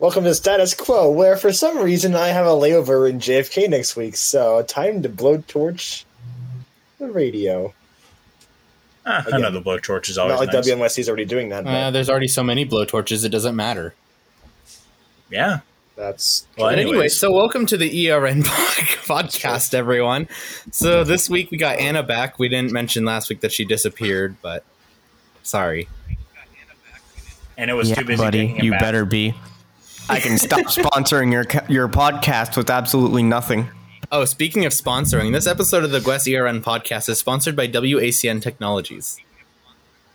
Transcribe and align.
Welcome 0.00 0.24
to 0.24 0.34
Status 0.34 0.74
Quo, 0.74 1.10
where 1.10 1.36
for 1.36 1.52
some 1.52 1.78
reason 1.78 2.14
I 2.14 2.28
have 2.28 2.46
a 2.46 2.50
layover 2.50 3.10
in 3.10 3.18
JFK 3.18 3.68
next 3.68 3.96
week, 3.96 4.16
so 4.16 4.62
time 4.62 5.02
to 5.02 5.08
blowtorch 5.08 6.04
the 7.00 7.10
radio. 7.10 7.74
Ah, 9.04 9.24
Again. 9.26 9.40
another 9.40 9.60
blowtorch 9.60 10.08
is 10.08 10.16
Not 10.16 10.30
always 10.30 10.38
like 10.46 10.52
nice. 10.52 10.68
WNYC 10.70 10.98
is 11.00 11.08
already 11.08 11.24
doing 11.24 11.48
that. 11.48 11.64
but 11.64 11.70
Uh, 11.74 11.90
there's 11.90 12.08
already 12.08 12.28
so 12.28 12.44
many 12.44 12.64
blowtorches, 12.64 13.24
it 13.24 13.30
doesn't 13.30 13.56
matter. 13.56 13.94
Yeah. 15.30 15.60
that's 15.96 16.46
Well, 16.56 16.70
But 16.70 16.78
anyway, 16.78 17.08
so 17.08 17.32
welcome 17.32 17.66
to 17.66 17.76
the 17.76 18.08
ERN 18.10 18.42
podcast, 18.44 19.74
everyone. 19.74 20.28
So 20.70 21.02
this 21.02 21.28
week 21.28 21.50
we 21.50 21.58
got 21.58 21.78
Anna 21.80 22.04
back. 22.04 22.38
We 22.38 22.48
didn't 22.48 22.70
mention 22.70 23.04
last 23.04 23.28
week 23.30 23.40
that 23.40 23.50
she 23.50 23.64
disappeared, 23.64 24.36
but 24.42 24.62
sorry. 25.42 25.88
And 27.56 27.68
it 27.68 27.74
was 27.74 27.88
yeah, 27.90 27.96
too 27.96 28.04
busy 28.04 28.22
buddy, 28.22 28.38
taking 28.38 28.56
it 28.58 28.64
you 28.64 28.70
back. 28.70 28.80
better 28.80 29.04
be. 29.04 29.34
I 30.08 30.20
can 30.20 30.38
stop 30.38 30.60
sponsoring 30.66 31.32
your 31.32 31.44
your 31.68 31.88
podcast 31.88 32.56
with 32.56 32.70
absolutely 32.70 33.22
nothing. 33.22 33.68
Oh, 34.10 34.24
speaking 34.24 34.64
of 34.64 34.72
sponsoring, 34.72 35.32
this 35.32 35.46
episode 35.46 35.84
of 35.84 35.90
the 35.90 36.00
Gwes 36.00 36.26
ERN 36.26 36.62
podcast 36.62 37.08
is 37.08 37.18
sponsored 37.18 37.54
by 37.54 37.68
WACN 37.68 38.40
Technologies. 38.40 39.20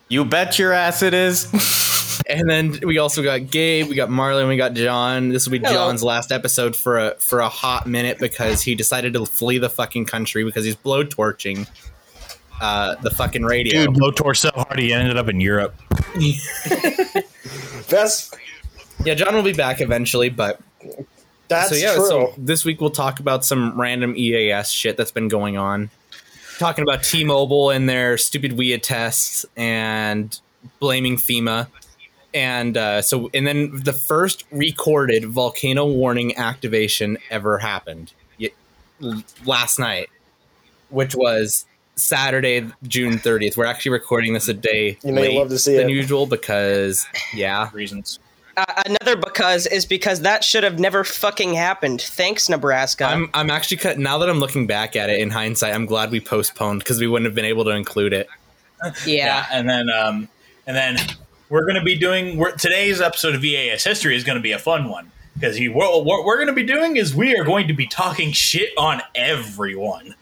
You 0.09 0.25
bet 0.25 0.57
your 0.57 0.73
ass 0.73 1.01
it 1.01 1.13
is. 1.13 1.47
And 2.29 2.49
then 2.49 2.79
we 2.83 2.99
also 2.99 3.23
got 3.23 3.49
Gabe, 3.49 3.87
we 3.87 3.95
got 3.95 4.07
Marlon, 4.07 4.47
we 4.47 4.55
got 4.55 4.75
John. 4.75 5.29
This 5.29 5.45
will 5.45 5.51
be 5.51 5.57
Hello. 5.57 5.73
John's 5.73 6.03
last 6.03 6.31
episode 6.31 6.75
for 6.75 6.99
a 6.99 7.15
for 7.15 7.39
a 7.39 7.49
hot 7.49 7.87
minute 7.87 8.19
because 8.19 8.61
he 8.61 8.75
decided 8.75 9.13
to 9.13 9.25
flee 9.25 9.57
the 9.57 9.69
fucking 9.69 10.05
country 10.05 10.43
because 10.43 10.63
he's 10.63 10.75
blowtorching 10.75 11.67
uh, 12.61 12.95
the 13.01 13.09
fucking 13.09 13.43
radio. 13.43 13.87
Dude, 13.87 13.95
blowtorch 13.95 14.37
so 14.37 14.51
hard 14.53 14.79
he 14.79 14.93
ended 14.93 15.17
up 15.17 15.27
in 15.27 15.41
Europe. 15.41 15.75
that's 17.89 18.31
Yeah, 19.05 19.15
John 19.15 19.35
will 19.35 19.43
be 19.43 19.53
back 19.53 19.81
eventually, 19.81 20.29
but 20.29 20.59
that's 21.47 21.69
so 21.69 21.75
yeah, 21.75 21.95
true. 21.95 22.07
so 22.07 22.33
this 22.37 22.63
week 22.63 22.79
we'll 22.79 22.89
talk 22.89 23.19
about 23.19 23.43
some 23.43 23.79
random 23.79 24.15
EAS 24.15 24.71
shit 24.71 24.95
that's 24.97 25.11
been 25.11 25.27
going 25.27 25.57
on. 25.57 25.89
Talking 26.57 26.83
about 26.83 27.03
T-Mobile 27.03 27.71
and 27.71 27.89
their 27.89 28.17
stupid 28.17 28.53
WEA 28.53 28.77
tests 28.77 29.45
and 29.57 30.39
blaming 30.79 31.17
FEMA. 31.17 31.67
And 32.33 32.77
uh, 32.77 33.01
so, 33.01 33.29
and 33.33 33.45
then 33.45 33.71
the 33.83 33.93
first 33.93 34.45
recorded 34.51 35.25
volcano 35.25 35.85
warning 35.85 36.37
activation 36.37 37.17
ever 37.29 37.57
happened 37.57 38.13
last 39.45 39.79
night, 39.79 40.09
which 40.89 41.15
was 41.15 41.65
Saturday, 41.95 42.65
June 42.83 43.17
30th. 43.17 43.57
We're 43.57 43.65
actually 43.65 43.91
recording 43.91 44.33
this 44.33 44.47
a 44.47 44.53
day 44.53 44.97
You 45.03 45.11
know, 45.11 45.21
late 45.21 45.37
love 45.37 45.49
to 45.49 45.59
see 45.59 45.75
than 45.75 45.89
it. 45.89 45.93
usual 45.93 46.25
because, 46.25 47.05
yeah, 47.33 47.69
Reasons. 47.73 48.19
Uh, 48.55 48.83
another 48.85 49.15
because 49.15 49.65
is 49.67 49.85
because 49.85 50.21
that 50.21 50.43
should 50.43 50.63
have 50.63 50.79
never 50.79 51.03
fucking 51.03 51.53
happened. 51.55 52.01
Thanks, 52.01 52.49
Nebraska. 52.49 53.05
I'm 53.05 53.29
I'm 53.33 53.49
actually 53.49 53.77
cut 53.77 53.97
now 53.97 54.17
that 54.19 54.29
I'm 54.29 54.39
looking 54.39 54.67
back 54.67 54.95
at 54.95 55.09
it 55.09 55.19
in 55.19 55.31
hindsight. 55.31 55.73
I'm 55.73 55.85
glad 55.85 56.11
we 56.11 56.19
postponed 56.19 56.79
because 56.79 56.99
we 56.99 57.07
wouldn't 57.07 57.25
have 57.25 57.35
been 57.35 57.45
able 57.45 57.63
to 57.65 57.71
include 57.71 58.13
it. 58.13 58.27
yeah. 59.05 59.47
and 59.51 59.67
then 59.67 59.89
um, 59.89 60.29
and 60.67 60.75
then 60.75 60.97
we're 61.49 61.63
going 61.63 61.75
to 61.75 61.83
be 61.83 61.95
doing 61.95 62.37
we're, 62.37 62.51
today's 62.51 63.01
episode 63.01 63.35
of 63.35 63.43
EAS 63.43 63.83
history 63.83 64.15
is 64.15 64.23
going 64.23 64.37
to 64.37 64.41
be 64.41 64.51
a 64.51 64.59
fun 64.59 64.89
one 64.89 65.11
because 65.35 65.55
he 65.55 65.69
what, 65.69 66.05
what 66.05 66.25
we're 66.25 66.37
going 66.37 66.47
to 66.47 66.53
be 66.53 66.63
doing 66.63 66.97
is 66.97 67.15
we 67.15 67.35
are 67.35 67.43
going 67.43 67.67
to 67.67 67.73
be 67.73 67.87
talking 67.87 68.31
shit 68.31 68.69
on 68.77 69.01
everyone 69.15 70.15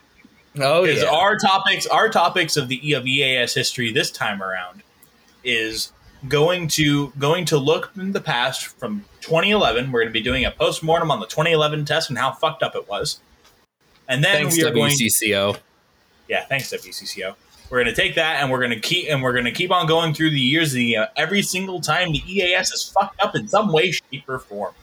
Oh 0.60 0.86
because 0.86 1.04
yeah. 1.04 1.10
our 1.10 1.38
topics 1.38 1.88
our 1.88 2.10
topics 2.10 2.58
of 2.58 2.68
the 2.68 2.94
of 2.94 3.08
EAS 3.08 3.54
history 3.54 3.92
this 3.92 4.12
time 4.12 4.44
around 4.44 4.84
is 5.44 5.92
going 6.28 6.68
to 6.68 7.12
going 7.18 7.46
to 7.46 7.58
look 7.58 7.92
in 7.96 8.12
the 8.12 8.22
past 8.22 8.68
from 8.68 9.04
2011 9.22 9.92
we're 9.92 10.02
going 10.02 10.10
to 10.10 10.14
be 10.14 10.22
doing 10.22 10.46
a 10.46 10.52
post-mortem 10.52 11.10
on 11.10 11.20
the 11.20 11.26
2011 11.26 11.86
test 11.86 12.10
and 12.10 12.18
how 12.18 12.32
fucked 12.32 12.62
up 12.62 12.76
it 12.76 12.88
was 12.88 13.20
and 14.12 14.24
then 14.24 14.44
Thanks 14.44 14.58
we 14.58 14.64
are 14.66 14.72
going 14.72 14.92
WCCO. 14.92 15.58
yeah, 16.28 16.44
thanks 16.46 16.70
WCCO. 16.70 17.34
We're 17.70 17.82
going 17.82 17.96
to 17.96 18.02
take 18.02 18.16
that 18.16 18.42
and 18.42 18.52
we're 18.52 18.60
going 18.60 18.72
to 18.72 18.80
keep 18.80 19.10
and 19.10 19.24
we're 19.24 19.32
going 19.32 19.46
to 19.46 19.52
keep 19.52 19.72
on 19.72 19.88
going 19.88 20.14
through 20.14 20.32
the 20.32 20.40
years. 20.40 20.74
The 20.74 20.98
uh, 20.98 21.08
every 21.16 21.42
single 21.42 21.80
time 21.80 22.12
the 22.12 22.22
EAS 22.28 22.72
is 22.72 22.84
fucked 22.84 23.22
up 23.22 23.36
in 23.36 23.48
some 23.48 23.72
way, 23.72 23.92
shape, 23.92 24.28
or 24.28 24.40
form, 24.40 24.74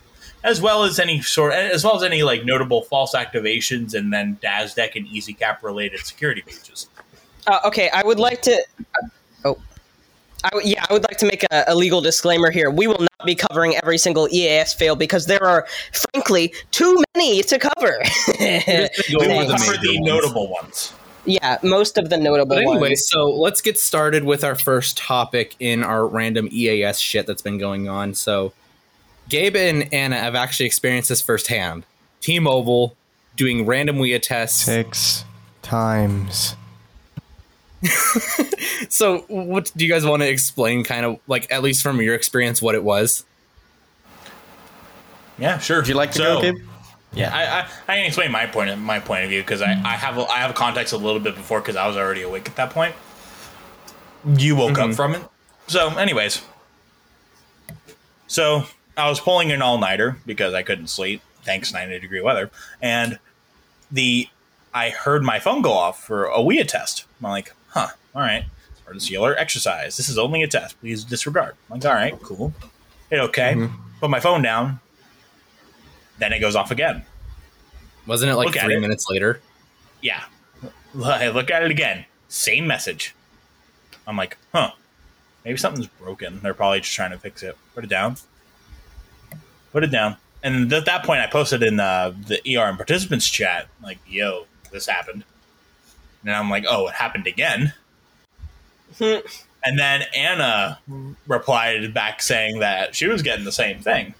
as 0.42 0.62
well 0.62 0.84
as 0.84 0.98
any 0.98 1.20
sort, 1.20 1.52
as 1.52 1.84
well 1.84 1.96
as 1.96 2.02
any 2.02 2.22
like 2.22 2.46
notable 2.46 2.82
false 2.84 3.14
activations 3.14 3.92
and 3.92 4.10
then 4.10 4.38
DASDEC 4.42 4.96
and 4.96 5.06
EasyCap 5.06 5.62
related 5.62 6.00
security 6.06 6.40
breaches. 6.40 6.88
Uh, 7.46 7.58
okay, 7.66 7.90
I 7.90 8.02
would 8.02 8.18
like 8.18 8.40
to. 8.42 8.64
I 10.44 10.50
w- 10.50 10.71
yeah, 10.71 10.84
I 10.88 10.93
would 10.93 11.03
like 11.03 11.19
to 11.19 11.26
make 11.26 11.44
a, 11.50 11.65
a 11.69 11.75
legal 11.75 12.00
disclaimer 12.00 12.50
here. 12.50 12.71
We 12.71 12.87
will 12.87 13.00
not 13.00 13.26
be 13.26 13.34
covering 13.34 13.75
every 13.76 13.99
single 13.99 14.28
EAS 14.32 14.72
fail 14.72 14.94
because 14.97 15.26
there 15.26 15.43
are, 15.44 15.66
frankly, 16.12 16.54
too 16.71 17.03
many 17.16 17.43
to 17.43 17.59
cover. 17.59 17.99
Go 18.38 18.38
We 18.38 19.26
over 19.26 19.34
will 19.34 19.47
the 19.49 19.56
cover 19.59 19.76
the 19.78 19.99
notable 20.00 20.49
ones. 20.49 20.93
yeah, 21.25 21.59
most 21.65 21.99
of 21.99 22.09
the 22.09 22.16
notable 22.16 22.54
But 22.54 22.59
anyway, 22.62 22.91
ones. 22.91 23.06
so 23.09 23.25
let's 23.31 23.60
get 23.60 23.78
started 23.81 24.22
with 24.25 24.44
our 24.44 24.54
first 24.54 24.97
topic 24.97 25.56
in 25.59 25.82
our 25.82 26.06
random 26.06 26.49
EAS 26.53 27.00
shit 27.00 27.26
that's 27.26 27.43
been 27.43 27.59
going 27.59 27.88
on. 27.88 28.15
So, 28.15 28.53
Gabe 29.28 29.56
and 29.56 29.93
Anna 29.93 30.16
have 30.19 30.34
actually 30.37 30.66
experienced 30.66 31.09
this 31.09 31.20
firsthand. 31.20 31.84
T-Mobile 32.20 32.97
doing 33.37 33.66
random 33.66 33.99
WEA 33.99 34.19
tests. 34.20 34.62
Six 34.65 35.25
times. 35.62 36.55
So, 38.90 39.18
what 39.28 39.70
do 39.76 39.84
you 39.84 39.92
guys 39.92 40.04
want 40.04 40.22
to 40.22 40.28
explain? 40.28 40.84
Kind 40.84 41.04
of 41.04 41.18
like 41.26 41.50
at 41.52 41.62
least 41.62 41.82
from 41.82 42.00
your 42.00 42.14
experience, 42.14 42.62
what 42.62 42.74
it 42.74 42.82
was. 42.82 43.24
Yeah, 45.38 45.58
sure. 45.58 45.78
Would 45.78 45.88
you 45.88 45.94
like 45.94 46.12
to 46.12 46.18
So, 46.18 46.34
go, 46.36 46.40
Gabe? 46.40 46.56
Yeah. 47.12 47.34
I, 47.34 47.60
I, 47.60 47.68
I 47.92 47.96
can 47.96 48.06
explain 48.06 48.30
my 48.30 48.46
point 48.46 48.70
of 48.70 48.78
my 48.78 49.00
point 49.00 49.24
of 49.24 49.30
view 49.30 49.40
because 49.40 49.62
I, 49.62 49.72
I 49.72 49.96
have 49.96 50.18
a, 50.18 50.22
I 50.26 50.38
have 50.38 50.54
context 50.54 50.92
a 50.92 50.96
little 50.96 51.20
bit 51.20 51.34
before 51.34 51.60
because 51.60 51.76
I 51.76 51.86
was 51.86 51.96
already 51.96 52.22
awake 52.22 52.48
at 52.48 52.56
that 52.56 52.70
point. 52.70 52.94
You 54.36 54.56
woke 54.56 54.72
up 54.72 54.86
mm-hmm. 54.86 54.92
from 54.92 55.14
it. 55.14 55.22
So, 55.68 55.88
anyways, 55.96 56.42
so 58.26 58.64
I 58.96 59.08
was 59.08 59.20
pulling 59.20 59.52
an 59.52 59.62
all 59.62 59.78
nighter 59.78 60.18
because 60.26 60.54
I 60.54 60.62
couldn't 60.62 60.88
sleep. 60.88 61.22
Thanks, 61.42 61.72
ninety 61.72 61.98
degree 61.98 62.20
weather, 62.20 62.50
and 62.82 63.18
the 63.90 64.28
I 64.74 64.90
heard 64.90 65.22
my 65.22 65.38
phone 65.38 65.62
go 65.62 65.72
off 65.72 66.02
for 66.02 66.26
a 66.26 66.42
WEA 66.42 66.64
test. 66.64 67.04
I'm 67.22 67.30
like, 67.30 67.54
huh, 67.78 67.88
all 68.14 68.22
right, 68.22 68.44
emergency 68.84 69.14
alert 69.14 69.36
exercise. 69.38 69.96
This 69.96 70.08
is 70.08 70.18
only 70.18 70.42
a 70.42 70.48
test. 70.48 70.78
Please 70.80 71.04
disregard. 71.04 71.54
I'm 71.70 71.78
like, 71.78 71.86
all 71.86 71.94
right, 71.94 72.20
cool. 72.22 72.52
Hit 73.10 73.20
okay. 73.20 73.68
Put 74.00 74.10
my 74.10 74.20
phone 74.20 74.42
down. 74.42 74.80
Then 76.18 76.32
it 76.32 76.40
goes 76.40 76.56
off 76.56 76.70
again. 76.70 77.04
Wasn't 78.06 78.30
it 78.30 78.34
like 78.36 78.46
Look 78.46 78.56
three 78.56 78.76
it. 78.76 78.80
minutes 78.80 79.06
later? 79.10 79.40
Yeah. 80.02 80.24
I 81.04 81.28
look 81.28 81.50
at 81.50 81.62
it 81.62 81.70
again. 81.70 82.04
Same 82.28 82.66
message. 82.66 83.14
I'm 84.06 84.16
like, 84.16 84.36
huh. 84.52 84.72
Maybe 85.44 85.56
something's 85.58 85.86
broken. 85.86 86.40
They're 86.42 86.54
probably 86.54 86.80
just 86.80 86.94
trying 86.94 87.12
to 87.12 87.18
fix 87.18 87.42
it. 87.42 87.56
Put 87.74 87.84
it 87.84 87.90
down. 87.90 88.16
Put 89.72 89.84
it 89.84 89.88
down. 89.90 90.16
And 90.42 90.72
at 90.72 90.84
that 90.86 91.04
point, 91.04 91.20
I 91.20 91.26
posted 91.26 91.62
in 91.62 91.80
uh, 91.80 92.12
the 92.26 92.40
ER 92.56 92.64
and 92.64 92.76
participants 92.76 93.28
chat, 93.28 93.68
like, 93.82 93.98
yo, 94.06 94.46
this 94.70 94.86
happened. 94.86 95.24
And 96.22 96.30
I'm 96.30 96.50
like, 96.50 96.64
oh, 96.68 96.88
it 96.88 96.94
happened 96.94 97.26
again. 97.26 97.72
Hmm. 98.98 99.18
and 99.64 99.78
then 99.78 100.02
Anna 100.14 100.78
replied 101.26 101.92
back 101.92 102.22
saying 102.22 102.60
that 102.60 102.94
she 102.96 103.06
was 103.06 103.22
getting 103.22 103.44
the 103.44 103.52
same 103.52 103.80
thing. 103.80 104.14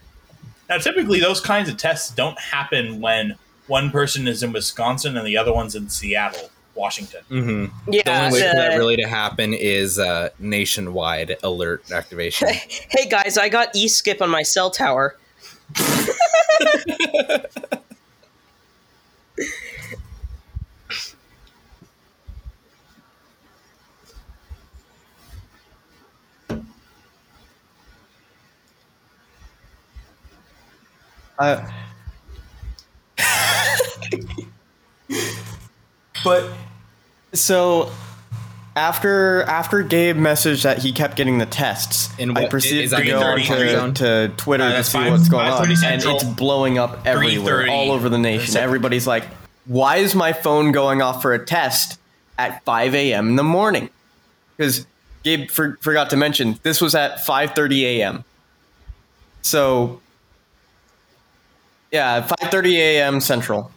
Now, 0.69 0.77
typically, 0.77 1.21
those 1.21 1.41
kinds 1.41 1.69
of 1.71 1.79
tests 1.79 2.15
don't 2.15 2.39
happen 2.39 3.01
when 3.01 3.37
one 3.67 3.91
person 3.91 4.29
is 4.29 4.43
in 4.43 4.53
Wisconsin 4.53 5.17
and 5.17 5.27
the 5.27 5.37
other 5.37 5.53
one's 5.53 5.75
in 5.75 5.89
Seattle, 5.89 6.51
Washington. 6.75 7.23
Mm-hmm. 7.31 7.93
yeah, 7.93 8.03
The 8.05 8.25
only 8.27 8.33
way 8.33 8.49
for 8.51 8.57
that 8.57 8.77
really 8.77 8.97
to 8.97 9.09
happen 9.09 9.55
is 9.55 9.99
uh, 9.99 10.29
nationwide 10.39 11.37
alert 11.43 11.91
activation. 11.91 12.49
hey 12.91 13.09
guys, 13.09 13.39
I 13.39 13.49
got 13.49 13.75
e 13.75 13.89
skip 13.89 14.21
on 14.21 14.29
my 14.31 14.43
cell 14.43 14.71
tower. 14.71 15.17
Uh, 31.39 31.65
but 36.25 36.51
so 37.33 37.91
after 38.77 39.43
after 39.45 39.83
Gabe 39.83 40.17
messaged 40.17 40.63
that 40.63 40.79
he 40.79 40.93
kept 40.93 41.17
getting 41.17 41.39
the 41.39 41.47
tests, 41.47 42.11
And 42.19 42.37
I 42.37 42.43
what- 42.43 42.51
proceeded 42.51 42.85
is 42.85 42.91
that 42.91 42.99
to 42.99 43.05
go 43.07 43.21
3:30 43.21 43.75
onto 43.81 44.05
to 44.05 44.33
Twitter 44.37 44.65
Uh, 44.65 44.69
to 44.69 44.75
that's 44.75 44.89
see 44.89 44.99
five- 44.99 45.13
what's 45.13 45.29
going 45.29 45.47
on, 45.47 45.59
5:30 45.59 45.71
and 45.71 45.79
Central, 46.03 46.15
it's 46.17 46.25
blowing 46.25 46.79
up 46.79 47.01
everywhere, 47.07 47.63
3:30 47.67 47.71
all 47.71 47.93
over 47.93 48.09
the 48.09 48.19
nation. 48.19 48.57
Everybody's 48.57 49.07
like, 49.07 49.25
"Why 49.67 49.97
is 49.97 50.15
my 50.15 50.33
phone 50.33 50.73
going 50.73 51.03
off 51.03 51.23
for 51.23 51.33
a 51.35 51.45
test 51.45 51.99
at 52.39 52.65
5 52.65 52.95
a.m. 52.95 53.29
in 53.31 53.37
the 53.37 53.45
morning?" 53.45 53.91
Because 54.57 54.87
Gabe 55.25 55.51
for, 55.51 55.77
forgot 55.81 56.11
to 56.11 56.17
mention 56.17 56.59
this 56.63 56.81
was 56.81 56.95
at 56.95 57.25
5:30 57.25 57.85
a.m. 57.85 58.25
So 59.43 60.01
Yeah, 61.91 62.27
5:30 62.27 62.75
a.m. 62.77 63.21
Central. 63.21 63.71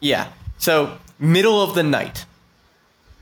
Yeah. 0.00 0.28
So 0.58 0.96
middle 1.18 1.60
of 1.62 1.74
the 1.74 1.82
night. 1.82 2.24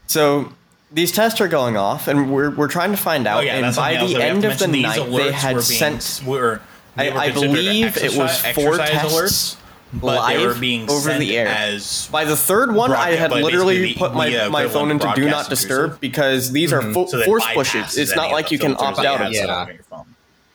So 0.06 0.52
these 0.92 1.10
tests 1.12 1.40
are 1.40 1.48
going 1.48 1.76
off, 1.76 2.06
and 2.08 2.30
we're 2.32 2.50
we're 2.50 2.68
trying 2.68 2.92
to 2.92 2.96
find 2.96 3.26
out. 3.26 3.38
Oh 3.38 3.40
yeah, 3.40 3.54
and 3.56 3.64
that's 3.64 3.76
by 3.76 3.96
something 3.96 4.00
else 4.02 4.12
the 4.12 4.18
that 4.18 4.20
we 4.20 4.22
have 4.28 4.36
end 4.36 4.44
of 4.52 4.58
the 4.58 4.66
night, 4.82 4.94
These 4.96 5.04
they 5.04 5.10
alerts 5.30 5.32
had 5.32 5.54
were 5.56 5.62
being, 5.68 6.00
sent. 6.00 6.22
Were, 6.26 6.60
they 6.96 7.10
I- 7.10 7.14
were 7.14 7.20
I 7.20 7.30
considered 7.30 7.52
believe 7.54 7.96
it 7.96 8.16
was 8.16 8.40
four 8.54 8.80
exercise 8.80 8.90
tests 8.90 9.14
alerts, 9.14 9.56
but 10.00 10.28
they 10.28 10.38
were 10.38 10.50
live 10.52 10.60
being 10.60 10.82
over 10.90 11.00
sent 11.00 11.20
the 11.20 11.36
air. 11.36 11.48
as 11.48 12.08
By 12.12 12.24
the 12.24 12.36
third 12.36 12.74
one, 12.74 12.92
I 12.92 13.10
had 13.12 13.32
literally 13.32 13.78
basically 13.80 13.98
put 13.98 14.14
my, 14.14 14.30
the, 14.30 14.46
uh, 14.46 14.50
my 14.50 14.68
phone 14.68 14.90
into 14.92 15.10
do 15.16 15.28
not 15.28 15.48
disturb 15.50 15.98
because 16.00 16.52
these 16.52 16.72
are 16.72 16.82
fo- 16.92 17.06
so 17.06 17.22
force 17.24 17.42
bypasses 17.44 17.54
pushes. 17.54 17.98
It's 17.98 18.14
not 18.14 18.30
like 18.30 18.50
you 18.52 18.58
can 18.58 18.72
opt 18.78 18.98
out 19.00 19.20
of 19.20 19.20
have 19.26 19.34
set 19.34 19.48
Yeah. 19.48 19.54
up 19.92 20.06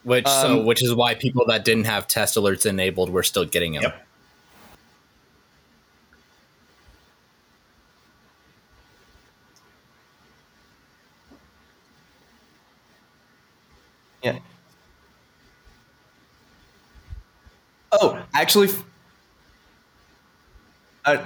on 0.05 0.11
your 0.11 0.21
phone. 0.23 0.23
Which 0.23 0.27
so 0.27 0.59
Um, 0.59 0.65
which 0.65 0.81
is 0.83 0.93
why 0.93 1.15
people 1.15 1.45
that 1.47 1.63
didn't 1.65 1.85
have 1.85 2.07
test 2.07 2.35
alerts 2.35 2.65
enabled 2.65 3.09
were 3.09 3.23
still 3.23 3.45
getting 3.45 3.73
them. 3.73 3.83
Yep. 3.83 4.07
Yeah. 14.23 14.39
Oh, 17.91 18.21
actually, 18.33 18.69
uh, 21.03 21.17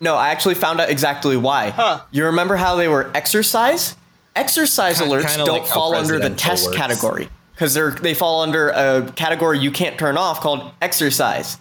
no, 0.00 0.16
I 0.16 0.28
actually 0.30 0.54
found 0.54 0.80
out 0.80 0.90
exactly 0.90 1.36
why. 1.36 1.70
Huh. 1.70 2.00
You 2.10 2.26
remember 2.26 2.56
how 2.56 2.76
they 2.76 2.88
were 2.88 3.10
exercise? 3.14 3.96
Exercise 4.36 4.98
Ki- 4.98 5.04
alerts 5.06 5.28
kinda 5.28 5.44
don't 5.46 5.60
like 5.62 5.66
fall 5.68 5.94
under 5.94 6.18
the 6.18 6.30
test 6.30 6.66
works. 6.66 6.76
category 6.76 7.28
because 7.58 7.74
they're 7.74 7.90
they 7.90 8.14
fall 8.14 8.42
under 8.42 8.68
a 8.68 9.10
category 9.16 9.58
you 9.58 9.72
can't 9.72 9.98
turn 9.98 10.16
off 10.16 10.40
called 10.40 10.70
exercise. 10.80 11.58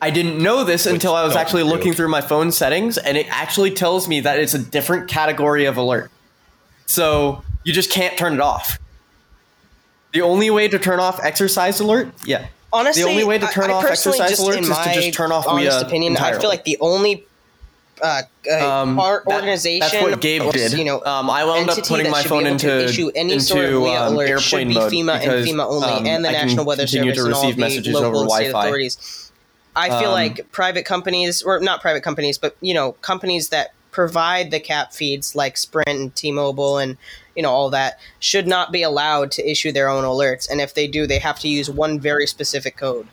I 0.00 0.10
didn't 0.10 0.40
know 0.40 0.62
this 0.62 0.86
until 0.86 1.14
I 1.14 1.24
was 1.24 1.34
actually 1.34 1.64
do. 1.64 1.68
looking 1.68 1.92
through 1.94 2.08
my 2.08 2.20
phone 2.20 2.52
settings, 2.52 2.96
and 2.96 3.16
it 3.16 3.26
actually 3.28 3.72
tells 3.72 4.06
me 4.06 4.20
that 4.20 4.38
it's 4.38 4.54
a 4.54 4.58
different 4.58 5.08
category 5.08 5.64
of 5.64 5.76
alert. 5.76 6.12
So 6.86 7.42
you 7.64 7.72
just 7.72 7.90
can't 7.90 8.16
turn 8.16 8.34
it 8.34 8.40
off. 8.40 8.78
The 10.12 10.22
only 10.22 10.50
way 10.50 10.68
to 10.68 10.78
turn 10.78 11.00
off 11.00 11.18
exercise 11.24 11.80
alert, 11.80 12.08
yeah. 12.24 12.46
Honestly, 12.72 13.02
the 13.02 13.08
only 13.08 13.24
way 13.24 13.38
to 13.38 13.46
turn 13.48 13.70
I, 13.70 13.74
I 13.74 13.76
off 13.76 13.84
personally 13.84 14.20
exercise 14.20 14.38
just, 14.38 14.48
alerts 14.48 14.56
in 14.58 14.62
is 14.62 14.68
to 14.68 14.74
my 14.74 14.94
just 14.94 15.14
turn 15.14 15.32
off 15.32 15.46
honest 15.48 15.80
WEA 15.80 15.86
opinion, 15.86 16.16
I 16.16 16.38
feel 16.38 16.48
like 16.48 16.64
the 16.64 16.78
only 16.80 17.26
uh, 18.00 18.22
Um, 18.50 18.96
that- 18.96 19.22
organization, 19.26 19.80
That's 19.80 20.02
what 20.02 20.20
Gabe 20.20 20.50
did. 20.52 20.72
You 20.72 20.84
know, 20.84 21.04
um, 21.04 21.28
I 21.30 21.44
wound 21.44 21.68
up 21.70 21.78
putting 21.86 22.10
my 22.10 22.22
phone 22.22 22.44
be 22.44 22.48
able 22.48 22.58
to 22.60 22.70
into 22.72 22.84
issue 22.88 23.10
any 23.14 23.32
into 23.34 23.44
sort 23.44 23.64
of 23.66 23.82
um, 23.84 24.14
alert 24.14 24.28
airplane 24.30 24.72
should 24.72 24.90
be 24.90 24.96
FEMA 25.02 25.18
because, 25.20 25.48
and 25.50 25.58
FEMA 25.58 25.64
only, 25.66 25.86
um, 25.88 26.06
and 26.06 26.24
the 26.24 26.28
I 26.30 26.32
National 26.32 26.64
Weather 26.64 26.86
Service 26.86 27.18
and 27.18 27.34
all 27.34 27.52
the 27.52 27.90
local 27.92 28.30
state 28.30 28.50
Wi-Fi. 28.50 28.66
authorities. 28.66 29.30
I 29.74 29.88
feel 29.88 30.08
Um, 30.08 30.12
like 30.14 30.50
private 30.52 30.84
companies, 30.84 31.42
or 31.42 31.60
not 31.60 31.80
private 31.80 32.02
companies, 32.02 32.38
but 32.38 32.56
you 32.60 32.74
know, 32.74 32.92
companies 33.02 33.48
that 33.50 33.72
provide 33.90 34.50
the 34.50 34.58
cap 34.60 34.92
feeds 34.94 35.34
like 35.34 35.56
Sprint 35.58 35.88
and 35.88 36.14
T-Mobile 36.14 36.78
and 36.78 36.96
you 37.36 37.42
know 37.42 37.50
all 37.50 37.70
that 37.70 37.98
should 38.18 38.46
not 38.46 38.72
be 38.72 38.82
allowed 38.82 39.30
to 39.32 39.50
issue 39.50 39.70
their 39.72 39.88
own 39.88 40.04
alerts. 40.04 40.48
And 40.50 40.60
if 40.60 40.74
they 40.74 40.86
do, 40.86 41.06
they 41.06 41.18
have 41.18 41.38
to 41.40 41.48
use 41.48 41.70
one 41.70 42.00
very 42.00 42.26
specific 42.26 42.76
code. 42.76 43.06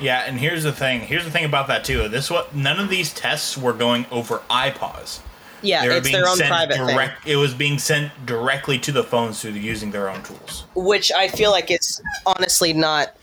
Yeah, 0.00 0.24
and 0.26 0.38
here's 0.38 0.62
the 0.62 0.72
thing. 0.72 1.00
Here's 1.00 1.24
the 1.24 1.30
thing 1.30 1.44
about 1.44 1.68
that 1.68 1.84
too. 1.84 2.08
This 2.08 2.30
what 2.30 2.54
none 2.54 2.78
of 2.78 2.88
these 2.90 3.12
tests 3.14 3.56
were 3.56 3.72
going 3.72 4.04
over 4.10 4.42
IPAWS. 4.50 5.20
Yeah, 5.62 5.82
They 5.82 5.88
were 5.88 5.94
it's 5.96 6.06
being 6.08 6.16
their 6.20 6.28
own 6.28 6.36
sent 6.36 6.48
private 6.50 6.76
thing. 6.76 7.10
It 7.24 7.36
was 7.36 7.54
being 7.54 7.78
sent 7.78 8.26
directly 8.26 8.78
to 8.80 8.92
the 8.92 9.02
phones 9.02 9.40
through 9.40 9.52
using 9.52 9.90
their 9.90 10.10
own 10.10 10.22
tools. 10.22 10.64
which 10.74 11.10
I 11.12 11.28
feel 11.28 11.50
like 11.50 11.70
it's 11.70 12.00
honestly 12.26 12.72
not. 12.74 13.14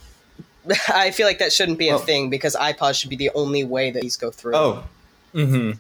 I 0.90 1.12
feel 1.12 1.28
like 1.28 1.40
that 1.40 1.54
shouldn't 1.54 1.78
be 1.78 1.90
a 1.90 1.96
Oh. 1.96 2.00
thing 2.00 2.30
because 2.31 2.56
IPAWS 2.56 3.00
should 3.00 3.10
be 3.12 3.18
the 3.18 3.30
only 3.36 3.64
way 3.64 3.92
that 3.92 4.02
these 4.02 4.18
go 4.18 4.31
through. 4.31 4.56
Oh, 4.56 4.84
Mm-hmm. 5.36 5.78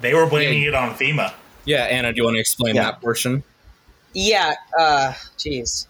They 0.00 0.12
were 0.14 0.26
blaming 0.26 0.62
it 0.62 0.74
on 0.74 0.94
FEMA. 0.94 1.32
Yeah, 1.64 1.84
Anna, 1.84 2.12
do 2.12 2.18
you 2.18 2.24
want 2.24 2.34
to 2.36 2.40
explain 2.40 2.74
Yeah. 2.76 2.84
that 2.84 3.00
portion? 3.00 3.42
yeah. 4.12 4.54
Uh, 4.78 5.12
jeez. 5.38 5.86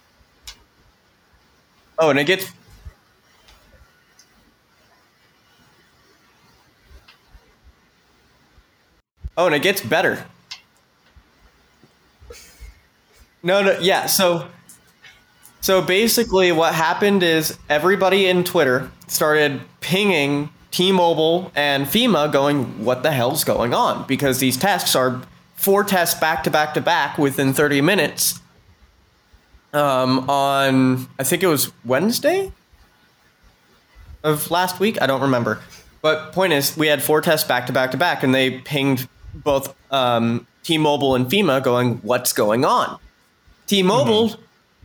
oh, 1.98 2.10
and 2.10 2.18
it 2.18 2.24
gets 2.26 2.50
Oh, 9.36 9.46
and 9.46 9.54
it 9.54 9.62
gets 9.62 9.80
better. 9.80 10.24
No, 13.42 13.62
no, 13.62 13.78
yeah. 13.78 14.06
So, 14.06 14.48
so 15.60 15.82
basically, 15.82 16.52
what 16.52 16.74
happened 16.74 17.22
is 17.22 17.58
everybody 17.68 18.26
in 18.26 18.44
Twitter 18.44 18.90
started 19.06 19.60
pinging 19.80 20.50
T-Mobile 20.70 21.52
and 21.54 21.86
FEMA, 21.86 22.32
going, 22.32 22.84
"What 22.84 23.02
the 23.02 23.12
hell's 23.12 23.44
going 23.44 23.74
on?" 23.74 24.06
Because 24.06 24.38
these 24.38 24.56
tests 24.56 24.96
are 24.96 25.20
four 25.54 25.84
tests 25.84 26.18
back 26.18 26.42
to 26.44 26.50
back 26.50 26.74
to 26.74 26.80
back 26.80 27.18
within 27.18 27.52
30 27.52 27.80
minutes. 27.80 28.40
Um, 29.72 30.30
on 30.30 31.08
I 31.18 31.24
think 31.24 31.42
it 31.42 31.48
was 31.48 31.72
Wednesday 31.84 32.52
of 34.22 34.50
last 34.50 34.80
week. 34.80 35.00
I 35.02 35.06
don't 35.06 35.20
remember. 35.20 35.60
But 36.00 36.32
point 36.32 36.52
is, 36.52 36.76
we 36.76 36.86
had 36.86 37.02
four 37.02 37.20
tests 37.20 37.46
back 37.46 37.66
to 37.66 37.72
back 37.72 37.90
to 37.90 37.96
back, 37.96 38.22
and 38.22 38.34
they 38.34 38.58
pinged 38.60 39.08
both 39.34 39.74
um, 39.90 40.46
T-Mobile 40.62 41.14
and 41.14 41.26
FEMA, 41.26 41.62
going, 41.62 41.96
"What's 41.98 42.32
going 42.32 42.64
on?" 42.64 42.98
T-Mobile 43.66 44.36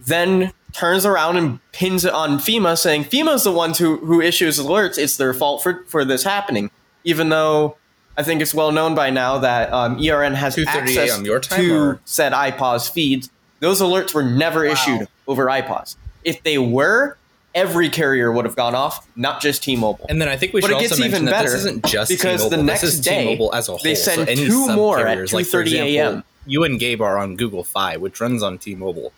then 0.06 0.52
turns 0.74 1.06
around 1.06 1.38
and 1.38 1.60
pins 1.72 2.06
it 2.06 2.14
on 2.14 2.40
FEMA, 2.40 2.78
saying 2.78 3.06
FEMA's 3.06 3.44
the 3.44 3.52
ones 3.52 3.78
who 3.78 3.98
who 3.98 4.22
issues 4.22 4.60
alerts. 4.60 4.98
It's 4.98 5.18
their 5.18 5.34
fault 5.34 5.64
for 5.64 5.84
for 5.88 6.06
this 6.06 6.24
happening, 6.24 6.72
even 7.04 7.30
though. 7.30 7.76
I 8.18 8.24
think 8.24 8.42
it's 8.42 8.54
well 8.54 8.74
known 8.74 8.96
by 8.96 9.12
now 9.12 9.38
that 9.38 9.72
um, 9.72 9.98
ERN 9.98 10.34
has 10.36 10.54
2:30 10.54 10.66
access 10.68 11.10
time, 11.48 11.62
to 11.62 11.74
or- 11.74 12.00
said 12.04 12.34
IPAWS 12.34 12.92
feeds. 12.92 13.30
Those 13.62 13.80
alerts 13.80 14.14
were 14.14 14.24
never 14.24 14.66
issued 14.66 15.08
over 15.26 15.46
IPAWS. 15.46 15.96
If 16.26 16.44
they 16.44 16.58
were, 16.58 17.16
every 17.56 17.90
carrier 17.90 18.32
would 18.32 18.46
have 18.46 18.56
gone 18.56 18.76
off, 18.76 19.08
not 19.16 19.42
just 19.42 19.64
T-Mobile. 19.64 20.06
And 20.10 20.22
then 20.22 20.28
I 20.30 20.38
think 20.38 20.54
we 20.54 20.62
But 20.62 20.68
should 20.68 20.74
it 20.74 20.76
also 20.76 20.88
gets 20.90 21.00
mention 21.00 21.16
even 21.16 21.26
that 21.26 21.32
better 21.32 21.50
this 21.50 21.60
isn't 21.62 21.86
just 21.86 22.10
because 22.10 22.44
the 22.44 22.50
T-Mobile. 22.52 22.64
next 22.64 22.82
this 22.82 22.94
is 22.96 23.02
day, 23.02 23.26
T-Mobile 23.26 23.54
as 23.56 23.68
a 23.68 23.72
whole. 23.72 23.80
they 23.84 23.96
so 23.96 24.16
send 24.16 24.30
any 24.30 24.46
two 24.46 24.68
more 24.70 24.98
at 25.00 25.02
sub-carriers, 25.02 25.34
like 25.34 25.46
for 25.48 25.64
2:30 25.64 25.74
a.m.. 25.80 26.24
You 26.46 26.64
and 26.64 26.80
Gabe 26.80 27.02
are 27.02 27.18
on 27.18 27.36
Google 27.36 27.64
Fi, 27.64 27.98
which 27.98 28.20
runs 28.22 28.42
on 28.44 28.58
T-Mobile. 28.58 29.12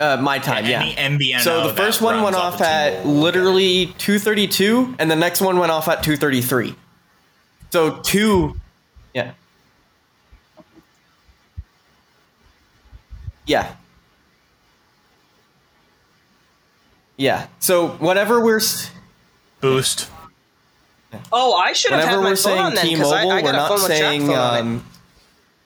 uh, 0.00 0.16
my 0.20 0.38
time, 0.38 0.66
yeah. 0.66 0.82
MVNO 0.82 1.40
So 1.40 1.68
the 1.68 1.74
first 1.74 2.00
one 2.00 2.22
went 2.22 2.34
runs 2.36 2.54
off 2.54 2.60
at 2.60 3.06
literally 3.06 3.86
232, 3.98 4.96
and 4.98 5.10
the 5.10 5.16
next 5.16 5.40
one 5.40 5.58
went 5.58 5.70
off 5.70 5.86
at 5.88 6.02
233. 6.02 6.74
So 7.70 8.00
two, 8.00 8.56
yeah, 9.14 9.32
yeah, 13.46 13.74
yeah. 17.22 17.46
So 17.60 17.88
whenever 17.88 18.40
we're 18.44 18.56
s- 18.58 18.90
boost. 19.60 20.08
Oh, 21.30 21.52
I 21.54 21.72
should 21.74 21.92
have 21.92 22.04
had 22.04 22.20
my 22.20 22.34
phone 22.34 22.58
on 22.58 22.74
then 22.74 22.86
because 22.88 23.10
T-Mobile, 23.10 23.30
I, 23.30 23.34
I 23.38 23.42
we're 23.42 23.42
got 23.42 23.54
a 23.54 23.56
not 23.58 23.68
phone 23.68 23.76
with 23.76 23.86
saying 23.86 24.20
Jack 24.22 24.28
phone 24.30 24.38
on 24.38 24.54
it. 24.56 24.60
um, 24.60 24.84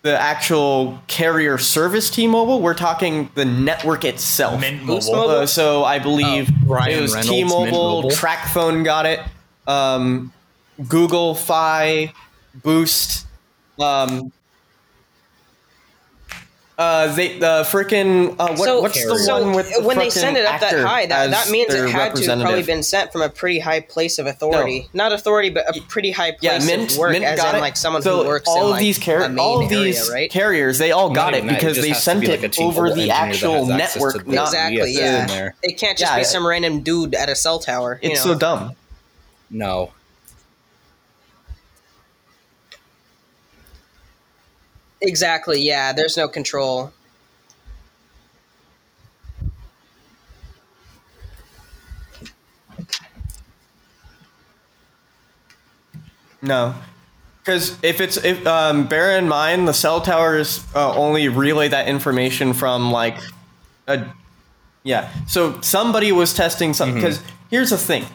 the 0.02 0.18
actual 0.18 0.98
carrier 1.06 1.56
service 1.58 2.10
T-Mobile. 2.10 2.60
We're 2.60 2.74
talking 2.74 3.30
the 3.34 3.44
network 3.44 4.04
itself. 4.04 4.60
Mint 4.60 4.82
Mobile. 4.84 5.12
Mobile? 5.12 5.30
Uh, 5.30 5.46
so 5.46 5.84
I 5.84 5.98
believe 6.00 6.48
Oh, 6.50 6.66
Ryan 6.74 6.98
it 6.98 7.00
was 7.02 7.14
Reynolds, 7.14 7.30
T-Mobile, 7.30 8.02
Mobile. 8.02 8.10
TracFone 8.10 8.84
got 8.84 9.06
it, 9.06 9.20
um, 9.68 10.32
Google 10.88 11.34
Fi, 11.36 12.12
Boost. 12.62 13.26
Um, 13.80 14.32
uh, 16.78 17.14
they 17.14 17.38
the 17.38 17.62
freaking 17.66 18.32
uh, 18.38 18.48
what, 18.54 18.58
so, 18.58 18.80
what's 18.82 19.02
the 19.02 19.18
so 19.18 19.42
one 19.42 19.54
with 19.54 19.74
the 19.74 19.82
when 19.82 19.96
they 19.96 20.10
send 20.10 20.36
it 20.36 20.44
up 20.44 20.60
that 20.60 20.74
high, 20.84 21.06
that, 21.06 21.30
that 21.30 21.50
means 21.50 21.72
it 21.72 21.88
had 21.88 22.14
to 22.14 22.28
have 22.28 22.40
probably 22.42 22.62
been 22.64 22.82
sent 22.82 23.12
from 23.12 23.22
a 23.22 23.30
pretty 23.30 23.58
high 23.58 23.80
place 23.80 24.18
of 24.18 24.26
authority. 24.26 24.86
Not 24.92 25.10
authority, 25.12 25.48
but 25.48 25.74
a 25.74 25.80
pretty 25.82 26.10
high 26.10 26.32
place 26.32 26.42
Yeah, 26.42 26.76
Mint, 26.76 26.92
of 26.92 26.98
work, 26.98 27.12
Mint 27.12 27.24
as 27.24 27.38
got 27.38 27.54
in 27.54 27.58
it. 27.58 27.60
like 27.62 27.76
someone 27.78 28.02
so 28.02 28.22
who 28.22 28.28
works 28.28 28.46
all 28.46 28.58
in 28.58 28.64
of 28.64 28.70
like, 28.72 28.80
these 28.80 28.98
car- 28.98 29.22
a 29.22 29.28
main 29.30 29.38
all 29.38 29.64
of 29.64 29.72
area, 29.72 29.84
these 29.84 30.10
right? 30.12 30.30
carriers, 30.30 30.76
they 30.76 30.92
all 30.92 31.08
got 31.14 31.32
it 31.32 31.38
even 31.38 31.48
that, 31.48 31.54
because 31.60 31.76
just 31.76 31.88
they 31.88 31.94
sent 31.94 32.20
be 32.20 32.26
like 32.26 32.42
it 32.42 32.58
over 32.60 32.92
the 32.92 33.10
actual 33.10 33.64
has 33.66 33.70
access 33.70 33.92
to 33.94 33.98
network, 33.98 34.24
the 34.26 34.32
not 34.34 34.48
Exactly, 34.48 34.92
yeah. 34.92 35.50
It 35.62 35.78
can't 35.78 35.96
just 35.96 36.12
Yeah, 36.12 36.16
be 36.16 36.22
it- 36.22 36.26
some 36.26 36.46
random 36.46 36.82
dude 36.82 37.14
at 37.14 37.30
a 37.30 37.34
cell 37.34 37.58
tower. 37.58 37.98
You 38.02 38.10
It's 38.10 38.24
know? 38.26 38.34
so 38.34 38.38
dumb. 38.38 38.72
No. 39.48 39.92
Exactly. 45.00 45.60
Yeah. 45.60 45.92
There's 45.92 46.16
no 46.16 46.28
control. 46.28 46.92
No, 56.42 56.74
because 57.40 57.76
if 57.82 58.00
it's 58.00 58.16
if 58.18 58.46
um, 58.46 58.86
bear 58.86 59.18
in 59.18 59.28
mind 59.28 59.66
the 59.66 59.72
cell 59.72 60.00
towers 60.00 60.64
uh, 60.74 60.94
only 60.94 61.28
relay 61.28 61.68
that 61.68 61.88
information 61.88 62.52
from 62.52 62.92
like 62.92 63.16
a 63.88 64.06
Yeah. 64.84 65.10
So 65.26 65.60
somebody 65.62 66.12
was 66.12 66.34
testing 66.34 66.72
something 66.74 66.96
because 66.96 67.20
here's 67.50 67.70
the 67.70 67.78
thing. 67.78 68.06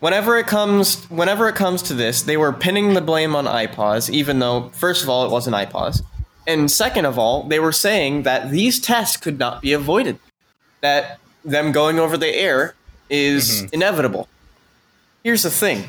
Whenever 0.00 0.36
it 0.36 0.46
comes, 0.46 1.04
whenever 1.04 1.48
it 1.48 1.54
comes 1.54 1.82
to 1.82 1.94
this, 1.94 2.22
they 2.22 2.36
were 2.36 2.52
pinning 2.52 2.94
the 2.94 3.00
blame 3.00 3.34
on 3.34 3.46
IPAWS, 3.46 4.10
even 4.10 4.38
though 4.38 4.68
first 4.70 5.02
of 5.02 5.08
all 5.08 5.24
it 5.24 5.30
wasn't 5.30 5.56
IPAWS, 5.56 6.02
and 6.46 6.70
second 6.70 7.06
of 7.06 7.18
all 7.18 7.42
they 7.44 7.58
were 7.58 7.72
saying 7.72 8.22
that 8.24 8.50
these 8.50 8.78
tests 8.78 9.16
could 9.16 9.38
not 9.38 9.62
be 9.62 9.72
avoided, 9.72 10.18
that 10.82 11.18
them 11.44 11.72
going 11.72 11.98
over 11.98 12.16
the 12.16 12.28
air 12.28 12.74
is 13.08 13.62
mm-hmm. 13.62 13.66
inevitable. 13.72 14.28
Here's 15.24 15.42
the 15.42 15.50
thing. 15.50 15.84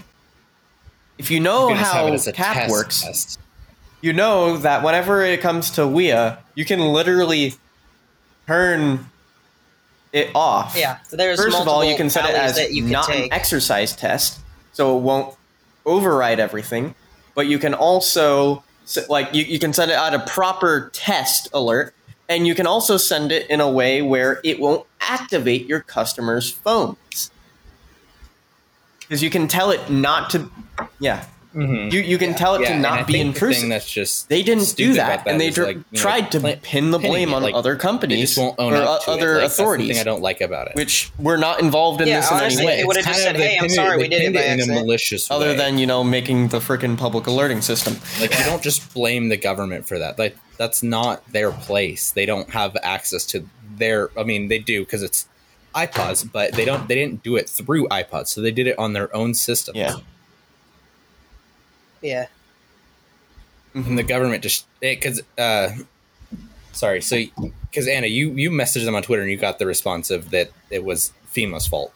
If 1.17 1.29
you 1.29 1.39
know 1.39 1.67
You 1.67 1.75
can 1.75 1.83
just 1.83 1.93
have 1.93 2.01
how 2.01 2.07
it 2.07 2.13
as 2.13 2.27
a 2.27 2.31
CAP 2.31 2.53
test 2.53 2.71
works, 2.71 3.01
test. 3.01 3.39
you 4.01 4.13
know 4.13 4.57
that 4.57 4.83
whenever 4.83 5.21
it 5.21 5.41
comes 5.41 5.69
to 5.71 5.85
WEA, 5.85 6.37
you 6.55 6.63
can 6.63 6.79
literally 6.79 7.55
turn 8.45 9.09
it 10.13 10.29
off. 10.35 10.75
Yeah, 10.77 10.97
So 11.03 11.17
there's 11.17 11.39
First 11.39 11.59
of 11.59 11.67
all, 11.67 11.83
you 11.83 11.95
can 11.95 12.09
set 12.09 12.29
it 12.29 12.35
as 12.35 12.55
that 12.55 12.73
you 12.73 12.83
can 12.83 12.91
not 12.91 13.09
an 13.09 13.31
exercise 13.31 13.95
test, 13.95 14.39
so 14.73 14.97
it 14.97 15.01
won't 15.01 15.35
override 15.85 16.39
everything. 16.39 16.95
But 17.35 17.47
you 17.47 17.59
can 17.59 17.73
also 17.73 18.63
like 19.09 19.33
you, 19.33 19.43
you 19.43 19.59
can 19.59 19.73
send 19.73 19.91
it 19.91 19.95
out 19.95 20.13
a 20.13 20.19
proper 20.19 20.89
test 20.93 21.49
alert, 21.53 21.93
and 22.29 22.47
you 22.47 22.55
can 22.55 22.67
also 22.67 22.97
send 22.97 23.31
it 23.31 23.49
in 23.49 23.61
a 23.61 23.69
way 23.69 24.01
where 24.01 24.39
it 24.43 24.59
won't 24.59 24.85
activate 25.01 25.67
your 25.67 25.81
customers' 25.81 26.51
phones. 26.51 27.31
Because 28.99 29.23
you 29.23 29.29
can 29.29 29.47
tell 29.47 29.71
it 29.71 29.89
not 29.89 30.29
to, 30.31 30.49
yeah. 30.99 31.25
Mm-hmm. 31.55 31.93
You 31.95 32.01
you 32.01 32.17
can 32.17 32.35
tell 32.35 32.55
it 32.55 32.61
Yeah, 32.61 32.67
to 32.67 32.73
and 32.75 32.85
I 32.85 32.97
not 32.97 33.07
be 33.07 33.13
think 33.13 33.23
the 33.23 33.27
intrusive. 33.29 33.61
thing 33.61 33.69
that's 33.69 33.89
just 33.89 34.29
They 34.29 34.43
didn't 34.43 34.59
do 34.75 34.93
stupid 34.93 34.97
that, 34.97 35.27
and 35.27 35.39
they 35.41 35.49
dr- 35.49 35.67
like, 35.67 35.77
you 35.77 35.83
know, 35.93 35.99
tried 35.99 36.31
to 36.33 36.39
pla- 36.39 36.55
pin 36.61 36.91
the 36.91 36.99
blame 36.99 37.33
on 37.33 37.41
like, 37.41 37.55
other 37.55 37.75
companies 37.75 38.19
just 38.19 38.37
won't 38.37 38.59
own 38.59 38.73
or 38.73 38.77
up 38.83 39.03
to 39.05 39.11
other 39.11 39.31
it. 39.31 39.33
Like, 39.33 39.41
that's 39.43 39.57
the 39.57 39.63
authorities, 39.63 39.87
thing 39.89 39.99
I 39.99 40.03
don't 40.03 40.21
like 40.21 40.41
about 40.41 40.67
it. 40.67 40.75
which 40.75 41.11
we're 41.17 41.37
not 41.37 41.59
involved 41.61 42.01
in 42.01 42.07
Yeah, 42.09 42.19
this 42.21 42.31
in 42.31 42.37
any 42.59 42.65
way. 42.65 42.77
they 42.77 42.83
would've 42.83 43.05
just 43.05 43.23
said, 43.23 43.35
"Hey, 43.37 43.57
I'm 43.59 43.69
sorry, 43.69 43.97
we 43.97 44.07
did 44.07 44.21
it 44.21 44.25
pinned 44.25 44.35
by 44.35 44.41
in 44.41 44.47
a 44.47 44.53
accident." 44.53 44.79
malicious 44.81 45.31
other 45.31 45.53
than 45.55 45.77
you 45.77 45.87
know 45.87 46.03
making 46.03 46.49
the 46.49 46.59
freaking 46.59 46.97
public 46.97 47.27
alerting 47.27 47.61
system. 47.61 47.97
like 48.19 48.37
you 48.37 48.43
don't 48.45 48.61
just 48.61 48.93
blame 48.93 49.29
the 49.29 49.37
government 49.37 49.87
for 49.87 49.97
that. 49.97 50.19
Like 50.19 50.37
that's 50.57 50.83
not 50.83 51.23
their 51.31 51.51
place. 51.51 52.11
They 52.11 52.25
don't 52.25 52.49
have 52.51 52.75
access 52.83 53.25
to 53.27 53.47
their. 53.77 54.09
I 54.19 54.23
mean, 54.23 54.47
they 54.49 54.59
do 54.59 54.81
because 54.85 55.01
it's 55.03 55.27
IPAWS, 55.75 56.31
but 56.31 56.53
they 56.53 56.65
don't. 56.65 56.87
They 56.87 56.95
didn't 56.95 57.23
do 57.23 57.35
it 57.35 57.47
through 57.49 57.87
IPAWS, 57.89 58.27
so 58.27 58.41
they 58.41 58.51
did 58.51 58.67
it 58.67 58.77
on 58.77 58.93
their 58.93 59.15
own 59.15 59.33
system. 59.33 59.75
Yeah. 59.75 59.95
Yeah. 62.01 62.27
and 63.73 63.97
the 63.97 64.03
government 64.03 64.43
just 64.43 64.65
because. 64.79 65.21
Uh, 65.37 65.69
sorry, 66.71 67.01
so 67.01 67.17
because 67.69 67.87
Anna, 67.87 68.07
you 68.07 68.31
you 68.31 68.49
messaged 68.51 68.85
them 68.85 68.95
on 68.95 69.03
Twitter 69.03 69.21
and 69.21 69.31
you 69.31 69.37
got 69.37 69.59
the 69.59 69.65
response 69.65 70.09
of 70.09 70.29
that 70.31 70.51
it 70.69 70.83
was 70.83 71.11
FEMA's 71.33 71.67
fault. 71.67 71.93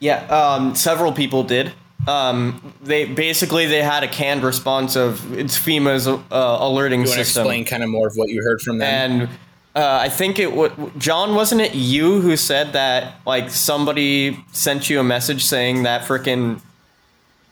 Yeah, 0.00 0.24
um, 0.26 0.74
several 0.74 1.12
people 1.12 1.42
did. 1.44 1.72
Um, 2.06 2.74
they 2.82 3.06
basically 3.06 3.66
they 3.66 3.82
had 3.82 4.02
a 4.04 4.08
canned 4.08 4.42
response 4.42 4.94
of 4.96 5.32
it's 5.38 5.58
FEMA's 5.58 6.06
uh, 6.06 6.18
alerting 6.30 7.00
You 7.00 7.06
want 7.06 7.18
to 7.18 7.24
system, 7.24 7.42
explain 7.42 7.64
kind 7.64 7.82
of 7.82 7.88
more 7.88 8.06
of 8.08 8.14
what 8.16 8.28
you 8.28 8.42
heard 8.42 8.60
from 8.60 8.78
them? 8.78 8.88
and 9.22 9.28
uh, 9.74 9.98
I 10.02 10.08
think 10.08 10.38
it 10.38 10.50
w- 10.50 10.90
John 10.98 11.34
wasn't 11.34 11.62
it 11.62 11.74
you 11.74 12.20
who 12.20 12.36
said 12.36 12.74
that 12.74 13.14
like 13.26 13.50
somebody 13.50 14.44
sent 14.52 14.90
you 14.90 15.00
a 15.00 15.04
message 15.04 15.44
saying 15.44 15.84
that 15.84 16.02
freaking 16.02 16.60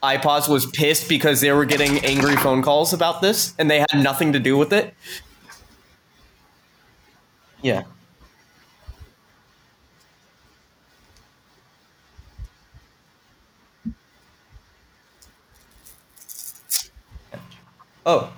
IPAWS 0.02 0.48
was 0.48 0.66
pissed 0.66 1.08
because 1.08 1.40
they 1.40 1.50
were 1.52 1.64
getting 1.64 2.04
angry 2.04 2.36
phone 2.36 2.60
calls 2.62 2.92
about 2.92 3.22
this 3.22 3.54
and 3.58 3.70
they 3.70 3.78
had 3.78 3.94
nothing 3.94 4.32
to 4.34 4.38
do 4.38 4.56
with 4.56 4.72
it. 4.72 4.94
Yeah. 7.62 7.84
Oh, 18.04 18.32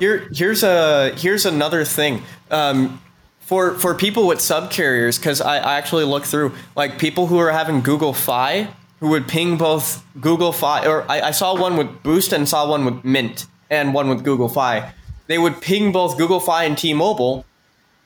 here 0.00 0.28
here's 0.32 0.62
a 0.62 1.12
here's 1.16 1.46
another 1.46 1.84
thing. 1.84 2.22
Um, 2.50 3.00
for 3.40 3.74
for 3.74 3.94
people 3.94 4.26
with 4.26 4.38
subcarriers, 4.38 5.18
because 5.18 5.40
I, 5.40 5.56
I 5.58 5.74
actually 5.78 6.04
looked 6.04 6.26
through 6.26 6.52
like 6.76 6.98
people 6.98 7.26
who 7.26 7.38
are 7.38 7.50
having 7.50 7.80
Google 7.80 8.12
Fi 8.12 8.68
who 9.00 9.08
would 9.08 9.28
ping 9.28 9.56
both 9.56 10.04
Google 10.20 10.52
Fi 10.52 10.84
or 10.86 11.10
I, 11.10 11.20
I 11.20 11.30
saw 11.30 11.58
one 11.58 11.76
with 11.76 12.02
Boost 12.02 12.32
and 12.32 12.48
saw 12.48 12.68
one 12.68 12.84
with 12.84 13.04
Mint 13.04 13.46
and 13.70 13.94
one 13.94 14.08
with 14.08 14.24
Google 14.24 14.48
Fi. 14.48 14.92
They 15.28 15.38
would 15.38 15.60
ping 15.60 15.92
both 15.92 16.18
Google 16.18 16.40
Fi 16.40 16.64
and 16.64 16.76
T-Mobile. 16.76 17.44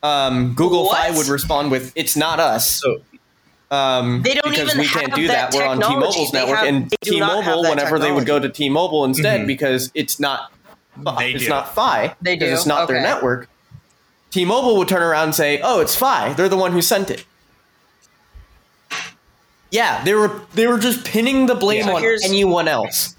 Um, 0.02 0.54
Google 0.54 0.88
Fi 0.90 1.16
would 1.16 1.28
respond 1.28 1.70
with 1.70 1.92
"It's 1.94 2.16
not 2.16 2.40
us." 2.40 2.68
so 2.80 3.00
um, 3.70 4.22
They 4.22 4.34
don't 4.34 4.50
because 4.50 4.74
we 4.76 4.86
can't 4.86 5.14
do 5.14 5.28
that 5.28 5.50
that. 5.52 5.58
We're 5.58 5.66
on. 5.66 5.80
T-Mobile's 5.80 6.30
They 6.30 6.38
network, 6.40 6.58
have- 6.58 6.66
and 6.68 6.90
they 6.90 6.96
do 7.02 7.18
not 7.20 7.42
have 7.44 7.54
T-Mobile, 7.54 7.70
whenever 7.70 7.98
they 7.98 8.12
would 8.12 8.26
go 8.26 8.38
to 8.38 8.48
T-Mobile 8.48 9.04
instead, 9.06 9.46
because 9.46 9.90
it's 9.94 10.20
not, 10.20 10.51
it's 10.96 11.44
do. 11.44 11.48
not 11.48 11.74
Fi. 11.74 12.14
They 12.20 12.36
do? 12.36 12.46
It's 12.46 12.66
not 12.66 12.88
their 12.88 13.00
network. 13.00 13.48
T-Mobile 14.30 14.76
would 14.78 14.88
turn 14.88 15.02
around 15.02 15.24
and 15.24 15.34
say, 15.34 15.60
"Oh, 15.62 15.80
it's 15.80 15.94
Fi. 15.94 16.32
They're 16.32 16.48
the 16.48 16.56
one 16.56 16.72
who 16.72 16.80
sent 16.82 17.10
it." 17.10 17.24
Yeah, 19.70 20.02
they 20.04 20.14
were 20.14 20.42
they 20.54 20.66
were 20.66 20.78
just 20.78 21.04
pinning 21.04 21.46
the 21.46 21.54
blame 21.54 21.86
Yeah. 21.86 21.94
on 21.94 22.02
Here's- 22.02 22.24
anyone 22.24 22.68
else. 22.68 23.14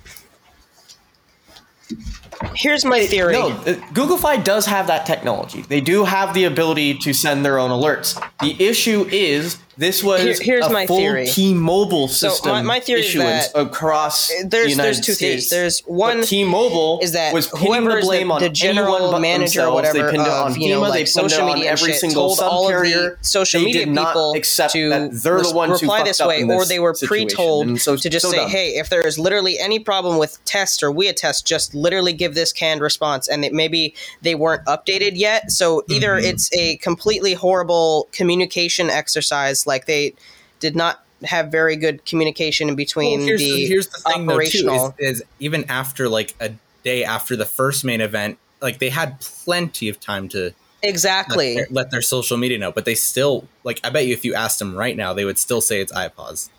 Here's 2.55 2.83
my 2.83 3.05
theory. 3.05 3.33
No, 3.33 3.49
uh, 3.51 3.75
Google 3.93 4.17
Fi 4.17 4.37
does 4.37 4.65
have 4.65 4.87
that 4.87 5.05
technology. 5.05 5.61
They 5.61 5.81
do 5.81 6.03
have 6.03 6.33
the 6.33 6.43
ability 6.43 6.95
to 6.99 7.13
send 7.13 7.45
their 7.45 7.57
own 7.57 7.69
alerts. 7.71 8.21
The 8.41 8.61
issue 8.63 9.07
is 9.11 9.57
this 9.77 10.03
was 10.03 10.21
Here- 10.21 10.35
here's 10.41 10.65
a 10.65 10.69
my 10.69 10.85
full 10.85 10.97
theory. 10.97 11.27
T-Mobile 11.27 12.07
So, 12.07 12.29
system 12.29 12.51
my- 12.51 12.61
my 12.61 12.79
theory 12.79 13.01
is 13.01 13.07
issuance 13.07 13.47
that- 13.47 13.59
across 13.59 14.27
There's- 14.27 14.49
the 14.49 14.57
United 14.69 14.83
there's 14.83 14.99
two 15.01 15.13
States. 15.13 15.19
theories. 15.19 15.49
There's 15.49 15.81
But 15.81 15.91
one 15.93 16.21
T-Mobile 16.23 16.99
is 17.01 17.11
that 17.13 17.33
was 17.33 17.47
pinning 17.47 17.85
the 17.87 17.99
blame 18.01 18.27
the, 18.27 18.33
on 18.35 18.41
the 18.41 18.49
general 18.49 19.11
but 19.11 19.19
manager 19.21 19.65
or 19.65 19.73
whatever 19.73 19.93
they 20.03 20.11
pinned 20.11 20.27
it 20.27 20.31
on 20.31 20.59
you 20.59 20.69
know 20.73 20.81
like 20.81 20.93
they 20.93 20.99
pinned 20.99 21.09
social 21.09 21.45
media 21.45 21.71
every 21.71 21.91
shit 21.91 22.01
single 22.01 22.35
told 22.35 22.71
the 22.71 23.15
social 23.21 23.59
They 23.61 23.65
media 23.65 23.87
people 23.87 24.33
accept 24.35 24.73
to 24.73 24.89
that 24.89 25.09
they're 25.23 25.41
the 25.41 25.51
ones 25.51 25.79
who 25.79 25.85
reply 25.87 26.03
this 26.03 26.19
way, 26.19 26.41
in 26.41 26.51
or 26.51 26.65
they 26.65 26.79
were 26.79 26.93
situation. 26.93 27.27
pre-told 27.27 27.81
so- 27.81 27.95
to 27.95 28.09
just 28.09 28.25
so 28.25 28.31
say, 28.31 28.37
dumb. 28.37 28.49
"Hey, 28.49 28.75
if 28.75 28.89
there 28.89 29.05
is 29.05 29.17
literally 29.17 29.59
any 29.59 29.79
problem 29.79 30.17
with 30.17 30.37
test 30.45 30.83
or 30.83 30.91
we 30.91 31.07
a 31.07 31.13
test, 31.13 31.45
just 31.45 31.73
literally 31.73 32.13
give 32.13 32.35
this 32.35 32.51
canned 32.53 32.81
response." 32.81 33.27
And 33.27 33.43
it, 33.45 33.53
maybe 33.53 33.95
they 34.21 34.35
weren't 34.35 34.63
updated 34.65 35.13
yet, 35.15 35.51
so 35.51 35.83
either 35.89 36.09
Mm-hmm. 36.17 36.25
it's 36.25 36.49
a 36.53 36.77
completely 36.77 37.33
horrible 37.33 38.07
communication 38.11 38.89
exercise, 38.89 39.62
like 39.67 39.86
they 39.86 40.13
did 40.60 40.75
not 40.75 41.03
have 41.24 41.51
very 41.51 41.75
good 41.75 42.05
communication 42.05 42.70
in 42.70 42.75
between 42.75 43.20
Well, 43.20 43.27
here's, 43.27 43.39
the, 43.39 43.65
here's 43.65 43.88
the 43.88 44.00
thing 44.00 44.25
though, 44.25 44.34
too, 44.34 44.67
operational. 44.67 44.96
is, 44.98 45.22
is 45.22 45.24
even 45.39 45.65
after 45.70 46.10
like 46.10 46.36
a 46.39 46.51
day 46.84 47.03
after 47.03 47.36
the 47.36 47.46
first 47.46 47.86
main 47.86 48.01
event, 48.01 48.38
like 48.62 48.79
they 48.79 48.89
had 48.89 49.20
plenty 49.22 49.89
of 49.89 50.00
time 50.00 50.27
to 50.29 50.53
exactly. 50.82 51.55
let 51.55 51.55
their, 51.55 51.67
let 51.72 51.91
their 51.91 52.01
social 52.01 52.38
media 52.38 52.58
know, 52.58 52.72
but 52.72 52.86
they 52.86 52.96
still 52.96 53.48
like. 53.63 53.79
I 53.84 53.89
bet 53.89 54.05
you 54.05 54.13
if 54.13 54.25
you 54.25 54.34
asked 54.34 54.60
them 54.60 54.75
right 54.75 54.96
now, 54.96 55.13
they 55.13 55.25
would 55.25 55.38
still 55.38 55.62
say 55.62 55.82
it's 55.82 55.91
IPAWS. 55.91 56.50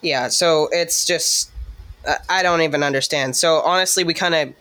Yeah, 0.00 0.28
so 0.28 0.68
it's 0.70 1.04
just 1.04 1.50
I- 2.06 2.18
I 2.28 2.42
don't 2.42 2.60
even 2.62 2.82
understand. 2.82 3.36
So 3.36 3.60
honestly, 3.60 4.04
we 4.04 4.14
kind 4.14 4.34
of 4.34 4.54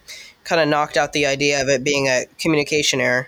kind 0.43 0.61
of 0.61 0.67
knocked 0.67 0.97
out 0.97 1.13
the 1.13 1.25
idea 1.25 1.61
of 1.61 1.69
it 1.69 1.83
being 1.83 2.07
a 2.07 2.25
communication 2.39 2.99
error. 2.99 3.27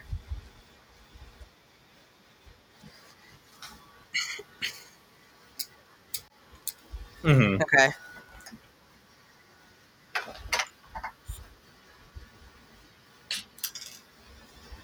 Mm-hmm. 7.25 7.61
Okay. 7.63 7.89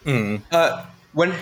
Mm. 0.05 0.41
Uh, 0.51 0.86
when 1.13 1.33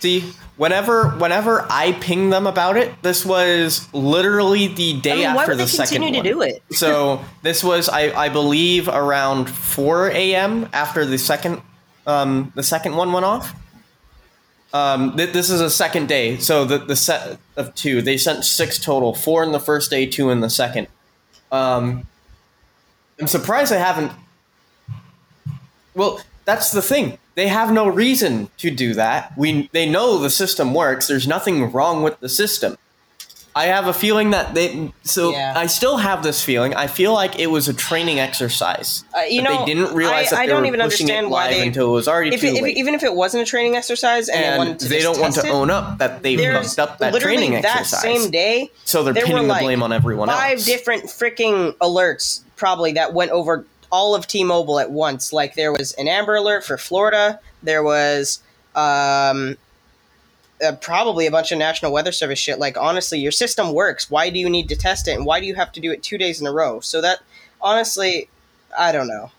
see 0.00 0.20
whenever 0.56 1.08
whenever 1.18 1.66
I 1.70 1.92
ping 1.92 2.30
them 2.30 2.46
about 2.46 2.76
it, 2.76 2.92
this 3.02 3.24
was 3.24 3.92
literally 3.92 4.68
the 4.68 5.00
day 5.00 5.24
I 5.24 5.28
mean, 5.28 5.34
why 5.34 5.42
after 5.42 5.52
would 5.52 5.58
the 5.58 5.64
they 5.64 5.68
second 5.68 6.02
continue 6.02 6.18
one. 6.18 6.24
to 6.24 6.30
do 6.30 6.42
it? 6.42 6.62
so 6.70 7.24
this 7.42 7.62
was 7.64 7.88
I, 7.88 8.12
I 8.12 8.28
believe 8.28 8.88
around 8.88 9.46
4 9.50 10.10
a.m. 10.10 10.68
after 10.72 11.04
the 11.04 11.18
second 11.18 11.62
um, 12.06 12.52
the 12.54 12.62
second 12.62 12.96
one 12.96 13.12
went 13.12 13.26
off. 13.26 13.54
Um, 14.72 15.16
th- 15.16 15.32
this 15.32 15.50
is 15.50 15.60
a 15.60 15.70
second 15.70 16.08
day, 16.08 16.36
so 16.38 16.64
the 16.64 16.78
the 16.78 16.96
set 16.96 17.38
of 17.56 17.74
two 17.74 18.02
they 18.02 18.16
sent 18.16 18.44
six 18.44 18.78
total, 18.78 19.14
four 19.14 19.42
in 19.42 19.52
the 19.52 19.60
first 19.60 19.90
day, 19.90 20.06
two 20.06 20.30
in 20.30 20.40
the 20.40 20.50
second. 20.50 20.86
Um, 21.50 22.06
I'm 23.20 23.26
surprised 23.26 23.72
I 23.72 23.78
haven't. 23.78 24.12
Well, 25.94 26.20
that's 26.44 26.70
the 26.70 26.82
thing. 26.82 27.18
They 27.34 27.48
have 27.48 27.72
no 27.72 27.88
reason 27.88 28.48
to 28.58 28.70
do 28.70 28.94
that. 28.94 29.36
We 29.36 29.68
they 29.72 29.88
know 29.88 30.18
the 30.18 30.30
system 30.30 30.72
works. 30.72 31.08
There's 31.08 31.26
nothing 31.26 31.72
wrong 31.72 32.02
with 32.02 32.20
the 32.20 32.28
system. 32.28 32.76
I 33.54 33.66
have 33.66 33.86
a 33.88 33.92
feeling 33.92 34.30
that 34.30 34.54
they. 34.54 34.92
So 35.02 35.32
Yeah. 35.32 35.54
I 35.56 35.66
still 35.66 35.96
have 35.96 36.22
this 36.22 36.42
feeling. 36.42 36.74
I 36.74 36.86
feel 36.86 37.12
like 37.12 37.38
it 37.38 37.48
was 37.48 37.68
a 37.68 37.74
training 37.74 38.20
exercise. 38.20 39.02
Uh, 39.16 39.22
you 39.22 39.42
know, 39.42 39.58
they 39.66 39.74
didn't 39.74 39.92
realize 39.94 40.28
I- 40.28 40.30
that 40.30 40.38
I 40.40 40.46
they 40.46 40.52
don't 40.52 40.60
were 40.62 40.66
even 40.68 40.80
pushing 40.80 41.06
understand 41.06 41.26
it 41.26 41.30
why 41.30 41.48
live 41.48 41.56
they- 41.56 41.66
until 41.66 41.88
it 41.88 41.92
was 41.92 42.08
already 42.08 42.34
if, 42.34 42.40
too 42.40 42.46
it, 42.46 42.54
if, 42.56 42.62
late. 42.62 42.76
even 42.76 42.94
if 42.94 43.02
it 43.02 43.14
wasn't 43.14 43.42
a 43.42 43.46
training 43.46 43.74
exercise 43.76 44.28
and, 44.28 44.40
they 44.40 44.46
and 44.46 44.58
wanted 44.58 44.78
to 44.80 44.88
they 44.88 45.02
don't 45.02 45.18
want 45.20 45.34
to 45.34 45.46
it, 45.46 45.50
own 45.50 45.70
up 45.70 45.98
that 45.98 46.22
they 46.22 46.36
fucked 46.36 46.78
up 46.78 46.98
that 46.98 47.14
training 47.20 47.52
that 47.52 47.64
exercise. 47.64 48.00
same 48.02 48.30
day 48.30 48.70
so 48.84 49.02
they're 49.02 49.14
pinning 49.14 49.48
were 49.48 49.54
the 49.54 49.60
blame 49.60 49.82
on 49.82 49.92
everyone 49.92 50.28
five 50.28 50.58
else. 50.58 50.64
different 50.64 51.04
freaking 51.06 51.74
alerts 51.78 52.42
probably 52.56 52.92
that 52.92 53.12
went 53.14 53.30
over 53.32 53.64
all 53.90 54.14
of 54.14 54.28
T-Mobile 54.28 54.78
at 54.78 54.92
once. 54.92 55.32
Like 55.32 55.56
there 55.56 55.72
was 55.72 55.90
an 55.94 56.06
Amber 56.06 56.36
Alert 56.36 56.64
for 56.64 56.78
Florida. 56.78 57.40
There 57.64 57.82
was 57.82 58.38
um, 58.76 59.56
uh, 60.64 60.72
probably 60.72 61.26
a 61.26 61.30
bunch 61.30 61.52
of 61.52 61.58
National 61.58 61.92
Weather 61.92 62.12
Service 62.12 62.38
shit. 62.38 62.58
Like 62.58 62.76
honestly, 62.76 63.18
your 63.18 63.32
system 63.32 63.72
works. 63.72 64.10
Why 64.10 64.30
do 64.30 64.38
you 64.38 64.48
need 64.48 64.68
to 64.68 64.76
test 64.76 65.08
it? 65.08 65.12
And 65.12 65.24
why 65.24 65.40
do 65.40 65.46
you 65.46 65.54
have 65.54 65.72
to 65.72 65.80
do 65.80 65.90
it 65.90 66.02
two 66.02 66.18
days 66.18 66.40
in 66.40 66.46
a 66.46 66.52
row? 66.52 66.80
So 66.80 67.00
that 67.00 67.20
honestly, 67.60 68.28
I 68.78 68.92
don't 68.92 69.08
know. 69.08 69.30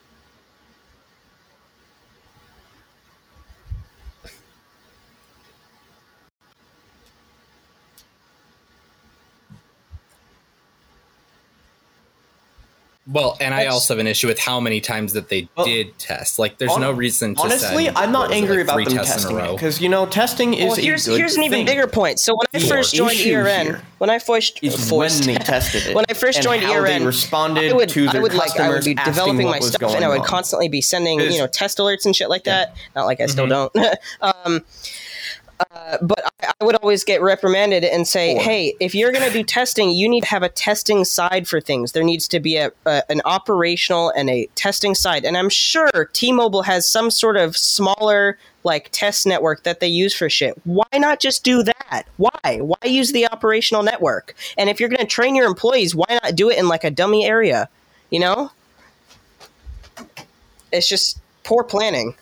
Well, 13.12 13.38
and 13.42 13.54
I 13.54 13.66
also 13.66 13.94
have 13.94 14.00
an 14.00 14.08
issue 14.08 14.28
with 14.28 14.40
how 14.40 14.60
many 14.60 14.80
times 14.80 15.14
that 15.14 15.30
they 15.30 15.50
Well, 15.58 15.66
did 15.66 15.98
test. 16.00 16.40
Like, 16.40 16.58
there's 16.58 16.72
hon- 16.72 16.82
no 16.82 16.92
reason 16.92 17.36
to 17.36 17.42
Honestly, 17.42 17.86
send, 17.86 17.98
I'm 17.98 18.12
not 18.12 18.30
was 18.30 18.38
it, 18.38 18.42
angry 18.42 18.58
like, 18.58 18.64
about 18.64 18.86
them 18.86 18.94
tests 19.06 19.26
in 19.26 19.32
a 19.32 19.40
testing 19.40 19.56
because 19.56 19.82
you 19.82 19.90
know 19.90 20.06
testing 20.06 20.54
is 20.54 20.66
Well, 20.66 20.76
here's 20.76 21.08
a 21.08 21.12
good 21.12 21.18
here's 21.20 21.36
an 21.36 21.44
even 21.44 21.60
thing. 21.60 21.66
bigger 21.66 21.88
point. 21.88 22.20
So 22.20 22.34
when 22.36 22.48
I 22.54 22.60
The 22.60 22.68
first 22.68 22.94
joined 22.94 23.12
issue 23.12 23.36
ERN, 23.36 23.82
when 23.98 24.10
I 24.10 24.20
first, 24.20 24.60
is 24.64 24.92
when 24.92 25.10
they 25.26 25.36
tested 25.44 25.88
it. 25.88 25.96
when 25.96 26.06
I 26.10 26.14
first 26.14 26.42
joined 26.42 26.64
how 26.64 26.74
ERN, 26.74 26.86
they 27.02 27.06
responded 27.06 27.72
I 27.72 27.74
would, 27.76 27.90
to 27.90 28.08
I 28.08 28.12
their 28.14 28.22
would 28.22 28.34
like 28.34 28.52
I 28.52 28.58
customers 28.58 28.86
would 28.88 28.96
be 28.96 29.04
developing 29.04 29.46
my 29.48 29.60
stuff, 29.60 29.94
and 29.96 30.06
I 30.06 30.08
would 30.08 30.22
on. 30.22 30.26
constantly 30.26 30.70
be 30.70 30.82
sending 30.82 31.20
you 31.20 31.38
know 31.40 31.48
test 31.48 31.78
alerts 31.80 32.06
and 32.06 32.16
shit 32.16 32.30
like 32.30 32.46
that. 32.46 32.76
Not 32.96 33.06
like 33.06 33.20
I 33.20 33.26
still 33.26 33.46
Mm-hmm. 33.48 33.78
don't. 34.22 34.36
um, 34.46 34.62
uh, 35.72 35.98
but 36.02 36.24
I, 36.42 36.54
I 36.60 36.64
would 36.64 36.76
always 36.78 37.04
get 37.04 37.22
reprimanded 37.22 37.84
and 37.84 38.08
say, 38.08 38.36
"Hey, 38.36 38.76
if 38.80 38.96
you're 38.96 39.12
going 39.12 39.26
to 39.26 39.34
do 39.34 39.44
testing, 39.44 39.92
you 39.92 40.10
need 40.10 40.22
to 40.22 40.30
have 40.30 40.44
a 40.44 40.50
testing 40.50 41.06
side 41.06 41.48
for 41.48 41.62
things. 41.62 41.92
There 41.92 42.04
needs 42.04 42.28
to 42.30 42.40
be 42.40 42.58
a, 42.58 42.72
a 42.86 43.04
an 43.10 43.22
operational 43.26 44.10
and 44.12 44.30
a 44.30 44.48
testing 44.56 44.96
side." 44.96 45.26
And 45.26 45.38
I'm 45.38 45.50
sure 45.50 46.10
T-Mobile 46.14 46.64
has 46.64 46.88
some 46.88 47.12
sort 47.12 47.38
of 47.38 47.56
smaller 47.58 48.38
like 48.64 48.90
test 48.92 49.26
network 49.26 49.64
that 49.64 49.80
they 49.80 49.88
use 49.88 50.14
for 50.14 50.30
shit. 50.30 50.60
Why 50.64 50.86
not 50.94 51.20
just 51.20 51.44
do 51.44 51.64
that? 51.64 52.06
Why? 52.18 52.60
Why 52.60 52.78
use 52.86 53.12
the 53.12 53.28
operational 53.28 53.84
network? 53.84 54.36
And 54.58 54.70
if 54.70 54.80
you're 54.80 54.90
going 54.90 55.00
to 55.00 55.06
train 55.06 55.36
your 55.36 55.48
employees, 55.48 55.96
why 55.96 56.20
not 56.24 56.36
do 56.36 56.50
it 56.50 56.58
in 56.58 56.68
like 56.68 56.84
a 56.84 56.92
dummy 56.92 57.26
area? 57.26 57.70
You 58.10 58.20
know? 58.20 58.52
It's 60.72 60.88
just 60.88 61.20
poor 61.44 61.64
planning. 61.64 62.16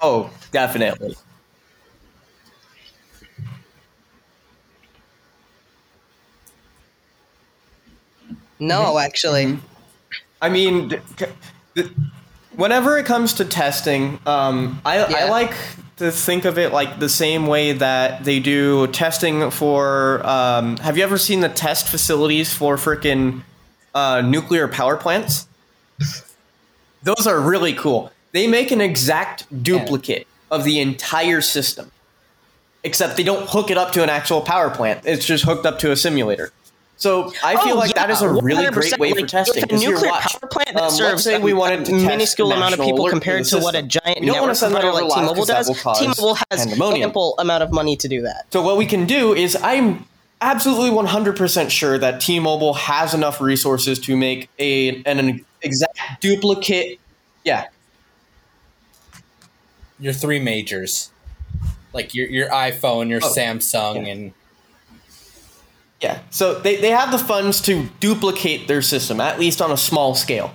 Oh, 0.00 0.30
definitely. 0.50 1.14
No, 8.58 8.98
actually. 8.98 9.58
I 10.42 10.48
mean, 10.48 10.88
d- 10.88 10.98
c- 11.18 11.26
the- 11.74 11.90
whenever 12.56 12.98
it 12.98 13.06
comes 13.06 13.32
to 13.34 13.44
testing, 13.44 14.18
um, 14.26 14.80
I, 14.84 14.98
I 14.98 15.28
like 15.30 15.54
to 15.96 16.10
think 16.10 16.44
of 16.44 16.58
it 16.58 16.72
like 16.72 16.98
the 16.98 17.08
same 17.08 17.46
way 17.46 17.72
that 17.72 18.24
they 18.24 18.38
do 18.40 18.86
testing 18.88 19.50
for. 19.50 20.24
Um, 20.26 20.76
have 20.78 20.96
you 20.96 21.04
ever 21.04 21.18
seen 21.18 21.40
the 21.40 21.48
test 21.48 21.88
facilities 21.88 22.52
for 22.52 22.76
freaking 22.76 23.42
uh, 23.94 24.22
nuclear 24.22 24.68
power 24.68 24.96
plants? 24.96 25.46
Those 27.02 27.26
are 27.26 27.40
really 27.40 27.72
cool. 27.74 28.12
They 28.32 28.46
make 28.46 28.70
an 28.70 28.80
exact 28.80 29.62
duplicate 29.62 30.26
of 30.50 30.64
the 30.64 30.80
entire 30.80 31.40
system, 31.40 31.90
except 32.84 33.16
they 33.16 33.22
don't 33.22 33.48
hook 33.48 33.70
it 33.70 33.78
up 33.78 33.92
to 33.92 34.02
an 34.02 34.08
actual 34.10 34.40
power 34.40 34.70
plant. 34.70 35.00
It's 35.04 35.24
just 35.26 35.44
hooked 35.44 35.66
up 35.66 35.78
to 35.80 35.90
a 35.92 35.96
simulator. 35.96 36.52
So 36.96 37.32
I 37.42 37.56
feel 37.64 37.76
Oh, 37.76 37.78
like 37.78 37.94
that 37.94 38.08
yeah, 38.10 38.14
is 38.14 38.20
a 38.20 38.28
really 38.28 38.66
great 38.70 38.92
100%. 38.92 38.98
way 38.98 39.12
for 39.14 39.26
testing. 39.26 39.62
If 39.62 39.70
a 39.72 39.76
nuclear 39.78 40.10
watch. 40.10 40.38
power 40.38 40.48
plant 40.50 40.74
that 40.74 40.82
Um, 40.82 40.90
serves 40.90 41.24
say 41.24 41.38
we 41.38 41.52
a- 41.52 41.56
wanted 41.56 41.88
a 41.88 41.92
minuscule 41.92 42.52
amount 42.52 42.74
of 42.74 42.80
people 42.80 43.08
compared 43.08 43.46
to 43.46 43.58
what 43.58 43.74
a 43.74 43.80
giant 43.82 44.20
We 44.20 44.26
don't 44.26 44.34
wanna 44.40 44.52
network 44.52 44.56
send 44.56 44.72
provider 44.74 44.92
like 45.06 45.14
T-Mobile 45.14 45.44
does. 45.46 45.66
T-Mobile 45.98 46.38
has 46.50 46.66
ample 46.80 47.34
amount 47.38 47.62
of 47.62 47.72
money 47.72 47.96
to 47.96 48.06
do 48.06 48.20
that. 48.22 48.44
So 48.52 48.60
what 48.60 48.76
we 48.76 48.84
can 48.84 49.06
do 49.06 49.34
is 49.34 49.56
I'm 49.62 50.04
absolutely 50.42 50.90
100% 50.90 51.70
sure 51.70 51.96
that 51.96 52.20
T-Mobile 52.20 52.74
has 52.74 53.14
enough 53.14 53.40
resources 53.40 53.98
to 54.00 54.14
make 54.14 54.50
a 54.58 54.90
an, 55.06 55.18
an 55.20 55.44
exact 55.62 55.98
duplicate. 56.20 56.98
Yeah, 57.44 57.64
your 60.00 60.12
three 60.12 60.40
majors, 60.40 61.10
like 61.92 62.14
your 62.14 62.28
your 62.28 62.48
iPhone, 62.48 63.08
your 63.10 63.20
Oh, 63.22 63.32
Samsung, 63.36 64.06
yeah. 64.06 64.12
and 64.12 64.32
yeah. 66.00 66.20
So 66.30 66.58
they, 66.58 66.76
they 66.76 66.90
have 66.90 67.12
the 67.12 67.18
funds 67.18 67.60
to 67.62 67.88
duplicate 68.00 68.66
their 68.68 68.82
system 68.82 69.20
at 69.20 69.38
least 69.38 69.60
on 69.60 69.70
a 69.70 69.76
small 69.76 70.14
scale. 70.14 70.52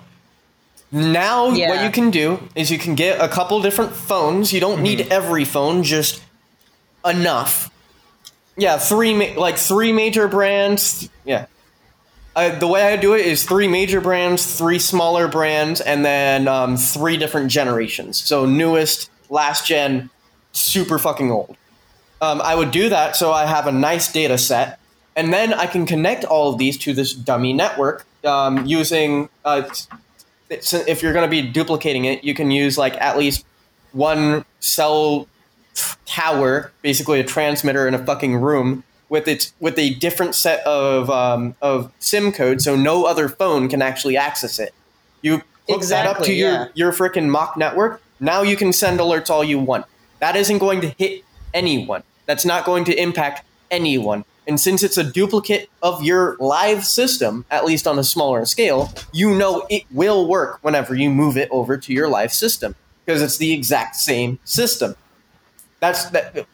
Now 0.91 1.49
what 1.49 1.83
you 1.83 1.91
can 1.91 2.09
do 2.11 2.39
is 2.55 2.71
you 2.71 2.77
can 2.77 2.95
get 2.95 3.19
a 3.19 3.27
couple 3.27 3.61
different 3.61 3.93
phones. 3.93 4.53
You 4.53 4.59
don't 4.59 4.81
need 4.81 5.01
every 5.11 5.43
phone, 5.45 5.83
just 5.83 6.21
enough. 7.05 7.69
Yeah, 8.57 8.77
three 8.77 9.13
ma- 9.13 9.39
like 9.39 9.57
three 9.57 9.91
major 9.91 10.27
brands. 10.27 11.09
Yeah. 11.25 11.47
I, 12.37 12.49
the 12.49 12.67
way 12.67 12.83
I 12.83 12.97
do 12.97 13.13
it 13.13 13.25
is 13.25 13.43
three 13.43 13.67
major 13.67 14.01
brands, 14.01 14.57
three 14.57 14.79
smaller 14.79 15.27
brands, 15.27 15.79
and 15.81 16.03
then 16.03 16.47
um, 16.47 16.75
three 16.77 17.17
different 17.17 17.49
generations. 17.49 18.17
So 18.17 18.45
newest, 18.45 19.09
last 19.29 19.67
gen, 19.67 20.09
super 20.51 20.97
fucking 20.99 21.31
old. 21.31 21.57
Um, 22.21 22.41
I 22.41 22.55
would 22.55 22.71
do 22.71 22.89
that 22.89 23.15
so 23.15 23.31
I 23.31 23.45
have 23.45 23.67
a 23.67 23.71
nice 23.71 24.11
data 24.11 24.37
set, 24.37 24.79
and 25.15 25.33
then 25.33 25.53
I 25.53 25.67
can 25.67 25.85
connect 25.85 26.23
all 26.23 26.51
of 26.51 26.57
these 26.57 26.77
to 26.79 26.93
this 26.93 27.13
dummy 27.13 27.53
network 27.53 28.05
um, 28.23 28.65
using. 28.65 29.29
Uh, 29.43 29.69
if 30.49 31.01
you're 31.01 31.13
going 31.13 31.25
to 31.25 31.29
be 31.29 31.41
duplicating 31.41 32.05
it, 32.05 32.23
you 32.23 32.33
can 32.33 32.51
use 32.51 32.77
like 32.77 32.93
at 33.01 33.17
least 33.17 33.45
one 33.91 34.45
cell 34.59 35.27
tower, 36.05 36.71
basically 36.81 37.19
a 37.19 37.23
transmitter 37.23 37.87
in 37.87 37.93
a 37.93 38.05
fucking 38.05 38.35
room 38.35 38.83
with 39.09 39.27
its 39.27 39.53
with 39.59 39.77
a 39.77 39.93
different 39.95 40.35
set 40.35 40.65
of 40.65 41.09
um, 41.09 41.55
of 41.61 41.91
SIM 41.99 42.31
code, 42.31 42.61
so 42.61 42.75
no 42.75 43.05
other 43.05 43.29
phone 43.29 43.67
can 43.69 43.81
actually 43.81 44.17
access 44.17 44.59
it. 44.59 44.73
You 45.21 45.41
hook 45.69 45.81
that 45.83 46.07
up 46.07 46.17
to 46.17 46.23
Exactly, 46.23 46.35
your 46.35 46.51
yeah. 46.51 46.67
your 46.75 46.91
freaking 46.91 47.29
mock 47.29 47.57
network. 47.57 48.01
Now 48.25 48.41
you 48.41 48.57
can 48.57 48.73
send 48.73 48.99
alerts 48.99 49.29
all 49.29 49.43
you 49.43 49.59
want. 49.59 49.85
That 50.19 50.35
isn't 50.35 50.57
going 50.57 50.81
to 50.81 50.89
hit 50.89 51.23
anyone. 51.53 52.01
That's 52.25 52.43
not 52.43 52.65
going 52.65 52.83
to 52.85 52.99
impact 52.99 53.45
anyone. 53.69 54.25
And 54.47 54.59
since 54.59 54.81
it's 54.81 54.97
a 54.97 55.03
duplicate 55.03 55.69
of 55.83 56.03
your 56.03 56.35
live 56.39 56.85
system, 56.85 57.45
at 57.51 57.65
least 57.65 57.85
on 57.85 57.99
a 57.99 58.03
smaller 58.03 58.43
scale, 58.45 58.91
you 59.13 59.35
know 59.35 59.67
it 59.69 59.83
will 59.91 60.27
work 60.27 60.57
whenever 60.63 60.95
you 60.95 61.11
move 61.11 61.37
it 61.37 61.49
over 61.51 61.77
to 61.77 61.93
your 61.93 62.07
live 62.07 62.33
system 62.33 62.75
because 63.05 63.21
it's 63.21 63.37
the 63.37 63.53
exact 63.53 63.95
same 63.95 64.39
system. 64.43 64.95
That's 65.79 66.05
that. 66.05 66.47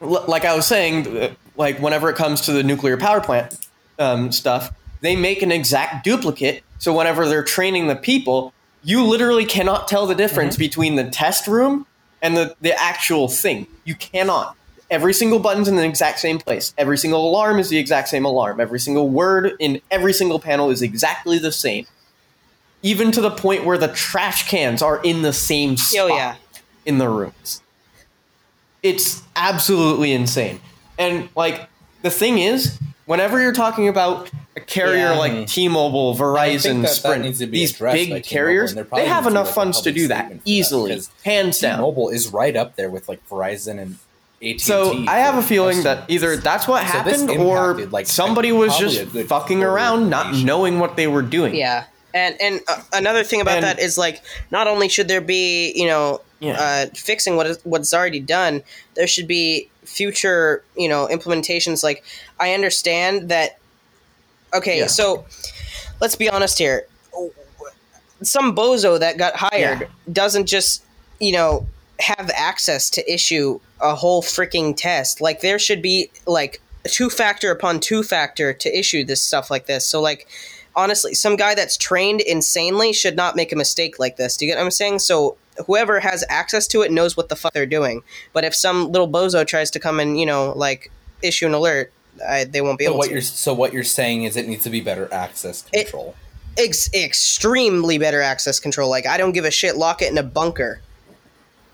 Like 0.00 0.44
I 0.44 0.54
was 0.54 0.66
saying, 0.66 1.16
uh, 1.16 1.34
like 1.56 1.80
whenever 1.80 2.10
it 2.10 2.16
comes 2.16 2.42
to 2.42 2.52
the 2.52 2.62
nuclear 2.62 2.98
power 2.98 3.22
plant 3.22 3.66
um, 3.98 4.30
stuff, 4.30 4.72
they 5.00 5.16
make 5.16 5.40
an 5.40 5.52
exact 5.52 6.04
duplicate. 6.04 6.62
So 6.78 6.94
whenever 6.94 7.26
they're 7.26 7.42
training 7.42 7.88
the 7.88 7.96
people, 7.96 8.52
you 8.88 9.04
literally 9.04 9.44
cannot 9.44 9.86
tell 9.86 10.06
the 10.06 10.14
difference 10.14 10.54
mm-hmm. 10.54 10.62
between 10.62 10.96
the 10.96 11.04
test 11.04 11.46
room 11.46 11.86
and 12.22 12.34
the, 12.34 12.56
the 12.62 12.72
actual 12.80 13.28
thing. 13.28 13.66
You 13.84 13.94
cannot. 13.94 14.56
Every 14.90 15.12
single 15.12 15.38
button's 15.38 15.68
in 15.68 15.76
the 15.76 15.84
exact 15.84 16.20
same 16.20 16.38
place. 16.38 16.72
Every 16.78 16.96
single 16.96 17.28
alarm 17.28 17.58
is 17.58 17.68
the 17.68 17.76
exact 17.76 18.08
same 18.08 18.24
alarm. 18.24 18.60
Every 18.60 18.80
single 18.80 19.10
word 19.10 19.52
in 19.58 19.82
every 19.90 20.14
single 20.14 20.38
panel 20.38 20.70
is 20.70 20.80
exactly 20.80 21.38
the 21.38 21.52
same. 21.52 21.84
Even 22.80 23.12
to 23.12 23.20
the 23.20 23.30
point 23.30 23.66
where 23.66 23.76
the 23.76 23.88
trash 23.88 24.48
cans 24.48 24.80
are 24.80 25.02
in 25.02 25.20
the 25.20 25.34
same 25.34 25.76
spot 25.76 26.10
Oh, 26.10 26.16
yeah. 26.16 26.36
in 26.86 26.96
the 26.96 27.10
rooms. 27.10 27.60
It's 28.82 29.22
absolutely 29.36 30.14
insane. 30.14 30.60
And 30.98 31.28
like 31.36 31.68
the 32.00 32.10
thing 32.10 32.38
is, 32.38 32.78
whenever 33.08 33.40
you're 33.40 33.52
talking 33.52 33.88
about 33.88 34.30
a 34.54 34.60
carrier 34.60 34.96
Yeah. 35.12 35.18
like 35.18 35.46
T-Mobile, 35.48 36.14
Verizon, 36.14 36.82
that 36.82 36.88
that 36.88 36.94
Sprint, 36.94 37.24
needs 37.24 37.38
to 37.40 37.46
be 37.46 37.58
these 37.58 37.72
big 37.78 38.06
T-Mobile, 38.06 38.22
carriers, 38.22 38.70
and 38.70 38.76
there 38.78 38.84
probably 38.84 39.04
they 39.04 39.08
have 39.08 39.24
needs 39.24 39.26
to 39.26 39.30
be, 39.30 39.34
enough 39.40 39.46
like, 39.46 39.54
funds 39.54 39.80
to 39.82 39.92
do 39.92 40.08
that 40.08 40.18
statement 40.18 40.44
that, 40.44 40.50
easily, 40.50 40.90
because 40.90 41.10
hands 41.24 41.58
down. 41.58 41.78
T-Mobile 41.78 42.08
is 42.10 42.28
right 42.28 42.54
up 42.54 42.76
there 42.76 42.90
with 42.90 43.08
like 43.08 43.26
Verizon 43.28 43.80
and 43.80 43.98
AT&T 44.42 44.58
So 44.58 45.04
I 45.08 45.16
have 45.16 45.36
a 45.36 45.42
for 45.42 45.48
feeling 45.48 45.82
that 45.82 46.08
either 46.08 46.36
that's 46.36 46.68
what 46.68 46.86
So 46.86 47.02
this 47.02 47.20
happened 47.22 47.40
or 47.40 47.74
like, 47.86 48.06
somebody 48.06 48.52
was 48.52 48.76
just 48.78 49.00
fucking 49.26 49.64
around, 49.64 50.10
not 50.10 50.34
knowing 50.34 50.78
what 50.78 50.96
they 50.96 51.06
were 51.08 51.22
doing. 51.22 51.54
Yeah, 51.56 51.84
and 52.14 52.40
and 52.40 52.60
uh, 52.68 52.80
another 52.92 53.24
thing 53.24 53.40
about 53.40 53.56
And- 53.56 53.64
that 53.64 53.78
is 53.80 53.96
like 53.98 54.22
not 54.50 54.66
only 54.66 54.88
should 54.88 55.08
there 55.08 55.20
be 55.20 55.72
you 55.74 55.86
know 55.86 56.20
Yeah. 56.40 56.60
uh, 56.60 56.86
fixing 56.94 57.36
what 57.36 57.46
is 57.46 57.58
what's 57.64 57.92
already 57.92 58.20
done, 58.20 58.62
there 58.94 59.06
should 59.08 59.26
be 59.26 59.68
future 59.84 60.62
you 60.76 60.88
know 60.88 61.08
implementations. 61.10 61.82
Like 61.82 62.04
I 62.38 62.54
understand 62.54 63.28
that. 63.30 63.58
Okay, 64.54 64.78
Yeah. 64.78 64.86
so 64.86 65.26
let's 66.00 66.16
be 66.16 66.28
honest 66.30 66.58
here. 66.58 66.86
Some 68.22 68.54
bozo 68.56 68.98
that 68.98 69.16
got 69.18 69.36
hired 69.36 69.80
Yeah. 69.80 69.86
doesn't 70.12 70.46
just 70.46 70.82
you 71.20 71.32
know 71.32 71.66
have 72.00 72.30
access 72.34 72.88
to 72.90 73.12
issue 73.12 73.58
a 73.80 73.94
whole 73.94 74.22
freaking 74.22 74.76
test. 74.76 75.20
Like 75.20 75.40
there 75.40 75.58
should 75.58 75.82
be 75.82 76.10
like 76.26 76.60
two 76.86 77.10
factor 77.10 77.50
upon 77.50 77.80
two 77.80 78.02
factor 78.02 78.52
to 78.52 78.78
issue 78.78 79.04
this 79.04 79.20
stuff 79.22 79.50
like 79.50 79.66
this. 79.66 79.84
So 79.86 80.00
like 80.00 80.26
honestly, 80.78 81.12
some 81.14 81.36
guy 81.36 81.54
that's 81.54 81.76
trained 81.76 82.20
insanely 82.22 82.92
should 82.94 83.16
not 83.16 83.36
make 83.36 83.52
a 83.52 83.56
mistake 83.56 83.98
like 83.98 84.16
this. 84.16 84.36
Do 84.36 84.46
you 84.46 84.52
get 84.52 84.56
what 84.58 84.64
I'm 84.64 84.70
saying? 84.70 85.00
So 85.00 85.36
whoever 85.66 86.00
has 86.00 86.24
access 86.30 86.66
to 86.68 86.82
it 86.82 86.92
knows 86.92 87.16
what 87.16 87.28
the 87.28 87.36
fuck 87.36 87.52
they're 87.52 87.66
doing. 87.66 88.02
But 88.32 88.44
if 88.44 88.54
some 88.54 88.90
little 88.92 89.08
bozo 89.08 89.46
tries 89.46 89.70
to 89.72 89.80
come 89.80 89.98
and 90.00 90.18
you 90.18 90.24
know 90.24 90.52
like 90.56 90.90
issue 91.22 91.46
an 91.46 91.52
alert, 91.54 91.92
I, 92.26 92.44
they 92.44 92.60
won't 92.60 92.78
be 92.78 92.84
So 92.84 92.90
able 92.92 92.98
what 92.98 93.06
to. 93.08 93.12
you're 93.12 93.20
so 93.22 93.52
what 93.52 93.72
you're 93.72 93.84
saying 93.84 94.22
is 94.24 94.36
it 94.36 94.46
needs 94.48 94.62
to 94.64 94.70
be 94.70 94.80
better 94.80 95.12
access 95.12 95.64
It- 95.72 95.84
control. 95.84 96.14
Ex- 96.56 96.92
extremely 96.92 97.98
better 97.98 98.20
access 98.20 98.58
control. 98.58 98.88
Like 98.90 99.06
I 99.06 99.16
don't 99.18 99.32
give 99.32 99.44
a 99.44 99.50
shit. 99.50 99.76
Lock 99.76 100.00
it 100.02 100.10
in 100.10 100.18
a 100.18 100.22
bunker. 100.24 100.80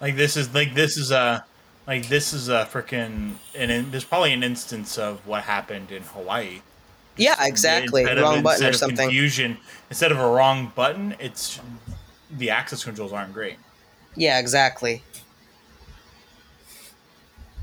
Like 0.00 0.16
this 0.16 0.36
is 0.36 0.52
like 0.54 0.74
this 0.74 0.96
is 0.96 1.10
a 1.10 1.44
like 1.86 2.08
this 2.08 2.32
is 2.34 2.48
a 2.48 2.68
freaking 2.70 3.36
and 3.54 3.70
in, 3.70 3.90
there's 3.90 4.04
probably 4.04 4.32
an 4.34 4.42
instance 4.42 4.98
of 4.98 5.26
what 5.26 5.44
happened 5.44 5.90
in 5.90 6.02
Hawaii. 6.02 6.60
Yeah, 7.16 7.36
exactly. 7.44 8.02
Instead 8.02 8.18
of- 8.18 8.24
Wrong 8.24 8.42
button 8.42 8.66
instead 8.66 8.66
or 8.66 8.70
of 8.70 8.76
something. 8.76 9.08
Confusion 9.08 9.58
instead 9.90 10.10
of 10.12 10.18
a 10.18 10.26
wrong 10.28 10.72
button, 10.74 11.14
it's 11.18 11.60
the 12.30 12.50
access 12.50 12.82
controls 12.84 13.12
aren't 13.12 13.32
great. 13.32 13.56
Yeah, 14.16 14.38
exactly. 14.38 15.02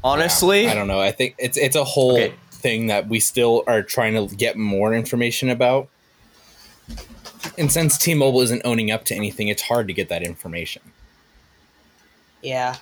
Honestly, 0.03 0.67
I 0.67 0.73
don't 0.73 0.87
know. 0.87 0.99
I 0.99 1.11
think 1.11 1.35
it's 1.37 1.57
it's 1.57 1.75
a 1.75 1.83
whole 1.83 2.13
Okay. 2.13 2.33
thing 2.51 2.87
that 2.87 3.07
we 3.07 3.19
still 3.19 3.63
are 3.67 3.83
trying 3.83 4.13
to 4.27 4.33
get 4.35 4.57
more 4.57 4.93
information 4.93 5.49
about. 5.49 5.89
And 7.57 7.71
since 7.71 7.97
T-Mobile 7.97 8.41
isn't 8.41 8.61
owning 8.65 8.91
up 8.91 9.03
to 9.05 9.15
anything, 9.15 9.47
it's 9.47 9.63
hard 9.63 9.87
to 9.87 9.93
get 9.93 10.09
that 10.09 10.23
information. 10.23 10.81
Yeah. 12.41 12.77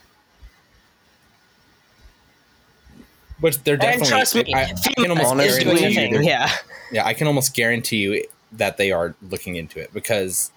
But 3.41 3.59
they're 3.63 3.77
definitely. 3.77 4.11
And 4.11 4.19
definitely. 4.25 4.51
trust 4.53 4.85
me, 4.85 4.91
I, 4.93 5.01
I 5.01 5.03
can 5.03 5.11
almost 5.11 5.35
is 5.45 5.63
guarantee 5.63 5.63
doing 5.63 5.83
a 5.85 5.89
you. 5.89 6.17
thing. 6.17 6.23
Yeah. 6.27 6.49
Yeah, 6.91 7.05
I 7.05 7.13
can 7.13 7.27
almost 7.27 7.53
guarantee 7.55 7.97
you 7.97 8.25
that 8.53 8.77
they 8.77 8.91
are 8.91 9.15
looking 9.29 9.55
into 9.55 9.79
it 9.79 9.93
because, 9.93 10.51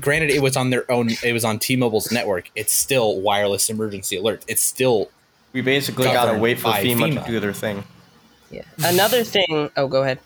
granted, 0.00 0.30
it 0.30 0.42
was 0.42 0.56
on 0.56 0.70
their 0.70 0.90
own. 0.90 1.10
It 1.24 1.32
was 1.32 1.44
on 1.44 1.58
T-Mobile's 1.60 2.10
network. 2.12 2.50
It's 2.56 2.72
still 2.74 3.20
wireless 3.20 3.70
emergency 3.70 4.16
alert. 4.16 4.44
It's 4.48 4.60
still 4.62 5.10
we 5.52 5.60
basically 5.60 6.04
gotta 6.06 6.36
wait 6.38 6.58
for 6.58 6.68
FEMA, 6.72 7.12
FEMA. 7.14 7.24
to 7.24 7.30
do 7.30 7.40
their 7.40 7.52
thing. 7.52 7.84
Yeah. 8.50 8.62
Another 8.84 9.24
thing. 9.24 9.70
Oh, 9.76 9.86
go 9.88 10.02
ahead. 10.02 10.18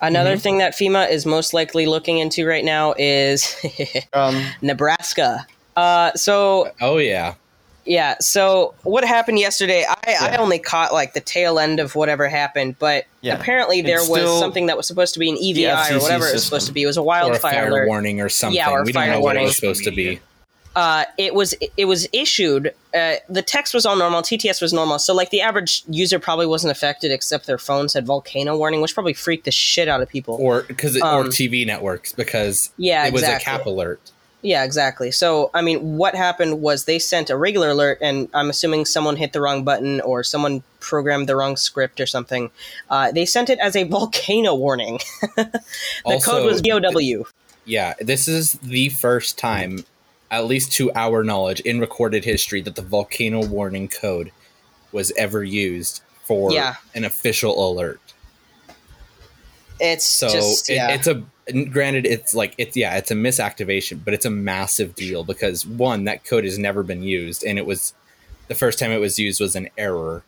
Another 0.00 0.32
Mm-hmm. 0.32 0.40
thing 0.40 0.58
that 0.58 0.74
FEMA 0.74 1.10
is 1.10 1.24
most 1.26 1.54
likely 1.54 1.86
looking 1.86 2.18
into 2.18 2.46
right 2.46 2.64
now 2.64 2.94
is 2.98 3.56
Um, 4.12 4.42
Nebraska. 4.62 5.46
Uh, 5.74 6.12
so 6.14 6.70
oh 6.80 6.98
yeah. 6.98 7.34
Yeah. 7.86 8.16
So 8.20 8.74
what 8.82 9.04
happened 9.04 9.38
yesterday? 9.38 9.84
I, 9.88 10.16
I 10.32 10.36
only 10.36 10.58
caught 10.58 10.92
like 10.92 11.14
the 11.14 11.20
tail 11.20 11.58
end 11.58 11.80
of 11.80 11.94
whatever 11.94 12.28
happened, 12.28 12.76
but 12.78 13.04
Yeah. 13.22 13.34
apparently 13.34 13.80
there 13.82 14.00
It's 14.00 14.08
was 14.08 14.38
something 14.38 14.66
that 14.66 14.76
was 14.76 14.86
supposed 14.86 15.14
to 15.14 15.20
be 15.20 15.30
an 15.30 15.36
EVI 15.36 15.92
or 15.94 16.00
whatever 16.00 16.26
it 16.26 16.32
was 16.34 16.44
supposed 16.44 16.66
to 16.66 16.72
be. 16.72 16.82
It 16.82 16.86
was 16.86 16.96
a 16.96 17.02
wildfire 17.02 17.52
fire 17.52 17.68
alert. 17.68 17.86
warning 17.88 18.20
or 18.20 18.28
something. 18.28 18.56
Yeah, 18.56 18.70
or 18.70 18.84
we 18.84 18.92
don't 18.92 19.08
know 19.10 19.20
what 19.20 19.36
it 19.36 19.42
was 19.42 19.56
supposed 19.56 19.84
to 19.84 19.90
be. 19.92 20.20
uh, 20.74 21.04
it 21.16 21.34
was 21.34 21.54
it 21.78 21.86
was 21.86 22.06
issued. 22.12 22.74
Uh, 22.94 23.14
the 23.30 23.40
text 23.42 23.72
was 23.72 23.86
all 23.86 23.96
normal. 23.96 24.20
TTS 24.22 24.60
was 24.60 24.72
normal. 24.74 24.98
So 24.98 25.14
like 25.14 25.30
the 25.30 25.40
average 25.40 25.82
user 25.88 26.18
probably 26.18 26.46
wasn't 26.46 26.70
affected, 26.70 27.10
except 27.12 27.46
their 27.46 27.56
phone 27.58 27.88
said 27.88 28.04
volcano 28.04 28.56
warning, 28.58 28.80
which 28.82 28.92
probably 28.94 29.14
freaked 29.14 29.44
the 29.46 29.50
shit 29.50 29.88
out 29.88 30.02
of 30.02 30.08
people. 30.08 30.36
Or 30.40 30.62
because 30.64 31.00
Um, 31.00 31.26
or 31.26 31.30
TV 31.30 31.66
networks 31.66 32.12
because 32.12 32.70
yeah, 32.76 33.06
it 33.06 33.12
was 33.12 33.22
exactly. 33.22 33.52
a 33.52 33.56
cap 33.58 33.66
alert. 33.66 34.00
Yeah, 34.46 34.62
exactly. 34.62 35.10
So, 35.10 35.50
I 35.54 35.60
mean, 35.60 35.96
what 35.96 36.14
happened 36.14 36.60
was 36.60 36.84
they 36.84 37.00
sent 37.00 37.30
a 37.30 37.36
regular 37.36 37.70
alert, 37.70 37.98
and 38.00 38.28
I'm 38.32 38.48
assuming 38.48 38.84
someone 38.84 39.16
hit 39.16 39.32
the 39.32 39.40
wrong 39.40 39.64
button 39.64 40.00
or 40.02 40.22
someone 40.22 40.62
programmed 40.78 41.28
the 41.28 41.34
wrong 41.34 41.56
script 41.56 42.00
or 42.00 42.06
something. 42.06 42.52
Uh, 42.88 43.10
they 43.10 43.26
sent 43.26 43.50
it 43.50 43.58
as 43.58 43.74
a 43.74 43.82
volcano 43.88 44.54
warning. 44.54 45.00
the 45.36 45.62
Also, 46.04 46.30
code 46.30 46.46
was 46.46 46.60
VOW. 46.60 47.24
Yeah, 47.64 47.94
this 47.98 48.28
is 48.28 48.52
the 48.52 48.90
first 48.90 49.36
time, 49.36 49.84
at 50.30 50.44
least 50.44 50.70
to 50.74 50.92
our 50.94 51.24
knowledge, 51.24 51.58
in 51.62 51.80
recorded 51.80 52.24
history, 52.24 52.60
that 52.62 52.76
the 52.76 52.82
volcano 52.82 53.44
warning 53.44 53.88
code 53.88 54.30
was 54.92 55.10
ever 55.16 55.42
used 55.42 56.02
for 56.22 56.52
Yeah. 56.52 56.76
an 56.94 57.04
official 57.04 57.68
alert. 57.68 58.00
It's 59.80 60.04
So 60.06 60.28
just, 60.28 60.70
it, 60.70 60.74
it's 60.74 61.08
a 61.08 61.24
granted, 61.70 62.06
it's 62.06 62.34
like 62.34 62.54
it's 62.58 62.76
yeah, 62.76 62.96
it's 62.96 63.10
a 63.10 63.14
misactivation, 63.14 64.00
but 64.04 64.14
it's 64.14 64.24
a 64.24 64.30
massive 64.30 64.94
deal 64.94 65.24
because 65.24 65.66
one, 65.66 66.04
that 66.04 66.24
code 66.24 66.44
has 66.44 66.58
never 66.58 66.82
been 66.82 67.02
used, 67.02 67.44
and 67.44 67.58
it 67.58 67.66
was 67.66 67.94
the 68.48 68.54
first 68.54 68.78
time 68.78 68.90
it 68.90 68.98
was 68.98 69.18
used 69.18 69.40
was 69.40 69.56
an 69.56 69.68
error. 69.76 70.24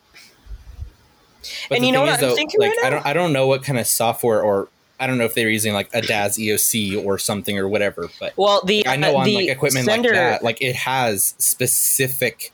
But 1.68 1.76
And 1.76 1.86
you 1.86 1.92
know 1.92 2.02
what 2.02 2.22
I'm 2.22 2.34
thinking 2.34 2.60
like 2.60 2.70
right 2.70 2.86
I 2.86 2.90
don't 2.90 3.06
I 3.06 3.12
don't 3.12 3.32
know 3.32 3.46
what 3.46 3.62
kind 3.62 3.78
of 3.78 3.86
software 3.86 4.42
or 4.42 4.68
I 5.00 5.06
don't 5.06 5.18
know 5.18 5.24
if 5.24 5.34
they 5.34 5.44
were 5.44 5.50
using 5.50 5.72
like 5.72 5.88
a 5.94 6.02
DAS 6.02 6.38
EOC 6.38 7.04
or 7.04 7.18
something 7.18 7.56
or 7.56 7.68
whatever, 7.68 8.08
but 8.18 8.36
well, 8.36 8.62
the 8.64 8.86
I 8.86 8.96
know 8.96 9.14
uh, 9.14 9.20
on 9.20 9.32
like 9.32 9.48
equipment 9.48 9.86
sender, 9.86 10.08
like 10.10 10.18
that, 10.18 10.42
like 10.42 10.62
it 10.62 10.74
has 10.74 11.34
specific 11.38 12.52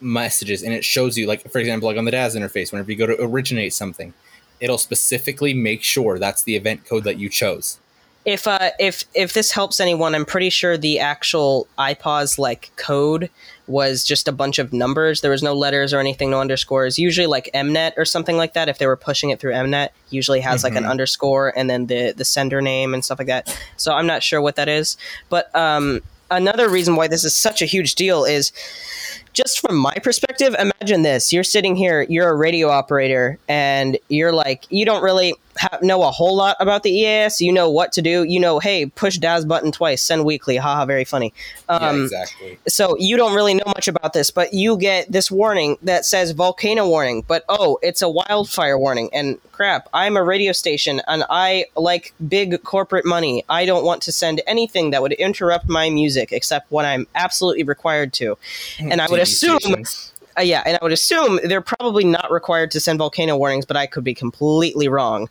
messages 0.00 0.62
and 0.62 0.72
it 0.72 0.84
shows 0.84 1.18
you, 1.18 1.26
like 1.26 1.50
for 1.50 1.58
example, 1.58 1.88
like 1.88 1.98
on 1.98 2.06
the 2.06 2.10
DAS 2.10 2.34
interface, 2.34 2.72
whenever 2.72 2.90
you 2.90 2.96
go 2.96 3.06
to 3.06 3.22
originate 3.22 3.74
something, 3.74 4.14
it'll 4.60 4.78
specifically 4.78 5.54
make 5.54 5.82
sure 5.82 6.18
that's 6.18 6.42
the 6.42 6.56
event 6.56 6.84
code 6.84 7.04
that 7.04 7.18
you 7.18 7.28
chose. 7.28 7.78
if 8.24 8.46
uh, 8.46 8.70
if 8.78 9.04
if 9.14 9.32
this 9.32 9.52
helps 9.52 9.80
anyone, 9.80 10.14
I'm 10.14 10.24
pretty 10.26 10.50
sure 10.50 10.76
the 10.76 10.98
actual 10.98 11.66
IPAWS 11.78 12.38
like 12.38 12.70
code 12.76 13.30
was 13.66 14.02
just 14.02 14.28
a 14.28 14.32
bunch 14.32 14.58
of 14.58 14.72
numbers. 14.72 15.20
There 15.20 15.30
was 15.30 15.42
no 15.42 15.54
letters 15.54 15.92
or 15.94 15.98
anything, 16.00 16.30
no 16.30 16.40
underscores. 16.40 16.98
Usually 16.98 17.26
like 17.26 17.50
Mnet 17.54 17.92
or 17.96 18.04
something 18.04 18.36
like 18.36 18.54
that. 18.54 18.68
If 18.68 18.78
they 18.78 18.86
were 18.86 18.96
pushing 18.96 19.30
it 19.30 19.40
through 19.40 19.52
Mnet, 19.52 19.90
usually 20.10 20.40
has 20.40 20.64
like 20.64 20.74
an 20.74 20.84
Mhm. 20.84 20.90
underscore 20.90 21.52
and 21.56 21.68
then 21.70 21.86
the 21.86 22.12
the 22.16 22.24
sender 22.24 22.60
name 22.60 22.92
and 22.94 23.04
stuff 23.04 23.18
like 23.18 23.28
that. 23.28 23.56
So 23.76 23.92
I'm 23.92 24.06
not 24.06 24.22
sure 24.22 24.40
what 24.42 24.56
that 24.56 24.68
is. 24.68 24.96
But 25.28 25.54
um, 25.54 26.00
another 26.30 26.68
reason 26.68 26.96
why 26.96 27.08
this 27.08 27.24
is 27.24 27.34
such 27.34 27.62
a 27.62 27.66
huge 27.66 27.94
deal 27.94 28.24
is 28.24 28.52
just 29.38 29.60
from 29.60 29.76
my 29.76 29.94
perspective, 30.02 30.56
imagine 30.58 31.02
this. 31.02 31.32
You're 31.32 31.44
sitting 31.44 31.76
here, 31.76 32.02
you're 32.08 32.28
a 32.28 32.34
radio 32.34 32.70
operator, 32.70 33.38
and 33.48 33.96
you're 34.08 34.32
like, 34.32 34.66
you 34.68 34.84
don't 34.84 35.02
really 35.02 35.34
ha- 35.58 35.78
know 35.82 36.02
a 36.02 36.10
whole 36.10 36.36
lot 36.36 36.56
about 36.60 36.82
the 36.82 36.90
EAS. 36.90 37.40
You 37.40 37.52
know 37.52 37.70
what 37.70 37.92
to 37.92 38.02
do. 38.02 38.24
You 38.24 38.40
know, 38.40 38.58
hey, 38.58 38.86
push 38.86 39.18
DAS 39.18 39.44
button 39.44 39.72
twice, 39.72 40.02
send 40.02 40.24
weekly. 40.24 40.56
Haha, 40.56 40.86
very 40.86 41.04
funny. 41.04 41.32
Um, 41.68 41.98
yeah, 41.98 42.02
exactly. 42.04 42.58
so 42.68 42.96
you 42.98 43.16
don't 43.16 43.34
really 43.34 43.54
know 43.54 43.64
much 43.66 43.88
about 43.88 44.12
this, 44.12 44.30
but 44.30 44.52
you 44.52 44.76
get 44.76 45.10
this 45.10 45.30
warning 45.30 45.76
that 45.82 46.04
says 46.04 46.32
volcano 46.32 46.88
warning, 46.88 47.24
but 47.26 47.44
oh, 47.48 47.78
it's 47.82 48.02
a 48.02 48.08
wildfire 48.08 48.78
warning. 48.78 49.10
And 49.12 49.38
crap, 49.52 49.88
I'm 49.92 50.16
a 50.16 50.22
radio 50.22 50.52
station 50.52 51.02
and 51.08 51.24
I 51.28 51.66
like 51.76 52.14
big 52.28 52.62
corporate 52.62 53.04
money. 53.04 53.44
I 53.48 53.66
don't 53.66 53.84
want 53.84 54.02
to 54.02 54.12
send 54.12 54.40
anything 54.46 54.90
that 54.90 55.02
would 55.02 55.12
interrupt 55.14 55.68
my 55.68 55.90
music 55.90 56.32
except 56.32 56.70
when 56.70 56.86
I'm 56.86 57.06
absolutely 57.14 57.64
required 57.64 58.12
to. 58.14 58.38
And 58.78 59.00
I 59.00 59.08
would 59.08 59.20
assume. 59.20 59.84
Uh, 60.38 60.42
yeah, 60.42 60.62
and 60.64 60.76
I 60.76 60.78
would 60.82 60.92
assume 60.92 61.40
they're 61.44 61.60
probably 61.60 62.04
not 62.04 62.30
required 62.30 62.70
to 62.72 62.80
send 62.80 62.98
volcano 62.98 63.36
warnings, 63.36 63.66
but 63.66 63.76
I 63.76 63.86
could 63.86 64.04
be 64.04 64.14
completely 64.14 64.88
wrong. 64.88 65.28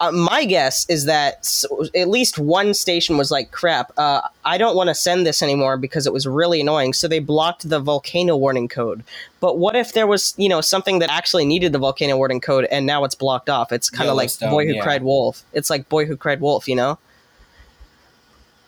Uh, 0.00 0.10
my 0.10 0.44
guess 0.44 0.88
is 0.88 1.04
that 1.04 1.36
s- 1.38 1.64
at 1.94 2.08
least 2.08 2.38
one 2.38 2.74
station 2.74 3.16
was 3.16 3.30
like, 3.30 3.52
"Crap, 3.52 3.92
uh, 3.96 4.22
I 4.44 4.58
don't 4.58 4.74
want 4.76 4.88
to 4.88 4.94
send 4.94 5.24
this 5.26 5.42
anymore 5.42 5.76
because 5.76 6.06
it 6.06 6.12
was 6.12 6.26
really 6.26 6.60
annoying." 6.60 6.92
So 6.92 7.06
they 7.06 7.20
blocked 7.20 7.68
the 7.68 7.78
volcano 7.78 8.36
warning 8.36 8.68
code. 8.68 9.04
But 9.40 9.58
what 9.58 9.76
if 9.76 9.92
there 9.92 10.06
was, 10.06 10.34
you 10.36 10.48
know, 10.48 10.60
something 10.60 10.98
that 10.98 11.10
actually 11.10 11.44
needed 11.44 11.72
the 11.72 11.78
volcano 11.78 12.16
warning 12.16 12.40
code, 12.40 12.66
and 12.70 12.86
now 12.86 13.04
it's 13.04 13.14
blocked 13.14 13.48
off? 13.48 13.72
It's 13.72 13.88
kind 13.88 14.10
of 14.10 14.16
like 14.16 14.36
Boy 14.40 14.66
Who 14.66 14.74
yeah. 14.74 14.82
Cried 14.82 15.04
Wolf. 15.04 15.44
It's 15.52 15.70
like 15.70 15.88
Boy 15.88 16.06
Who 16.06 16.16
Cried 16.16 16.40
Wolf, 16.40 16.68
you 16.68 16.76
know? 16.76 16.98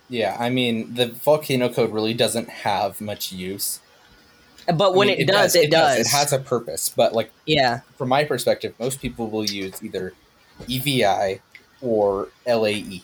Yeah, 0.09 0.37
I 0.38 0.51
mean 0.51 0.94
the 0.94 1.09
volcano 1.09 1.68
code 1.68 1.92
really 1.92 2.14
doesn't 2.14 2.49
have 2.49 3.01
much 3.01 3.33
use. 3.33 3.81
But 4.74 4.94
when 4.94 5.09
I 5.09 5.12
mean, 5.12 5.20
it, 5.20 5.26
does, 5.29 5.55
it, 5.55 5.70
does. 5.70 5.98
It 6.00 6.07
has 6.09 6.33
a 6.33 6.38
purpose, 6.38 6.88
but 6.94 7.12
like 7.14 7.31
yeah, 7.46 7.81
from 7.96 8.09
my 8.09 8.24
perspective, 8.24 8.74
most 8.81 9.00
people 9.00 9.29
will 9.31 9.44
use 9.44 9.83
either 9.83 10.12
EVI 10.68 11.40
or. 11.81 12.29
LAE. 12.46 13.02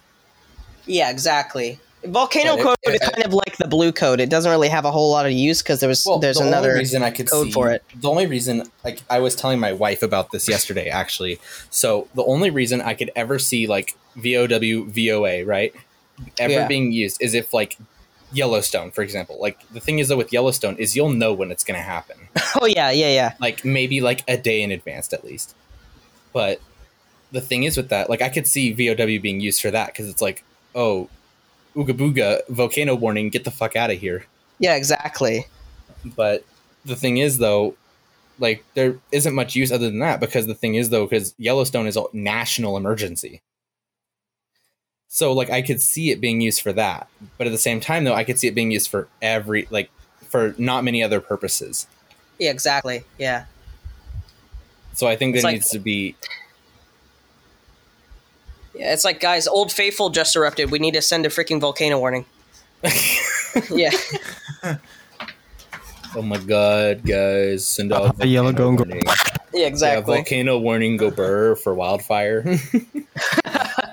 yeah, 0.87 1.11
exactly. 1.11 1.79
Volcano 2.05 2.57
But 2.57 2.59
it- 2.59 2.64
code 2.64 2.77
it- 2.85 3.03
is 3.03 3.09
kind 3.11 3.25
of 3.25 3.33
like 3.33 3.57
the 3.59 3.68
blue 3.68 3.92
code. 3.92 4.18
It 4.18 4.29
doesn't 4.29 4.51
really 4.51 4.68
have 4.68 4.85
a 4.85 4.90
whole 4.90 5.11
lot 5.11 5.25
of 5.25 5.31
use 5.33 5.62
because 5.62 5.79
there 5.79 5.88
was 5.88 6.05
there's 6.20 6.38
the 6.38 6.46
another 6.48 6.75
reason 6.75 7.03
I 7.05 7.11
could 7.12 7.31
code 7.31 7.46
see, 7.46 7.53
for 7.53 7.70
it. 7.70 7.85
The 7.94 8.09
only 8.11 8.27
reason, 8.27 8.64
like, 8.85 9.01
I 9.09 9.20
was 9.20 9.37
telling 9.37 9.61
my 9.61 9.72
wife 9.72 10.03
about 10.03 10.33
this 10.33 10.48
yesterday, 10.48 10.88
actually. 10.88 11.38
So 11.70 12.09
the 12.16 12.25
only 12.25 12.51
reason 12.51 12.81
I 12.81 12.94
could 12.94 13.12
ever 13.14 13.38
see 13.38 13.68
like 13.68 13.94
VOW 14.16 14.85
VOA 14.88 15.44
right 15.44 15.72
ever 16.40 16.53
Yeah. 16.53 16.66
being 16.66 16.90
used 16.90 17.22
is 17.22 17.35
if 17.35 17.55
like 17.55 17.79
Yellowstone, 18.33 18.90
for 18.90 19.03
example. 19.03 19.38
Like 19.40 19.66
the 19.71 19.81
thing 19.81 19.99
is 19.99 20.09
though 20.09 20.16
with 20.16 20.33
Yellowstone 20.33 20.77
is 20.77 20.97
you'll 20.97 21.12
know 21.12 21.33
when 21.33 21.51
it's 21.51 21.64
going 21.64 21.79
to 21.79 21.83
happen, 21.83 22.16
Oh 22.61 22.66
yeah, 22.66 22.90
yeah, 22.90 23.11
yeah. 23.11 23.35
like 23.40 23.64
maybe 23.64 24.01
like 24.01 24.23
a 24.29 24.37
day 24.37 24.62
in 24.62 24.71
advance 24.71 25.12
at 25.12 25.25
least. 25.25 25.55
But 26.33 26.61
the 27.31 27.40
thing 27.40 27.64
is 27.64 27.77
with 27.77 27.88
that, 27.88 28.09
like 28.11 28.23
I 28.23 28.29
could 28.29 28.47
see 28.47 28.73
VOW 28.73 29.21
being 29.21 29.40
used 29.40 29.61
for 29.61 29.71
that 29.71 29.88
because 29.88 30.09
it's 30.09 30.23
like, 30.23 30.45
oh, 30.75 31.09
ooga 31.75 31.92
booga, 31.92 32.40
volcano 32.49 32.95
warning, 32.95 33.31
get 33.31 33.45
the 33.45 33.51
fuck 33.51 33.77
out 33.77 33.90
of 33.90 33.99
here. 33.99 34.27
Yeah, 34.59 34.75
exactly. 34.77 35.47
But 36.16 36.45
the 36.85 36.97
thing 36.97 37.18
is, 37.18 37.38
though, 37.38 37.75
like 38.38 38.64
there 38.75 38.99
isn't 39.11 39.35
much 39.35 39.55
use 39.55 39.73
other 39.73 39.87
than 39.87 40.01
that 40.01 40.21
because 40.21 40.47
the 40.47 40.55
thing 40.55 40.75
is, 40.75 40.90
though, 40.90 41.07
because 41.07 41.35
Yellowstone 41.38 41.87
is 41.87 41.97
a 41.97 42.05
national 42.12 42.77
emergency. 42.77 43.40
So, 45.14 45.35
like, 45.35 45.51
I 45.51 45.61
could 45.61 45.83
see 45.83 46.11
it 46.11 46.22
being 46.22 46.40
used 46.40 46.62
for 46.62 46.72
that, 46.72 47.07
but 47.37 47.46
at 47.46 47.51
the 47.51 47.59
same 47.59 47.81
time, 47.81 48.05
though, 48.05 48.14
I 48.14 48.25
could 48.25 48.38
see 48.38 48.46
it 48.48 48.55
being 48.55 48.70
used 48.70 48.88
for 48.88 49.09
every 49.20 49.68
like 49.68 49.90
for 50.31 50.55
not 50.57 50.85
many 50.85 51.03
other 51.03 51.20
purposes. 51.20 51.87
Yeah, 52.38 52.51
exactly. 52.51 53.05
Yeah. 53.18 53.44
So, 54.94 55.07
I 55.07 55.16
think 55.16 55.35
It's 55.35 55.42
there 55.42 55.51
like- 55.51 55.57
needs 55.57 55.68
to 55.70 55.79
be. 55.79 56.16
Yeah, 58.75 58.94
it's 58.94 59.05
like 59.05 59.20
guys, 59.20 59.46
Old 59.46 59.70
Faithful 59.70 60.09
just 60.09 60.35
erupted. 60.35 60.70
We 60.70 60.79
need 60.79 60.94
to 60.94 61.03
send 61.03 61.27
a 61.27 61.29
freaking 61.29 61.61
volcano 61.61 61.98
warning. 61.98 62.25
yeah. 63.70 63.90
Oh 66.14 66.20
my 66.20 66.37
god, 66.37 67.07
guys! 67.07 67.66
Send 67.66 67.90
out 67.90 68.22
A 68.22 68.27
yellow 68.27 68.53
volcano 68.53 68.77
go- 68.77 68.85
go- 68.85 68.90
warning. 68.90 69.03
Yeah, 69.07 69.61
Yeah, 69.62 69.66
exactly. 69.66 70.14
volcano 70.16 70.59
warning 70.59 70.98
go 70.98 71.11
burr 71.11 71.55
for 71.57 71.72
wildfire. 71.75 72.44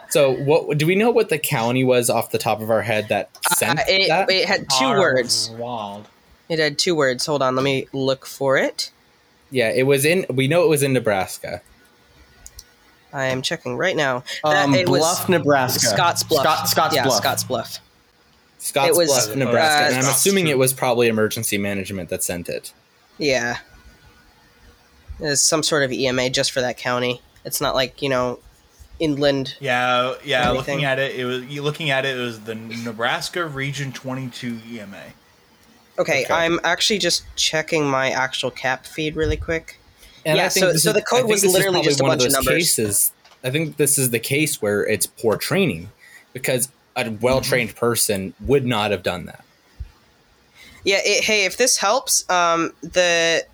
so, 0.10 0.32
what 0.32 0.78
do 0.78 0.86
we 0.88 0.96
know 0.96 1.12
what 1.12 1.30
the 1.30 1.38
county 1.40 1.84
was 1.84 2.10
off 2.10 2.32
the 2.32 2.38
top 2.38 2.62
of 2.62 2.70
our 2.70 2.82
head 2.82 3.08
that 3.10 3.30
sent 3.58 3.80
Uh, 3.80 3.84
it, 3.88 4.08
that? 4.08 4.30
it 4.30 4.48
had 4.48 4.68
two 4.70 4.86
Arms 4.86 5.00
words. 5.00 5.50
Wild. 5.58 6.08
It 6.50 6.60
had 6.60 6.78
two 6.80 6.96
words. 6.96 7.26
Hold 7.26 7.42
on, 7.42 7.56
let 7.56 7.64
me 7.64 7.88
look 7.94 8.26
for 8.26 8.58
it. 8.58 8.92
Yeah, 9.52 9.70
it 9.70 9.84
was 9.84 10.06
in. 10.06 10.26
We 10.30 10.48
know 10.48 10.64
it 10.64 10.70
was 10.70 10.84
in 10.84 10.94
Nebraska. 10.94 11.62
I 13.12 13.26
am 13.28 13.42
checking 13.42 13.76
right 13.76 13.96
now. 13.96 14.24
That- 14.44 14.66
Um, 14.66 14.76
it 14.76 14.88
was 14.88 15.00
Bluff, 15.00 15.30
Nebraska. 15.30 15.88
Scotts 15.88 16.24
Bluff. 16.24 16.44
Scott, 16.44 16.70
Scotts 16.70 16.96
yeah, 16.96 17.04
Bluff. 17.04 17.18
Scotts 17.18 17.44
Bluff. 17.44 17.80
Scotts 18.60 18.90
It 18.90 18.96
was, 18.96 19.08
Bluff, 19.08 19.36
Nebraska, 19.36 19.84
uh, 19.84 19.88
and 19.88 19.96
I'm 19.96 20.04
Scotts 20.04 20.18
assuming 20.18 20.46
True. 20.46 20.52
it 20.52 20.58
was 20.58 20.74
probably 20.74 21.08
emergency 21.08 21.58
management 21.58 22.10
that 22.10 22.24
sent 22.24 22.50
it. 22.50 22.74
Yeah. 23.18 23.58
There's 25.20 25.42
some 25.42 25.64
sort 25.64 25.84
of 25.84 25.92
EMA 25.92 26.30
just 26.30 26.52
for 26.52 26.62
that 26.62 26.78
county. 26.78 27.22
It's 27.46 27.60
not 27.62 27.74
like, 27.76 28.02
you 28.02 28.10
know, 28.10 28.40
inland. 29.00 29.56
Yeah, 29.60 30.16
yeah. 30.24 30.52
Looking 30.52 30.84
at 30.86 31.00
it, 31.00 31.16
it 31.16 31.26
was 31.26 31.44
you 31.46 31.62
looking 31.62 31.90
at 31.90 32.06
it. 32.06 32.18
It 32.18 32.22
was 32.22 32.42
the 32.42 32.56
Nebraska 32.56 33.46
Region 33.46 33.92
22 33.92 34.60
EMA. 34.70 34.98
Okay, 35.98 36.24
Okay. 36.24 36.34
I'm 36.34 36.60
actually 36.64 37.00
just 37.00 37.24
checking 37.36 37.86
my 37.86 38.12
actual 38.12 38.52
cap 38.52 38.86
feed 38.86 39.16
really 39.16 39.38
quick. 39.38 39.80
And 40.26 40.38
Yeah, 40.38 40.46
I 40.46 40.50
think 40.50 40.66
so- 40.66 40.70
so 40.78 40.90
is- 40.90 40.96
the 40.96 41.02
code 41.02 41.22
I 41.22 41.24
was 41.24 41.46
literally 41.46 41.82
just 41.82 42.00
a 42.00 42.04
bunch 42.04 42.22
of 42.24 42.32
those 42.32 42.34
numbers. 42.34 42.54
Cases, 42.76 43.12
I 43.44 43.50
think 43.50 43.78
this 43.78 43.98
is 43.98 44.10
the 44.12 44.20
case 44.20 44.62
where 44.62 44.86
it's 44.86 45.08
poor 45.08 45.36
training 45.38 45.92
because 46.34 46.70
a 46.96 47.10
well-trained 47.10 47.76
person 47.76 48.34
would 48.46 48.66
not 48.66 48.92
have 48.92 49.04
done 49.04 49.26
that. 49.26 49.44
Yeah, 50.84 51.00
it, 51.04 51.24
hey, 51.24 51.46
if 51.46 51.58
this 51.58 51.78
helps, 51.78 52.30
um, 52.30 52.74
the 52.82 53.46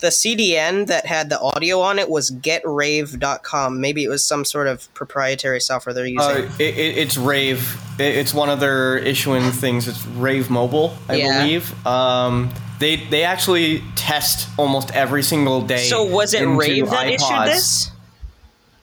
the 0.00 0.08
CDN 0.08 0.86
that 0.88 1.06
had 1.06 1.28
the 1.30 1.38
audio 1.40 1.80
on 1.80 1.98
it 1.98 2.08
was 2.10 2.30
getrave.com. 2.30 3.80
Maybe 3.80 4.04
it 4.04 4.08
was 4.08 4.24
some 4.24 4.44
sort 4.44 4.66
of 4.66 4.92
proprietary 4.94 5.60
software 5.60 5.94
they're 5.94 6.06
using. 6.06 6.20
Uh, 6.46 6.50
it, 6.58 6.76
it, 6.76 6.98
it's 6.98 7.16
Rave. 7.16 7.78
It, 7.98 8.16
it's 8.16 8.34
one 8.34 8.48
of 8.50 8.60
their 8.60 8.98
issuing 8.98 9.50
things. 9.52 9.88
It's 9.88 10.04
Rave 10.06 10.50
Mobile, 10.50 10.94
I 11.08 11.14
Yeah. 11.16 11.42
believe. 11.42 11.86
Um, 11.86 12.52
they 12.78 12.96
they 12.96 13.24
actually 13.24 13.82
test 13.94 14.48
almost 14.58 14.90
every 14.94 15.22
single 15.22 15.60
day. 15.62 15.84
so 15.84 16.04
was 16.04 16.32
it 16.34 16.44
Rave 16.46 16.88
that 16.90 17.08
issued 17.08 17.46
this? 17.46 17.90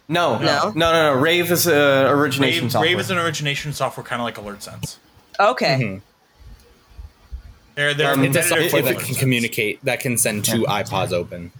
No, 0.10 0.38
No? 0.38 0.46
no, 0.46 0.72
no, 0.74 0.92
no, 0.94 1.14
no. 1.16 1.20
Rave 1.20 1.52
is 1.52 1.68
uh, 1.68 2.08
origination 2.10 2.64
Rave, 2.66 2.72
software. 2.72 2.90
Rave 2.92 3.00
is 3.00 3.12
an 3.12 3.18
origination 3.18 3.74
software, 3.74 4.06
kind 4.06 4.22
of 4.22 4.24
like 4.26 4.36
AlertSense. 4.36 4.96
Okay. 5.40 5.80
Mhm. 5.82 6.02
They're 7.78 7.94
they're 7.94 8.12
Um, 8.12 8.24
It's 8.26 8.36
a 8.36 8.42
competitor 8.42 8.70
software 8.70 8.82
for 8.94 9.00
that 9.00 9.06
can 9.06 9.16
communicate 9.16 9.86
that 9.86 10.00
can 10.02 10.18
send 10.18 10.44
two 10.44 10.64
IPAWS 10.68 11.14
open. 11.14 11.52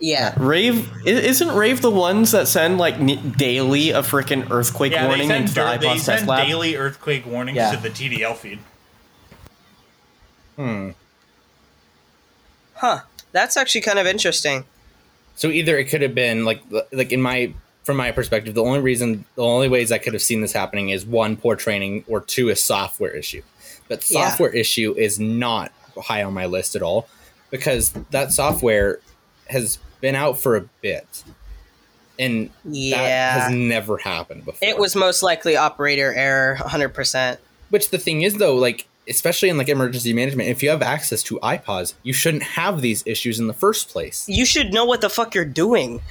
Yeah. 0.00 0.32
Rave 0.36 0.88
isn't 1.04 1.50
Rave 1.50 1.82
the 1.82 1.90
ones 1.90 2.30
that 2.30 2.46
send 2.46 2.78
like 2.78 2.94
n- 2.94 3.34
daily 3.36 3.90
a 3.90 4.02
freaking 4.02 4.48
earthquake 4.52 4.92
Yeah, 4.92 5.08
warning 5.08 5.26
send, 5.26 5.40
into 5.48 5.54
the 5.54 5.60
dir- 5.60 5.78
they 5.78 5.86
IPAWS 5.88 5.92
test 5.94 6.04
send 6.04 6.28
lab? 6.28 6.46
daily 6.46 6.76
earthquake 6.76 7.26
warnings 7.26 7.56
Yeah. 7.56 7.72
to 7.72 7.76
the 7.82 7.90
TDL 7.90 8.34
feed. 8.36 8.60
Hmm. 10.54 10.90
Huh. 12.74 13.00
That's 13.32 13.56
actually 13.56 13.80
kind 13.80 13.98
of 13.98 14.06
interesting. 14.06 14.64
So 15.34 15.48
either 15.48 15.76
it 15.76 15.86
could 15.86 16.02
have 16.02 16.14
been 16.14 16.44
like 16.44 16.62
like 16.92 17.10
in 17.12 17.20
my 17.20 17.52
from 17.82 17.96
my 17.96 18.12
perspective, 18.12 18.54
the 18.54 18.62
only 18.62 18.78
reason 18.80 19.24
the 19.34 19.42
only 19.42 19.68
ways 19.68 19.90
I 19.90 19.98
could 19.98 20.12
have 20.12 20.22
seen 20.22 20.40
this 20.40 20.52
happening 20.52 20.90
is 20.90 21.04
one 21.04 21.36
poor 21.36 21.56
training 21.56 22.04
or 22.06 22.20
two 22.20 22.48
a 22.48 22.54
software 22.56 23.10
issue. 23.10 23.42
But 23.88 24.08
Yeah. 24.10 24.28
software 24.28 24.50
issue 24.50 24.94
is 24.96 25.18
not 25.18 25.72
high 25.96 26.22
on 26.22 26.32
my 26.34 26.46
list 26.46 26.76
at 26.76 26.82
all 26.82 27.08
because 27.50 27.92
that 28.10 28.32
software 28.32 29.00
has 29.48 29.78
been 30.00 30.14
out 30.14 30.38
for 30.38 30.56
a 30.56 30.62
bit. 30.82 31.06
And 32.18 32.50
that 32.64 32.74
Yeah. 32.74 33.40
has 33.40 33.52
never 33.52 33.96
happened 33.98 34.44
before. 34.44 34.68
It 34.68 34.78
was 34.78 34.94
most 34.96 35.22
likely 35.22 35.56
operator 35.56 36.12
error, 36.12 36.56
100%. 36.60 37.38
Which 37.70 37.90
the 37.90 37.98
thing 37.98 38.22
is 38.22 38.34
though, 38.34 38.54
like 38.56 38.86
especially 39.08 39.48
in 39.48 39.56
like 39.56 39.68
emergency 39.70 40.12
management, 40.12 40.50
if 40.50 40.62
you 40.62 40.68
have 40.68 40.82
access 40.82 41.22
to 41.22 41.38
IPAWS, 41.42 41.94
you 42.02 42.12
shouldn't 42.12 42.42
have 42.42 42.82
these 42.82 43.02
issues 43.06 43.38
in 43.40 43.46
the 43.46 43.54
first 43.54 43.88
place. 43.88 44.24
You 44.28 44.44
should 44.44 44.72
know 44.72 44.84
what 44.84 45.00
the 45.00 45.08
fuck 45.10 45.34
you're 45.34 45.44
doing. 45.44 46.00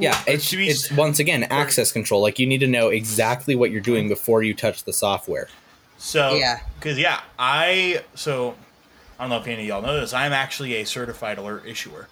Yeah, 0.00 0.16
it's, 0.28 0.50
to 0.50 0.56
be- 0.56 0.68
it's 0.68 0.92
once 0.92 1.18
again 1.18 1.42
access 1.50 1.90
control. 1.90 2.22
Like 2.22 2.38
you 2.38 2.46
need 2.46 2.58
to 2.58 2.68
know 2.68 2.86
exactly 2.88 3.56
what 3.56 3.72
you're 3.72 3.80
doing 3.80 4.08
before 4.08 4.44
you 4.44 4.54
touch 4.54 4.84
the 4.84 4.92
software. 4.92 5.48
So 5.98 6.34
Yeah. 6.34 6.60
because 6.78 6.98
yeah, 6.98 7.20
I 7.38 8.02
so 8.14 8.54
I 9.18 9.24
don't 9.24 9.30
know 9.30 9.38
if 9.38 9.46
any 9.46 9.62
of 9.62 9.68
y'all 9.68 9.82
know 9.82 9.98
this. 10.00 10.12
I'm 10.12 10.32
actually 10.32 10.76
a 10.76 10.84
certified 10.84 11.38
alert 11.38 11.64
issuer. 11.66 12.08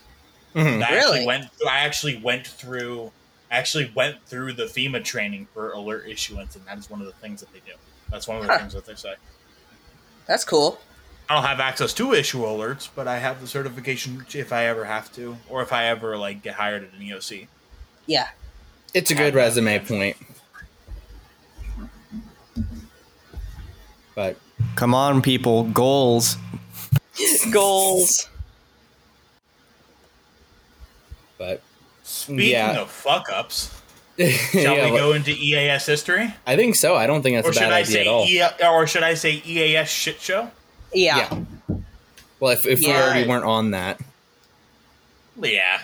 Mhm. 0.55 0.83
I 0.85 0.90
Really? 0.92 0.99
actually 1.20 1.27
went. 1.27 1.44
I 1.68 1.79
actually 1.81 2.16
went 2.16 2.46
through. 2.46 3.12
Actually 3.49 3.92
went 3.94 4.27
through 4.27 4.55
the 4.55 4.64
FEMA 4.64 5.05
training 5.05 5.46
for 5.55 5.70
alert 5.70 6.09
issuance, 6.09 6.57
and 6.57 6.66
that 6.66 6.79
is 6.79 6.90
one 6.90 7.01
of 7.01 7.07
the 7.07 7.12
things 7.12 7.38
that 7.40 7.53
they 7.53 7.61
do. 7.61 7.75
That's 8.11 8.27
one 8.27 8.38
of 8.38 8.42
the 8.46 8.53
Huh. 8.53 8.59
things 8.59 8.72
that 8.72 8.87
they 8.87 8.96
say. 8.96 9.14
That's 10.27 10.44
cool. 10.44 10.81
I 11.29 11.35
don't 11.35 11.44
have 11.44 11.61
access 11.61 11.92
to 11.94 12.12
issue 12.12 12.40
alerts, 12.40 12.88
but 12.92 13.07
I 13.07 13.18
have 13.18 13.40
the 13.40 13.46
certification 13.46 14.27
if 14.35 14.53
I 14.53 14.64
ever 14.66 14.85
have 14.85 15.12
to, 15.14 15.38
or 15.49 15.62
if 15.62 15.72
I 15.72 15.85
ever 15.87 16.16
like 16.16 16.42
get 16.42 16.55
hired 16.55 16.83
at 16.85 16.92
an 16.92 17.01
EOC. 17.03 17.46
Yeah. 18.07 18.29
It's 18.94 19.11
a 19.12 19.14
good 19.14 19.35
resume 19.35 19.79
point. 19.81 20.16
But 24.16 24.37
Come 24.74 24.94
on, 24.94 25.20
people, 25.22 25.64
goals. 25.64 26.38
Goals. 27.52 28.29
but 31.38 31.62
Speaking 32.02 32.50
Yeah. 32.50 32.81
of 32.81 32.90
fuck 32.90 33.29
ups, 33.31 33.70
yeah, 34.16 34.29
shall 34.52 34.74
we 34.90 34.96
go 34.98 35.12
into 35.12 35.31
EAS 35.33 35.85
history, 35.87 36.35
I 36.46 36.57
think 36.57 36.74
so. 36.76 36.94
I 36.96 37.07
don't 37.07 37.22
think 37.22 37.37
that's 37.37 37.46
or 37.48 37.50
a 37.50 37.55
should 37.55 37.61
bad 37.61 37.72
I 37.72 37.81
idea 37.81 37.92
say 37.92 38.00
at 38.02 38.07
all. 38.07 38.24
E- 38.26 38.64
or 38.66 38.87
should 38.87 39.02
I 39.02 39.14
say 39.14 39.42
EAS 39.44 39.88
shit 39.88 40.20
show? 40.20 40.50
Yeah. 40.94 41.16
Yeah. 41.18 41.76
Well, 42.40 42.52
if, 42.52 42.66
if 42.66 42.81
we 42.81 42.92
already 42.92 43.29
weren't 43.29 43.44
on 43.44 43.70
that, 43.72 44.00
Yeah. 45.42 45.81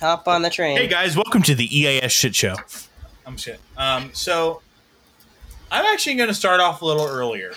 Hop 0.00 0.28
on 0.28 0.42
the 0.42 0.50
train. 0.50 0.76
Hey 0.76 0.86
guys, 0.88 1.16
welcome 1.16 1.42
to 1.42 1.54
the 1.54 1.64
EAS 1.78 2.12
shit 2.12 2.34
show. 2.34 2.56
I'm 3.26 3.36
shit. 3.38 3.58
Um, 3.78 4.10
so 4.12 4.60
I'm 5.74 5.86
actually 5.86 6.14
going 6.14 6.28
to 6.28 6.34
start 6.34 6.60
off 6.60 6.82
a 6.82 6.86
little 6.86 7.04
earlier. 7.04 7.52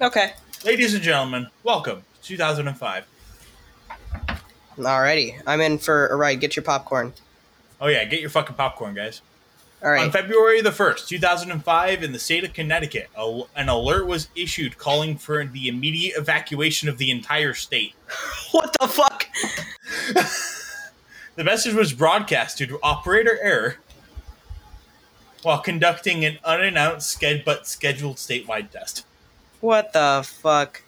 Okay. 0.00 0.32
Ladies 0.64 0.94
and 0.94 1.02
gentlemen, 1.02 1.48
welcome 1.62 2.02
to 2.22 2.28
2005. 2.28 3.04
Alrighty. 4.78 5.42
I'm 5.46 5.60
in 5.60 5.76
for 5.76 6.06
a 6.06 6.16
ride. 6.16 6.40
Get 6.40 6.56
your 6.56 6.62
popcorn. 6.62 7.12
Oh 7.78 7.88
yeah, 7.88 8.06
get 8.06 8.22
your 8.22 8.30
fucking 8.30 8.56
popcorn, 8.56 8.94
guys. 8.94 9.20
All 9.82 9.90
right. 9.90 10.06
On. 10.06 10.10
February 10.10 10.62
the 10.62 10.70
1st, 10.70 11.08
2005, 11.08 12.02
in 12.02 12.12
the 12.12 12.18
state 12.18 12.42
of 12.42 12.54
Connecticut, 12.54 13.10
a, 13.14 13.42
an 13.54 13.68
alert 13.68 14.06
was 14.06 14.28
issued 14.34 14.78
calling 14.78 15.18
for 15.18 15.44
the 15.44 15.68
immediate 15.68 16.16
evacuation 16.16 16.88
of 16.88 16.96
the 16.96 17.10
entire 17.10 17.52
state. 17.52 17.92
What 18.52 18.74
the 18.80 18.88
fuck? 18.88 19.26
The 21.36 21.44
message 21.44 21.72
was 21.72 21.94
broadcast 21.94 22.58
due 22.58 22.66
to 22.66 22.78
operator 22.82 23.38
error. 23.40 23.76
While 25.42 25.58
conducting 25.60 26.24
an 26.24 26.38
unannounced 26.44 27.18
sched- 27.20 27.44
but 27.44 27.66
scheduled 27.66 28.16
statewide 28.16 28.70
test. 28.70 29.04
What 29.60 29.92
the 29.92 30.22
fuck? 30.26 30.82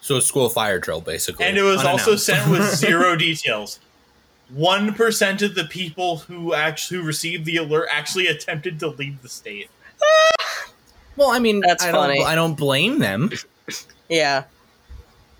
So 0.00 0.16
a 0.16 0.22
school 0.22 0.48
fire 0.48 0.78
drill, 0.78 1.00
basically. 1.00 1.44
And 1.44 1.56
it 1.58 1.62
was 1.62 1.84
also 1.84 2.16
sent 2.16 2.50
with 2.50 2.62
zero 2.74 3.16
details. 3.16 3.80
One 4.48 4.94
percent 4.94 5.42
of 5.42 5.54
the 5.54 5.64
people 5.64 6.18
who 6.18 6.54
actually 6.54 6.98
who 7.00 7.06
received 7.06 7.44
the 7.44 7.56
alert 7.58 7.88
actually 7.92 8.26
attempted 8.26 8.80
to 8.80 8.88
leave 8.88 9.22
the 9.22 9.28
state. 9.28 9.68
Well, 11.16 11.30
I 11.30 11.38
mean, 11.38 11.60
That's 11.60 11.84
I 11.84 11.90
funny. 11.90 12.18
don't. 12.20 12.28
I 12.28 12.34
don't 12.34 12.54
blame 12.54 12.98
them. 12.98 13.30
Yeah. 14.08 14.44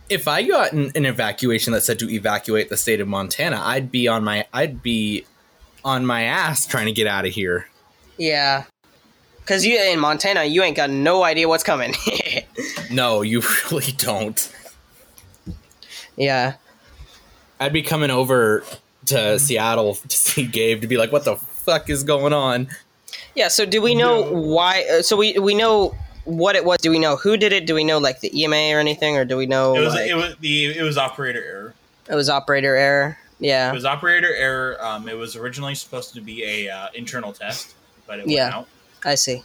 If 0.09 0.29
I 0.29 0.43
got 0.43 0.73
an, 0.73 0.93
an 0.95 1.07
evacuation 1.07 1.73
that 1.73 1.81
said 1.83 1.99
to 2.01 2.11
evacuate 2.11 2.69
the 2.69 2.77
state 2.77 3.01
of 3.01 3.09
Montana, 3.09 3.61
I'd 3.65 3.91
be 3.91 4.07
on 4.07 4.23
my. 4.23 4.47
I'd 4.53 4.83
be 4.83 5.25
on 5.85 6.05
my 6.05 6.23
ass 6.25 6.67
trying 6.67 6.87
to 6.87 6.93
get 6.93 7.07
out 7.07 7.25
of 7.25 7.33
here. 7.33 7.69
Yeah. 8.21 8.65
Cause 9.47 9.65
you 9.65 9.81
in 9.83 9.99
Montana, 9.99 10.45
you 10.45 10.63
ain't 10.63 10.77
got 10.77 10.91
no 10.91 11.25
idea 11.25 11.49
what's 11.49 11.65
coming. 11.65 11.95
No, 12.91 13.23
you 13.23 13.41
really 13.71 13.93
don't. 13.93 14.53
yeah. 16.17 16.55
I'd 17.61 17.73
be 17.73 17.83
coming 17.83 18.11
over 18.11 18.65
to 19.07 19.39
Seattle 19.39 19.95
to 19.95 20.17
see 20.17 20.45
Gabe 20.45 20.81
to 20.81 20.89
be 20.89 20.97
like, 20.97 21.13
"What 21.13 21.25
the 21.25 21.37
fuck 21.37 21.89
is 21.89 22.03
going 22.03 22.33
on?" 22.33 22.67
Yeah. 23.37 23.47
So 23.47 23.65
do 23.65 23.81
we 23.81 23.95
know 23.95 24.23
why? 24.23 24.85
Uh, 24.93 25.03
so 25.03 25.17
we 25.17 25.39
we 25.39 25.55
know 25.55 25.95
what 26.25 26.57
it 26.57 26.65
was. 26.65 26.79
Do 26.79 26.91
we 26.91 26.99
know 26.99 27.15
who 27.15 27.37
did 27.37 27.53
it? 27.53 27.65
Do 27.65 27.75
we 27.77 27.85
know 27.85 27.99
like 27.99 28.21
the 28.21 28.43
EMA 28.43 28.57
or 28.75 28.81
anything, 28.81 29.17
or 29.17 29.25
do 29.25 29.37
we 29.37 29.47
know 29.47 29.77
It 29.77 29.81
was 29.81 29.95
like, 29.95 30.11
it 30.11 30.15
was 30.15 30.35
the 30.41 30.77
it 30.77 30.83
was 30.83 30.99
operator 30.99 31.43
error. 31.45 31.75
it 32.09 32.15
was 32.17 32.29
operator 32.29 32.75
error? 32.75 33.19
Yeah. 33.39 33.71
It 33.71 33.75
was 33.75 33.85
operator 33.85 34.35
error. 34.35 34.85
Um, 34.85 35.09
it 35.09 35.17
was 35.17 35.37
originally 35.37 35.77
supposed 35.77 36.13
to 36.15 36.21
be 36.21 36.43
a 36.43 36.69
uh, 36.75 36.89
internal 36.95 37.33
test, 37.33 37.75
but 38.11 38.19
it 38.19 38.27
went 38.27 38.37
Yeah. 38.37 38.49
out. 38.57 38.69
I 39.05 39.15
see. 39.15 39.45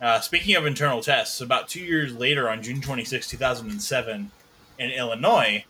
Uh, 0.00 0.20
speaking 0.20 0.54
of 0.54 0.64
internal 0.64 1.02
tests, 1.02 1.40
about 1.40 1.66
two 1.68 1.80
years 1.80 2.12
later, 2.14 2.48
on 2.48 2.62
June 2.62 2.80
26, 2.80 3.26
2007, 3.26 4.30
in 4.78 4.90
Illinois, 4.92 5.64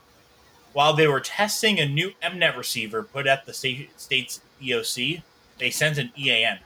while 0.75 0.93
they 0.93 1.07
were 1.09 1.21
testing 1.21 1.81
a 1.81 1.87
new 1.89 2.13
MNET 2.23 2.55
receiver 2.55 3.03
put 3.03 3.27
at 3.27 3.47
the 3.47 3.55
state, 3.55 3.89
state's 3.99 4.43
EOC, 4.63 5.23
they 5.59 5.71
sent 5.71 5.97
an 5.97 6.13
EAN. 6.19 6.59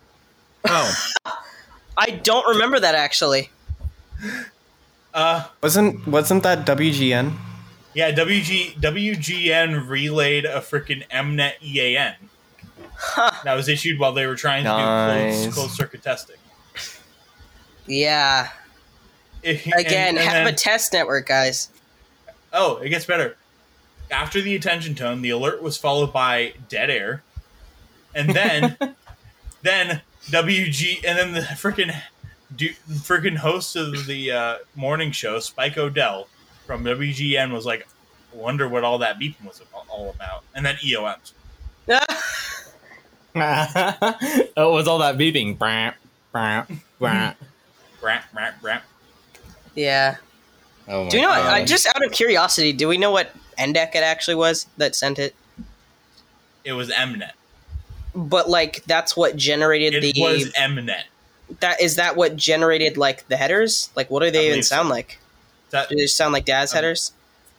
Oh, 0.64 0.92
I 1.97 2.11
don't 2.11 2.47
remember 2.49 2.81
that 2.81 2.95
actually. 2.97 3.51
Uh, 5.14 5.45
Wasn't 5.62 6.07
wasn't 6.09 6.42
that 6.42 6.64
WGN? 6.64 7.37
yeah, 7.92 8.11
WG, 8.12 8.73
WGN 8.81 9.87
relayed 9.87 10.47
a 10.47 10.61
freaking 10.62 11.07
MNET 11.11 11.62
EAN 11.62 12.14
that 13.44 13.54
was 13.54 13.68
issued 13.68 13.98
while 13.98 14.12
they 14.12 14.26
were 14.26 14.36
trying 14.36 14.64
to 14.64 14.70
do 14.70 14.76
Nice. 14.76 15.42
closed, 15.42 15.54
closed 15.54 15.74
circuit 15.74 16.02
testing. 16.02 16.36
Yeah. 17.86 18.48
It- 19.42 19.66
Again, 19.66 20.10
and- 20.10 20.18
and 20.18 20.28
have 20.28 20.44
then- 20.46 20.54
a 20.54 20.56
test 20.56 20.92
network, 20.92 21.26
guys. 21.26 21.68
Oh, 22.52 22.76
it 22.78 22.90
gets 22.90 23.04
better. 23.06 23.36
After 24.10 24.40
the 24.42 24.54
attention 24.54 24.94
tone, 24.94 25.22
the 25.22 25.30
alert 25.30 25.62
was 25.62 25.76
followed 25.78 26.12
by 26.12 26.52
dead 26.68 26.90
air, 26.90 27.22
and 28.14 28.30
then, 28.30 28.76
then 29.62 30.02
WG, 30.26 31.02
and 31.04 31.18
then 31.18 31.32
the 31.32 31.40
freaking, 31.40 31.98
du- 32.54 32.74
freaking 32.90 33.38
host 33.38 33.74
of 33.74 34.06
the 34.06 34.30
uh, 34.30 34.56
morning 34.76 35.12
show, 35.12 35.40
Spike 35.40 35.78
O'Dell 35.78 36.28
from 36.66 36.84
WGN, 36.84 37.52
was 37.52 37.64
like, 37.64 37.88
"Wonder 38.34 38.68
what 38.68 38.84
all 38.84 38.98
that 38.98 39.18
beeping 39.18 39.44
was 39.46 39.62
all 39.88 40.10
about," 40.10 40.44
and 40.54 40.66
then 40.66 40.76
EOMs. 40.84 41.32
oh, 43.37 44.45
it 44.57 44.57
was 44.57 44.87
all 44.88 44.99
that 44.99 45.16
beeping. 45.16 45.57
Yeah. 49.75 50.16
Oh 50.88 51.05
my 51.05 51.11
Do 51.11 51.16
we 51.16 51.23
know? 51.23 51.29
God. 51.29 51.47
I 51.47 51.64
just 51.64 51.87
out 51.87 52.05
of 52.05 52.12
curiosity, 52.12 52.73
do 52.73 52.88
we 52.88 52.99
know 52.99 53.11
what 53.11 53.35
NDEC 53.59 53.95
it 53.95 54.03
actually 54.03 54.35
was 54.35 54.66
that 54.77 54.95
sent 54.95 55.18
it? 55.18 55.35
It 56.64 56.73
was 56.73 56.90
Mnet. 56.90 57.31
But 58.14 58.49
like, 58.51 58.85
that's 58.85 59.16
what 59.16 59.37
generated 59.37 60.05
It 60.05 60.14
the. 60.14 60.21
was 60.21 60.53
Mnet. 60.53 61.05
that 61.61 61.81
is 61.81 61.97
that 61.97 62.16
what 62.16 62.37
generated 62.37 62.97
like 62.97 63.27
the 63.29 63.37
headers? 63.37 63.90
Like, 63.97 64.11
what 64.11 64.21
do 64.21 64.31
they 64.31 64.40
even 64.47 64.51
believe 64.53 64.64
so. 64.66 64.77
sound 64.77 64.88
like? 64.90 65.18
That 65.71 65.88
Do 65.88 65.97
they 65.97 66.07
sound 66.07 66.33
like 66.35 66.45
Dad's 66.45 66.73
Um, 66.73 66.77
headers? 66.77 67.12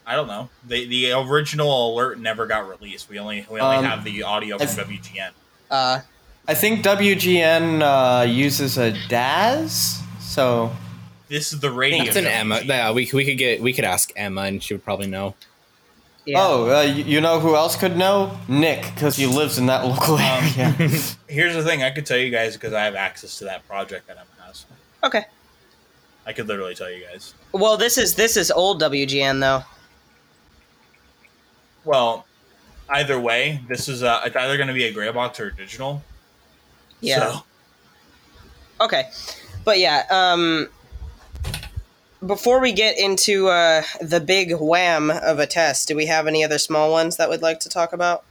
I 0.05 0.15
don't 0.15 0.27
know. 0.27 0.49
The 0.67 0.85
the 0.85 1.11
original 1.13 1.93
alert 1.93 2.19
never 2.19 2.45
got 2.45 2.67
released. 2.69 3.09
We 3.09 3.17
only 3.19 3.47
we 3.49 3.59
only 3.59 3.77
Um, 3.77 3.85
have 3.85 4.03
the 4.03 4.21
audio 4.23 4.57
from 4.59 4.67
I've- 4.67 4.97
WGN. 4.97 5.31
Uh, 5.71 6.01
I 6.47 6.53
think 6.53 6.83
WGN 6.83 7.81
uh, 7.81 8.23
uses 8.25 8.77
a 8.77 8.91
DAS. 9.07 10.01
So 10.19 10.71
This 11.29 11.53
is 11.53 11.59
the 11.59 11.71
radio. 11.71 12.03
It's 12.03 12.15
an 12.15 12.25
Emma. 12.27 12.61
Yeah, 12.63 12.91
we, 12.91 13.09
we 13.13 13.25
could 13.25 13.37
get 13.37 13.61
we 13.61 13.73
could 13.73 13.85
ask 13.85 14.11
Emma 14.15 14.41
and 14.41 14.61
she 14.61 14.73
would 14.73 14.83
probably 14.83 15.07
know. 15.07 15.35
yeah. 16.25 16.37
oh, 16.39 16.69
uh, 16.77 16.81
you 16.81 17.03
you 17.03 17.21
know 17.21 17.39
who 17.39 17.55
else 17.55 17.75
could 17.75 17.95
know? 17.97 18.37
Nick, 18.47 18.81
because 18.93 19.15
he 19.15 19.25
lives 19.25 19.57
in 19.57 19.65
that 19.67 19.85
local 19.85 20.15
Um, 20.15 20.21
area. 20.57 20.73
Here's 21.27 21.55
the 21.55 21.63
thing: 21.63 21.81
I 21.83 21.91
could 21.91 22.05
tell 22.05 22.17
you 22.17 22.29
guys 22.29 22.53
because 22.53 22.73
I 22.73 22.83
have 22.83 22.95
access 22.95 23.37
to 23.39 23.45
that 23.45 23.65
project 23.67 24.07
that 24.07 24.17
Emma 24.17 24.47
has. 24.47 24.65
Okay. 25.03 25.25
I 26.25 26.31
could 26.33 26.47
literally 26.47 26.75
tell 26.75 26.89
you 26.91 27.03
guys. 27.03 27.33
Well, 27.51 27.75
this 27.77 27.97
is 27.97 28.15
this 28.15 28.37
is 28.37 28.51
old 28.51 28.81
WGN 28.81 29.39
though. 29.39 29.63
Well, 31.85 32.25
either 32.89 33.19
way, 33.19 33.61
this 33.67 33.87
is 33.87 34.03
uh, 34.03 34.21
it's 34.25 34.35
either 34.35 34.57
going 34.57 34.67
to 34.67 34.73
be 34.73 34.85
a 34.85 34.93
gray 34.93 35.11
box 35.11 35.39
or 35.39 35.47
a 35.47 35.55
digital. 35.55 36.03
Yeah. 37.01 37.31
So, 37.31 37.43
Okay, 38.81 39.09
but 39.63 39.79
yeah. 39.79 40.03
Um, 40.09 40.67
before 42.25 42.59
we 42.59 42.71
get 42.71 42.97
into 42.97 43.47
uh, 43.47 43.83
the 44.01 44.19
big 44.19 44.53
wham 44.55 45.09
of 45.09 45.39
a 45.39 45.47
test, 45.47 45.87
do 45.87 45.95
we 45.95 46.05
have 46.07 46.27
any 46.27 46.43
other 46.43 46.57
small 46.57 46.91
ones 46.91 47.17
that 47.17 47.29
we'd 47.29 47.41
like 47.41 47.59
to 47.61 47.69
talk 47.69 47.93
about? 47.93 48.23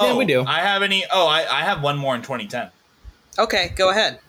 Yeah, 0.00 0.12
oh, 0.12 0.16
we 0.16 0.24
do. 0.24 0.44
I 0.46 0.60
have 0.60 0.82
any? 0.82 1.04
Oh, 1.12 1.26
I, 1.26 1.40
I 1.40 1.62
have 1.62 1.82
one 1.82 1.98
more 1.98 2.14
in 2.14 2.22
2010. 2.22 2.70
Okay, 3.38 3.72
go 3.76 3.90
ahead. 3.90 4.20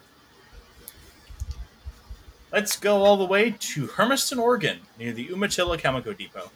Let's 2.51 2.75
go 2.77 3.03
all 3.03 3.15
the 3.15 3.25
way 3.25 3.55
to 3.57 3.88
Hermiston, 3.88 4.38
Oregon, 4.38 4.79
near 4.99 5.13
the 5.13 5.27
Umatilla 5.29 5.77
Chemical 5.77 6.13
Depot. 6.13 6.51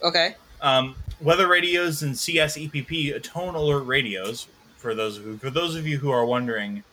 Okay. 0.00 0.36
Um, 0.60 0.94
weather 1.24 1.48
radios 1.48 2.02
and 2.02 2.14
CSEPP 2.14 3.20
tone 3.22 3.54
alert 3.56 3.84
radios. 3.86 4.46
For 4.76 4.94
those 4.94 5.16
who, 5.16 5.38
for 5.38 5.48
those 5.50 5.74
of 5.76 5.86
you 5.86 5.98
who 5.98 6.10
are 6.10 6.26
wondering, 6.26 6.84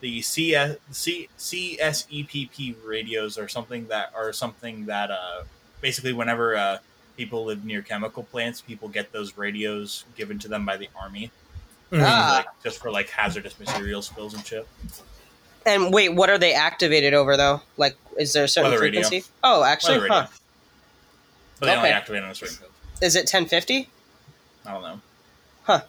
the 0.00 0.22
CS, 0.22 0.76
C, 0.92 1.28
CSEPP 1.36 2.76
radios 2.84 3.36
are 3.36 3.48
something 3.48 3.88
that 3.88 4.12
are 4.14 4.32
something 4.32 4.86
that 4.86 5.10
uh, 5.10 5.42
basically 5.80 6.12
whenever 6.12 6.56
uh, 6.56 6.78
people 7.16 7.44
live 7.44 7.64
near 7.64 7.82
chemical 7.82 8.22
plants, 8.22 8.60
people 8.60 8.88
get 8.88 9.12
those 9.12 9.36
radios 9.36 10.04
given 10.16 10.38
to 10.38 10.48
them 10.48 10.64
by 10.64 10.76
the 10.76 10.88
army, 10.98 11.30
Ah. 11.92 12.44
like, 12.46 12.46
just 12.62 12.78
for 12.80 12.90
like 12.92 13.10
hazardous 13.10 13.58
material 13.58 14.00
spills 14.00 14.32
and 14.32 14.46
shit. 14.46 14.66
And 15.66 15.92
wait, 15.92 16.14
what 16.14 16.30
are 16.30 16.38
they 16.38 16.54
activated 16.54 17.14
over 17.14 17.36
though? 17.36 17.60
Like, 17.76 17.96
is 18.16 18.32
there 18.32 18.44
a 18.44 18.48
certain 18.48 18.70
Weather 18.70 18.82
radio. 18.84 19.02
frequency? 19.02 19.28
Oh, 19.42 19.64
actually, 19.64 20.06
huh? 20.08 20.28
But 21.58 21.66
they 21.66 21.74
only 21.76 21.90
activate 21.90 22.22
on 22.22 22.30
a 22.30 22.34
certain. 22.34 22.56
Is 23.00 23.16
it 23.16 23.20
1050? 23.20 23.88
I 24.66 24.72
don't 24.72 24.82
know. 24.82 25.00
Huh. 25.64 25.82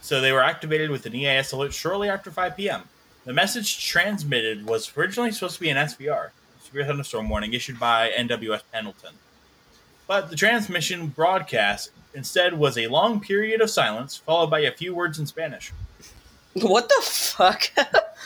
So 0.00 0.20
they 0.20 0.32
were 0.32 0.42
activated 0.42 0.90
with 0.90 1.06
an 1.06 1.14
EAS 1.14 1.52
alert 1.52 1.74
shortly 1.74 2.08
after 2.08 2.30
5 2.30 2.56
p.m. 2.56 2.82
The 3.24 3.32
message 3.32 3.84
transmitted 3.86 4.66
was 4.66 4.96
originally 4.96 5.30
supposed 5.32 5.56
to 5.56 5.60
be 5.60 5.68
an 5.70 5.76
SVR, 5.76 6.30
severe 6.62 6.84
thunderstorm 6.86 7.28
warning 7.28 7.52
issued 7.52 7.78
by 7.78 8.10
NWS 8.10 8.62
Pendleton. 8.72 9.14
But 10.06 10.30
the 10.30 10.36
transmission 10.36 11.08
broadcast 11.08 11.90
instead 12.14 12.58
was 12.58 12.76
a 12.78 12.86
long 12.88 13.20
period 13.20 13.60
of 13.60 13.70
silence, 13.70 14.16
followed 14.16 14.50
by 14.50 14.60
a 14.60 14.72
few 14.72 14.94
words 14.94 15.18
in 15.18 15.26
Spanish. 15.26 15.72
What 16.54 16.88
the 16.88 17.02
fuck? 17.02 17.62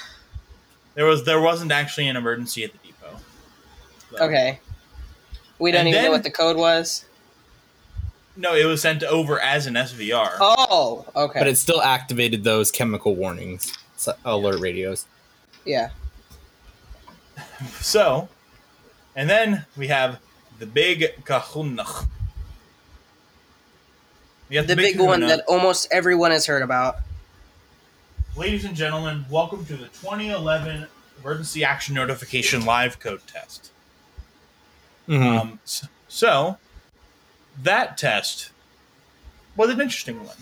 There 0.94 1.06
was 1.06 1.24
there 1.24 1.40
wasn't 1.40 1.72
actually 1.72 2.06
an 2.06 2.14
emergency 2.16 2.62
at 2.62 2.70
the 2.70 2.78
depot. 2.78 3.16
So- 4.12 4.24
okay. 4.26 4.60
We 5.58 5.70
don't 5.72 5.80
And 5.80 5.88
even 5.88 6.04
know 6.04 6.10
what 6.10 6.22
the 6.24 6.30
code 6.30 6.56
was. 6.56 7.04
No, 8.36 8.54
it 8.54 8.64
was 8.64 8.82
sent 8.82 9.02
over 9.04 9.38
as 9.40 9.66
an 9.66 9.74
SVR. 9.74 10.36
Oh, 10.40 11.06
okay. 11.14 11.38
But 11.38 11.46
it 11.48 11.56
still 11.56 11.80
activated 11.80 12.42
those 12.44 12.70
chemical 12.72 13.14
warnings 13.14 13.72
alert 14.24 14.60
radios. 14.60 15.06
yeah. 15.64 15.90
So, 17.80 18.28
and 19.16 19.30
then 19.30 19.64
we 19.76 19.86
have 19.88 20.18
the 20.58 20.66
big 20.66 21.24
kahuna. 21.24 21.84
We 24.48 24.56
have 24.56 24.66
The 24.66 24.76
big 24.76 24.98
one 25.00 25.20
kahuna. 25.20 25.26
that 25.28 25.44
almost 25.46 25.88
everyone 25.90 26.30
has 26.32 26.46
heard 26.46 26.62
about. 26.62 26.96
Ladies 28.36 28.64
and 28.64 28.74
gentlemen, 28.76 29.24
welcome 29.30 29.64
to 29.66 29.76
the 29.76 29.86
2011 29.86 30.86
Emergency 31.22 31.64
Action 31.64 31.94
Notification 31.94 32.64
Live 32.66 32.98
Code 33.00 33.20
Test. 33.26 33.70
Mhm. 35.08 35.38
Um, 35.40 35.60
s- 35.64 35.86
so, 36.08 36.56
that 37.62 37.96
test 37.98 38.50
was 39.56 39.70
an 39.70 39.80
interesting 39.80 40.24
one. 40.24 40.36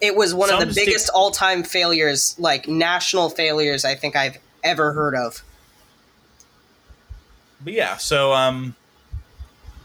It 0.00 0.14
was 0.14 0.34
one 0.34 0.50
of 0.50 0.60
the 0.60 0.72
sta- 0.72 0.84
biggest 0.84 1.08
all-time 1.14 1.62
failures, 1.64 2.36
like 2.38 2.68
national 2.68 3.30
failures, 3.30 3.84
I 3.84 3.94
think 3.94 4.14
I've 4.16 4.38
ever 4.62 4.92
heard 4.92 5.14
of. 5.14 5.42
But 7.60 7.72
yeah, 7.72 7.96
so 7.96 8.32
um, 8.32 8.76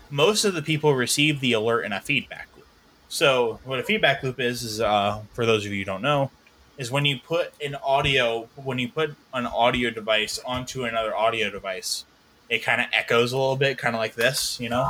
most 0.10 0.46
of 0.46 0.54
the 0.54 0.62
people 0.62 0.94
received 0.94 1.42
the 1.42 1.54
alert 1.54 1.84
in 1.84 1.92
a 1.94 2.00
feedback 2.02 2.48
loop. 2.56 2.68
So 3.10 3.60
what 3.64 3.80
a 3.80 3.84
feedback 3.84 4.22
loop 4.24 4.40
is 4.40 4.64
is 4.64 4.80
uh, 4.82 5.22
for 5.34 5.46
those 5.46 5.66
of 5.66 5.72
you 5.72 5.80
who 5.80 5.86
don't 5.86 6.02
know, 6.02 6.30
is 6.78 6.92
when 6.92 7.06
you 7.06 7.18
put 7.20 7.54
an 7.64 7.76
audio 7.76 8.48
when 8.56 8.78
you 8.80 8.90
put 8.90 9.16
an 9.34 9.46
audio 9.48 9.90
device 9.90 10.40
onto 10.46 10.84
another 10.86 11.16
audio 11.16 11.50
device, 11.50 12.06
it 12.54 12.64
kind 12.64 12.82
of 12.82 12.88
echoes 12.94 13.32
a 13.32 13.38
little 13.38 13.56
bit, 13.56 13.78
kind 13.78 13.96
of 13.96 14.00
like 14.00 14.16
this, 14.16 14.60
you 14.60 14.70
know. 14.70 14.90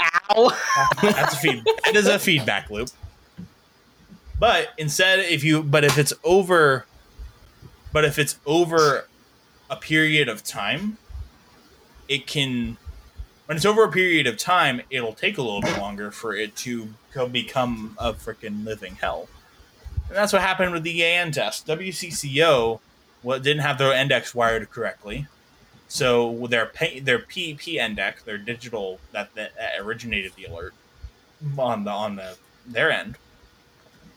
Ow! 0.00 0.56
That's 1.02 1.34
a 1.34 1.36
feed. 1.36 1.62
It 1.86 1.96
is 1.96 2.06
a 2.06 2.18
feedback 2.18 2.70
loop. 2.70 2.90
But 4.38 4.68
instead, 4.78 5.20
if 5.20 5.42
you 5.42 5.62
but 5.62 5.84
if 5.84 5.98
it's 5.98 6.12
over, 6.22 6.86
but 7.92 8.04
if 8.04 8.18
it's 8.18 8.38
over 8.46 9.08
a 9.70 9.76
period 9.76 10.28
of 10.28 10.44
time, 10.44 10.98
it 12.08 12.26
can. 12.26 12.76
When 13.46 13.56
it's 13.56 13.64
over 13.64 13.84
a 13.84 13.92
period 13.92 14.26
of 14.26 14.36
time, 14.36 14.82
it'll 14.90 15.14
take 15.14 15.38
a 15.38 15.42
little 15.42 15.60
bit 15.60 15.78
longer 15.78 16.10
for 16.10 16.34
it 16.34 16.56
to 16.56 16.88
become 17.30 17.96
a 17.98 18.12
freaking 18.12 18.64
living 18.64 18.96
hell. 18.96 19.28
And 20.08 20.16
that's 20.16 20.32
what 20.32 20.42
happened 20.42 20.72
with 20.72 20.82
the 20.82 21.00
EAN 21.00 21.30
test. 21.32 21.66
WCCO 21.66 22.80
what 23.22 23.42
didn't 23.42 23.62
have 23.62 23.78
their 23.78 23.92
endecs 23.92 24.34
wired 24.34 24.70
correctly, 24.70 25.26
so 25.88 26.46
their 26.48 26.66
pay, 26.66 27.00
their 27.00 27.18
PEP 27.18 27.68
index, 27.68 28.22
their 28.22 28.38
digital 28.38 28.98
that, 29.12 29.34
that 29.34 29.52
originated 29.78 30.32
the 30.36 30.44
alert 30.46 30.74
on 31.58 31.84
the 31.84 31.90
on 31.90 32.16
the 32.16 32.36
their 32.66 32.90
end, 32.90 33.16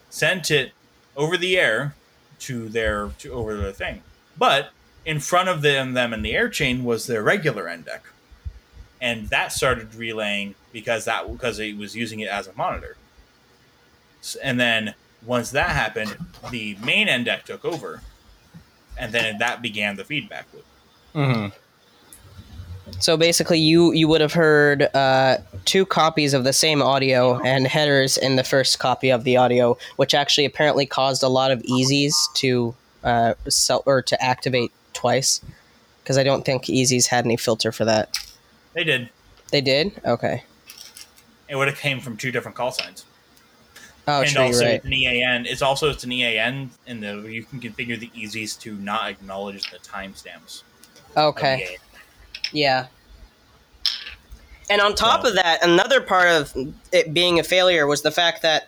sent 0.09 0.49
it 0.49 0.71
over 1.15 1.37
the 1.37 1.57
air 1.57 1.95
to 2.39 2.69
their 2.69 3.09
to 3.19 3.33
over 3.33 3.55
their 3.57 3.71
thing. 3.71 4.01
But 4.37 4.71
in 5.05 5.19
front 5.19 5.49
of 5.49 5.61
them 5.61 5.93
them 5.93 6.13
in 6.13 6.21
the 6.21 6.33
air 6.35 6.49
chain 6.49 6.83
was 6.83 7.07
their 7.07 7.21
regular 7.23 7.65
endec. 7.65 8.01
And 9.01 9.29
that 9.29 9.53
started 9.53 9.95
relaying 9.95 10.55
because 10.73 11.05
that 11.05 11.31
because 11.31 11.59
it 11.59 11.77
was 11.77 11.95
using 11.95 12.19
it 12.19 12.29
as 12.29 12.47
a 12.47 12.53
monitor. 12.53 12.97
And 14.43 14.59
then 14.59 14.95
once 15.25 15.51
that 15.51 15.69
happened, 15.69 16.17
the 16.51 16.75
main 16.83 17.07
endec 17.07 17.43
took 17.43 17.63
over. 17.63 18.01
And 18.97 19.13
then 19.13 19.37
that 19.37 19.61
began 19.61 19.95
the 19.95 20.03
feedback 20.03 20.47
loop. 20.53 20.65
Hmm 21.13 21.47
So 22.99 23.17
basically, 23.17 23.59
you 23.59 23.91
you 23.93 24.07
would 24.07 24.21
have 24.21 24.33
heard 24.33 24.83
uh, 24.95 25.37
two 25.65 25.85
copies 25.85 26.33
of 26.33 26.43
the 26.43 26.53
same 26.53 26.81
audio 26.81 27.39
and 27.41 27.67
headers 27.67 28.17
in 28.17 28.35
the 28.35 28.43
first 28.43 28.79
copy 28.79 29.09
of 29.09 29.23
the 29.23 29.37
audio, 29.37 29.77
which 29.97 30.13
actually 30.13 30.45
apparently 30.45 30.85
caused 30.85 31.23
a 31.23 31.29
lot 31.29 31.51
of 31.51 31.61
easies 31.63 32.13
to 32.35 32.75
uh, 33.03 33.33
sell 33.47 33.83
or 33.85 34.01
to 34.01 34.21
activate 34.23 34.71
twice. 34.93 35.41
Because 36.03 36.17
I 36.17 36.23
don't 36.23 36.43
think 36.43 36.63
easies 36.65 37.07
had 37.07 37.25
any 37.25 37.37
filter 37.37 37.71
for 37.71 37.85
that. 37.85 38.17
They 38.73 38.83
did. 38.83 39.09
They 39.51 39.61
did. 39.61 39.91
Okay. 40.05 40.43
It 41.47 41.55
would 41.55 41.67
have 41.67 41.77
came 41.77 41.99
from 41.99 42.17
two 42.17 42.31
different 42.31 42.55
call 42.55 42.71
signs. 42.71 43.05
Oh, 44.07 44.21
and 44.21 44.29
sure, 44.29 44.41
also 44.41 44.65
right. 44.65 44.75
it's 44.75 44.85
an 44.85 44.93
EAN. 44.93 45.45
It's 45.45 45.61
also 45.61 45.89
it's 45.89 46.03
an 46.03 46.11
EAN, 46.11 46.71
and 46.87 47.03
the 47.03 47.17
you 47.29 47.43
can 47.43 47.59
configure 47.59 47.99
the 47.99 48.09
easies 48.15 48.59
to 48.61 48.73
not 48.75 49.07
acknowledge 49.09 49.69
the 49.69 49.77
timestamps. 49.77 50.63
Okay. 51.17 51.77
Yeah. 52.51 52.87
And 54.69 54.81
on 54.81 54.95
top 54.95 55.23
So- 55.23 55.29
of 55.29 55.35
that, 55.35 55.63
another 55.63 56.01
part 56.01 56.29
of 56.29 56.53
it 56.91 57.13
being 57.13 57.39
a 57.39 57.43
failure 57.43 57.87
was 57.87 58.01
the 58.03 58.11
fact 58.11 58.41
that 58.43 58.67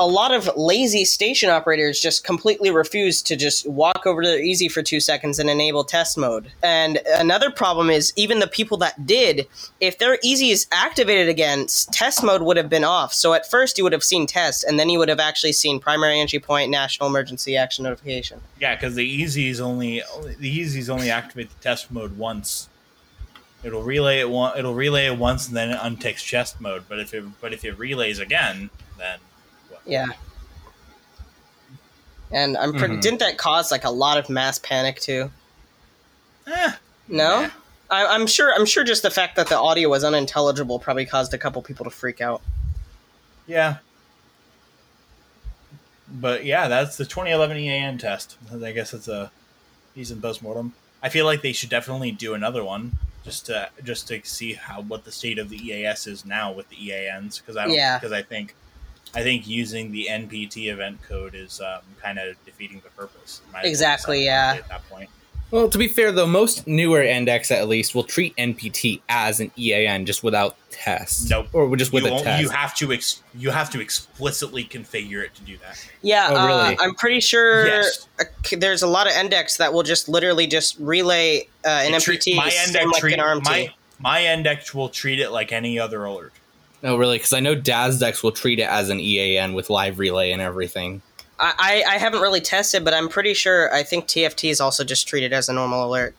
a 0.00 0.06
lot 0.06 0.32
of 0.32 0.50
lazy 0.56 1.04
station 1.04 1.50
operators 1.50 2.00
just 2.00 2.24
completely 2.24 2.70
refuse 2.70 3.20
to 3.20 3.36
just 3.36 3.68
walk 3.68 4.06
over 4.06 4.22
to 4.22 4.28
their 4.28 4.40
easy 4.40 4.66
for 4.66 4.82
two 4.82 4.98
seconds 4.98 5.38
and 5.38 5.50
enable 5.50 5.84
test 5.84 6.16
mode. 6.16 6.50
And 6.62 7.00
another 7.18 7.50
problem 7.50 7.90
is 7.90 8.10
even 8.16 8.38
the 8.38 8.46
people 8.46 8.78
that 8.78 9.06
did, 9.06 9.46
if 9.78 9.98
their 9.98 10.18
easy 10.22 10.50
is 10.50 10.66
activated 10.72 11.28
again, 11.28 11.66
test 11.92 12.24
mode 12.24 12.40
would 12.40 12.56
have 12.56 12.70
been 12.70 12.82
off. 12.82 13.12
So 13.12 13.34
at 13.34 13.48
first 13.48 13.76
you 13.76 13.84
would 13.84 13.92
have 13.92 14.02
seen 14.02 14.26
test, 14.26 14.64
and 14.64 14.80
then 14.80 14.88
you 14.88 14.98
would 14.98 15.10
have 15.10 15.20
actually 15.20 15.52
seen 15.52 15.78
primary 15.78 16.18
entry 16.18 16.38
point, 16.38 16.70
national 16.70 17.06
emergency 17.10 17.54
action 17.54 17.84
notification. 17.84 18.40
Yeah, 18.58 18.74
because 18.76 18.94
the 18.94 19.22
easies 19.22 19.60
only 19.60 20.02
the 20.38 20.58
easies 20.58 20.88
only 20.88 21.10
activate 21.10 21.50
the 21.50 21.62
test 21.62 21.90
mode 21.90 22.16
once. 22.16 22.70
It'll 23.62 23.82
relay 23.82 24.20
it 24.20 24.30
one. 24.30 24.58
It'll 24.58 24.74
relay 24.74 25.08
it 25.08 25.18
once, 25.18 25.46
and 25.46 25.54
then 25.54 25.68
it 25.68 25.78
unticks 25.78 26.24
chest 26.24 26.58
mode. 26.58 26.84
But 26.88 27.00
if 27.00 27.12
it 27.12 27.24
but 27.42 27.52
if 27.52 27.66
it 27.66 27.78
relays 27.78 28.18
again, 28.18 28.70
then 28.96 29.18
Yeah. 29.90 30.06
And 32.32 32.56
I'm 32.56 32.72
pretty. 32.74 32.96
Mhm. 32.96 33.00
Didn't 33.02 33.18
that 33.20 33.36
cause 33.38 33.70
like 33.72 33.84
a 33.84 33.90
lot 33.90 34.16
of 34.16 34.28
mass 34.30 34.58
panic 34.58 35.00
too? 35.00 35.30
eh, 36.46 36.72
No, 37.08 37.40
Yeah. 37.40 37.50
I, 37.90 38.06
I'm 38.06 38.26
sure. 38.26 38.54
I'm 38.54 38.66
sure 38.66 38.84
just 38.84 39.02
the 39.02 39.10
fact 39.10 39.34
that 39.36 39.48
the 39.48 39.56
audio 39.58 39.88
was 39.88 40.04
unintelligible 40.04 40.78
probably 40.78 41.06
caused 41.06 41.34
a 41.34 41.38
couple 41.38 41.60
people 41.62 41.84
to 41.84 41.90
freak 41.90 42.20
out. 42.20 42.40
yeah. 43.46 43.76
But 46.12 46.44
yeah, 46.44 46.66
that's 46.68 46.96
the 46.96 47.04
2011 47.04 47.56
EAN 47.56 47.98
test. 47.98 48.36
I 48.52 48.72
guess 48.72 48.92
it's 48.92 49.06
a 49.08 49.30
he's 49.94 50.08
decent 50.08 50.22
postmortem. 50.22 50.74
I 51.02 51.08
feel 51.08 51.24
like 51.24 51.42
they 51.42 51.52
should 51.52 51.70
definitely 51.70 52.10
do 52.10 52.34
another 52.34 52.64
one 52.64 52.98
just 53.24 53.46
to 53.46 53.70
just 53.84 54.08
to 54.08 54.20
see 54.24 54.54
how 54.54 54.80
what 54.82 55.04
the 55.04 55.12
state 55.12 55.38
of 55.38 55.50
the 55.50 55.56
EAS 55.56 56.06
is 56.08 56.24
now 56.24 56.50
with 56.52 56.68
the 56.68 56.76
EANs 56.84 57.38
because 57.38 57.56
I 57.56 57.66
don't 57.66 57.74
Yeah. 57.74 57.98
because 57.98 58.12
I 58.12 58.22
think 58.22 58.54
I 59.14 59.22
think 59.22 59.48
using 59.48 59.90
the 59.92 60.06
NPT 60.08 60.72
event 60.72 61.02
code 61.02 61.34
is 61.34 61.60
um, 61.60 61.80
kind 62.00 62.18
of 62.18 62.36
defeating 62.44 62.80
the 62.84 62.90
purpose. 62.90 63.40
Might 63.52 63.64
Exactly, 63.64 64.24
yeah. 64.24 64.54
At 64.58 64.68
that 64.68 64.88
point, 64.88 65.10
Well, 65.50 65.68
to 65.68 65.78
be 65.78 65.88
fair 65.88 66.12
though, 66.12 66.26
most 66.28 66.68
newer 66.68 67.00
endecs 67.00 67.50
at 67.50 67.66
least 67.66 67.92
will 67.92 68.04
treat 68.04 68.36
NPT 68.36 69.00
as 69.08 69.40
an 69.40 69.50
EAN 69.58 70.06
just 70.06 70.22
without 70.22 70.56
tests. 70.70 71.28
Nope. 71.28 71.48
Or 71.52 71.76
just 71.76 71.92
with 71.92 72.04
you, 72.04 72.14
a 72.16 72.22
test. 72.22 72.40
you 72.40 72.48
have 72.50 72.72
to 72.76 72.92
ex- 72.92 73.20
you 73.34 73.50
have 73.50 73.68
to 73.70 73.80
explicitly 73.80 74.64
configure 74.64 75.24
it 75.24 75.34
to 75.34 75.42
do 75.42 75.56
that. 75.58 75.84
Yeah, 76.02 76.28
Oh, 76.30 76.46
really? 76.46 76.76
uh, 76.76 76.82
I'm 76.82 76.94
pretty 76.94 77.18
sure 77.20 77.66
Yes. 77.66 78.06
there's 78.52 78.82
a 78.82 78.86
lot 78.86 79.08
of 79.08 79.12
endecs 79.14 79.56
that 79.58 79.72
will 79.72 79.82
just 79.82 80.08
literally 80.08 80.46
just 80.46 80.76
relay 80.78 81.48
uh, 81.64 81.68
an 81.68 81.94
It 81.94 82.02
treat- 82.02 82.20
NPT 82.20 82.36
my 82.36 82.48
same 82.48 82.68
index 82.68 82.86
like 82.92 83.00
treat, 83.00 83.14
an 83.14 83.18
RMT. 83.20 83.44
my 83.44 83.74
my 83.98 84.20
endecs 84.20 84.72
will 84.72 84.88
treat 84.88 85.18
it 85.18 85.30
like 85.30 85.50
any 85.50 85.80
other 85.80 86.04
alert. 86.04 86.32
No, 86.82 86.96
really, 86.96 87.18
because 87.18 87.32
I 87.32 87.40
know 87.40 87.54
DASDEC 87.54 88.22
will 88.22 88.32
treat 88.32 88.58
it 88.58 88.68
as 88.68 88.88
an 88.88 89.00
EAN 89.00 89.52
with 89.52 89.68
live 89.70 89.98
relay 89.98 90.30
and 90.32 90.40
everything. 90.40 91.02
I, 91.38 91.82
I 91.86 91.94
I 91.94 91.98
haven't 91.98 92.20
really 92.22 92.40
tested, 92.40 92.84
but 92.84 92.94
I'm 92.94 93.08
pretty 93.08 93.34
sure. 93.34 93.72
I 93.74 93.82
think 93.82 94.06
TFT 94.06 94.50
is 94.50 94.60
also 94.60 94.84
just 94.84 95.06
treated 95.08 95.32
as 95.32 95.48
a 95.48 95.52
normal 95.52 95.86
alert. 95.86 96.14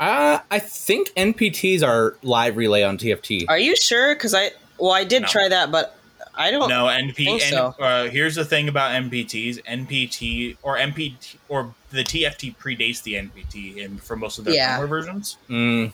Uh, 0.00 0.38
I 0.50 0.58
think 0.58 1.08
NPTs 1.16 1.82
are 1.82 2.16
live 2.22 2.56
relay 2.56 2.82
on 2.82 2.98
TFT. 2.98 3.46
Are 3.48 3.58
you 3.58 3.74
sure? 3.76 4.14
Because 4.14 4.34
I 4.34 4.50
well, 4.78 4.92
I 4.92 5.04
did 5.04 5.22
No. 5.22 5.28
try 5.28 5.48
that, 5.48 5.70
but 5.72 5.96
I 6.34 6.50
don't. 6.50 6.68
No, 6.68 6.84
NP. 6.86 7.14
think 7.16 7.42
N- 7.42 7.50
so. 7.50 7.74
uh, 7.80 8.08
here's 8.08 8.36
the 8.36 8.44
thing 8.44 8.68
about 8.68 8.92
NPTs: 8.92 9.62
NPT 9.64 10.56
or 10.62 10.76
NPT 10.76 11.36
or 11.48 11.74
the 11.90 12.04
TFT 12.04 12.54
predates 12.56 13.02
the 13.02 13.14
NPT 13.14 13.76
in 13.78 13.98
for 13.98 14.16
most 14.16 14.38
of 14.38 14.44
their 14.44 14.54
Yeah. 14.54 14.78
firmware 14.78 14.88
versions, 14.88 15.36
Mm. 15.50 15.92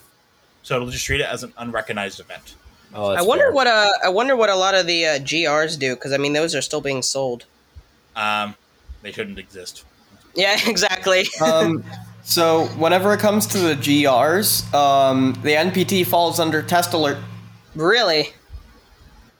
so 0.63 0.77
it'll 0.77 0.91
just 0.91 1.05
treat 1.07 1.21
it 1.21 1.27
as 1.27 1.43
an 1.43 1.53
unrecognized 1.57 2.21
event. 2.21 2.55
Oh, 2.95 3.11
I 3.11 3.23
wonder 3.23 3.47
fair. 3.47 3.53
what 3.53 3.67
uh 3.67 3.91
I 4.05 4.09
wonder 4.09 4.37
what 4.37 4.51
a 4.51 4.55
lot 4.55 4.75
of 4.75 4.87
the 4.87 5.07
uh, 5.07 5.19
GRs 5.19 5.79
do 5.79 5.95
because 5.95 6.13
I 6.13 6.17
mean 6.17 6.33
those 6.33 6.55
are 6.55 6.63
still 6.63 6.81
being 6.81 7.03
sold. 7.03 7.45
Um, 8.15 8.55
they 9.03 9.11
shouldn't 9.11 9.39
exist. 9.39 9.85
Yeah, 10.37 10.57
exactly. 10.67 11.25
um, 11.45 11.85
so 12.23 12.67
whenever 12.79 13.13
it 13.13 13.21
comes 13.21 13.47
to 13.49 13.59
the 13.59 13.75
GRs, 13.75 14.73
um, 14.73 15.35
the 15.43 15.51
NPT 15.51 16.07
falls 16.07 16.39
under 16.39 16.63
test 16.63 16.93
alert. 16.93 17.19
really? 17.75 18.33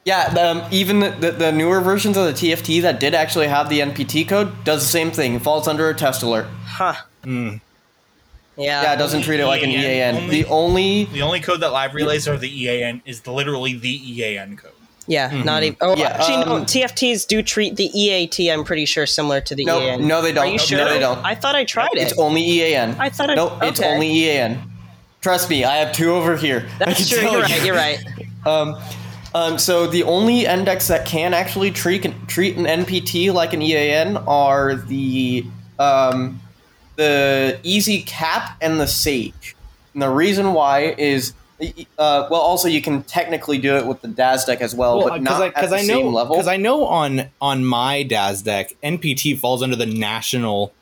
Yeah, 0.05 0.25
um, 0.39 0.69
even 0.71 1.01
the, 1.01 1.11
the, 1.11 1.31
the 1.31 1.53
newer 1.53 1.81
versions 1.81 2.19
of 2.19 2.27
the 2.27 2.33
TFT 2.33 2.83
that 2.83 3.01
did 3.01 3.15
actually 3.15 3.47
have 3.47 3.71
the 3.71 3.81
NPT 3.81 4.29
code 4.29 4.63
does 4.63 4.83
the 4.83 4.89
same 4.89 5.11
thing. 5.11 5.33
It 5.33 5.41
falls 5.41 5.67
under 5.67 5.89
a 5.89 5.95
test 5.95 6.23
alert. 6.23 6.47
Huh. 6.67 6.95
Mm. 7.23 7.63
Yeah. 8.57 8.83
Yeah, 8.83 8.93
it 8.95 8.97
doesn't 8.99 9.23
treat 9.23 9.41
it 9.41 9.47
like 9.47 9.63
an 9.63 9.71
EAN, 9.71 9.81
EAN. 9.81 10.17
only- 10.17 10.43
the 10.43 10.49
only 10.49 11.05
The 11.13 11.23
only 11.23 11.41
code 11.41 11.61
that 11.61 11.73
live 11.73 11.95
relays 11.95 12.29
are 12.29 12.37
the 12.37 12.63
EAN 12.63 13.03
is 13.05 13.27
literally 13.27 13.75
the 13.75 13.89
EAN 14.23 14.57
code. 14.57 14.71
Yeah, 15.07 15.31
not 15.45 15.63
even. 15.63 15.77
Oh, 15.83 15.95
Yeah, 15.97 16.17
actually, 16.19 16.45
no. 16.47 16.57
um, 16.57 16.65
TFTs 16.67 17.27
do 17.27 17.43
treat 17.43 17.77
the 17.77 17.91
EAT. 17.99 18.51
I'm 18.51 18.65
pretty 18.65 18.87
sure 18.87 19.05
similar 19.07 19.41
to 19.43 19.55
the 19.55 19.65
No, 19.67 19.81
EAN. 19.83 20.07
no, 20.09 20.23
they 20.23 20.33
don't. 20.33 20.45
Are 20.45 20.47
you 20.47 20.53
No, 20.53 20.57
sure? 20.65 20.85
they 20.89 20.99
don't. 20.99 21.23
I 21.25 21.35
thought 21.35 21.55
I 21.55 21.65
tried 21.65 21.91
it. 21.95 21.99
it's 21.99 22.19
only 22.19 22.43
EAN. 22.43 22.97
I 22.99 23.11
thought 23.11 23.29
I- 23.31 23.35
no, 23.35 23.59
it's 23.61 23.81
okay. 23.81 23.93
only 23.93 24.09
EAN. 24.11 24.63
Trust 25.21 25.51
me, 25.51 25.65
I 25.65 25.77
have 25.77 25.93
two 25.93 26.15
over 26.15 26.37
here. 26.37 26.67
That's 26.79 27.09
true. 27.09 27.21
You're 27.21 27.33
you. 27.33 27.43
right. 27.43 27.65
You're 27.65 27.75
right. 27.77 27.99
Um, 28.47 28.77
um, 29.35 29.57
so 29.59 29.87
the 29.87 30.03
only 30.03 30.45
endecs 30.45 30.87
that 30.89 31.07
can 31.07 31.33
actually 31.33 31.71
treat 31.71 32.07
treat 32.29 32.57
an 32.59 32.67
NPT 32.67 33.33
like 33.33 33.55
an 33.55 33.63
EAN 33.63 34.19
are 34.27 34.75
the 34.75 35.47
um, 35.79 36.41
the 36.97 37.59
Easy 37.63 38.03
Cap 38.03 38.57
and 38.61 38.79
the 38.81 38.87
Sage. 38.87 39.57
And 39.93 40.03
the 40.03 40.11
reason 40.11 40.53
why 40.53 40.95
is 40.99 41.33
Uh, 41.97 42.27
well, 42.31 42.41
also 42.41 42.67
you 42.69 42.83
can 42.83 43.05
technically 43.05 43.59
do 43.59 43.77
it 43.77 43.87
with 43.87 44.03
the 44.03 44.09
DASDEC 44.09 44.61
as 44.61 44.75
well, 44.75 45.09
but 45.09 45.23
not 45.23 45.41
at 45.57 45.71
the 45.71 45.77
I 45.77 45.81
know 45.83 45.87
same 46.03 46.13
level. 46.13 46.35
because 46.35 46.49
I 46.49 46.57
know 46.57 46.85
on 46.87 47.31
on 47.41 47.65
my 47.65 48.03
DASDEC, 48.05 48.75
NPT 48.83 49.39
falls 49.39 49.63
under 49.63 49.77
the 49.77 49.87
national 49.87 50.73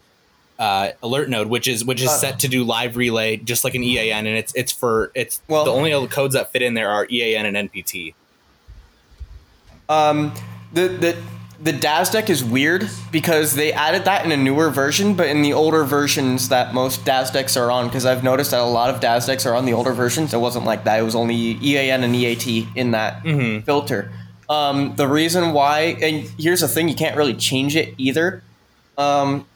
uh, 0.59 0.91
alert 1.03 1.29
node, 1.29 1.49
which 1.49 1.69
is 1.69 1.85
which 1.85 2.01
is 2.01 2.09
Uh. 2.09 2.13
set 2.17 2.39
to 2.41 2.49
do 2.49 2.65
live 2.65 2.97
relay 2.97 3.37
just 3.37 3.65
like 3.65 3.75
an 3.75 3.83
EAN, 3.85 4.27
and 4.27 4.37
it's 4.39 4.53
it's 4.55 4.73
for 4.73 5.13
it's 5.15 5.43
Well- 5.47 5.65
the 5.67 5.73
only 5.73 6.07
codes 6.09 6.35
that 6.35 6.51
fit 6.53 6.63
in 6.63 6.73
there 6.75 6.89
are 6.91 7.07
EAN 7.11 7.45
and 7.47 7.57
NPT. 7.57 8.15
Um, 9.89 10.33
the 10.73 10.89
the 10.89 11.17
the 11.63 11.73
DASDEC 11.73 12.29
is 12.29 12.43
weird 12.43 12.91
because 13.13 13.55
they 13.55 13.73
added 13.73 14.05
that 14.05 14.25
in 14.25 14.33
a 14.33 14.37
newer 14.37 14.69
version, 14.71 15.15
but 15.15 15.29
in 15.29 15.43
the 15.43 15.53
older 15.53 15.85
versions 15.85 16.49
that 16.49 16.75
most 16.75 17.05
DASDECs 17.05 17.57
are 17.61 17.71
on, 17.71 17.87
because 17.87 18.05
I've 18.05 18.25
noticed 18.25 18.51
that 18.51 18.61
a 18.61 18.65
lot 18.65 18.91
of 18.91 19.01
DASDECs 19.01 19.47
are 19.49 19.55
on 19.55 19.65
the 19.65 19.73
older 19.73 19.93
versions. 19.93 20.35
It 20.35 20.39
wasn't 20.39 20.65
like 20.65 20.83
that. 20.85 20.99
It 20.99 21.05
was 21.05 21.15
only 21.15 21.37
EAN 21.37 22.03
and 22.03 22.17
EAT 22.17 22.67
in 22.75 22.91
that 22.91 23.23
filter. 23.65 24.11
Um, 24.49 24.97
the 24.97 25.07
reason 25.07 25.53
why, 25.53 25.97
and 26.03 26.29
here's 26.37 26.63
the 26.63 26.69
thing, 26.69 26.89
you 26.89 26.97
can't 26.97 27.17
really 27.17 27.35
change 27.35 27.77
it 27.77 27.95
either. 27.97 28.43
Um, 28.99 29.47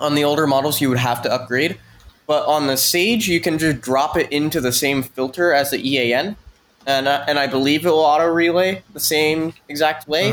on 0.00 0.16
the 0.16 0.24
older 0.24 0.48
models, 0.48 0.80
you 0.80 0.88
would 0.88 0.98
have 0.98 1.22
to 1.22 1.32
upgrade, 1.32 1.78
but 2.26 2.44
on 2.46 2.66
the 2.66 2.76
Sage, 2.76 3.28
you 3.28 3.40
can 3.40 3.56
just 3.56 3.80
drop 3.80 4.16
it 4.16 4.30
into 4.32 4.60
the 4.60 4.72
same 4.72 5.02
filter 5.02 5.52
as 5.52 5.70
the 5.70 5.78
EAN, 5.78 6.36
and 6.86 7.06
uh, 7.08 7.24
and 7.28 7.38
I 7.38 7.46
believe 7.46 7.86
it 7.86 7.90
will 7.90 8.00
auto 8.00 8.26
relay 8.26 8.82
the 8.92 9.00
same 9.00 9.54
exact 9.68 10.08
way. 10.08 10.32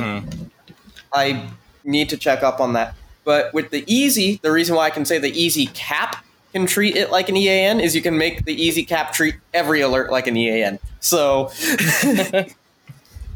I 1.13 1.49
need 1.83 2.09
to 2.09 2.17
check 2.17 2.43
up 2.43 2.59
on 2.59 2.73
that. 2.73 2.95
But 3.23 3.53
with 3.53 3.69
the 3.69 3.83
easy, 3.87 4.39
the 4.41 4.51
reason 4.51 4.75
why 4.75 4.85
I 4.85 4.89
can 4.89 5.05
say 5.05 5.17
the 5.17 5.31
easy 5.31 5.67
cap 5.67 6.23
can 6.51 6.65
treat 6.65 6.95
it 6.95 7.09
like 7.11 7.29
an 7.29 7.37
EAN 7.37 7.79
is 7.79 7.95
you 7.95 8.01
can 8.01 8.17
make 8.17 8.45
the 8.45 8.53
easy 8.53 8.83
cap 8.83 9.13
treat 9.13 9.35
every 9.53 9.81
alert 9.81 10.11
like 10.11 10.27
an 10.27 10.37
EAN. 10.37 10.79
So 10.99 11.51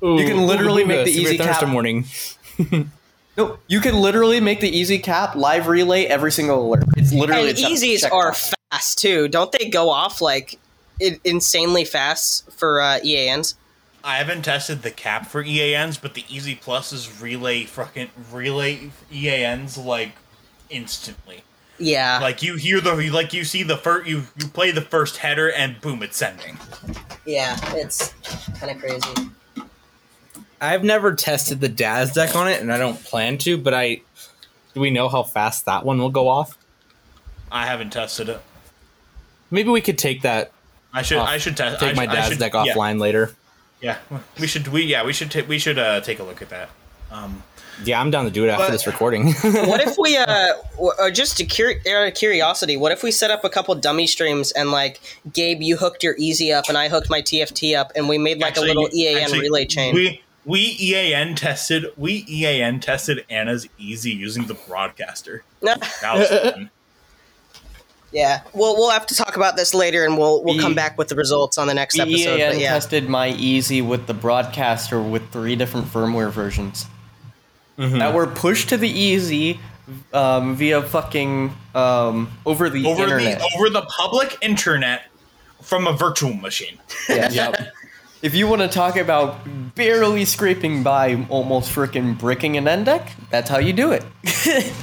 Ooh, 0.03 0.17
can 0.25 0.45
literally 0.45 0.83
make 0.83 1.05
the 1.05 1.11
Super 1.11 1.27
easy 1.27 1.37
cap- 1.37 1.59
thunderstorm 1.59 1.73
warning. 1.73 2.05
no, 3.37 3.57
you 3.67 3.79
can 3.79 3.95
literally 3.95 4.39
make 4.39 4.59
the 4.59 4.69
easy 4.69 4.99
cap 4.99 5.35
live 5.35 5.67
relay 5.67 6.05
every 6.05 6.31
single 6.31 6.67
alert. 6.67 6.85
It's 6.95 7.13
literally 7.13 7.49
and 7.49 7.57
easies 7.57 8.01
check 8.01 8.13
are 8.13 8.31
box. 8.31 8.53
fast 8.71 8.99
too. 8.99 9.27
Don't 9.27 9.51
they 9.51 9.69
go 9.69 9.89
off 9.89 10.21
like 10.21 10.59
insanely 10.99 11.85
fast 11.85 12.49
for 12.51 12.81
uh, 12.81 12.99
EANs? 13.03 13.55
I 14.07 14.19
haven't 14.19 14.43
tested 14.43 14.83
the 14.83 14.91
cap 14.91 15.27
for 15.27 15.43
EANs, 15.43 15.97
but 15.97 16.13
the 16.13 16.23
Easy 16.29 16.55
Pluses 16.55 17.21
relay 17.21 17.65
fucking 17.65 18.09
relay 18.31 18.91
EANs 19.11 19.77
like 19.77 20.13
instantly. 20.69 21.43
Yeah. 21.77 22.19
Like 22.21 22.41
you 22.41 22.55
hear 22.55 22.79
the 22.79 22.95
like 23.11 23.33
you 23.33 23.43
see 23.43 23.63
the 23.63 23.75
first 23.75 24.07
you 24.07 24.23
you 24.41 24.47
play 24.47 24.71
the 24.71 24.79
first 24.81 25.17
header 25.17 25.51
and 25.51 25.81
boom 25.81 26.01
it's 26.03 26.15
sending. 26.15 26.57
yeah, 27.25 27.57
it's 27.75 28.13
kind 28.61 28.71
of 28.71 28.79
crazy. 28.79 29.29
I've 30.61 30.85
never 30.85 31.13
tested 31.13 31.59
the 31.59 31.69
DASDEC 31.69 32.33
on 32.33 32.47
it, 32.47 32.61
and 32.61 32.71
I 32.71 32.77
don't 32.77 33.03
plan 33.03 33.37
to. 33.39 33.57
But 33.57 33.73
I 33.73 33.99
do 34.73 34.79
we 34.79 34.89
know 34.89 35.09
how 35.09 35.23
fast 35.23 35.65
that 35.65 35.83
one 35.83 35.97
will 35.99 36.09
go 36.11 36.29
off? 36.29 36.57
I 37.51 37.65
haven't 37.65 37.89
tested 37.91 38.29
it. 38.29 38.39
Maybe 39.51 39.67
we 39.69 39.81
could 39.81 39.97
take 39.97 40.21
that 40.21 40.51
I 40.93 41.01
should 41.01 41.17
Off- 41.17 41.27
I 41.27 41.37
should 41.39 41.57
test 41.57 41.81
take 41.81 41.89
I 41.91 41.93
my 41.93 42.03
should- 42.13 42.17
I 42.23 42.29
should- 42.29 42.39
deck 42.39 42.53
yeah, 42.53 42.73
offline 42.73 43.01
later. 43.01 43.35
Yeah, 43.81 43.97
we 44.39 44.47
should 44.47 44.67
we 44.69 44.83
yeah 44.83 45.05
we 45.05 45.13
should 45.13 45.31
ta- 45.31 45.43
we 45.47 45.59
should 45.59 45.77
uh, 45.79 46.01
take 46.01 46.19
a 46.19 46.23
look 46.23 46.41
at 46.41 46.49
that. 46.49 46.69
Um, 47.11 47.43
Yeah, 47.85 48.01
I'm 48.01 48.09
down 48.11 48.25
to 48.25 48.31
do 48.31 48.43
it 48.43 48.49
after 48.49 48.65
But- 48.65 48.71
this 48.71 48.87
recording. 48.87 49.27
what 49.69 49.79
if 49.81 49.97
we, 49.99 50.17
uh, 50.17 50.53
w- 50.73 50.91
uh, 50.99 51.11
just 51.11 51.37
to 51.37 51.45
cur- 51.45 51.79
out 51.89 52.07
of 52.07 52.15
curiosity, 52.15 52.75
what 52.75 52.91
if 52.91 53.03
we 53.03 53.11
set 53.11 53.29
up 53.29 53.45
a 53.45 53.49
couple 53.49 53.73
dummy 53.75 54.07
streams 54.07 54.51
and 54.51 54.71
like 54.71 54.99
Gabe, 55.31 55.61
you 55.61 55.77
hooked 55.77 56.03
your 56.03 56.15
Easy 56.17 56.51
up 56.51 56.65
and 56.69 56.77
I 56.77 56.89
hooked 56.89 57.09
my 57.09 57.21
TFT 57.21 57.77
up, 57.77 57.91
and 57.95 58.09
we 58.09 58.17
made 58.17 58.39
like 58.39 58.53
actually- 58.53 58.71
a 58.71 58.73
little 58.73 58.89
EAN 58.93 59.17
actually, 59.19 59.39
relay 59.41 59.65
chain. 59.65 59.93
We 59.95 60.21
we 60.43 60.75
EAN 60.81 61.35
tested 61.35 61.85
we 61.97 62.25
EAN 62.27 62.79
tested 62.79 63.23
Anna's 63.29 63.67
easy 63.77 64.11
using 64.11 64.47
the 64.47 64.55
broadcaster. 64.55 65.43
That 65.61 65.79
was 66.15 66.29
fun. 66.29 66.71
Yeah, 68.17 68.41
we'll 68.53 68.75
we'll 68.75 68.89
have 68.89 69.05
to 69.07 69.15
talk 69.15 69.35
about 69.35 69.55
this 69.55 69.75
later, 69.75 70.03
and 70.03 70.17
we'll 70.17 70.43
we'll 70.43 70.59
come 70.59 70.73
back 70.73 70.97
with 70.97 71.07
the 71.07 71.15
results 71.15 71.59
on 71.59 71.67
the 71.67 71.75
next 71.75 71.99
episode. 71.99 72.39
EAN 72.39 72.51
But 72.53 72.59
yeah, 72.59 72.69
tested 72.71 73.07
my 73.07 73.29
easy 73.29 73.81
with 73.81 74.07
the 74.07 74.15
broadcaster 74.15 74.99
with 74.99 75.29
three 75.29 75.55
different 75.55 75.85
firmware 75.87 76.31
versions 76.31 76.87
Mm-hmm. 77.77 77.99
that 77.99 78.15
were 78.15 78.25
pushed 78.25 78.69
to 78.69 78.77
the 78.77 78.89
easy 78.89 79.59
um, 80.11 80.55
via 80.55 80.81
fucking 80.81 81.53
um, 81.75 82.31
over 82.43 82.71
the 82.71 82.87
over 82.87 83.03
internet. 83.03 83.37
the 83.37 83.51
over 83.55 83.69
the 83.69 83.83
public 83.83 84.35
internet 84.41 85.03
from 85.61 85.85
a 85.85 85.93
virtual 85.93 86.33
machine. 86.33 86.79
Yeah. 87.07 87.29
yep. 87.31 87.73
If 88.23 88.33
you 88.33 88.47
want 88.47 88.63
to 88.63 88.67
talk 88.67 88.97
about 88.97 89.37
barely 89.75 90.25
scraping 90.25 90.81
by, 90.81 91.23
almost 91.29 91.71
freaking 91.71 92.17
bricking 92.17 92.57
an 92.57 92.65
endec, 92.65 93.11
that's 93.29 93.47
how 93.47 93.59
you 93.59 93.73
do 93.73 93.91
it. 93.91 94.03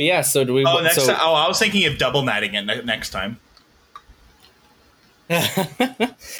But 0.00 0.06
yeah, 0.06 0.22
so 0.22 0.44
do 0.44 0.54
we? 0.54 0.64
Oh, 0.64 0.80
next 0.80 0.94
so, 0.96 1.08
time, 1.08 1.18
oh, 1.20 1.34
I 1.34 1.46
was 1.46 1.58
thinking 1.58 1.84
of 1.84 1.98
double 1.98 2.22
netting 2.22 2.54
it 2.54 2.64
ne- 2.64 2.80
next 2.80 3.10
time. 3.10 3.38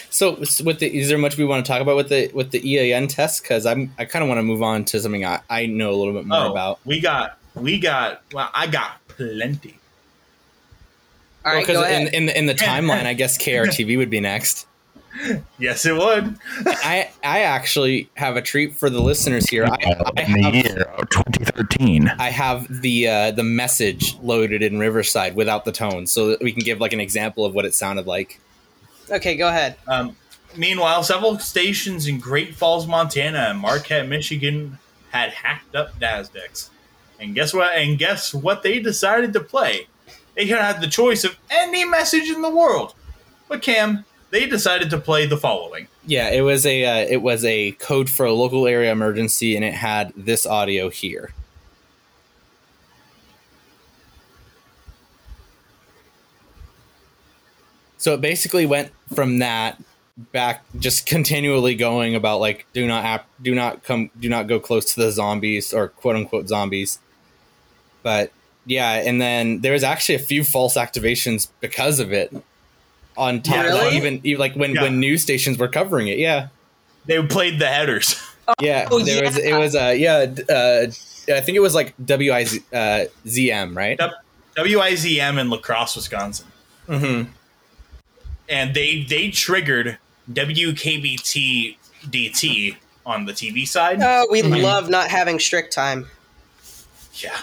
so 0.09 0.37
s- 0.37 0.63
with 0.63 0.79
the 0.79 0.99
is 0.99 1.11
there 1.11 1.19
much 1.19 1.37
we 1.37 1.45
want 1.45 1.63
to 1.65 1.71
talk 1.71 1.83
about 1.83 1.95
with 1.95 2.09
the 2.09 2.31
with 2.33 2.53
the 2.53 2.67
EAN 2.67 3.07
test? 3.07 3.43
Because 3.43 3.67
I'm 3.67 3.93
I 3.99 4.07
kind 4.07 4.23
of 4.23 4.31
want 4.31 4.39
to 4.39 4.43
move 4.43 4.63
on 4.63 4.87
to 4.87 4.99
something 4.99 5.27
I, 5.27 5.41
I 5.51 5.67
know 5.67 5.91
a 5.91 5.97
little 5.97 6.15
bit 6.15 6.25
more 6.25 6.39
Oh, 6.39 6.51
about. 6.51 6.81
we 6.87 7.01
got 7.01 7.37
we 7.55 7.79
got 7.79 8.23
well, 8.33 8.49
I 8.55 8.67
got 8.67 9.07
plenty. 9.09 9.79
all 11.45 11.53
right, 11.53 11.61
Because 11.61 11.77
go 11.77 11.85
in, 11.85 11.91
ahead. 12.07 12.15
in 12.15 12.27
the 12.27 12.39
in 12.39 12.47
the 12.47 12.55
timeline, 12.69 13.05
I 13.05 13.13
guess 13.13 13.37
KRTV 13.37 13.99
would 13.99 14.09
be 14.09 14.21
next. 14.21 14.67
Yes, 15.59 15.85
it 15.87 15.95
would. 15.95 16.39
I 16.67 17.11
I 17.23 17.41
actually 17.41 18.09
have 18.15 18.37
a 18.37 18.43
treat 18.43 18.77
for 18.77 18.89
the 18.89 19.01
listeners 19.01 19.49
here. 19.49 19.65
I, 19.65 19.77
I 20.17 20.23
in 20.23 20.33
the 20.33 20.43
have, 20.43 20.55
year 20.55 20.95
2013. 21.11 22.09
I 22.19 22.31
have 22.31 22.83
the 22.83 23.09
uh, 23.09 23.31
the 23.33 23.43
message 23.43 24.17
loaded 24.23 24.63
in 24.63 24.79
Riverside 24.79 25.35
without 25.35 25.65
the 25.65 25.73
tone, 25.73 26.07
so 26.07 26.29
that 26.29 26.43
we 26.43 26.53
can 26.53 26.63
give 26.63 26.81
like 26.81 26.93
an 26.93 27.01
example 27.01 27.45
of 27.45 27.55
what 27.55 27.65
it 27.65 27.75
sounded 27.75 28.07
like. 28.07 28.41
okay, 29.11 29.37
go 29.37 29.49
ahead. 29.49 29.77
Um, 29.87 30.17
meanwhile, 30.57 31.03
several 31.03 31.39
stations 31.39 32.07
in 32.07 32.19
Great 32.19 32.55
Falls, 32.55 32.87
Montana, 32.87 33.49
and 33.51 33.59
Marquette, 33.59 34.09
Michigan, 34.09 34.79
had 35.11 35.31
hacked 35.31 35.75
up 35.75 35.99
DASDECs. 35.99 36.71
And 37.19 37.35
guess 37.35 37.53
what? 37.53 37.75
And 37.77 37.99
guess 37.99 38.33
what? 38.33 38.63
They 38.63 38.79
decided 38.79 39.33
to 39.35 39.41
play. 39.41 39.89
They 40.35 40.47
could 40.47 40.59
have 40.59 40.81
the 40.81 40.87
choice 40.87 41.25
of 41.25 41.37
any 41.51 41.85
message 41.85 42.31
in 42.31 42.41
the 42.41 42.51
world, 42.51 42.95
but 43.49 43.61
Cam, 43.61 44.05
they 44.31 44.47
decided 44.47 44.91
to 44.91 44.99
play 44.99 45.27
the 45.27 45.37
following. 45.37 45.89
Yeah, 46.07 46.31
it 46.31 46.43
was 46.43 46.65
a 46.65 46.85
uh, 46.85 47.07
it 47.09 47.23
was 47.23 47.45
a 47.45 47.73
code 47.73 48.09
for 48.09 48.27
a 48.27 48.33
local 48.33 48.67
area 48.67 48.93
emergency, 48.93 49.57
and 49.57 49.65
it 49.65 49.75
had 49.75 50.13
this 50.17 50.47
audio 50.47 50.89
here. 50.89 51.33
So 57.99 58.15
it 58.15 58.23
basically 58.23 58.65
went 58.65 58.93
from 59.15 59.41
that 59.41 59.79
back, 60.33 60.65
just 60.79 61.07
continually 61.07 61.75
going 61.75 62.15
about 62.15 62.41
like 62.41 62.67
do 62.73 62.87
not 62.87 63.05
app, 63.05 63.27
do 63.43 63.55
not 63.55 63.83
come, 63.85 64.11
do 64.19 64.29
not 64.29 64.47
go 64.47 64.59
close 64.59 64.95
to 64.95 65.01
the 65.01 65.11
zombies 65.11 65.75
or 65.75 65.89
quote 65.89 66.17
unquote 66.17 66.49
zombies. 66.49 66.99
But 68.03 68.33
yeah, 68.65 68.93
and 68.93 69.21
then 69.21 69.61
there 69.61 69.73
was 69.73 69.83
actually 69.83 70.15
a 70.15 70.21
few 70.21 70.45
false 70.45 70.77
activations 70.77 71.49
because 71.61 72.01
of 72.01 72.13
it. 72.13 72.33
On 73.21 73.43
top 73.43 73.57
of 73.59 73.65
Really? 73.67 73.97
even, 73.97 74.21
even 74.25 74.41
like 74.41 74.55
when 74.57 74.75
Yeah. 74.75 74.83
when 74.83 74.99
news 74.99 75.21
stations 75.23 75.59
were 75.59 75.69
covering 75.69 76.09
it, 76.09 76.19
yeah. 76.19 76.49
They 77.07 77.23
played 77.23 77.59
the 77.61 77.67
headers. 77.67 78.17
Yeah, 78.61 78.89
Oh, 78.91 78.99
there 78.99 79.23
was 79.23 79.37
it 79.39 79.55
was 79.55 79.77
uh 79.77 79.95
yeah 79.97 80.27
uh 80.49 80.87
I 81.33 81.41
think 81.41 81.55
it 81.55 81.61
was 81.61 81.73
like 81.73 81.95
W 82.05 82.33
I 82.33 82.43
Z 82.45 82.61
uh, 82.73 83.05
ZM 83.25 83.77
right. 83.77 83.97
WIZM 84.57 85.39
in 85.39 85.51
La 85.51 85.59
Crosse, 85.59 85.95
Wisconsin. 85.95 86.47
Mm-hmm. 86.89 87.31
and 88.49 88.75
they 88.75 89.05
they 89.05 89.31
triggered 89.31 89.99
WKBT 90.33 91.77
DT 92.09 92.77
on 93.07 93.27
the 93.27 93.33
TV 93.33 93.69
side. 93.69 93.99
Oh, 94.03 94.27
we 94.33 94.43
Mhm. 94.43 94.63
love 94.63 94.89
not 94.91 95.09
having 95.11 95.39
strict 95.39 95.73
time. 95.73 96.09
Yeah. 97.15 97.39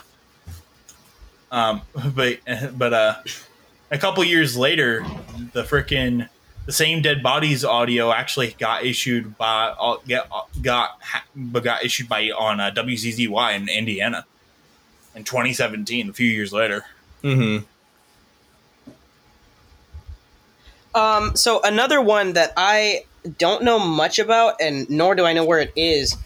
Um, 1.51 1.81
but 2.15 2.39
but 2.77 2.93
uh, 2.93 3.15
a 3.91 3.97
couple 3.97 4.23
years 4.23 4.57
later, 4.57 5.05
the 5.53 5.63
frickin' 5.63 6.29
the 6.65 6.73
same 6.73 7.01
dead 7.01 7.23
bodies 7.23 7.63
audio 7.63 8.11
actually 8.11 8.53
got 8.59 8.83
issued 8.83 9.37
by 9.37 9.73
uh, 9.79 9.97
get 10.05 10.29
got 10.61 10.99
but 11.35 11.63
got 11.63 11.83
issued 11.83 12.09
by 12.09 12.29
on 12.29 12.59
uh, 12.59 12.71
WZZY 12.71 13.55
in 13.55 13.69
Indiana 13.69 14.25
in 15.15 15.23
2017. 15.23 16.09
A 16.09 16.13
few 16.13 16.27
years 16.27 16.51
later. 16.51 16.85
Mm-hmm. 17.23 17.65
Um, 20.93 21.35
so 21.35 21.61
another 21.63 22.01
one 22.01 22.33
that 22.33 22.53
I 22.57 23.05
don't 23.37 23.63
know 23.63 23.79
much 23.79 24.19
about, 24.19 24.55
and 24.59 24.89
nor 24.89 25.15
do 25.15 25.25
I 25.25 25.33
know 25.33 25.45
where 25.45 25.59
it 25.59 25.71
is. 25.75 26.17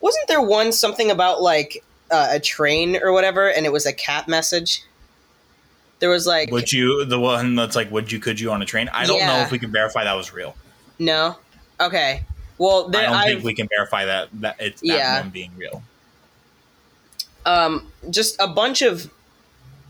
Wasn't 0.00 0.28
there 0.28 0.42
one 0.42 0.70
something 0.72 1.10
about 1.10 1.42
like 1.42 1.82
uh, 2.10 2.28
a 2.32 2.40
train 2.40 2.98
or 3.02 3.12
whatever, 3.12 3.50
and 3.50 3.66
it 3.66 3.72
was 3.72 3.84
a 3.84 3.92
cat 3.92 4.28
message? 4.28 4.82
There 6.00 6.10
was 6.10 6.26
like 6.26 6.50
Would 6.52 6.72
you 6.72 7.04
the 7.04 7.18
one 7.18 7.54
that's 7.56 7.74
like 7.76 7.90
would 7.90 8.10
you 8.12 8.18
could 8.20 8.38
you 8.38 8.50
on 8.52 8.62
a 8.62 8.64
train? 8.64 8.88
I 8.92 9.04
don't 9.06 9.18
know 9.20 9.38
if 9.40 9.50
we 9.50 9.58
can 9.58 9.72
verify 9.72 10.04
that 10.04 10.14
was 10.14 10.32
real. 10.32 10.54
no. 10.98 11.36
Okay. 11.80 12.22
Well, 12.58 12.88
I 12.88 13.02
don't 13.02 13.14
I've, 13.14 13.24
think 13.26 13.44
we 13.44 13.54
can 13.54 13.68
verify 13.68 14.04
that 14.06 14.28
that 14.40 14.56
it's 14.58 14.80
that 14.80 14.86
Yeah. 14.88 15.20
one 15.20 15.30
being 15.30 15.52
real. 15.56 15.82
um, 17.46 17.90
just 18.10 18.36
a 18.40 18.48
bunch 18.48 18.82
of 18.82 19.10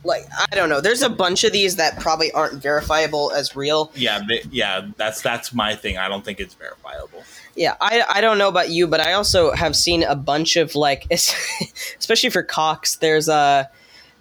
like 0.04 0.26
I 0.50 0.54
don't 0.54 0.68
know. 0.68 0.80
There's 0.80 1.02
a 1.02 1.08
bunch 1.08 1.44
of 1.44 1.52
these 1.52 1.76
that 1.76 1.98
probably 1.98 2.30
aren't 2.32 2.62
verifiable 2.62 3.32
as 3.32 3.56
real. 3.56 3.90
Yeah, 3.94 4.20
yeah, 4.50 4.86
that's 4.96 5.20
that's 5.22 5.52
my 5.52 5.74
thing. 5.74 5.98
I 5.98 6.08
don't 6.08 6.24
think 6.24 6.40
it's 6.40 6.54
verifiable. 6.54 7.24
Yeah, 7.56 7.74
I, 7.80 8.04
I 8.08 8.20
don't 8.20 8.38
know 8.38 8.46
about 8.48 8.70
you, 8.70 8.86
but 8.86 9.00
I 9.00 9.14
also 9.14 9.50
have 9.52 9.74
seen 9.74 10.04
a 10.04 10.14
bunch 10.14 10.54
of 10.56 10.76
like, 10.76 11.06
especially 11.10 12.30
for 12.30 12.44
Cox. 12.44 12.96
There's 12.96 13.28
a 13.28 13.68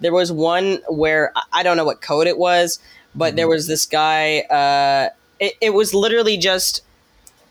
there 0.00 0.12
was 0.12 0.30
one 0.32 0.78
where 0.88 1.32
I- 1.52 1.62
don't 1.62 1.76
know 1.76 1.84
what 1.84 2.00
code 2.00 2.26
it 2.26 2.38
was, 2.38 2.78
but 3.14 3.36
there 3.36 3.48
was 3.48 3.66
this 3.66 3.86
guy. 3.86 4.40
Uh, 4.40 5.10
it, 5.40 5.54
it 5.60 5.70
was 5.70 5.94
literally 5.94 6.36
just. 6.36 6.82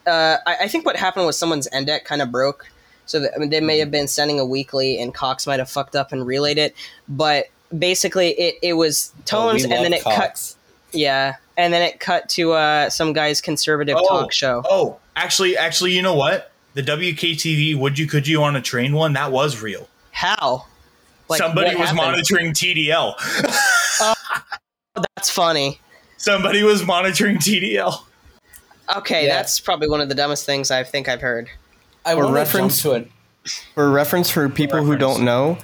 Uh, 0.05 0.37
I, 0.45 0.55
I 0.61 0.67
think 0.67 0.85
what 0.85 0.95
happened 0.95 1.25
was 1.25 1.37
someone's 1.37 1.67
NDEC 1.69 2.05
kind 2.05 2.21
of 2.21 2.31
broke, 2.31 2.67
so 3.05 3.19
that, 3.19 3.31
I 3.35 3.39
mean, 3.39 3.49
they 3.49 3.59
may 3.59 3.79
have 3.79 3.91
been 3.91 4.07
sending 4.07 4.39
a 4.39 4.45
weekly, 4.45 4.99
and 5.01 5.13
Cox 5.13 5.45
might 5.45 5.59
have 5.59 5.69
fucked 5.69 5.95
up 5.97 6.13
and 6.13 6.25
relayed 6.25 6.57
it. 6.57 6.75
But 7.09 7.47
basically, 7.77 8.29
it, 8.29 8.55
it 8.61 8.73
was 8.73 9.11
tones, 9.25 9.65
Oh, 9.65 9.69
and 9.69 9.85
then 9.85 9.93
it 9.93 10.03
cut. 10.03 10.15
Cox. 10.15 10.55
Yeah, 10.93 11.35
and 11.57 11.73
then 11.73 11.81
it 11.81 11.99
cut 11.99 12.29
to 12.29 12.53
uh, 12.53 12.89
some 12.89 13.11
guy's 13.11 13.41
conservative 13.41 13.97
talk 14.07 14.31
show. 14.31 14.63
Oh, 14.69 14.97
actually, 15.17 15.57
actually, 15.57 15.91
you 15.91 16.01
know 16.01 16.13
what? 16.15 16.51
The 16.75 16.83
WKTV 16.83 17.75
would 17.77 17.99
you 17.99 18.07
could 18.07 18.27
you 18.27 18.41
on 18.43 18.55
a 18.55 18.61
train 18.61 18.93
one 18.93 19.11
that 19.13 19.31
was 19.33 19.61
real. 19.61 19.89
How? 20.11 20.65
Like, 21.30 21.39
Somebody 21.39 21.75
was 21.75 21.89
happened? 21.89 21.97
monitoring 21.97 22.53
TDL. 22.53 23.13
Oh, 23.99 24.13
that's 25.15 25.30
funny. 25.30 25.80
Somebody 26.17 26.63
was 26.63 26.86
monitoring 26.86 27.38
TDL. 27.38 28.03
Okay, 28.95 29.28
Yeah. 29.28 29.36
that's 29.36 29.59
probably 29.59 29.89
one 29.89 29.99
of 30.01 30.09
the 30.09 30.15
dumbest 30.15 30.45
things 30.45 30.71
I 30.71 30.84
think 30.84 31.09
I've 31.09 31.21
heard. 31.21 31.49
I 32.05 32.13
For 32.15 32.32
reference- 32.32 32.82
to 32.84 32.93
it. 32.93 33.11
For 33.75 33.89
reference, 33.89 34.30
for 34.30 34.47
people 34.49 34.80
who 34.84 34.91
reference. 34.93 35.15
don't 35.17 35.25
know, 35.25 35.57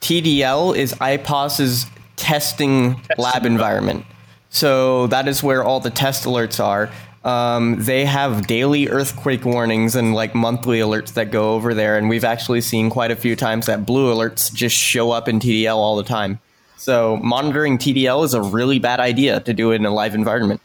TDL 0.00 0.72
is 0.76 0.92
IPAWS's 0.94 1.86
testing 2.16 3.00
lab 3.16 3.44
environment. 3.46 4.04
So 4.50 5.06
that 5.08 5.26
is 5.28 5.42
where 5.42 5.64
all 5.64 5.80
the 5.80 5.90
test 5.90 6.24
alerts 6.24 6.62
are. 6.62 6.90
Um, 7.24 7.76
they 7.82 8.04
have 8.04 8.46
daily 8.46 8.88
earthquake 8.88 9.46
warnings 9.46 9.96
and 9.96 10.14
like 10.14 10.34
monthly 10.34 10.80
alerts 10.80 11.14
that 11.14 11.30
go 11.30 11.54
over 11.54 11.72
there, 11.72 11.96
and 11.96 12.08
we've 12.08 12.24
actually 12.24 12.60
seen 12.60 12.90
quite 12.90 13.10
a 13.10 13.16
few 13.16 13.34
times 13.34 13.66
that 13.66 13.86
blue 13.86 14.14
alerts 14.14 14.52
just 14.52 14.76
show 14.76 15.10
up 15.10 15.26
in 15.26 15.40
TDL 15.40 15.76
all 15.76 15.96
the 15.96 16.04
time. 16.04 16.38
So 16.76 17.16
monitoring 17.16 17.78
TDL 17.78 18.24
is 18.24 18.34
a 18.34 18.42
really 18.42 18.78
bad 18.78 19.00
idea 19.00 19.40
to 19.40 19.54
do 19.54 19.72
it 19.72 19.76
in 19.76 19.86
a 19.86 19.90
live 19.90 20.14
environment. 20.14 20.60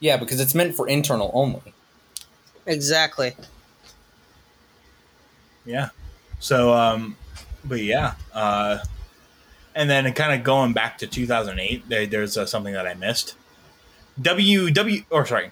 Yeah, 0.00 0.16
because 0.16 0.40
it's 0.40 0.54
meant 0.54 0.74
for 0.74 0.88
internal 0.88 1.30
only. 1.34 1.74
Exactly. 2.64 3.34
Yeah. 5.66 5.90
So, 6.38 6.72
um, 6.72 7.16
but 7.64 7.82
yeah, 7.82 8.14
uh, 8.32 8.78
and 9.74 9.90
then 9.90 10.10
kind 10.14 10.32
of 10.38 10.44
going 10.44 10.72
back 10.72 10.96
to 10.98 11.06
2008, 11.06 11.88
there, 11.88 12.06
there's 12.06 12.38
uh, 12.38 12.46
something 12.46 12.72
that 12.72 12.86
I 12.86 12.94
missed. 12.94 13.34
W 14.20 14.70
W 14.70 15.02
or 15.10 15.26
sorry, 15.26 15.50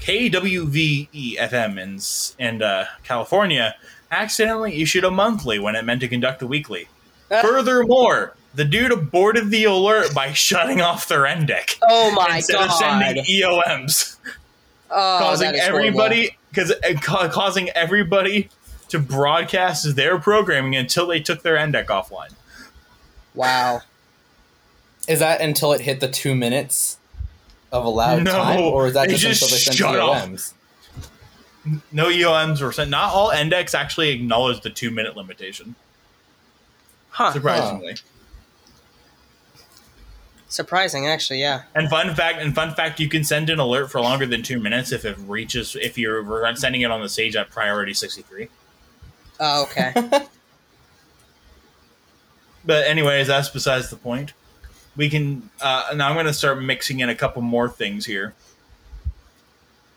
KWVE 0.00 1.36
FM 1.38 1.78
in 1.80 1.96
s- 1.96 2.34
in 2.38 2.62
uh, 2.62 2.86
California 3.04 3.74
accidentally 4.10 4.80
issued 4.80 5.04
a 5.04 5.10
monthly 5.10 5.58
when 5.58 5.74
it 5.74 5.84
meant 5.84 6.00
to 6.00 6.08
conduct 6.08 6.40
a 6.42 6.46
weekly. 6.46 6.88
Ah. 7.30 7.42
Furthermore, 7.42 8.34
the 8.54 8.64
dude 8.64 8.92
aborted 8.92 9.50
the 9.50 9.64
alert 9.64 10.14
by 10.14 10.32
shutting 10.32 10.80
off 10.80 11.08
their 11.08 11.22
NDEC 11.22 11.76
Oh 11.82 12.12
my 12.12 12.36
instead 12.36 12.54
god. 12.54 12.66
of 12.68 12.72
sending 12.72 13.24
EOMs 13.24 14.16
oh, 14.90 15.16
causing 15.20 15.48
that 15.52 15.54
is 15.56 15.60
horrible. 15.62 15.78
everybody 16.02 16.36
because 16.50 16.72
ca- 17.02 17.28
causing 17.28 17.68
everybody 17.70 18.48
to 18.88 18.98
broadcast 19.00 19.96
their 19.96 20.18
programming 20.18 20.76
until 20.76 21.06
they 21.08 21.18
took 21.20 21.42
their 21.42 21.56
NDEC 21.56 21.86
offline. 21.86 22.32
Wow. 23.34 23.80
Is 25.08 25.18
that 25.18 25.40
until 25.40 25.72
it 25.72 25.82
hit 25.82 26.00
the 26.00 26.08
two 26.08 26.34
minutes 26.34 26.96
of 27.76 27.84
allowed 27.84 28.24
No, 28.24 28.32
time, 28.32 28.60
or 28.60 28.86
is 28.88 28.94
that 28.94 29.08
just, 29.08 29.22
just 29.22 29.42
until 29.42 29.54
they 29.54 29.60
sent 29.60 29.76
shut 29.76 29.98
off. 30.00 30.24
EOMs? 30.24 30.52
No 31.92 32.06
EOMs 32.06 32.62
were 32.62 32.72
sent. 32.72 32.90
Not 32.90 33.12
all 33.12 33.30
endecs 33.30 33.74
actually 33.74 34.10
acknowledge 34.10 34.60
the 34.62 34.70
two 34.70 34.90
minute 34.90 35.16
limitation. 35.16 35.74
Huh. 37.10 37.32
Surprisingly. 37.32 37.96
Surprising, 40.48 41.06
actually, 41.06 41.40
yeah. 41.40 41.62
And 41.74 41.88
fun 41.88 42.14
fact, 42.14 42.40
and 42.40 42.54
fun 42.54 42.74
fact, 42.74 43.00
you 43.00 43.08
can 43.08 43.24
send 43.24 43.50
an 43.50 43.58
alert 43.58 43.90
for 43.90 44.00
longer 44.00 44.26
than 44.26 44.42
two 44.42 44.60
minutes 44.60 44.92
if 44.92 45.04
it 45.04 45.16
reaches 45.26 45.76
if 45.76 45.98
you're 45.98 46.54
sending 46.56 46.82
it 46.82 46.90
on 46.90 47.00
the 47.00 47.08
Sage 47.08 47.34
at 47.34 47.50
priority 47.50 47.94
sixty 47.94 48.22
three. 48.22 48.48
Oh, 49.40 49.64
okay. 49.64 50.22
But 52.66 52.88
anyways, 52.88 53.28
that's 53.28 53.48
besides 53.48 53.90
the 53.90 53.96
point. 53.96 54.32
We 54.96 55.10
can 55.10 55.50
uh, 55.60 55.92
now. 55.94 56.08
I'm 56.08 56.14
going 56.14 56.26
to 56.26 56.32
start 56.32 56.62
mixing 56.62 57.00
in 57.00 57.08
a 57.08 57.14
couple 57.14 57.42
more 57.42 57.68
things 57.68 58.06
here. 58.06 58.34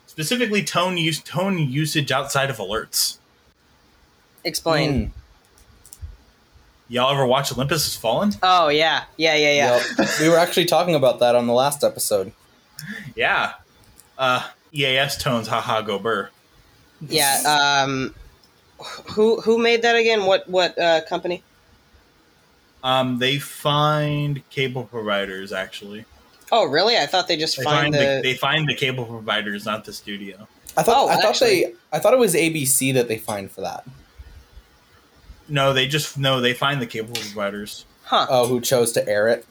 Specifically, 0.07 0.63
tone 0.63 0.97
use 0.97 1.21
tone 1.21 1.57
usage 1.57 2.11
outside 2.11 2.49
of 2.49 2.57
alerts. 2.57 3.17
Explain. 4.43 5.07
Mm. 5.07 5.11
Y'all 6.89 7.11
ever 7.13 7.25
watch 7.25 7.51
Olympus 7.51 7.85
Has 7.85 7.95
Fallen? 7.95 8.33
Oh, 8.41 8.69
yeah. 8.69 9.03
Yeah, 9.15 9.35
yeah, 9.35 9.53
yeah. 9.53 9.83
Yep. 9.99 10.09
we 10.19 10.27
were 10.27 10.37
actually 10.37 10.65
talking 10.65 10.95
about 10.95 11.19
that 11.19 11.35
on 11.35 11.45
the 11.45 11.53
last 11.53 11.83
episode. 11.83 12.31
Yeah. 13.15 13.53
Uh, 14.17 14.47
EAS 14.73 15.15
tones, 15.17 15.47
haha, 15.47 15.81
go 15.81 15.99
burr. 15.99 16.31
Yeah. 17.07 17.83
Um, 17.83 18.15
who 19.11 19.39
who 19.41 19.57
made 19.57 19.81
that 19.83 19.95
again? 19.95 20.25
What 20.25 20.49
what 20.49 20.77
uh, 20.79 21.01
company? 21.05 21.43
Um, 22.83 23.17
they 23.19 23.39
find 23.39 24.47
cable 24.49 24.85
providers 24.85 25.51
actually. 25.51 26.05
Oh, 26.51 26.65
really? 26.65 26.97
I 26.97 27.05
thought 27.05 27.27
they 27.27 27.37
just 27.37 27.57
They 27.57 27.63
find 27.63 27.93
find 27.93 27.93
the, 27.93 27.97
the. 27.99 28.21
they 28.23 28.33
find 28.35 28.67
the 28.67 28.75
cable 28.75 29.05
providers, 29.05 29.65
not 29.65 29.85
the 29.85 29.93
studio. 29.93 30.47
I 30.77 30.83
thought 30.83 30.95
Oh, 30.97 31.09
I 31.09 31.15
thought 31.17 31.25
actually- 31.31 31.65
they 31.65 31.73
I 31.91 31.99
thought 31.99 32.13
it 32.13 32.19
was 32.19 32.33
ABC 32.35 32.93
that 32.93 33.07
they 33.07 33.17
find 33.17 33.51
for 33.51 33.61
that. 33.61 33.85
No, 35.47 35.73
they 35.73 35.87
just 35.87 36.17
no, 36.17 36.39
they 36.41 36.53
find 36.53 36.81
the 36.81 36.85
cable 36.87 37.13
providers. 37.15 37.85
huh. 38.05 38.27
Oh, 38.29 38.47
who 38.47 38.61
chose 38.61 38.91
to 38.93 39.07
air 39.07 39.27
it? 39.27 39.45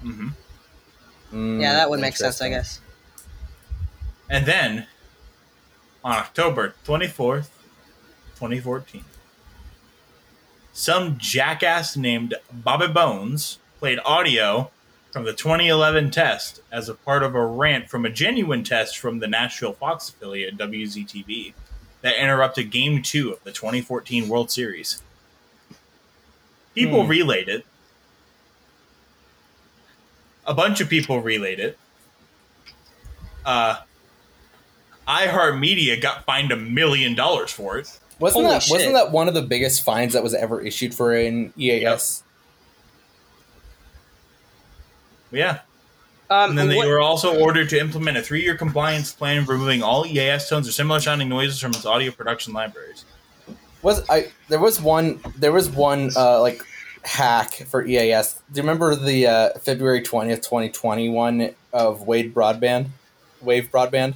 hmm 0.00 0.28
Mm, 1.32 1.60
yeah, 1.60 1.74
that 1.74 1.88
would 1.88 2.00
make 2.00 2.16
sense, 2.16 2.42
I 2.42 2.48
guess. 2.48 2.80
And 4.28 4.44
then 4.46 4.88
on 6.02 6.12
October 6.16 6.74
24th, 6.84 7.48
2014, 8.34 9.04
some 10.80 11.18
jackass 11.18 11.94
named 11.94 12.34
Bobby 12.50 12.86
Bones 12.88 13.58
played 13.78 13.98
audio 14.02 14.70
from 15.12 15.24
the 15.24 15.34
2011 15.34 16.10
test 16.10 16.60
as 16.72 16.88
a 16.88 16.94
part 16.94 17.22
of 17.22 17.34
a 17.34 17.44
rant 17.44 17.90
from 17.90 18.06
a 18.06 18.10
genuine 18.10 18.64
test 18.64 18.96
from 18.96 19.18
the 19.18 19.26
Nashville 19.26 19.74
Fox 19.74 20.08
affiliate 20.08 20.56
WZTV 20.56 21.52
that 22.00 22.16
interrupted 22.16 22.70
Game 22.70 23.02
2 23.02 23.30
of 23.30 23.44
the 23.44 23.52
2014 23.52 24.26
World 24.26 24.50
Series. 24.50 25.02
People 26.74 27.02
Hmm. 27.04 27.10
relayed 27.10 27.50
it. 27.50 27.66
A 30.46 30.54
bunch 30.54 30.80
of 30.80 30.88
people 30.88 31.20
relayed 31.20 31.60
it. 31.60 31.78
Uh, 33.44 33.82
iHeartMedia 35.06 36.00
got 36.00 36.24
fined 36.24 36.52
a 36.52 36.56
million 36.56 37.14
dollars 37.14 37.50
for 37.52 37.76
it. 37.76 38.00
Wasn't 38.20 38.42
Holy 38.44 38.54
that 38.54 38.62
shit. 38.62 38.72
wasn't 38.72 38.94
that 38.94 39.10
one 39.12 39.26
of 39.28 39.34
the 39.34 39.42
biggest 39.42 39.82
fines 39.82 40.12
that 40.12 40.22
was 40.22 40.34
ever 40.34 40.60
issued 40.60 40.94
for 40.94 41.12
an 41.14 41.52
EAS? 41.56 42.22
Yeah. 45.32 45.60
Um, 46.28 46.50
And 46.50 46.58
then 46.58 46.68
they 46.68 46.76
what- 46.76 46.86
were 46.86 47.00
also 47.00 47.36
ordered 47.38 47.68
to 47.70 47.78
implement 47.80 48.16
a 48.16 48.22
three 48.22 48.42
year 48.42 48.54
compliance 48.56 49.12
plan 49.12 49.38
of 49.38 49.48
removing 49.48 49.82
all 49.82 50.06
EAS 50.06 50.48
tones 50.48 50.68
or 50.68 50.72
similar 50.72 51.00
sounding 51.00 51.28
noises 51.28 51.58
from 51.60 51.70
its 51.72 51.84
audio 51.86 52.12
production 52.12 52.52
libraries. 52.52 53.04
Was 53.82 54.02
I 54.10 54.30
there 54.48 54.60
was 54.60 54.80
one 54.80 55.20
there 55.38 55.52
was 55.52 55.70
one 55.70 56.10
uh, 56.14 56.40
like 56.40 56.62
hack 57.02 57.54
for 57.68 57.84
EAS. 57.84 58.34
Do 58.52 58.58
you 58.58 58.62
remember 58.62 58.94
the 58.94 59.26
uh, 59.26 59.48
February 59.60 60.02
twentieth, 60.02 60.46
twenty 60.46 60.68
twenty 60.68 61.08
one 61.08 61.54
of 61.72 62.02
Wade 62.02 62.34
Broadband, 62.34 62.88
Wave 63.40 63.70
Broadband? 63.72 64.14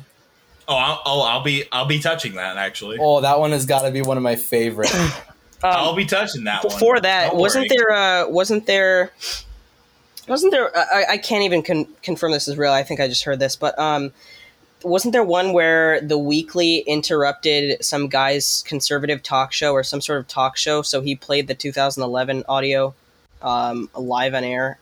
Oh, 0.67 0.77
I'll, 0.77 1.03
I'll, 1.05 1.23
I'll 1.23 1.43
be 1.43 1.65
I'll 1.71 1.87
be 1.87 1.99
touching 1.99 2.35
that 2.35 2.57
actually. 2.57 2.99
Oh, 3.01 3.21
that 3.21 3.39
one 3.39 3.51
has 3.51 3.67
got 3.67 3.83
to 3.83 3.91
be 3.91 4.03
one 4.03 4.17
of 4.17 4.23
my 4.23 4.37
favorite. 4.37 4.95
I'll 5.63 5.91
um, 5.91 5.97
be 5.97 6.05
touching 6.05 6.45
that 6.45 6.65
one. 6.65 6.73
before 6.73 7.01
that, 7.01 7.31
Don't 7.31 7.41
wasn't 7.41 7.71
worry. 7.71 7.77
there? 7.77 7.93
Uh, 7.93 8.29
wasn't 8.29 8.67
there? 8.67 9.13
Wasn't 10.29 10.53
there? 10.53 10.77
I, 10.77 11.05
I 11.13 11.17
can't 11.19 11.43
even 11.45 11.63
con- 11.63 11.89
confirm 12.03 12.33
this 12.33 12.49
is 12.49 12.57
real. 12.57 12.73
I 12.73 12.83
think 12.83 13.01
I 13.01 13.09
just 13.09 13.25
heard 13.25 13.39
this, 13.39 13.57
but 13.57 13.79
um, 13.79 14.13
wasn't 14.83 15.13
there 15.13 15.25
one 15.25 15.53
where 15.53 16.01
the 16.01 16.19
weekly 16.19 16.79
interrupted 16.79 17.85
some 17.85 18.09
guy's 18.09 18.63
conservative 18.67 19.23
talk 19.23 19.53
show 19.53 19.73
or 19.73 19.83
some 19.83 20.01
sort 20.01 20.19
of 20.19 20.29
talk 20.29 20.57
show? 20.57 20.83
So 20.83 21.01
he 21.01 21.15
played 21.15 21.47
the 21.47 21.55
2011 21.55 22.45
audio 22.49 22.95
um, 23.43 23.91
live 23.95 24.35
on 24.35 24.45
air. 24.45 24.79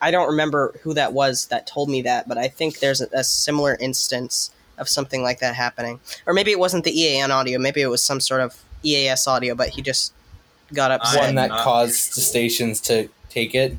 I 0.00 0.10
don't 0.10 0.28
remember 0.28 0.74
who 0.82 0.94
that 0.94 1.12
was 1.12 1.46
that 1.46 1.66
told 1.66 1.90
me 1.90 2.02
that, 2.02 2.28
but 2.28 2.38
I 2.38 2.48
think 2.48 2.78
there's 2.78 3.00
a, 3.02 3.08
a 3.12 3.24
similar 3.24 3.76
instance 3.78 4.50
of 4.78 4.88
something 4.88 5.22
like 5.22 5.38
that 5.40 5.54
happening. 5.54 6.00
Or 6.26 6.32
maybe 6.34 6.50
it 6.50 6.58
wasn't 6.58 6.84
the 6.84 6.98
EAN 6.98 7.30
audio, 7.30 7.58
maybe 7.58 7.80
it 7.82 7.86
was 7.88 8.02
some 8.02 8.20
sort 8.20 8.40
of 8.40 8.56
EAS 8.82 9.26
audio, 9.26 9.54
but 9.54 9.70
he 9.70 9.82
just 9.82 10.12
got 10.72 10.90
upset. 10.90 11.20
One 11.24 11.34
that 11.36 11.50
caused 11.50 12.16
the 12.16 12.20
stations 12.20 12.80
to 12.82 13.08
take 13.30 13.54
it. 13.54 13.76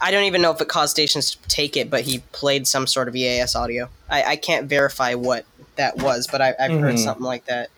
I 0.00 0.10
don't 0.10 0.24
even 0.24 0.42
know 0.42 0.50
if 0.52 0.60
it 0.60 0.68
caused 0.68 0.90
stations 0.90 1.34
to 1.36 1.48
take 1.48 1.76
it, 1.76 1.88
but 1.90 2.02
he 2.02 2.20
played 2.32 2.66
some 2.66 2.86
sort 2.86 3.08
of 3.08 3.16
EAS 3.16 3.54
audio. 3.56 3.88
I, 4.10 4.22
I 4.24 4.36
can't 4.36 4.66
verify 4.66 5.14
what 5.14 5.44
that 5.76 5.96
was, 5.98 6.28
but 6.30 6.40
I, 6.42 6.54
I've 6.58 6.72
heard 6.72 6.96
Mhm. 6.96 7.04
something 7.04 7.24
like 7.24 7.46
that. 7.46 7.70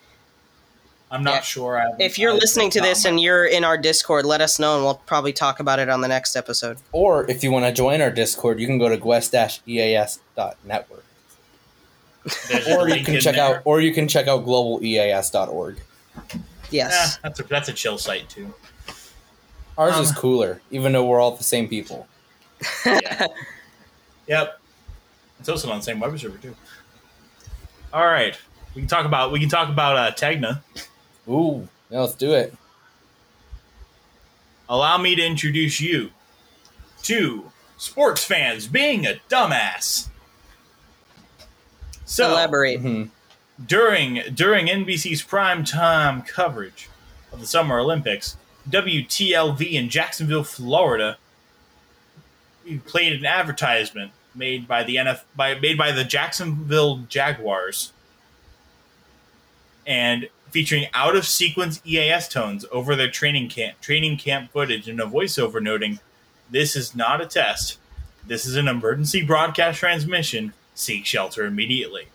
I'm 1.11 1.23
not 1.23 1.35
Yeah. 1.35 1.41
sure. 1.41 1.79
I, 1.79 1.91
If 1.99 2.17
you're 2.19 2.31
I- 2.31 2.35
listening 2.35 2.71
to 2.71 2.81
this 2.81 3.05
and 3.05 3.19
you're 3.19 3.45
in 3.45 3.63
our 3.63 3.77
Discord, 3.77 4.25
let 4.25 4.41
us 4.41 4.59
know 4.59 4.75
and 4.75 4.83
we'll 4.83 4.95
probably 5.05 5.33
talk 5.33 5.59
about 5.59 5.79
it 5.79 5.87
on 5.87 6.01
the 6.01 6.07
next 6.07 6.35
episode. 6.35 6.77
Or 6.91 7.29
if 7.29 7.43
you 7.43 7.51
want 7.51 7.65
to 7.65 7.71
join 7.71 8.01
our 8.01 8.09
Discord, 8.11 8.59
you 8.59 8.67
can 8.67 8.77
go 8.79 8.89
to 8.89 8.97
guest-eas.network. 8.97 11.04
there's 12.49 12.67
Or 12.67 12.89
you 12.89 13.03
can 13.03 13.19
check 13.19 13.35
there. 13.35 13.57
out 13.57 13.61
or 13.65 13.81
you 13.81 13.93
can 13.93 14.07
check 14.07 14.27
out 14.27 14.45
globaleas.org. 14.45 15.79
Yes. 16.71 17.15
Eh, 17.15 17.19
that's 17.23 17.39
a 17.39 17.43
that's 17.43 17.69
a 17.69 17.73
chill 17.73 17.97
site 17.97 18.27
too. 18.29 18.53
Ours 19.77 19.95
Um, 19.95 20.03
is 20.03 20.11
cooler, 20.11 20.61
even 20.71 20.91
though 20.93 21.05
we're 21.05 21.19
all 21.19 21.35
the 21.35 21.43
same 21.43 21.67
people. 21.67 22.07
Yeah. 22.85 23.27
yep. 24.27 24.59
It's 25.39 25.49
also 25.49 25.69
on 25.69 25.77
the 25.79 25.83
same 25.83 25.99
web 25.99 26.17
server 26.17 26.37
too. 26.37 26.55
All 27.93 28.05
right, 28.05 28.35
we 28.73 28.81
can 28.81 28.87
talk 28.89 29.05
about 29.05 29.31
we 29.31 29.39
can 29.39 29.49
talk 29.49 29.69
about 29.69 29.95
uh, 29.97 30.11
Tegna. 30.13 30.61
Ooh, 31.29 31.67
yeah, 31.89 31.99
let's 32.01 32.15
do 32.15 32.33
it. 32.33 32.53
Allow 34.67 34.97
me 34.97 35.15
to 35.15 35.23
introduce 35.23 35.79
you 35.79 36.09
to 37.03 37.51
sports 37.77 38.23
fans 38.23 38.65
being 38.67 39.05
a 39.05 39.19
dumbass. 39.29 40.07
So 42.15 42.31
Elaborate. 42.31 42.81
Mhm. 42.81 43.09
during 43.65 44.21
during 44.33 44.69
NBC's 44.69 45.21
primetime 45.21 46.25
coverage 46.25 46.87
of 47.33 47.41
the 47.41 47.45
Summer 47.45 47.77
Olympics, 47.77 48.37
WTLV 48.69 49.75
in 49.75 49.89
Jacksonville, 49.89 50.45
Florida, 50.45 51.17
played 52.85 53.11
an 53.11 53.25
advertisement 53.25 54.11
made 54.33 54.65
by 54.65 54.81
the 54.81 54.95
NF 54.97 55.25
by 55.35 55.55
made 55.55 55.77
by 55.77 55.91
the 55.91 56.05
Jacksonville 56.05 56.99
Jaguars, 57.09 57.91
and 59.85 60.29
featuring 60.51 60.87
out 60.93 61.17
of 61.17 61.27
sequence 61.27 61.81
EAS 61.85 62.29
tones 62.29 62.63
over 62.71 62.95
their 62.95 63.11
training 63.11 63.49
camp 63.49 63.81
training 63.81 64.15
camp 64.17 64.53
footage 64.53 64.87
and 64.87 65.01
a 65.01 65.05
voiceover 65.05 65.61
noting, 65.61 65.99
"This 66.49 66.77
is 66.77 66.95
not 66.95 67.19
a 67.19 67.25
test. 67.25 67.77
This 68.25 68.45
is 68.45 68.55
an 68.55 68.69
emergency 68.69 69.21
broadcast 69.21 69.79
transmission. 69.79 70.53
Seek 70.75 71.05
shelter 71.05 71.45
immediately." 71.45 72.09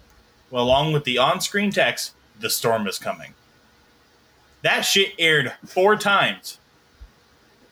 Well, 0.51 0.63
along 0.65 0.93
with 0.93 1.05
the 1.05 1.19
on-screen 1.19 1.73
text, 1.73 2.13
"The 2.39 2.51
storm 2.51 2.87
is 2.87 2.99
coming." 2.99 3.35
That 4.63 4.83
shit 4.83 5.15
aired 5.19 5.55
four 5.67 5.97
times 5.97 6.59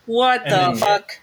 What 0.06 0.42
And 0.44 0.52
the 0.52 0.56
then- 0.56 0.76
fuck? 0.76 1.20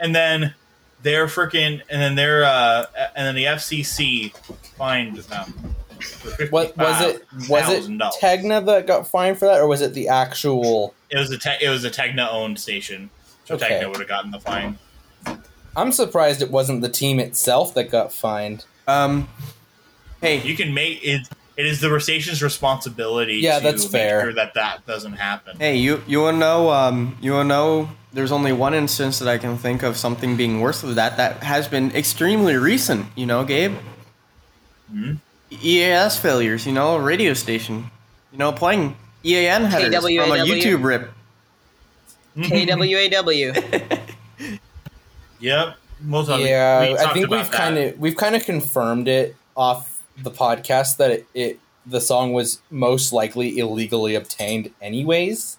and 0.00 0.14
then 0.16 0.54
they're 1.02 1.26
freaking, 1.26 1.82
and 1.90 2.00
then 2.00 2.14
they're, 2.14 2.42
uh, 2.44 2.86
and 3.14 3.26
then 3.26 3.34
the 3.34 3.46
FCC 3.46 4.32
fined 4.78 5.18
them. 5.18 5.74
What 6.50 6.74
was 6.76 7.00
it? 7.02 7.26
Was 7.50 7.68
it 7.70 7.84
Tegna 8.22 8.64
that 8.64 8.86
got 8.86 9.06
fined 9.06 9.38
for 9.38 9.44
that, 9.46 9.60
or 9.60 9.66
was 9.66 9.82
it 9.82 9.92
the 9.94 10.08
actual? 10.08 10.94
It 11.10 11.18
was 11.18 11.30
a 11.30 11.38
te- 11.38 11.58
it 11.62 11.68
was 11.68 11.84
a 11.84 11.90
Tegna 11.90 12.32
owned 12.32 12.58
station, 12.58 13.10
so 13.44 13.54
Okay. 13.56 13.68
Tegna 13.68 13.88
would 13.90 13.98
have 13.98 14.08
gotten 14.08 14.30
the 14.30 14.40
fine. 14.40 14.78
I'm 15.76 15.92
surprised 15.92 16.40
it 16.40 16.50
wasn't 16.50 16.80
the 16.80 16.88
team 16.88 17.20
itself 17.20 17.74
that 17.74 17.90
got 17.90 18.12
fined. 18.12 18.64
Um, 18.86 19.28
hey, 20.20 20.40
You 20.42 20.56
can 20.56 20.74
make 20.74 21.04
it. 21.04 21.28
It 21.56 21.66
is 21.66 21.80
the 21.80 22.00
station's 22.00 22.42
responsibility. 22.42 23.36
Yeah, 23.36 23.58
to 23.58 23.64
that's 23.64 23.84
make 23.84 23.92
fair. 23.92 24.22
Sure 24.22 24.32
that 24.34 24.54
that 24.54 24.84
doesn't 24.86 25.12
happen. 25.12 25.56
hey, 25.58 25.76
you 25.76 26.02
you 26.06 26.20
wanna 26.20 26.38
know? 26.38 26.70
Um, 26.70 27.16
you 27.20 27.32
wanna 27.32 27.48
know? 27.48 27.88
There's 28.12 28.32
only 28.32 28.52
one 28.52 28.74
instance 28.74 29.18
that 29.20 29.28
I 29.28 29.38
can 29.38 29.56
think 29.56 29.82
of 29.82 29.96
something 29.96 30.36
being 30.36 30.60
worse 30.60 30.80
than 30.80 30.94
that. 30.96 31.16
That 31.16 31.42
has 31.42 31.68
been 31.68 31.90
extremely 31.94 32.56
recent. 32.56 33.06
You 33.16 33.26
know, 33.26 33.44
Gabe. 33.44 33.76
Hmm? 34.90 35.14
EAS 35.50 36.18
failures. 36.18 36.66
You 36.66 36.72
know, 36.72 36.96
radio 36.96 37.34
station. 37.34 37.90
You 38.32 38.38
know, 38.38 38.50
playing 38.52 38.96
EAN 39.24 39.64
headers 39.64 39.94
from 39.94 40.32
a 40.32 40.44
YouTube 40.44 40.82
rip. 40.84 41.12
KWAW. 42.36 44.00
Yep. 45.40 45.76
We'll 46.06 46.24
talk, 46.26 46.40
yeah, 46.40 46.80
we 46.80 46.98
I 46.98 47.12
think 47.12 47.30
we've 47.30 47.50
kind 47.50 47.78
of 47.78 47.98
we've 47.98 48.16
kind 48.16 48.36
of 48.36 48.44
confirmed 48.44 49.08
it 49.08 49.36
off 49.56 50.02
the 50.22 50.30
podcast 50.30 50.96
that 50.98 51.10
it, 51.10 51.26
it 51.34 51.60
the 51.86 52.00
song 52.00 52.32
was 52.32 52.60
most 52.70 53.12
likely 53.12 53.58
illegally 53.58 54.14
obtained 54.14 54.70
anyways. 54.80 55.58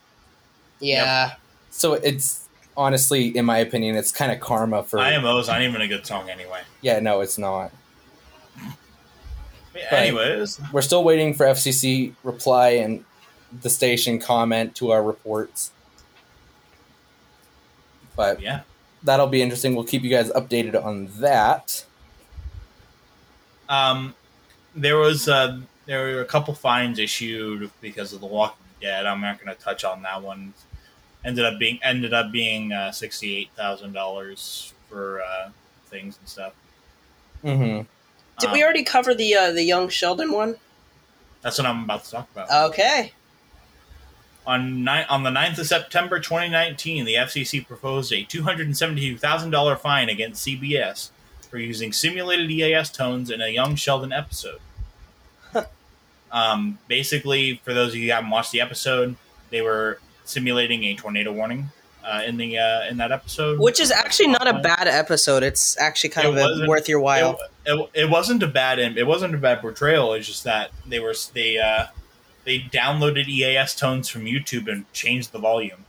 yeah. 0.79 1.33
So 1.71 1.93
it's 1.93 2.47
honestly, 2.77 3.35
in 3.35 3.45
my 3.45 3.57
opinion, 3.57 3.95
it's 3.95 4.11
kind 4.11 4.31
of 4.31 4.39
karma 4.39 4.83
for. 4.83 4.99
IMO's 4.99 5.47
not 5.47 5.61
even 5.61 5.81
a 5.81 5.87
good 5.87 6.05
song 6.05 6.29
anyway. 6.29 6.61
yeah, 6.81 6.99
no, 6.99 7.21
it's 7.21 7.37
not. 7.37 7.71
Anyways, 9.91 10.59
We're 10.71 10.81
still 10.81 11.03
waiting 11.03 11.33
for 11.33 11.45
FCC 11.45 12.13
reply 12.23 12.69
and 12.69 13.03
the 13.61 13.69
station 13.69 14.19
comment 14.19 14.75
to 14.75 14.91
our 14.91 15.03
reports. 15.03 15.71
But 18.15 18.41
yeah. 18.41 18.61
That'll 19.05 19.27
be 19.27 19.41
interesting. 19.41 19.75
We'll 19.75 19.85
keep 19.85 20.03
you 20.03 20.09
guys 20.09 20.29
updated 20.31 20.83
on 20.83 21.07
that. 21.19 21.85
Um, 23.69 24.13
there 24.75 24.97
was 24.97 25.27
uh, 25.29 25.61
there 25.85 26.15
were 26.15 26.21
a 26.21 26.25
couple 26.25 26.53
fines 26.53 26.99
issued 26.99 27.71
because 27.81 28.13
of 28.13 28.19
the 28.21 28.27
Walking 28.27 28.65
Dead. 28.81 29.05
I'm 29.05 29.21
not 29.21 29.43
going 29.43 29.55
to 29.55 29.61
touch 29.61 29.83
on 29.83 30.01
that 30.03 30.21
one. 30.21 30.53
Ended 31.23 31.45
up 31.45 31.57
being 31.57 31.79
ended 31.81 32.13
up 32.13 32.31
being 32.31 32.71
uh, 32.71 32.91
sixty 32.91 33.35
eight 33.37 33.49
thousand 33.55 33.93
dollars 33.93 34.73
for 34.89 35.21
uh, 35.21 35.49
things 35.87 36.17
and 36.19 36.27
stuff. 36.29 36.53
hmm 37.41 37.81
Did 38.39 38.47
Um, 38.47 38.51
we 38.51 38.63
already 38.63 38.83
cover 38.83 39.15
the 39.15 39.33
uh, 39.33 39.51
the 39.51 39.63
young 39.63 39.89
Sheldon 39.89 40.31
one? 40.31 40.57
That's 41.41 41.57
what 41.57 41.65
I'm 41.67 41.83
about 41.83 42.03
to 42.05 42.11
talk 42.11 42.27
about. 42.31 42.69
Okay. 42.71 43.13
On 44.47 44.83
ni- 44.83 45.05
on 45.09 45.23
the 45.23 45.31
9th 45.31 45.57
of 45.57 45.67
September 45.67 46.19
2019, 46.19 47.05
the 47.05 47.15
FCC 47.15 47.65
proposed 47.65 48.13
a 48.13 48.23
$272,000 48.25 49.79
fine 49.79 50.09
against 50.09 50.45
CBS 50.45 51.09
for 51.49 51.57
using 51.57 51.91
simulated 51.91 52.51
EAS 52.51 52.91
tones 52.91 53.31
in 53.31 53.41
a 53.41 53.47
Young 53.47 53.75
Sheldon 53.75 54.11
episode. 54.11 54.59
um, 56.31 56.77
basically, 56.87 57.59
for 57.63 57.73
those 57.73 57.89
of 57.89 57.95
you 57.95 58.07
who 58.09 58.13
haven't 58.13 58.29
watched 58.29 58.51
the 58.51 58.61
episode, 58.61 59.15
they 59.49 59.61
were 59.61 59.99
simulating 60.25 60.83
a 60.83 60.95
tornado 60.95 61.31
warning 61.31 61.69
uh, 62.03 62.21
in 62.25 62.37
the 62.37 62.57
uh, 62.57 62.85
in 62.89 62.97
that 62.97 63.11
episode, 63.11 63.59
Which 63.59 63.79
is 63.79 63.91
actually 63.91 64.27
not 64.27 64.47
a 64.47 64.59
bad 64.59 64.87
episode. 64.87 65.43
It's 65.43 65.77
actually 65.79 66.11
kind 66.11 66.37
It 66.37 66.37
of 66.37 66.67
worth 66.67 66.87
your 66.87 66.99
while. 66.99 67.39
It, 67.65 67.71
it, 67.73 67.89
it 67.93 68.09
wasn't 68.09 68.43
a 68.43 68.47
bad 68.47 68.79
it 68.79 69.07
wasn't 69.07 69.33
a 69.33 69.37
bad 69.37 69.61
portrayal. 69.61 70.13
It's 70.13 70.27
just 70.27 70.43
that 70.43 70.71
they 70.85 70.99
were 70.99 71.15
they 71.33 71.57
uh, 71.57 71.85
they 72.45 72.59
downloaded 72.59 73.27
EAS 73.27 73.75
tones 73.75 74.07
from 74.07 74.25
YouTube 74.25 74.71
and 74.71 74.91
changed 74.93 75.31
the 75.31 75.39
volume. 75.39 75.85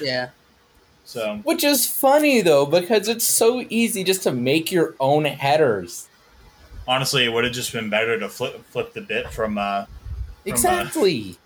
yeah. 0.00 0.30
So 1.04 1.38
Which 1.42 1.64
is 1.64 1.86
funny 1.88 2.40
though, 2.40 2.64
because 2.66 3.08
it's 3.08 3.26
so 3.26 3.64
easy 3.68 4.04
just 4.04 4.22
to 4.22 4.30
make 4.32 4.70
your 4.70 4.94
own 5.00 5.24
headers. 5.24 6.08
honestly, 6.86 7.24
it 7.24 7.32
would 7.32 7.42
have 7.44 7.52
just 7.52 7.72
been 7.72 7.90
better 7.90 8.18
to 8.18 8.28
flip 8.28 8.64
flip 8.70 8.92
the 8.92 9.00
bit 9.00 9.30
from. 9.30 9.58
Uh, 9.58 9.86
Exactly. 10.46 11.36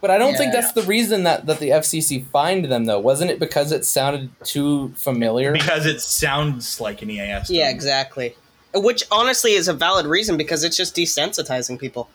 But 0.00 0.10
I 0.10 0.18
don't 0.18 0.36
think 0.36 0.52
that's 0.52 0.72
the 0.72 0.82
reason 0.82 1.24
that, 1.24 1.46
that 1.46 1.58
the 1.58 1.70
FCC 1.70 2.24
fined 2.26 2.66
them, 2.66 2.84
though. 2.84 3.00
Wasn't 3.00 3.30
it 3.30 3.40
because 3.40 3.72
it 3.72 3.84
sounded 3.84 4.30
too 4.44 4.90
familiar? 4.90 5.52
because 5.52 5.86
it 5.86 6.00
sounds 6.00 6.80
like 6.80 7.02
an 7.02 7.10
EAS. 7.10 7.50
Yeah, 7.50 7.68
exactly. 7.70 8.36
Which 8.74 9.04
honestly 9.10 9.52
is 9.52 9.66
a 9.68 9.72
valid 9.72 10.06
reason 10.06 10.36
because 10.36 10.62
it's 10.64 10.76
just 10.76 10.94
desensitizing 10.94 11.78
people. 11.78 12.08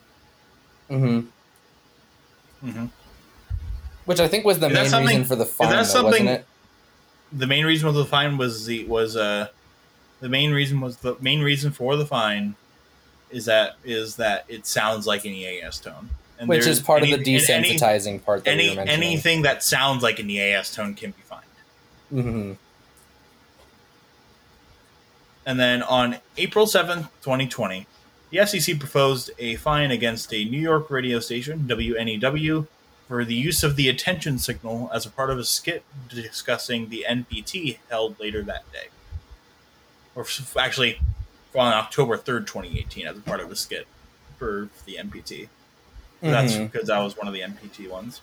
hmm 0.89 1.21
Mhm. 2.63 2.89
Which 4.05 4.19
I 4.19 4.27
think 4.27 4.45
was 4.45 4.59
the 4.59 4.67
Is 4.67 4.73
main 4.73 4.89
something- 4.89 5.07
reason 5.07 5.25
for 5.25 5.35
the 5.35 5.45
fine, 5.45 5.69
that 5.69 5.75
though, 5.77 5.83
something- 5.83 6.25
wasn't 6.25 6.29
it? 6.29 6.45
The 7.33 7.47
main 7.47 7.65
reason 7.65 7.89
for 7.89 7.93
the 7.93 8.05
fine 8.05 8.37
was 8.37 8.65
the 8.65 8.85
was 8.85 9.15
uh 9.15 9.47
the 10.21 10.29
main 10.29 10.51
reason 10.51 10.79
was 10.81 10.97
the 10.97 11.15
main 11.19 11.41
reason 11.41 11.71
for 11.71 11.95
the 11.97 12.05
fine 12.05 12.55
is 13.31 13.45
that 13.45 13.75
is 13.83 14.15
that 14.17 14.45
it 14.47 14.67
sounds 14.67 15.07
like 15.07 15.25
an 15.25 15.31
EAS 15.31 15.79
tone, 15.79 16.11
and 16.39 16.47
Which 16.47 16.67
is 16.67 16.79
part 16.79 17.01
any- 17.01 17.11
of 17.13 17.23
the 17.23 17.35
and 17.35 17.49
any- 17.65 17.77
desensitizing 17.77 18.23
part 18.23 18.43
that 18.45 18.55
we 18.55 18.63
Any, 18.65 18.69
were 18.69 18.75
mentioning. 18.85 19.03
anything 19.09 19.41
that 19.41 19.63
sounds 19.63 20.03
like 20.03 20.19
an 20.19 20.29
EAS 20.29 20.73
tone 20.73 20.93
can 20.93 21.11
be 21.11 21.21
fined. 21.23 21.41
hmm 22.11 22.53
And 25.45 25.59
then 25.59 25.83
on 25.83 26.17
April 26.37 26.65
7th, 26.65 27.09
2020, 27.21 27.85
the 28.29 28.37
FCC 28.37 28.79
proposed 28.79 29.31
a 29.37 29.55
fine 29.57 29.91
against 29.91 30.33
a 30.33 30.43
New 30.45 30.59
York 30.59 30.89
radio 30.89 31.19
station, 31.19 31.65
WNEW, 31.67 32.67
for 33.07 33.25
the 33.25 33.35
use 33.35 33.63
of 33.63 33.75
the 33.75 33.89
attention 33.89 34.39
signal 34.39 34.89
as 34.93 35.05
a 35.05 35.09
part 35.09 35.29
of 35.29 35.37
a 35.37 35.43
skit 35.43 35.83
discussing 36.09 36.89
the 36.89 37.05
NPT 37.07 37.77
held 37.89 38.19
later 38.19 38.41
that 38.43 38.71
day. 38.71 38.87
Or 40.15 40.25
actually, 40.57 40.99
on 41.53 41.73
October 41.73 42.17
3rd, 42.17 42.47
2018, 42.47 43.05
as 43.07 43.17
a 43.17 43.21
part 43.21 43.39
of 43.41 43.51
a 43.51 43.55
skit 43.55 43.87
for 44.39 44.69
the 44.85 44.97
NPT. 44.97 45.49
That's 46.21 46.53
Mhm. 46.53 46.71
because 46.71 46.87
that 46.87 46.99
was 46.99 47.17
one 47.17 47.27
of 47.27 47.33
the 47.33 47.41
NPT 47.41 47.87
ones. 47.89 48.21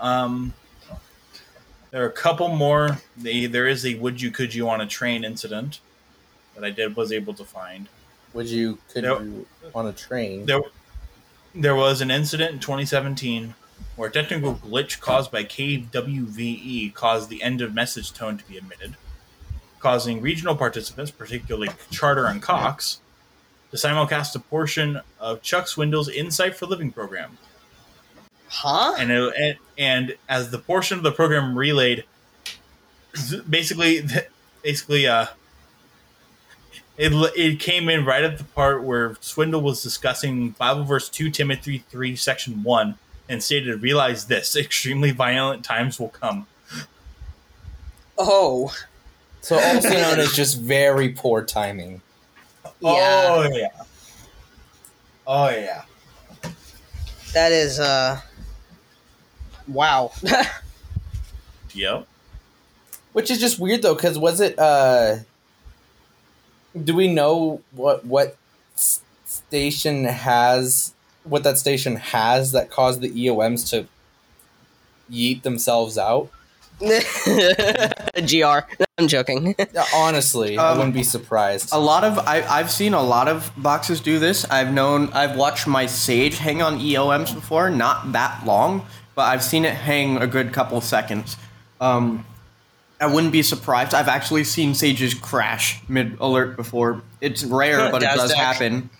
Um, 0.00 0.54
there 1.94 2.02
are 2.02 2.08
a 2.08 2.12
couple 2.12 2.48
more. 2.48 2.98
They, 3.16 3.46
there 3.46 3.68
is 3.68 3.86
a 3.86 3.94
"Would 3.94 4.20
you 4.20 4.32
could 4.32 4.52
you 4.52 4.68
on 4.68 4.80
a 4.80 4.86
train" 4.86 5.22
incident 5.22 5.78
that 6.56 6.64
I 6.64 6.70
did 6.70 6.96
was 6.96 7.12
able 7.12 7.34
to 7.34 7.44
find. 7.44 7.88
Would 8.32 8.48
you 8.48 8.78
could 8.92 9.04
Nope. 9.04 9.22
you 9.22 9.46
on 9.76 9.86
a 9.86 9.92
train? 9.92 10.44
There, 10.44 10.60
there 11.54 11.76
was 11.76 12.00
an 12.00 12.10
incident 12.10 12.50
in 12.54 12.58
2017 12.58 13.54
where 13.94 14.08
a 14.08 14.12
technical 14.12 14.56
glitch 14.56 14.98
caused 14.98 15.30
by 15.30 15.44
KWVE 15.44 16.92
caused 16.94 17.30
the 17.30 17.40
end 17.44 17.60
of 17.60 17.72
message 17.72 18.12
tone 18.12 18.38
to 18.38 18.48
be 18.48 18.56
emitted, 18.56 18.96
causing 19.78 20.20
regional 20.20 20.56
participants, 20.56 21.12
particularly 21.12 21.68
Charter 21.92 22.26
and 22.26 22.42
Cox, 22.42 22.98
to 23.70 23.76
simulcast 23.76 24.34
a 24.34 24.40
portion 24.40 25.00
of 25.20 25.42
Chuck 25.42 25.66
Swindoll's 25.66 26.08
Insight 26.08 26.56
for 26.56 26.66
Living 26.66 26.90
program. 26.90 27.38
Huh? 28.56 28.94
and 28.98 29.10
it, 29.10 29.34
and, 29.36 29.58
and 29.76 30.16
as 30.28 30.50
the 30.52 30.58
portion 30.58 30.96
of 30.96 31.02
the 31.02 31.10
program 31.10 31.58
relayed, 31.58 32.04
basically, 33.50 34.02
basically, 34.62 35.06
uh, 35.08 35.26
it 36.96 37.12
it 37.36 37.58
came 37.58 37.88
in 37.88 38.04
right 38.04 38.22
at 38.22 38.38
the 38.38 38.44
part 38.44 38.84
where 38.84 39.10
Swindoll 39.14 39.62
was 39.62 39.82
discussing 39.82 40.50
Bible 40.50 40.84
verse 40.84 41.08
two 41.08 41.30
Timothy 41.30 41.78
three 41.90 42.14
section 42.14 42.62
one 42.62 42.96
and 43.28 43.42
stated, 43.42 43.82
"Realize 43.82 44.26
this: 44.26 44.54
extremely 44.54 45.10
violent 45.10 45.64
times 45.64 45.98
will 45.98 46.10
come." 46.10 46.46
Oh, 48.16 48.72
So 49.40 49.58
also 49.58 49.88
known 49.90 50.20
as 50.20 50.32
just 50.32 50.60
very 50.60 51.08
poor 51.08 51.42
timing. 51.42 52.00
yeah. 52.80 53.26
Oh 53.28 53.48
yeah. 53.52 53.68
Oh 55.26 55.48
yeah. 55.48 55.82
That 57.32 57.50
is 57.50 57.80
uh 57.80 58.20
wow. 59.68 60.12
Yep. 61.76 62.06
Which 63.14 63.30
is 63.32 63.40
just 63.40 63.58
weird 63.58 63.82
though, 63.82 63.94
because 63.96 64.16
was 64.16 64.40
it? 64.40 64.56
uh 64.58 65.16
Do 66.80 66.94
we 66.94 67.08
know 67.12 67.60
what 67.72 68.04
what 68.06 68.36
station 68.76 70.04
has 70.04 70.94
what 71.24 71.42
that 71.42 71.58
station 71.58 71.96
has 71.96 72.52
that 72.52 72.70
caused 72.70 73.00
the 73.00 73.10
EOMs 73.10 73.68
to 73.70 73.86
yeet 75.10 75.42
themselves 75.42 75.98
out? 75.98 76.30
GR. 76.80 78.66
I'm 78.98 79.08
joking. 79.08 79.54
Yeah, 79.58 79.84
Honestly, 79.94 80.56
I 80.58 80.70
Um, 80.70 80.78
wouldn't 80.78 80.94
be 80.94 81.02
surprised. 81.02 81.70
A 81.72 81.78
lot 81.78 82.04
of 82.04 82.18
I, 82.20 82.42
I've 82.42 82.70
seen 82.70 82.94
a 82.94 83.02
lot 83.02 83.26
of 83.28 83.50
boxes 83.56 84.00
do 84.00 84.18
this. 84.20 84.44
I've 84.50 84.72
known 84.72 85.12
I've 85.12 85.36
watched 85.36 85.66
my 85.66 85.86
Sage 85.86 86.38
hang 86.38 86.62
on 86.62 86.78
EOMs 86.78 87.34
before, 87.34 87.70
not 87.70 88.12
that 88.12 88.44
long, 88.46 88.86
but 89.14 89.22
I've 89.22 89.42
seen 89.42 89.64
it 89.64 89.74
hang 89.74 90.16
a 90.18 90.26
good 90.26 90.52
couple 90.52 90.80
seconds. 90.80 91.36
Um, 91.80 92.26
I 93.00 93.06
wouldn't 93.06 93.32
be 93.32 93.42
surprised. 93.42 93.92
I've 93.94 94.08
actually 94.08 94.44
seen 94.44 94.74
Sages 94.74 95.14
crash 95.14 95.80
mid 95.88 96.16
alert 96.20 96.56
before. 96.56 97.02
It's 97.20 97.44
rare, 97.44 97.90
but 97.90 98.02
it 98.02 98.06
does 98.06 98.32
DASDEC. 98.32 98.36
happen. 98.36 98.90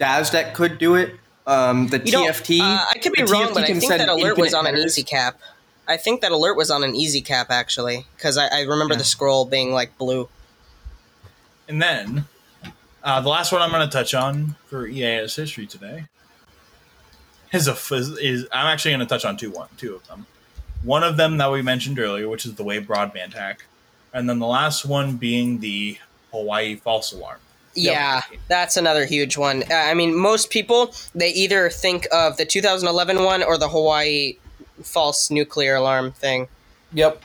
DASDEC 0.00 0.54
could 0.54 0.78
do 0.78 0.94
it. 0.94 1.14
Um, 1.46 1.88
the 1.88 1.98
You 2.04 2.12
know, 2.12 2.26
TFT. 2.26 2.60
uh, 2.60 2.84
I 2.94 2.98
could 2.98 3.12
be 3.12 3.22
wrong, 3.24 3.48
TFT 3.48 3.54
but 3.54 3.62
I 3.64 3.66
think 3.74 3.88
that 3.88 4.08
alert 4.08 4.38
was 4.38 4.54
on 4.54 4.66
an 4.66 4.74
headers. 4.74 4.92
easy 4.92 5.02
cap. 5.02 5.40
I 5.88 5.96
think 5.96 6.20
that 6.20 6.30
alert 6.30 6.56
was 6.56 6.70
on 6.70 6.84
an 6.84 6.94
easy 6.94 7.20
cap 7.20 7.48
actually, 7.50 8.06
because 8.16 8.38
I, 8.38 8.46
I 8.46 8.60
remember 8.62 8.94
the 8.94 9.02
scroll 9.04 9.44
being 9.44 9.72
like 9.72 9.98
blue. 9.98 10.28
And 11.66 11.82
then 11.82 12.26
uh, 13.02 13.20
the 13.20 13.28
last 13.28 13.50
one 13.50 13.60
I'm 13.62 13.70
going 13.70 13.88
to 13.88 13.92
touch 13.92 14.14
on 14.14 14.54
for 14.66 14.86
EAS 14.86 15.34
history 15.34 15.66
today 15.66 16.04
is 17.52 17.68
a 17.68 17.72
is, 17.94 18.18
is 18.18 18.46
I'm 18.52 18.66
actually 18.66 18.92
going 18.92 19.00
to 19.00 19.06
touch 19.06 19.24
on 19.24 19.36
two 19.36 19.50
one 19.50 19.68
two 19.76 19.94
of 19.94 20.06
them. 20.08 20.26
One 20.82 21.04
of 21.04 21.16
them 21.16 21.36
that 21.38 21.50
we 21.52 21.62
mentioned 21.62 21.98
earlier, 21.98 22.28
which 22.28 22.44
is 22.44 22.54
the 22.54 22.64
Wave 22.64 22.82
broadband 22.82 23.34
hack, 23.34 23.64
and 24.12 24.28
then 24.28 24.38
the 24.38 24.46
last 24.46 24.84
one 24.84 25.16
being 25.16 25.60
the 25.60 25.98
Hawaii 26.32 26.76
false 26.76 27.12
alarm. 27.12 27.38
Yeah, 27.74 28.22
that's 28.48 28.76
another 28.76 29.06
huge 29.06 29.36
one. 29.36 29.62
Uh, 29.70 29.74
I 29.74 29.94
mean, 29.94 30.14
most 30.14 30.50
people 30.50 30.94
they 31.14 31.30
either 31.30 31.70
think 31.70 32.06
of 32.12 32.36
the 32.36 32.44
2011 32.44 33.22
one 33.22 33.42
or 33.42 33.56
the 33.56 33.68
Hawaii 33.68 34.36
false 34.82 35.30
nuclear 35.30 35.76
alarm 35.76 36.12
thing. 36.12 36.48
yep. 36.92 37.22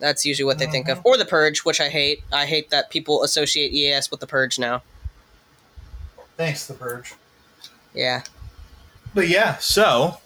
That's 0.00 0.24
usually 0.24 0.46
what 0.46 0.58
they 0.58 0.66
think 0.66 0.88
of, 0.88 1.02
or 1.04 1.18
the 1.18 1.26
purge, 1.26 1.58
which 1.58 1.78
I 1.78 1.90
hate. 1.90 2.22
I 2.32 2.46
hate 2.46 2.70
that 2.70 2.88
people 2.88 3.22
associate 3.22 3.70
EAS 3.74 4.10
with 4.10 4.20
the 4.20 4.26
purge 4.26 4.58
now. 4.58 4.82
Thanks, 6.38 6.66
the 6.66 6.72
purge. 6.72 7.12
Yeah. 7.92 8.22
But 9.14 9.28
yeah, 9.28 9.56
so 9.58 10.18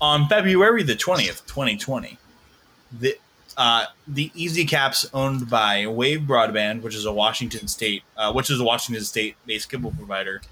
on 0.00 0.28
February 0.28 0.82
the 0.82 0.94
twentieth, 0.96 1.44
twenty 1.46 1.76
twenty, 1.76 2.18
the 2.98 3.16
uh, 3.56 3.86
the 4.08 4.30
Easy 4.34 4.64
Caps 4.64 5.08
owned 5.14 5.48
by 5.48 5.86
Wave 5.86 6.20
Broadband, 6.22 6.82
which 6.82 6.94
is 6.94 7.04
a 7.04 7.12
Washington 7.12 7.68
State, 7.68 8.02
uh, 8.16 8.32
which 8.32 8.50
is 8.50 8.58
a 8.60 8.64
Washington 8.64 9.04
State-based 9.04 9.70
cable 9.70 9.92
provider. 9.96 10.42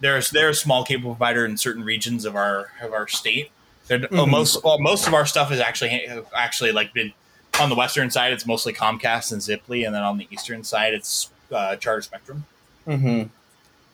There's 0.00 0.30
they're 0.30 0.50
a 0.50 0.54
small 0.54 0.84
cable 0.84 1.10
provider 1.14 1.44
in 1.44 1.56
certain 1.56 1.84
regions 1.84 2.24
of 2.24 2.36
our 2.36 2.70
of 2.82 2.92
our 2.92 3.08
state. 3.08 3.50
They're, 3.86 4.00
oh, 4.12 4.24
Mhm. 4.26 4.30
most 4.30 4.64
well, 4.64 4.78
most 4.78 5.06
of 5.06 5.14
our 5.14 5.26
stuff 5.26 5.52
is 5.52 5.60
actually 5.60 6.06
actually 6.36 6.72
like 6.72 6.92
been 6.94 7.12
on 7.60 7.68
the 7.68 7.74
western 7.76 8.10
side. 8.10 8.32
It's 8.32 8.46
mostly 8.46 8.72
Comcast 8.72 9.32
and 9.32 9.40
Ziply, 9.40 9.84
and 9.86 9.94
then 9.94 10.02
on 10.02 10.18
the 10.18 10.26
eastern 10.30 10.64
side, 10.64 10.94
it's 10.94 11.30
uh, 11.52 11.76
Charter 11.76 12.02
Spectrum. 12.02 12.44
Mm-hmm. 12.86 13.28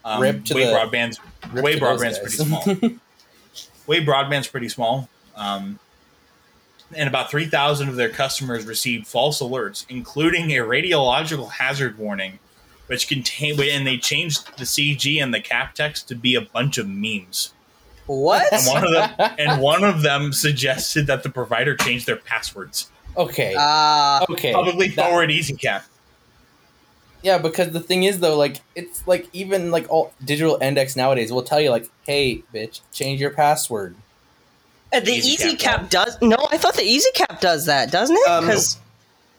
Um, 0.05 0.23
Rip 0.23 0.45
to 0.47 0.55
Wave 0.55 0.67
the- 0.69 0.73
Broadband's 0.73 1.21
Wave 1.55 1.79
Broadband's 1.81 2.19
pretty 2.19 2.37
small. 2.37 2.65
Wave 3.87 4.03
Broadband's 4.07 4.49
pretty 4.49 4.69
small. 4.69 5.09
Um, 5.37 5.79
and 6.95 7.09
about 7.09 7.31
3,000 7.31 7.89
of 7.89 7.97
their 7.97 8.09
customers 8.09 8.65
received 8.67 9.07
false 9.07 9.41
alerts, 9.41 9.87
including 9.89 10.51
a 10.51 10.57
radiological 10.57 11.51
hazard 11.53 11.99
warning, 11.99 12.39
which 12.89 13.07
contained, 13.09 13.61
and 13.61 13.87
they 13.87 13.97
changed 13.97 14.57
the 14.59 14.65
CG 14.65 15.23
and 15.23 15.33
the 15.33 15.41
cap 15.41 15.75
text 15.75 16.09
to 16.09 16.15
be 16.15 16.35
a 16.35 16.41
bunch 16.41 16.79
of 16.79 16.89
memes. 16.89 17.53
What? 18.07 18.53
And 18.53 18.67
one 18.67 18.85
of 18.85 18.91
them, 18.91 19.31
and 19.39 19.61
one 19.63 19.85
of 19.85 20.03
them 20.03 20.33
suggested 20.33 21.07
that 21.07 21.23
the 21.23 21.31
provider 21.31 21.77
change 21.77 22.07
their 22.07 22.17
passwords. 22.17 22.91
okay. 23.17 23.55
Uh, 23.57 24.25
okay. 24.31 24.53
Publicly 24.53 24.89
That- 24.89 25.09
forward 25.09 25.31
EasyCap. 25.31 25.83
Yeah, 27.23 27.39
because 27.39 27.73
the 27.73 27.81
thing 27.81 28.05
is 28.05 28.21
though, 28.21 28.37
like 28.37 28.61
it's 28.75 29.07
like 29.07 29.29
even 29.33 29.71
like 29.71 29.89
all 29.91 30.13
digital 30.25 30.59
index 30.63 30.97
nowadays 30.97 31.31
will 31.33 31.43
tell 31.43 31.61
you 31.61 31.71
like, 31.71 31.89
hey, 32.07 32.43
bitch, 32.55 32.81
change 32.93 33.21
your 33.21 33.31
password. 33.31 33.95
the 34.91 35.03
Easy 35.11 35.33
Easy 35.33 35.57
Cap 35.57 35.81
Cap 35.83 35.91
does. 35.91 36.19
No, 36.23 36.37
I 36.51 36.57
thought 36.59 36.75
the 36.75 36.83
Easy 36.83 37.11
Cap 37.15 37.41
does 37.41 37.67
that, 37.67 37.91
doesn't 37.91 38.17
it? 38.17 38.29
Um, 38.29 38.45
Because 38.47 38.79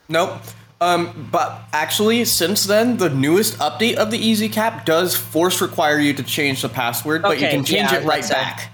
Nope. 0.10 0.42
Um, 0.80 1.30
but 1.32 1.62
actually, 1.74 2.26
since 2.26 2.66
then, 2.66 2.98
the 2.98 3.10
newest 3.10 3.58
update 3.60 3.96
of 3.96 4.10
the 4.10 4.18
Easy 4.18 4.50
Cap 4.50 4.84
does 4.86 5.16
force 5.16 5.62
require 5.62 6.00
you 6.00 6.12
to 6.14 6.24
change 6.24 6.64
the 6.64 6.70
password, 6.70 7.22
but 7.22 7.40
you 7.40 7.48
can 7.48 7.64
change 7.64 7.92
yeah, 7.92 8.00
it 8.00 8.06
right 8.06 8.22
that's 8.22 8.32
a- 8.32 8.34
back. 8.34 8.72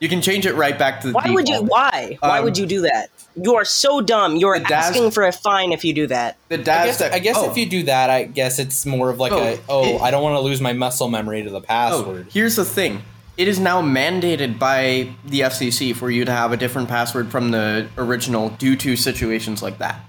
You 0.00 0.08
can 0.08 0.20
change 0.22 0.46
it 0.46 0.54
right 0.54 0.78
back 0.78 1.00
to 1.00 1.08
the 1.08 1.12
why 1.14 1.30
would 1.30 1.48
you? 1.48 1.54
default. 1.54 1.70
Why? 1.70 2.16
Why 2.20 2.38
Um, 2.38 2.44
would 2.44 2.56
you 2.58 2.66
do 2.66 2.82
that? 2.82 3.10
You 3.40 3.54
are 3.56 3.64
so 3.64 4.00
dumb. 4.00 4.36
You 4.36 4.48
are 4.48 4.58
Daz- 4.58 4.70
asking 4.88 5.10
for 5.12 5.24
a 5.24 5.32
fine 5.32 5.72
if 5.72 5.84
you 5.84 5.92
do 5.92 6.06
that. 6.08 6.36
The 6.48 6.56
I 6.56 6.62
guess, 6.62 6.98
that- 6.98 7.12
I 7.14 7.18
guess 7.18 7.36
oh, 7.38 7.50
if 7.50 7.56
you 7.56 7.66
do 7.66 7.84
that, 7.84 8.10
I 8.10 8.24
guess 8.24 8.58
it's 8.58 8.84
more 8.84 9.10
of 9.10 9.18
like 9.18 9.32
Oh, 9.32 9.38
a 9.38 9.58
oh, 9.68 9.96
it- 9.96 10.02
I 10.02 10.10
don't 10.10 10.22
want 10.22 10.34
to 10.36 10.40
lose 10.40 10.60
my 10.60 10.72
muscle 10.72 11.08
memory 11.08 11.42
to 11.42 11.50
the 11.50 11.58
oh, 11.58 11.60
password. 11.60 12.26
here's 12.32 12.56
the 12.56 12.64
thing. 12.64 13.02
It 13.36 13.46
is 13.46 13.60
now 13.60 13.80
mandated 13.80 14.58
by 14.58 15.10
the 15.24 15.40
FCC 15.40 15.94
for 15.94 16.10
you 16.10 16.24
to 16.24 16.32
have 16.32 16.50
a 16.50 16.56
different 16.56 16.88
password 16.88 17.30
from 17.30 17.52
the 17.52 17.88
original 17.96 18.48
due 18.50 18.74
to 18.76 18.96
situations 18.96 19.62
like 19.62 19.78
that. 19.78 20.00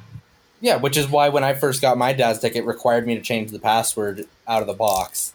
Yeah, 0.62 0.78
which 0.78 0.98
is 0.98 1.08
why 1.08 1.30
when 1.30 1.44
I 1.44 1.54
first 1.54 1.80
got 1.82 1.98
my 1.98 2.12
dad's 2.12 2.40
ticket, 2.40 2.64
it 2.64 2.66
required 2.66 3.06
me 3.06 3.16
to 3.16 3.22
change 3.22 3.52
the 3.52 3.60
password 3.60 4.26
out 4.48 4.62
of 4.62 4.68
the 4.68 4.74
box. 4.74 5.34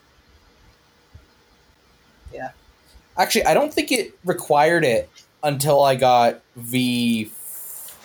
Yeah. 2.32 2.50
Actually, 3.16 3.44
I 3.44 3.54
don't 3.54 3.72
think 3.72 3.92
it 3.92 4.18
required 4.24 4.84
it 4.84 5.08
until 5.42 5.82
I 5.82 5.94
got 5.94 6.40
V 6.56 7.30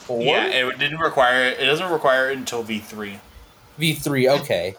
four. 0.09 0.21
Yeah, 0.23 0.45
it 0.47 0.79
didn't 0.79 0.99
require 0.99 1.45
it. 1.45 1.59
It 1.59 1.65
doesn't 1.65 1.91
require 1.91 2.31
it 2.31 2.37
until 2.37 2.63
V3. 2.63 3.19
V 3.77 3.93
three. 3.93 4.27
Okay. 4.27 4.75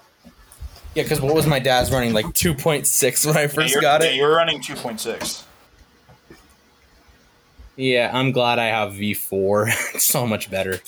Yeah, 0.96 1.04
because 1.04 1.20
what 1.20 1.34
was 1.36 1.46
my 1.46 1.60
dad's 1.60 1.92
running 1.92 2.12
like 2.12 2.34
two 2.34 2.52
point 2.52 2.84
six 2.88 3.24
when 3.24 3.36
I 3.36 3.46
first 3.46 3.72
you're, 3.72 3.80
got 3.80 4.02
yeah, 4.02 4.08
it? 4.08 4.16
you're 4.16 4.34
running 4.34 4.60
2.6. 4.60 5.44
Yeah, 7.76 8.10
I'm 8.12 8.32
glad 8.32 8.58
I 8.58 8.66
have 8.66 8.94
V 8.94 9.14
four. 9.14 9.68
it's 9.94 10.04
so 10.04 10.26
much 10.26 10.50
better. 10.50 10.80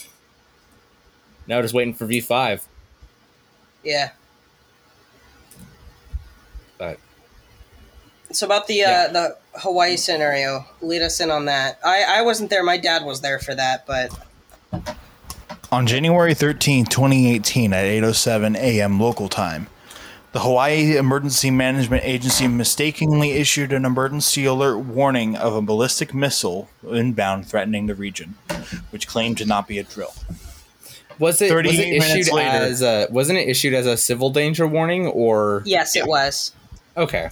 Now 1.46 1.62
just 1.62 1.72
waiting 1.72 1.94
for 1.94 2.04
V 2.06 2.20
five. 2.20 2.66
Yeah. 3.84 4.10
But 6.78 6.98
So 8.32 8.44
about 8.46 8.66
the 8.66 8.82
uh, 8.84 8.90
Yeah. 8.90 9.06
the 9.08 9.36
Hawaii 9.54 9.96
scenario. 9.96 10.66
Lead 10.80 11.02
us 11.02 11.20
in 11.20 11.30
on 11.30 11.44
that. 11.44 11.78
I, 11.84 12.04
I 12.08 12.22
wasn't 12.22 12.50
there. 12.50 12.64
My 12.64 12.76
dad 12.76 13.04
was 13.04 13.20
there 13.20 13.38
for 13.38 13.54
that, 13.54 13.86
but 13.86 14.10
On 15.70 15.86
January 15.86 16.34
13, 16.34 16.84
2018, 16.84 17.72
at 17.72 17.84
8:07 17.84 18.56
a.m. 18.56 19.00
local 19.00 19.28
time, 19.28 19.68
the 20.32 20.40
Hawaii 20.40 20.96
Emergency 20.96 21.50
Management 21.50 22.04
Agency 22.04 22.46
mistakenly 22.46 23.32
issued 23.32 23.72
an 23.72 23.84
emergency 23.84 24.44
alert 24.44 24.78
warning 24.78 25.36
of 25.36 25.54
a 25.54 25.62
ballistic 25.62 26.12
missile 26.12 26.68
inbound 26.90 27.46
threatening 27.46 27.86
the 27.86 27.94
region, 27.94 28.34
which 28.90 29.06
claimed 29.06 29.38
to 29.38 29.46
not 29.46 29.66
be 29.66 29.78
a 29.78 29.82
drill. 29.82 30.14
Was 31.18 31.40
it, 31.40 31.54
was 31.54 31.78
it 31.78 31.88
issued 31.88 32.32
later. 32.32 32.50
as 32.50 32.82
a 32.82 33.06
wasn't 33.10 33.38
it 33.38 33.48
issued 33.48 33.74
as 33.74 33.86
a 33.86 33.96
civil 33.96 34.30
danger 34.30 34.66
warning 34.66 35.06
or 35.06 35.62
yes, 35.64 35.94
it 35.96 36.06
was. 36.06 36.52
okay? 36.96 37.30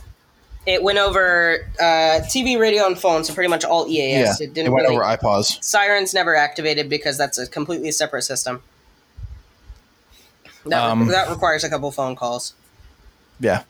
It 0.67 0.83
went 0.83 0.99
over 0.99 1.67
uh, 1.81 2.21
TV, 2.29 2.59
radio, 2.59 2.87
and 2.87 2.99
phone, 2.99 3.25
so 3.25 3.33
pretty 3.35 3.49
much 3.49 3.65
all 3.65 3.89
EAS. 3.89 4.41
it 4.41 4.53
didn't 4.53 4.73
went 4.73 4.85
really. 4.85 4.97
over 4.97 5.05
IPAWS. 5.05 5.63
Sirens 5.65 6.13
never 6.13 6.37
activated 6.37 6.89
because 6.91 7.17
that's 7.17 7.39
a 7.39 7.47
completely 7.47 7.91
separate 7.91 8.23
system. 8.23 8.63
That, 10.67 10.83
Um, 10.83 11.07
that 11.09 11.31
requires 11.31 11.65
a 11.65 11.71
couple 11.71 11.91
phone 11.91 12.15
calls. 12.15 12.55
Yeah. 13.41 13.63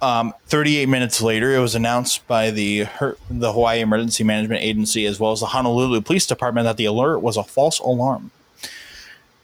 Um, 0.00 0.34
38 0.46 0.88
minutes 0.88 1.20
later, 1.20 1.54
it 1.54 1.58
was 1.58 1.74
announced 1.74 2.26
by 2.28 2.50
the 2.50 2.84
Her- 2.84 3.16
the 3.28 3.52
Hawaii 3.52 3.80
Emergency 3.80 4.22
Management 4.22 4.62
Agency 4.62 5.06
as 5.06 5.18
well 5.18 5.32
as 5.32 5.40
the 5.40 5.46
Honolulu 5.46 6.00
Police 6.02 6.26
Department 6.26 6.66
that 6.66 6.76
the 6.76 6.84
alert 6.84 7.18
was 7.18 7.36
a 7.36 7.42
false 7.42 7.78
alarm. 7.80 8.30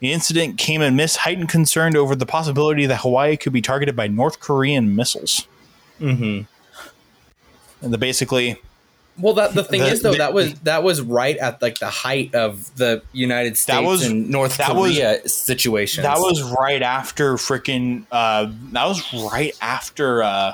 The 0.01 0.13
incident 0.13 0.59
came 0.59 0.83
amidst 0.83 1.19
heightened 1.19 1.49
concern 1.49 1.97
over 1.97 2.15
the 2.15 2.27
possibility 2.27 2.87
that 2.87 2.99
Hawaii 3.01 3.37
could 3.37 3.53
be 3.53 3.63
targeted 3.63 3.97
by 3.97 4.09
North 4.09 4.41
Korean 4.41 4.95
missiles. 4.95 5.47
Mm-hmm. 6.01 6.43
And 7.83 7.93
the 7.93 7.99
basically, 7.99 8.57
Well, 9.19 9.35
that 9.35 9.53
the 9.55 9.63
thing 9.65 9.81
The- 9.81 9.89
is 9.89 10.01
though 10.03 10.13
the- 10.13 10.19
that 10.19 10.33
was 10.33 10.55
that 10.61 10.83
was 10.83 11.01
right 11.03 11.37
at 11.37 11.61
like 11.61 11.79
the 11.79 11.91
height 11.91 12.35
of 12.35 12.75
the 12.77 13.03
United 13.13 13.59
States 13.59 13.83
was- 13.85 14.05
and 14.07 14.31
North 14.31 14.57
that 14.57 14.69
Korea 14.71 15.27
situation. 15.29 16.03
that 16.05 16.19
was 16.19 16.43
right 16.43 16.81
after 16.83 17.35
freaking. 17.35 18.05
Uh, 18.11 18.47
that 18.73 18.87
was 18.87 19.03
right 19.31 19.55
after 19.61 20.23
uh, 20.23 20.53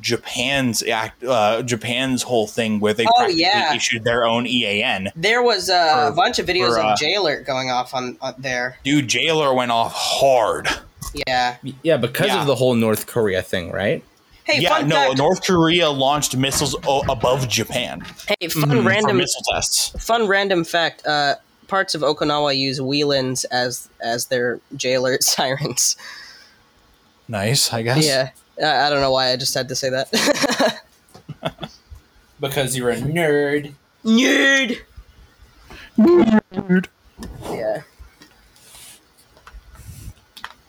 Japan's 0.00 0.82
act. 0.82 1.22
Uh, 1.22 1.62
Japan's 1.62 2.22
whole 2.22 2.46
thing 2.46 2.80
where 2.80 2.94
they 2.94 3.04
Oh, 3.04 3.10
practically 3.16 3.42
yeah. 3.42 3.74
issued 3.74 4.04
their 4.04 4.24
own 4.24 4.46
EAN. 4.46 5.10
There 5.14 5.42
was 5.42 5.68
uh, 5.70 5.74
a 5.74 6.10
For- 6.10 6.16
bunch 6.16 6.38
of 6.38 6.46
videos 6.46 6.74
for, 6.74 6.80
uh, 6.80 6.92
of 6.92 6.98
J 6.98 7.14
Alert 7.14 7.46
going 7.46 7.70
off 7.70 7.94
on, 7.94 8.16
on 8.20 8.34
there. 8.38 8.78
Dude, 8.84 9.08
J 9.08 9.28
Alert 9.28 9.54
went 9.54 9.70
off 9.70 9.92
hard. 9.94 10.68
Yeah. 11.26 11.56
yeah 11.82 11.96
because 11.98 12.28
Yeah. 12.28 12.40
of 12.40 12.46
the 12.46 12.54
whole 12.56 12.74
North 12.74 13.06
Korea 13.06 13.42
thing, 13.42 13.70
right? 13.70 14.02
Hey, 14.46 14.60
yeah, 14.60 14.68
fun 14.78 14.88
no, 14.88 14.94
fact. 14.94 15.18
North 15.18 15.42
Korea 15.44 15.90
launched 15.90 16.36
missiles 16.36 16.76
o- 16.86 17.02
above 17.10 17.48
Japan 17.48 18.00
hey, 18.40 18.46
fun 18.48 18.70
for 18.70 18.80
random 18.82 19.16
missile 19.16 19.42
tests. 19.52 19.90
fun 20.04 20.28
random 20.28 20.62
fact. 20.64 21.04
Uh, 21.04 21.34
parts 21.66 21.96
of 21.96 22.02
Okinawa 22.02 22.56
use 22.56 22.78
Whelens 22.78 23.44
as 23.50 23.88
as 24.00 24.26
their 24.26 24.60
J 24.76 24.94
Alert 24.94 25.22
sirens. 25.34 25.96
Nice, 27.28 27.72
I 27.72 27.82
guess. 27.82 28.06
Yeah. 28.06 28.30
I 28.62 28.86
I 28.86 28.90
don't 28.90 29.00
know 29.00 29.10
why 29.10 29.32
I 29.32 29.36
just 29.36 29.52
had 29.54 29.68
to 29.68 29.74
say 29.74 29.90
that. 29.90 30.82
Because 32.38 32.76
you're 32.76 32.90
a 32.90 32.96
nerd. 32.96 33.72
nerd. 34.04 34.78
Nerd. 35.98 36.86
Yeah. 37.50 37.82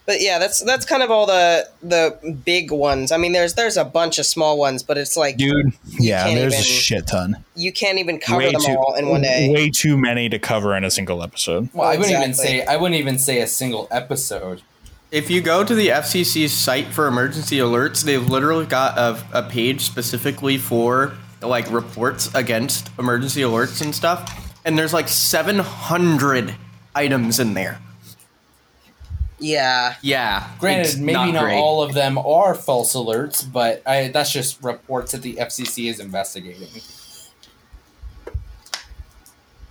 But 0.07 0.21
yeah, 0.21 0.39
that's 0.39 0.63
that's 0.63 0.85
kind 0.85 1.03
of 1.03 1.11
all 1.11 1.25
the 1.25 1.67
the 1.83 2.33
big 2.45 2.71
ones. 2.71 3.11
I 3.11 3.17
mean, 3.17 3.33
there's 3.33 3.55
there's 3.55 3.75
a 3.75 3.83
bunch 3.83 4.17
of 4.19 4.25
small 4.25 4.57
ones, 4.57 4.81
but 4.81 4.97
it's 4.97 5.17
like 5.17 5.35
Dude, 5.35 5.73
yeah, 5.99 6.23
can't 6.23 6.39
there's 6.39 6.53
a 6.53 6.63
shit 6.63 7.07
ton. 7.07 7.43
you 7.57 7.73
can't 7.73 7.99
even 7.99 8.17
cover 8.17 8.39
Way 8.39 8.53
them 8.53 8.61
too, 8.61 8.77
all 8.77 8.95
in 8.95 9.09
one 9.09 9.21
day. 9.21 9.51
way 9.53 9.69
too 9.69 9.97
many 9.97 10.29
to 10.29 10.39
cover 10.39 10.75
in 10.77 10.85
a 10.85 10.89
single 10.89 11.21
episode. 11.21 11.69
Well, 11.73 11.89
I 11.89 11.97
wouldn't 11.97 12.17
even 12.17 12.33
say 12.33 12.65
I 12.65 12.77
wouldn't 12.77 12.99
even 12.99 13.19
say 13.19 13.41
a 13.41 13.47
single 13.47 13.89
episode. 13.91 14.61
If 15.11 15.29
you 15.29 15.41
go 15.41 15.65
to 15.65 15.75
the 15.75 15.89
FCC's 15.89 16.53
site 16.53 16.87
for 16.87 17.07
emergency 17.07 17.57
alerts, 17.57 18.03
they've 18.03 18.25
literally 18.25 18.65
got 18.65 18.97
a, 18.97 19.21
a 19.33 19.43
page 19.43 19.81
specifically 19.81 20.57
for 20.57 21.13
like 21.41 21.69
reports 21.69 22.33
against 22.33 22.89
emergency 22.97 23.41
alerts 23.41 23.81
and 23.81 23.93
stuff. 23.93 24.53
And 24.65 24.77
there's 24.77 24.93
like 24.93 25.07
700 25.09 26.55
items 26.95 27.39
in 27.39 27.53
there. 27.53 27.79
Yeah. 29.39 29.95
Yeah. 30.01 30.49
Granted, 30.59 30.87
it's 30.87 30.95
maybe 30.97 31.31
not, 31.31 31.43
great. 31.43 31.57
all 31.57 31.83
of 31.83 31.93
them 31.93 32.17
are 32.17 32.55
false 32.55 32.95
alerts, 32.95 33.49
but 33.49 33.83
I, 33.85 34.07
that's 34.07 34.31
just 34.31 34.63
reports 34.63 35.11
that 35.11 35.21
the 35.21 35.35
FCC 35.35 35.89
is 35.89 35.99
investigating. 35.99 36.67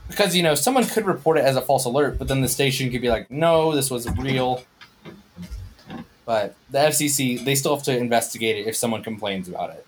Because 0.09 0.37
you 0.37 0.43
know, 0.43 0.55
someone 0.55 0.85
could 0.87 1.05
report 1.05 1.37
it 1.37 1.45
as 1.45 1.57
a 1.57 1.61
false 1.61 1.85
alert, 1.85 2.19
but 2.19 2.29
then 2.29 2.41
the 2.41 2.49
station 2.49 2.91
could 2.91 3.03
be 3.03 3.09
like, 3.09 3.29
"No, 3.31 3.75
this 3.75 3.91
was 3.91 4.09
real." 4.17 4.63
But 6.25 6.55
the 6.71 6.79
FCC, 6.79 7.45
they 7.45 7.55
still 7.55 7.75
have 7.75 7.85
to 7.85 7.97
investigate 7.97 8.57
it 8.57 8.67
if 8.67 8.77
someone 8.77 9.03
complains 9.03 9.49
about 9.49 9.71
it. 9.71 9.87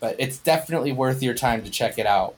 But 0.00 0.16
it's 0.18 0.38
definitely 0.38 0.92
worth 0.92 1.22
your 1.22 1.34
time 1.34 1.64
to 1.64 1.70
check 1.70 1.98
it 1.98 2.06
out. 2.06 2.36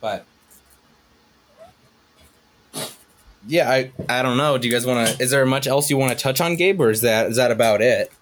But 0.00 0.24
yeah, 3.46 3.70
I 3.70 3.92
I 4.08 4.22
don't 4.22 4.36
know. 4.36 4.58
Do 4.58 4.68
you 4.68 4.72
guys 4.72 4.86
want 4.86 5.08
to? 5.08 5.22
Is 5.22 5.30
there 5.30 5.44
much 5.46 5.66
else 5.66 5.90
you 5.90 5.96
want 5.96 6.16
to 6.16 6.22
touch 6.22 6.40
on, 6.40 6.56
Gabe, 6.56 6.80
or 6.80 6.90
is 6.90 7.00
that 7.00 7.30
is 7.30 7.36
that 7.36 7.50
about 7.50 7.80
it? 7.80 8.12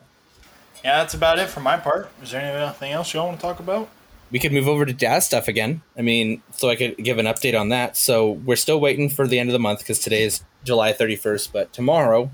Yeah, 0.85 0.99
that's 0.99 1.15
about 1.15 1.39
it 1.39 1.49
for 1.49 1.61
my 1.61 1.77
part. 1.77 2.11
Is 2.23 2.31
there 2.31 2.41
anything 2.41 2.93
else 2.93 3.13
you 3.13 3.21
all 3.21 3.27
want 3.27 3.41
to 3.41 3.43
talk 3.43 3.59
about? 3.59 3.89
We 4.31 4.39
could 4.39 4.53
move 4.53 4.69
over 4.69 4.85
to 4.85 4.93
jazz 4.93 5.27
stuff 5.27 5.49
again. 5.49 5.83
I 5.97 6.03
mean, 6.03 6.43
so 6.53 6.69
I 6.69 6.77
could 6.77 6.97
give 6.99 7.19
an 7.19 7.27
update 7.27 7.59
on 7.59 7.69
that. 7.71 7.97
So 7.97 8.31
we're 8.31 8.57
still 8.57 8.81
waiting 8.81 9.09
for 9.09 9.27
the 9.27 9.39
end 9.39 9.49
of 9.49 9.53
the 9.53 9.59
month 9.59 9.81
because 9.81 9.99
today 9.99 10.23
is 10.23 10.43
July 10.65 10.93
thirty 10.93 11.17
first. 11.17 11.53
But 11.53 11.73
tomorrow, 11.73 12.31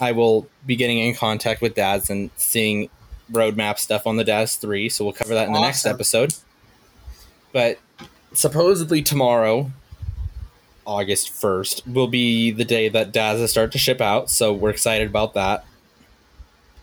I 0.00 0.12
will 0.12 0.48
be 0.66 0.76
getting 0.76 0.98
in 0.98 1.14
contact 1.14 1.60
with 1.62 1.74
Daz 1.74 2.10
and 2.10 2.30
seeing 2.36 2.90
roadmap 3.32 3.78
stuff 3.78 4.06
on 4.06 4.16
the 4.16 4.24
Daz 4.24 4.56
three. 4.56 4.88
So 4.88 5.04
we'll 5.04 5.14
cover 5.14 5.34
that 5.34 5.46
in 5.46 5.52
the 5.52 5.60
next 5.60 5.86
episode. 5.86 6.34
But 7.52 7.78
supposedly 8.32 9.02
tomorrow, 9.02 9.70
August 10.86 11.30
1st, 11.32 11.86
will 11.92 12.08
be 12.08 12.50
the 12.50 12.64
day 12.64 12.88
that 12.88 13.12
Dazs 13.12 13.46
start 13.48 13.72
to 13.72 13.78
ship 13.78 14.00
out. 14.00 14.30
So 14.30 14.52
we're 14.52 14.70
excited 14.70 15.08
about 15.08 15.34
that. 15.34 15.64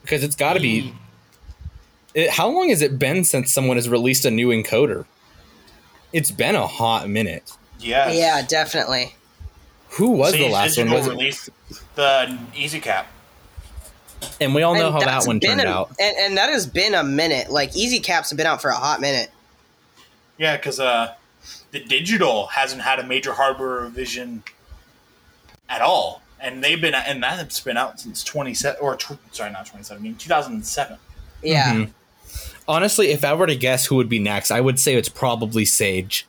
Because 0.01 0.23
it's 0.23 0.35
got 0.35 0.53
to 0.53 0.59
be. 0.59 0.93
It, 2.13 2.29
how 2.31 2.49
long 2.49 2.69
has 2.69 2.81
it 2.81 2.97
been 2.97 3.23
since 3.23 3.51
someone 3.51 3.77
has 3.77 3.89
released 3.89 4.25
a 4.25 4.31
new 4.31 4.47
encoder? 4.49 5.05
It's 6.13 6.31
been 6.31 6.55
a 6.55 6.65
hot 6.65 7.09
minute. 7.09 7.51
Yeah. 7.79 8.09
Yeah, 8.11 8.41
definitely. 8.47 9.13
Who 9.91 10.11
was 10.11 10.33
the 10.33 10.47
last 10.49 10.77
one? 10.77 10.87
Digital 10.87 10.97
Was 10.97 11.07
it? 11.07 11.11
released 11.11 11.49
the 11.95 12.37
Easy 12.55 12.79
Cap. 12.79 13.07
And 14.41 14.55
we 14.55 14.63
all 14.63 14.73
know 14.73 14.87
And 14.87 14.93
how 14.93 14.99
that 15.01 15.27
one 15.27 15.39
been 15.39 15.57
turned 15.57 15.61
a- 15.69 15.71
out. 15.71 15.89
And, 15.99 16.15
and 16.17 16.37
that 16.37 16.49
has 16.49 16.65
been 16.65 16.95
a 16.95 17.03
minute. 17.03 17.49
Like 17.51 17.75
Easy 17.75 17.99
Caps 17.99 18.29
have 18.31 18.37
been 18.37 18.47
out 18.47 18.61
for 18.61 18.69
a 18.69 18.75
hot 18.75 18.99
minute. 19.01 19.29
Yeah, 20.37 20.55
because 20.55 20.79
uh, 20.79 21.13
the 21.71 21.79
digital 21.79 22.47
hasn't 22.47 22.81
had 22.81 22.99
a 22.99 23.03
major 23.03 23.33
hardware 23.33 23.81
revision 23.81 24.43
at 25.69 25.81
all, 25.81 26.21
and 26.39 26.63
they've 26.63 26.79
been 26.79 26.93
and 26.95 27.21
that's 27.21 27.59
been 27.59 27.77
out 27.77 27.99
since 27.99 28.23
twenty 28.23 28.53
seven 28.53 28.79
or 28.81 28.95
tw- 28.95 29.17
sorry, 29.31 29.51
not 29.51 29.65
twenty 29.65 29.83
seventeen, 29.83 30.15
two 30.15 30.29
thousand 30.29 30.63
seven. 30.65 30.97
Yeah. 31.43 31.73
Mhm. 31.73 31.89
Honestly, 32.67 33.11
if 33.11 33.23
I 33.23 33.33
were 33.33 33.47
to 33.47 33.55
guess 33.55 33.85
who 33.85 33.95
would 33.95 34.09
be 34.09 34.19
next, 34.19 34.51
I 34.51 34.59
would 34.61 34.79
say 34.79 34.95
it's 34.95 35.09
probably 35.09 35.63
Sage. 35.65 36.27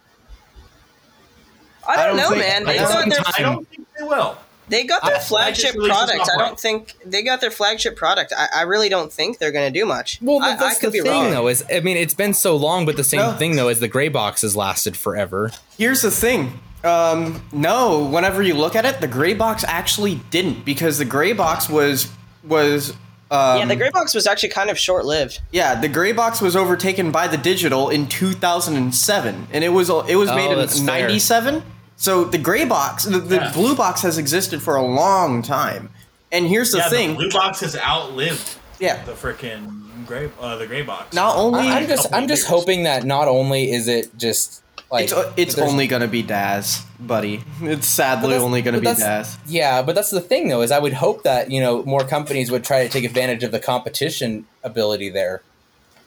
I 1.87 1.97
don't, 1.97 2.05
I 2.05 2.07
don't 2.09 2.17
know, 2.17 2.29
think- 2.31 2.41
man. 2.43 2.63
I 2.69 2.73
They 2.73 2.79
don't 2.79 2.89
got 2.93 3.01
think 3.03 3.15
their 3.15 3.25
time- 3.25 3.35
I 3.37 3.43
don't 3.43 3.69
think 3.69 3.89
they 3.99 4.05
will. 4.05 4.39
They 4.69 4.85
got 4.85 5.03
their 5.03 5.15
I- 5.15 5.19
I 5.19 5.21
flagship 5.21 5.63
just 5.73 5.75
released 5.77 6.01
the 6.01 6.07
product. 6.07 6.31
I 6.35 6.39
don't 6.39 6.59
think 6.61 6.95
they 7.05 7.23
got 7.23 7.41
their 7.41 7.51
flagship 7.51 7.97
product. 7.97 8.33
I, 8.37 8.49
I 8.57 8.63
really 8.63 8.89
don't 8.89 9.13
think 9.13 9.39
they're 9.39 9.53
going 9.53 9.73
to 9.73 9.79
do 9.81 9.85
much. 9.87 10.19
Well, 10.23 10.43
I, 10.43 10.57
that's 10.57 10.77
I 10.77 10.81
could 10.81 10.89
the 10.93 10.99
be 10.99 11.01
thing, 11.03 11.11
wrong. 11.11 11.31
though. 11.31 11.49
Is 11.49 11.65
I 11.73 11.81
mean, 11.81 11.97
it's 11.97 12.15
been 12.15 12.35
so 12.35 12.57
long, 12.57 12.87
but 12.87 12.97
the 12.97 13.05
same 13.05 13.21
No. 13.21 13.33
thing 13.33 13.57
though 13.57 13.69
is 13.69 13.81
the 13.81 13.89
gray 13.89 14.09
box 14.09 14.43
has 14.43 14.55
lasted 14.57 14.97
forever. 14.97 15.51
Here's 15.77 16.03
the 16.03 16.11
thing. 16.11 16.61
Um, 16.85 17.43
no, 17.53 18.05
whenever 18.05 18.41
you 18.43 18.55
look 18.55 18.77
at 18.77 18.85
it, 18.85 19.01
the 19.01 19.09
gray 19.09 19.35
box 19.35 19.65
actually 19.67 20.17
didn't 20.31 20.65
because 20.65 20.99
the 20.99 21.05
gray 21.05 21.33
box 21.33 21.69
was 21.69 22.09
was 22.45 22.91
um, 23.31 23.59
yeah, 23.59 23.67
the 23.67 23.77
gray 23.77 23.91
box 23.91 24.15
was 24.15 24.27
actually 24.27 24.49
kind 24.51 24.71
of 24.71 24.79
short 24.79 25.05
lived. 25.05 25.41
yeah 25.51 25.75
the 25.79 25.89
gray 25.89 26.13
box 26.13 26.41
was 26.41 26.57
overtaken 26.57 27.11
by 27.11 27.27
the 27.29 27.37
digital 27.37 27.91
in 27.91 28.07
2007 28.07 29.49
and 29.53 29.65
it 29.65 29.69
was 29.69 29.91
it 29.91 30.17
was 30.17 30.31
Oh, 30.31 30.37
made 30.37 30.57
that's 30.57 30.79
in 30.81 30.87
fair. 30.87 31.01
97. 31.03 31.63
So 32.01 32.25
the 32.25 32.39
gray 32.39 32.65
box, 32.65 33.05
the, 33.05 33.19
the 33.19 33.37
Yeah. 33.37 33.53
blue 33.53 33.75
box 33.75 34.03
has 34.03 34.17
existed 34.19 34.63
for 34.63 34.77
a 34.77 34.83
long 34.83 35.43
time. 35.43 35.91
And 36.33 36.47
here's 36.47 36.71
the 36.73 36.79
yeah, 36.79 36.89
thing. 36.89 37.09
the 37.11 37.17
blue 37.17 37.31
box 37.31 37.61
has 37.61 37.77
outlived 37.77 38.57
yeah. 38.79 39.05
the 39.05 39.13
freaking 39.13 40.07
gray 40.07 40.31
uh, 40.41 40.57
the 40.57 40.67
gray 40.67 40.83
box. 40.83 41.15
Not 41.15 41.37
only 41.37 41.69
I'm 41.69 41.87
just 41.89 42.07
I'm 42.15 42.29
just 42.29 42.43
years. 42.45 42.49
hoping 42.51 42.85
that 42.85 43.05
not 43.05 43.27
only 43.29 43.71
is 43.73 43.89
it 43.89 44.17
just 44.17 44.63
Like 44.91 45.11
It's 45.11 45.15
it's 45.37 45.59
only 45.59 45.87
gonna 45.87 46.07
be 46.09 46.23
Daz, 46.23 46.83
buddy. 47.01 47.43
It's 47.61 47.87
sadly 47.89 48.37
only 48.37 48.63
gonna 48.63 48.79
be 48.79 48.87
that's- 48.87 49.35
Daz. 49.35 49.37
Yeah, 49.47 49.83
but 49.83 49.95
that's 49.95 50.11
the 50.11 50.21
thing 50.21 50.49
though, 50.49 50.63
is 50.63 50.71
I 50.71 50.79
would 50.79 50.95
hope 50.95 51.25
that, 51.25 51.51
you 51.51 51.61
know, 51.61 51.83
more 51.85 52.05
companies 52.05 52.51
would 52.51 52.63
try 52.65 52.85
to 52.87 52.89
take 52.89 53.05
advantage 53.05 53.43
of 53.43 53.51
the 53.51 53.59
competition 53.61 54.47
ability 54.63 55.11
there. 55.11 55.43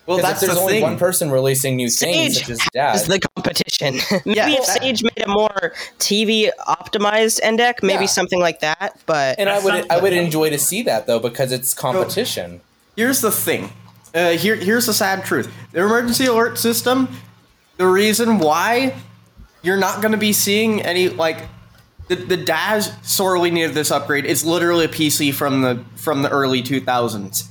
Well, 0.08 0.18
that's 0.18 0.42
if 0.42 0.48
there's 0.48 0.56
the 0.58 0.62
only 0.62 0.74
thing. 0.74 0.82
one 0.84 0.98
person 0.98 1.30
releasing 1.32 1.76
new 1.76 1.90
things, 1.90 2.36
Sage 2.36 2.40
such 2.40 2.50
as 2.50 2.60
is 2.60 2.68
Dad. 2.74 3.00
the 3.06 3.20
competition. 3.20 4.00
maybe 4.26 4.38
Yeah. 4.38 4.50
if 4.50 4.66
Sage 4.66 5.04
made 5.04 5.24
a 5.26 5.28
more 5.30 5.74
TV 6.00 6.50
optimized 6.68 7.40
endec, 7.42 7.84
maybe 7.84 8.06
Yeah. 8.06 8.08
something 8.08 8.40
like 8.40 8.60
that. 8.62 8.98
But 9.06 9.40
and 9.40 9.48
I 9.50 9.60
would 9.60 9.74
not- 9.74 9.92
I 9.92 9.98
would 10.00 10.14
enjoy 10.14 10.50
to 10.50 10.58
see 10.58 10.82
that 10.84 11.06
though 11.08 11.20
because 11.20 11.52
it's 11.52 11.74
competition. 11.74 12.62
Here's 12.96 13.22
the 13.22 13.32
thing. 13.32 13.72
Uh, 14.14 14.32
here, 14.32 14.56
here's 14.56 14.88
the 14.88 14.94
sad 14.94 15.24
truth. 15.24 15.50
The 15.72 15.80
emergency 15.82 16.26
alert 16.26 16.58
system. 16.58 17.08
The 17.78 17.88
reason 17.88 18.40
why 18.40 18.96
you're 19.62 19.78
not 19.78 20.02
going 20.02 20.12
to 20.12 20.18
be 20.18 20.34
seeing 20.34 20.82
any 20.82 21.08
like 21.10 21.38
the, 22.10 22.16
the 22.16 22.36
Daz 22.38 22.92
sorely 23.04 23.52
needed 23.52 23.74
this 23.74 23.92
upgrade. 23.92 24.26
It's 24.26 24.44
literally 24.44 24.86
a 24.86 24.90
PC 24.90 25.34
from 25.34 25.62
the 25.62 25.84
from 25.96 26.24
the 26.24 26.30
early 26.30 26.62
2000s. 26.62 27.44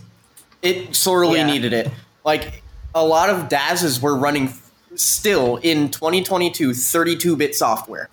It 0.60 0.94
sorely 0.94 1.38
Yeah. 1.38 1.46
needed 1.46 1.72
it. 1.72 1.90
Like 2.24 2.62
a 2.94 3.04
lot 3.04 3.30
of 3.30 3.48
Dazs 3.48 4.00
were 4.00 4.16
running 4.16 4.52
still 4.94 5.56
in 5.58 5.90
2022 5.90 6.70
32-bit 6.70 7.54
software. 7.54 8.08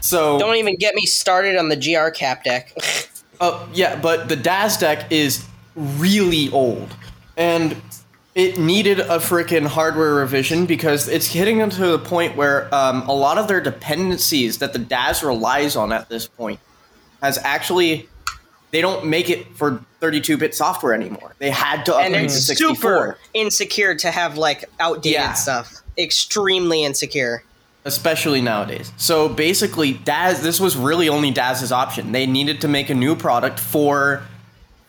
So 0.00 0.38
don't 0.38 0.56
even 0.56 0.76
get 0.76 0.94
me 0.94 1.06
started 1.06 1.56
on 1.56 1.68
the 1.68 1.76
GR 1.76 2.10
CAP-DEC. 2.10 3.08
Oh 3.40 3.68
yeah, 3.72 3.94
but 3.94 4.28
the 4.28 4.36
DASDEC 4.36 5.12
is 5.12 5.46
really 5.76 6.50
old, 6.50 6.94
and 7.36 7.76
it 8.34 8.58
needed 8.58 9.00
a 9.00 9.18
freaking 9.18 9.66
hardware 9.66 10.14
revision 10.14 10.66
because 10.66 11.08
it's 11.08 11.28
hitting 11.28 11.58
them 11.58 11.70
to 11.70 11.86
the 11.86 11.98
point 11.98 12.36
where 12.36 12.72
um, 12.74 13.08
a 13.08 13.14
lot 13.14 13.38
of 13.38 13.46
their 13.46 13.60
dependencies 13.60 14.58
that 14.58 14.72
the 14.72 14.78
Daz 14.78 15.22
relies 15.22 15.76
on 15.76 15.92
at 15.92 16.08
this 16.08 16.26
point 16.26 16.58
has 17.22 17.38
actually 17.38 18.08
they 18.70 18.80
don't 18.80 19.06
make 19.06 19.30
it 19.30 19.46
for 19.56 19.82
32-bit 20.00 20.54
software 20.54 20.92
anymore. 20.94 21.34
They 21.38 21.50
had 21.50 21.84
to 21.86 21.96
and 21.96 22.08
upgrade 22.14 22.24
it's 22.26 22.34
to 22.34 22.40
64. 22.42 22.74
super 22.76 23.18
insecure 23.34 23.94
to 23.96 24.10
have 24.10 24.36
like 24.38 24.64
outdated 24.80 25.12
Yeah. 25.12 25.32
stuff. 25.34 25.82
Extremely 25.96 26.84
insecure. 26.84 27.42
especially 27.84 28.42
nowadays. 28.42 28.92
So 28.98 29.28
basically, 29.30 29.94
Daz, 29.94 30.42
this 30.42 30.60
was 30.60 30.76
really 30.76 31.08
only 31.08 31.30
Daz's 31.30 31.72
option. 31.72 32.12
They 32.12 32.26
needed 32.26 32.60
to 32.60 32.68
make 32.68 32.90
a 32.90 32.94
new 32.94 33.16
product 33.16 33.58
for 33.58 34.22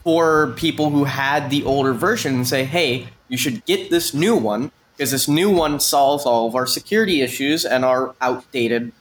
for 0.04 0.54
people 0.58 0.90
who 0.90 1.04
had 1.06 1.50
the 1.50 1.64
older 1.64 1.94
version 1.94 2.34
and 2.36 2.48
say, 2.48 2.66
"Hey, 2.66 3.08
you 3.30 3.38
should 3.38 3.64
get 3.66 3.90
this 3.90 4.14
new 4.14 4.36
one 4.36 4.72
because 4.98 5.12
this 5.12 5.28
new 5.30 5.50
one 5.50 5.80
solves 5.80 6.26
all 6.26 6.48
of 6.48 6.56
our 6.56 6.66
security 6.68 7.22
issues 7.22 7.64
and 7.64 7.86
our 7.86 8.16
outdated 8.20 8.92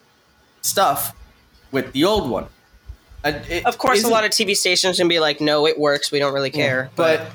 stuff 0.62 1.12
with 1.72 1.92
the 1.92 2.04
old 2.04 2.30
one." 2.30 2.46
Uh, 3.24 3.32
it 3.48 3.66
Of 3.66 3.78
course, 3.78 4.04
a 4.04 4.08
lot 4.08 4.24
of 4.24 4.30
TV 4.30 4.54
stations 4.56 4.98
can 4.98 5.08
be 5.08 5.18
like, 5.18 5.40
"No, 5.40 5.66
it 5.66 5.78
works. 5.78 6.10
We 6.12 6.18
don't 6.18 6.32
really 6.32 6.50
care." 6.50 6.90
but 6.96 7.26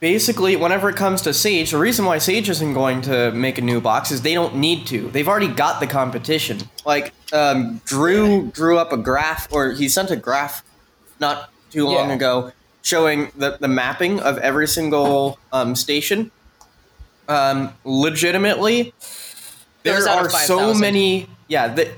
basically, 0.00 0.56
whenever 0.56 0.88
it 0.88 0.96
comes 0.96 1.22
to 1.22 1.32
Sage, 1.34 1.70
the 1.72 1.78
reason 1.78 2.04
why 2.04 2.18
Sage 2.18 2.48
isn't 2.48 2.74
going 2.74 3.02
to 3.02 3.32
make 3.32 3.58
a 3.58 3.62
new 3.62 3.80
box 3.80 4.10
is 4.10 4.22
they 4.22 4.34
don't 4.34 4.56
need 4.56 4.86
to. 4.88 5.08
They've 5.10 5.26
already 5.28 5.48
got 5.48 5.80
the 5.80 5.86
competition. 5.86 6.58
Like 6.84 7.12
um, 7.32 7.80
Drew 7.84 8.46
drew 8.52 8.78
up 8.78 8.92
a 8.92 8.96
graph, 8.96 9.48
or 9.52 9.72
he 9.72 9.88
sent 9.88 10.10
a 10.10 10.16
graph 10.16 10.62
not 11.18 11.50
too 11.70 11.86
long 11.86 12.08
Yeah. 12.10 12.14
ago 12.14 12.52
showing 12.82 13.32
the, 13.36 13.56
the 13.58 13.66
mapping 13.66 14.20
of 14.20 14.38
every 14.38 14.68
single 14.68 15.38
um, 15.52 15.74
station. 15.74 16.30
Um, 17.28 17.74
legitimately, 17.84 18.80
It 18.80 18.94
there 19.82 19.96
was 19.96 20.06
out 20.06 20.20
of 20.20 20.26
are 20.26 20.30
so 20.30 20.58
5,000. 20.58 20.80
many. 20.80 21.28
Yeah, 21.48 21.74
the, 21.74 21.90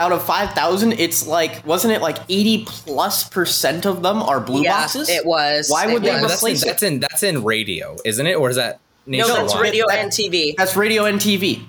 out 0.00 0.12
of 0.12 0.24
five 0.24 0.50
thousand, 0.50 0.92
it's 0.94 1.26
like 1.26 1.64
wasn't 1.66 1.92
it 1.94 2.02
like 2.02 2.18
eighty 2.28 2.64
plus 2.66 3.28
percent 3.28 3.86
of 3.86 4.02
them 4.02 4.22
are 4.22 4.40
blue 4.40 4.62
yeah, 4.62 4.80
boxes? 4.82 5.08
it 5.08 5.24
was. 5.24 5.68
Why 5.70 5.86
would 5.92 6.02
they 6.02 6.10
was. 6.12 6.22
but 6.22 6.28
that's 6.28 6.42
in, 6.42 6.46
replace 6.48 6.62
it. 6.62 6.66
that's 6.66 6.82
in 6.82 7.00
that's 7.00 7.22
in 7.22 7.44
radio, 7.44 7.96
isn't 8.04 8.26
it? 8.26 8.34
Or 8.34 8.50
is 8.50 8.56
that 8.56 8.80
No, 9.06 9.26
that's 9.28 9.54
radio 9.56 9.86
That- 9.88 9.98
and 10.00 10.10
TV. 10.10 10.54
That's 10.56 10.74
radio 10.76 11.04
and 11.04 11.20
TV. 11.20 11.62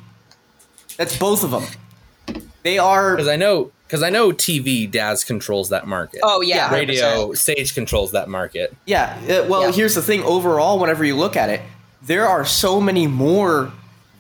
That's 0.98 1.18
both 1.18 1.44
of 1.44 1.52
them. 1.52 2.44
They 2.64 2.78
are. 2.80 3.16
Because 3.16 3.28
I 3.28 3.36
know 3.36 3.72
because 3.88 4.02
I 4.02 4.10
know 4.10 4.32
TV 4.32 4.90
Daz 4.90 5.24
controls 5.24 5.70
that 5.70 5.86
market. 5.88 6.22
Oh 6.24 6.42
yeah, 6.42 6.56
Yeah, 6.56 6.70
100%. 6.70 6.72
radio 6.88 7.34
Sage 7.34 7.76
controls 7.76 8.12
that 8.14 8.28
market. 8.30 8.76
Yeah. 8.86 9.16
uh, 9.30 9.48
well, 9.48 9.64
Yeah. 9.64 9.72
here's 9.72 9.94
the 9.94 10.02
thing. 10.02 10.24
Overall, 10.24 10.80
whenever 10.80 11.06
you 11.06 11.16
look 11.16 11.36
at 11.36 11.50
it, 11.52 11.62
there 12.02 12.28
are 12.28 12.44
so 12.46 12.82
many 12.82 13.06
more 13.06 13.72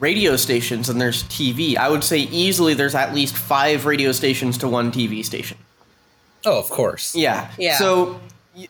radio 0.05 0.35
stations 0.35 0.87
and 0.87 1.01
there's 1.01 1.23
TV. 1.23 1.75
I 1.77 1.89
would 1.89 2.03
say 2.03 2.19
easily 2.19 2.75
there's 2.75 2.93
at 2.93 3.15
least 3.15 3.35
five 3.35 3.87
radio 3.87 4.11
stations 4.11 4.55
to 4.59 4.67
one 4.67 4.91
TV 4.91 5.25
station. 5.25 5.57
Oh, 6.45 6.59
of 6.59 6.69
course. 6.69 7.15
Yeah. 7.15 7.49
Yeah. 7.57 7.79
So, 7.79 8.19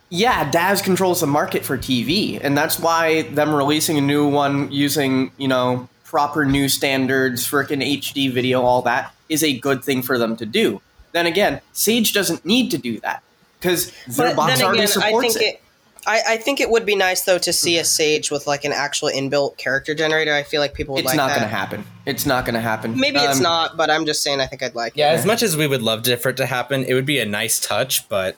yeah, 0.09 0.49
Daz 0.49 0.81
controls 0.81 1.19
the 1.19 1.27
market 1.27 1.65
for 1.65 1.77
TV, 1.77 2.39
and 2.41 2.57
that's 2.57 2.79
why 2.79 3.23
them 3.23 3.53
releasing 3.53 3.97
a 3.97 4.01
new 4.01 4.25
one 4.29 4.71
using, 4.71 5.31
you 5.37 5.49
know, 5.49 5.89
proper 6.05 6.45
new 6.45 6.69
standards, 6.69 7.45
frickin' 7.45 7.83
HD 7.83 8.31
video, 8.31 8.61
all 8.61 8.81
that 8.83 9.13
is 9.27 9.43
a 9.43 9.59
good 9.59 9.83
thing 9.83 10.01
for 10.01 10.17
them 10.17 10.37
to 10.37 10.45
do. 10.45 10.81
Then 11.11 11.25
again, 11.25 11.59
Sage 11.73 12.13
doesn't 12.13 12.45
need 12.45 12.71
to 12.71 12.77
do 12.77 13.01
that 13.01 13.21
because 13.59 13.91
their 14.07 14.29
But 14.29 14.35
box 14.37 14.53
then 14.53 14.65
already 14.65 14.83
again, 14.83 15.03
I 15.03 15.07
supports 15.07 15.33
think 15.33 15.45
it. 15.45 15.55
it. 15.55 15.61
I, 16.07 16.21
I 16.29 16.37
think 16.37 16.59
it 16.59 16.69
would 16.69 16.85
be 16.85 16.95
nice 16.95 17.21
though 17.23 17.37
to 17.39 17.51
see 17.51 17.77
a 17.79 17.83
Sage 17.85 18.29
with 18.31 18.45
like 18.47 18.63
an 18.63 18.71
actual 18.71 19.09
inbuilt 19.09 19.57
character 19.57 19.95
generator. 19.95 20.33
I 20.33 20.43
feel 20.43 20.61
like 20.61 20.73
people 20.73 20.93
would 20.95 20.99
It's 20.99 21.07
like 21.07 21.17
not 21.17 21.29
that. 21.29 21.37
going 21.39 21.49
to 21.49 21.55
happen. 21.55 21.83
It's 22.05 22.25
not 22.25 22.45
going 22.45 22.53
to 22.55 22.61
happen. 22.61 22.99
Maybe 22.99 23.17
it's 23.19 23.37
Um, 23.37 23.43
not, 23.43 23.77
but 23.77 23.89
I'm 23.89 24.05
just 24.05 24.21
saying 24.21 24.39
I 24.39 24.45
think 24.45 24.61
I'd 24.63 24.75
like 24.75 24.93
Yeah, 24.95 25.11
it. 25.11 25.15
as 25.15 25.25
much 25.25 25.41
as 25.41 25.57
we 25.57 25.65
would 25.67 25.81
love 25.81 26.03
to- 26.03 26.17
for 26.17 26.29
it 26.29 26.37
to 26.37 26.45
happen, 26.45 26.83
it 26.85 26.93
would 26.93 27.05
be 27.05 27.19
a 27.19 27.25
nice 27.25 27.59
touch, 27.59 28.07
but 28.09 28.35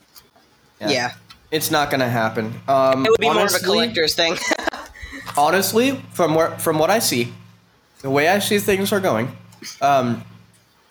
Yeah. 0.79 1.13
It's 1.51 1.71
not 1.71 1.89
going 1.89 2.01
to 2.01 2.09
happen. 2.09 2.61
Um, 2.67 3.05
It 3.05 3.09
would 3.11 3.19
be 3.21 3.29
more 3.29 3.45
of 3.45 3.53
a 3.55 3.59
collector's 3.59 4.15
thing. 4.15 4.37
honestly, 5.37 6.01
from 6.13 6.35
where 6.35 6.51
from 6.59 6.77
what 6.79 6.89
I 6.89 6.99
see, 6.99 7.33
the 8.01 8.09
way 8.09 8.27
I 8.27 8.39
see 8.39 8.59
things 8.59 8.91
are 8.91 8.99
going, 8.99 9.35
um, 9.81 10.23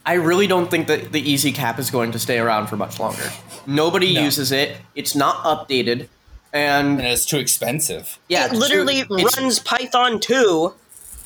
I 0.04 0.14
really 0.14 0.46
don't 0.46 0.70
think 0.70 0.86
that 0.86 1.12
the 1.12 1.20
easy 1.20 1.52
cap 1.52 1.78
is 1.78 1.90
going 1.90 2.12
to 2.12 2.18
stay 2.18 2.38
around 2.38 2.68
for 2.68 2.76
much 2.76 2.98
longer. 3.00 3.30
Nobody 3.66 4.14
No. 4.14 4.22
uses 4.22 4.52
it. 4.52 4.76
It's 4.94 5.14
not 5.14 5.42
updated, 5.44 6.08
and 6.52 6.98
and 6.98 7.06
it's 7.06 7.24
too 7.26 7.38
expensive. 7.38 8.18
yeah, 8.28 8.46
it 8.46 8.52
literally 8.52 9.00
it's- 9.00 9.36
runs 9.38 9.58
Python 9.58 10.20
2. 10.20 10.74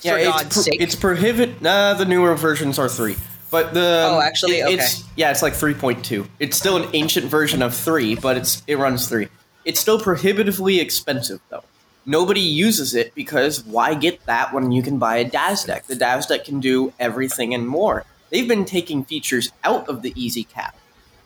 Yeah, 0.03 0.13
for 0.13 0.19
it's, 0.19 0.29
God's 0.29 0.55
pro- 0.55 0.63
sake. 0.63 0.81
it's 0.81 0.95
prohibit. 0.95 1.61
Nah, 1.61 1.93
the 1.95 2.07
newer 2.07 2.35
versions 2.35 2.79
are 2.79 2.89
three, 2.89 3.17
but 3.51 3.75
the 3.75 4.07
Oh, 4.11 4.21
actually? 4.21 4.61
it- 4.61 4.71
it's 4.81 5.01
Okay. 5.01 5.05
yeah, 5.17 5.31
it's 5.31 5.43
like 5.43 5.55
three 5.55 5.75
point 5.75 6.05
two. 6.05 6.27
It's 6.39 6.57
still 6.57 6.77
an 6.79 6.89
ancient 6.95 7.27
version 7.27 7.61
of 7.63 7.75
three, 7.75 8.15
but 8.15 8.37
it's 8.39 8.63
it 8.67 8.77
runs 8.79 9.09
three. 9.09 9.29
It's 9.67 9.79
still 9.79 10.01
prohibitively 10.01 10.81
expensive 10.81 11.41
though. 11.51 11.65
Nobody 12.07 12.41
uses 12.41 12.95
it 12.95 13.15
because 13.15 13.63
why 13.65 13.93
get 13.93 14.25
that 14.25 14.55
when 14.55 14.73
you 14.73 14.83
can 14.83 14.97
buy 14.99 15.19
a 15.19 15.25
DASDEC? 15.29 15.87
The 15.87 15.97
DASDEC 15.97 16.45
can 16.45 16.59
do 16.61 16.95
everything 16.99 17.53
and 17.53 17.69
more. 17.69 18.05
They've 18.31 18.49
been 18.49 18.65
taking 18.65 19.05
features 19.05 19.53
out 19.65 19.87
of 19.87 20.01
the 20.01 20.15
easy 20.17 20.45
cap. 20.45 20.75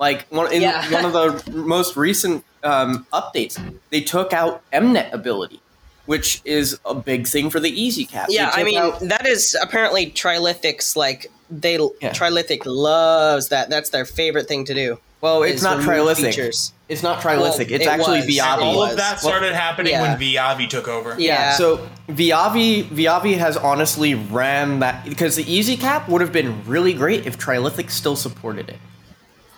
Like 0.01 0.27
one 0.31 0.53
in 0.53 0.63
Yeah. 0.63 0.91
one 0.91 1.05
of 1.05 1.13
the 1.13 1.51
most 1.57 1.97
recent 1.97 2.45
um, 2.65 3.07
updates, 3.13 3.59
they 3.91 4.01
took 4.01 4.33
out 4.33 4.63
Mnet 4.73 5.13
ability, 5.13 5.61
which 6.07 6.41
is 6.45 6.79
a 6.85 6.95
big 6.95 7.27
thing 7.27 7.51
for 7.51 7.61
the 7.61 7.71
easy 7.71 8.05
cap. 8.07 8.27
Yeah, 8.31 8.51
I 8.53 8.65
mean 8.65 8.79
out- 8.79 9.01
that 9.01 9.27
is 9.27 9.57
apparently 9.61 10.11
Trilithic's 10.11 10.97
like 10.97 11.31
they 11.51 11.75
Yeah. 12.01 12.11
Trilithic 12.13 12.63
loves 12.65 13.49
that. 13.49 13.71
That's 13.71 13.91
their 13.91 14.05
favorite 14.05 14.49
thing 14.49 14.65
to 14.65 14.75
do. 14.75 14.99
Well, 15.21 15.43
it's 15.43 15.63
not 15.63 15.79
remove 15.79 16.19
trilithic. 16.19 16.25
features. 16.35 16.73
It's 16.89 17.03
not 17.03 17.21
trilithic. 17.23 17.39
Well, 17.39 17.61
it's 17.61 17.71
it 17.71 17.87
actually 17.87 18.21
was. 18.21 18.27
Viavi. 18.27 18.63
All 18.63 18.83
of 18.83 18.97
that 18.99 19.21
started 19.21 19.55
happening 19.55 19.93
Yeah. 19.93 20.03
when 20.03 20.19
Viavi 20.21 20.69
took 20.69 20.87
over. 20.87 21.15
Yeah. 21.19 21.53
So 21.57 21.89
Viavi, 22.11 22.85
Viavi 22.85 23.39
has 23.39 23.57
honestly 23.57 24.15
ran 24.15 24.81
that 24.81 25.05
because 25.09 25.37
the 25.37 25.51
easy 25.51 25.79
cap 25.79 26.11
would 26.11 26.21
have 26.21 26.33
been 26.33 26.63
really 26.67 26.93
great 26.93 27.27
if 27.27 27.39
Trilithic 27.39 27.91
still 27.91 28.17
supported 28.17 28.69
it. 28.69 28.77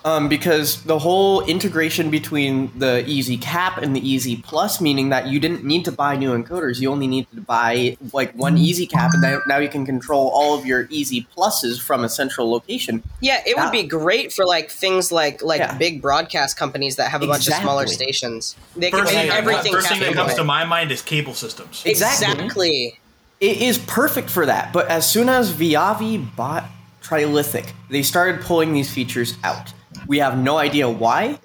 Um, 0.07 0.29
because 0.29 0.85
the 0.85 1.01
whole 1.01 1.45
integration 1.47 2.11
between 2.11 2.71
the 2.79 3.05
easy 3.09 3.37
cap 3.37 3.79
and 3.79 3.95
the 3.97 4.09
easy 4.09 4.37
plus, 4.37 4.81
meaning 4.81 5.09
that 5.09 5.27
you 5.27 5.41
didn't 5.41 5.65
need 5.65 5.85
to 5.87 5.91
buy 5.91 6.15
new 6.15 6.31
encoders, 6.31 6.79
you 6.79 6.93
only 6.93 7.09
needed 7.09 7.29
to 7.35 7.41
buy 7.41 7.97
like 8.13 8.33
one 8.37 8.57
easy 8.57 8.87
cap, 8.87 9.11
and 9.15 9.21
now, 9.23 9.41
now 9.49 9.59
you 9.59 9.69
can 9.69 9.85
control 9.85 10.29
all 10.29 10.57
of 10.57 10.65
your 10.65 10.87
easy 10.91 11.27
pluses 11.37 11.81
from 11.83 12.05
a 12.05 12.09
central 12.09 12.49
location. 12.49 13.03
Yeah, 13.21 13.41
it 13.45 13.55
Yeah. 13.57 13.65
would 13.65 13.73
be 13.73 13.83
great 13.83 14.33
for 14.33 14.47
like 14.47 14.71
things 14.71 15.11
like 15.11 15.43
like 15.43 15.59
Yeah. 15.59 15.75
big 15.77 16.01
broadcast 16.01 16.57
companies 16.57 16.95
that 16.97 17.11
have 17.11 17.23
a 17.23 17.27
bunch 17.27 17.49
of 17.49 17.55
smaller 17.55 17.89
stations. 17.89 18.55
They 18.77 18.91
can 18.93 19.01
First, 19.01 19.13
make 19.13 19.23
thing, 19.23 19.37
everything 19.37 19.73
first 19.73 19.89
thing 19.89 19.99
that 19.99 20.05
happen. 20.11 20.23
comes 20.23 20.35
to 20.35 20.45
my 20.45 20.65
mind 20.65 20.93
is 20.93 21.03
cable 21.03 21.35
systems. 21.35 21.83
Exactly. 21.85 22.33
Exactly. 22.33 23.01
It 23.41 23.57
is 23.61 23.79
perfect 23.79 24.31
for 24.31 24.47
that. 24.47 24.73
But 24.73 24.87
as 24.89 25.11
soon 25.11 25.29
as 25.29 25.53
Viavi 25.53 26.25
bought 26.37 26.65
Trilithic, 27.03 27.73
they 27.91 28.03
started 28.03 28.41
pulling 28.41 28.73
these 28.73 28.89
features 28.89 29.35
out. 29.43 29.73
We 30.07 30.19
have 30.19 30.39
no 30.39 30.57
idea 30.59 30.89
why. 30.89 31.39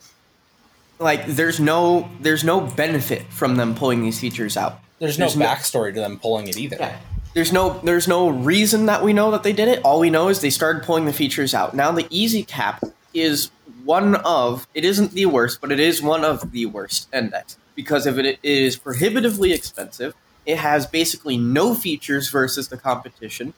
Like 0.99 1.25
there's 1.25 1.59
no 1.59 2.09
there's 2.21 2.43
no 2.43 2.61
benefit 2.61 3.23
from 3.33 3.55
them 3.55 3.73
pulling 3.75 4.01
these 4.03 4.19
features 4.19 4.55
out. 4.57 4.79
There's 4.99 5.17
no 5.17 5.25
There's 5.25 5.37
no- 5.37 5.45
backstory 5.45 5.93
to 5.93 5.99
them 5.99 6.19
pulling 6.19 6.47
it 6.47 6.57
either. 6.57 6.77
Yeah. 6.79 6.97
there's 7.33 7.51
no 7.51 7.79
there's 7.83 8.07
no 8.07 8.29
reason 8.29 8.85
that 8.85 9.03
we 9.03 9.13
know 9.13 9.31
that 9.31 9.41
they 9.43 9.53
did 9.53 9.67
it. 9.67 9.81
All 9.83 9.99
we 9.99 10.09
know 10.11 10.27
is 10.29 10.41
they 10.41 10.49
started 10.51 10.83
pulling 10.83 11.05
the 11.05 11.13
features 11.13 11.53
out. 11.55 11.73
Now 11.75 11.91
the 11.91 12.05
Easy 12.11 12.43
Cap 12.43 12.83
is 13.13 13.49
one 13.83 14.13
of 14.15 14.67
it 14.75 14.85
isn't 14.85 15.11
the 15.13 15.25
worst, 15.25 15.59
but 15.59 15.71
it 15.71 15.79
is 15.79 16.03
one 16.03 16.23
of 16.23 16.51
the 16.51 16.67
worst 16.67 17.09
endecs 17.11 17.55
because 17.73 18.05
it, 18.05 18.19
it 18.23 18.39
is 18.43 18.77
prohibitively 18.77 19.53
expensive. 19.53 20.13
It 20.45 20.57
has 20.57 20.85
basically 20.85 21.37
no 21.37 21.73
features 21.73 22.29
versus 22.29 22.67
the 22.67 22.77
competition. 22.77 23.53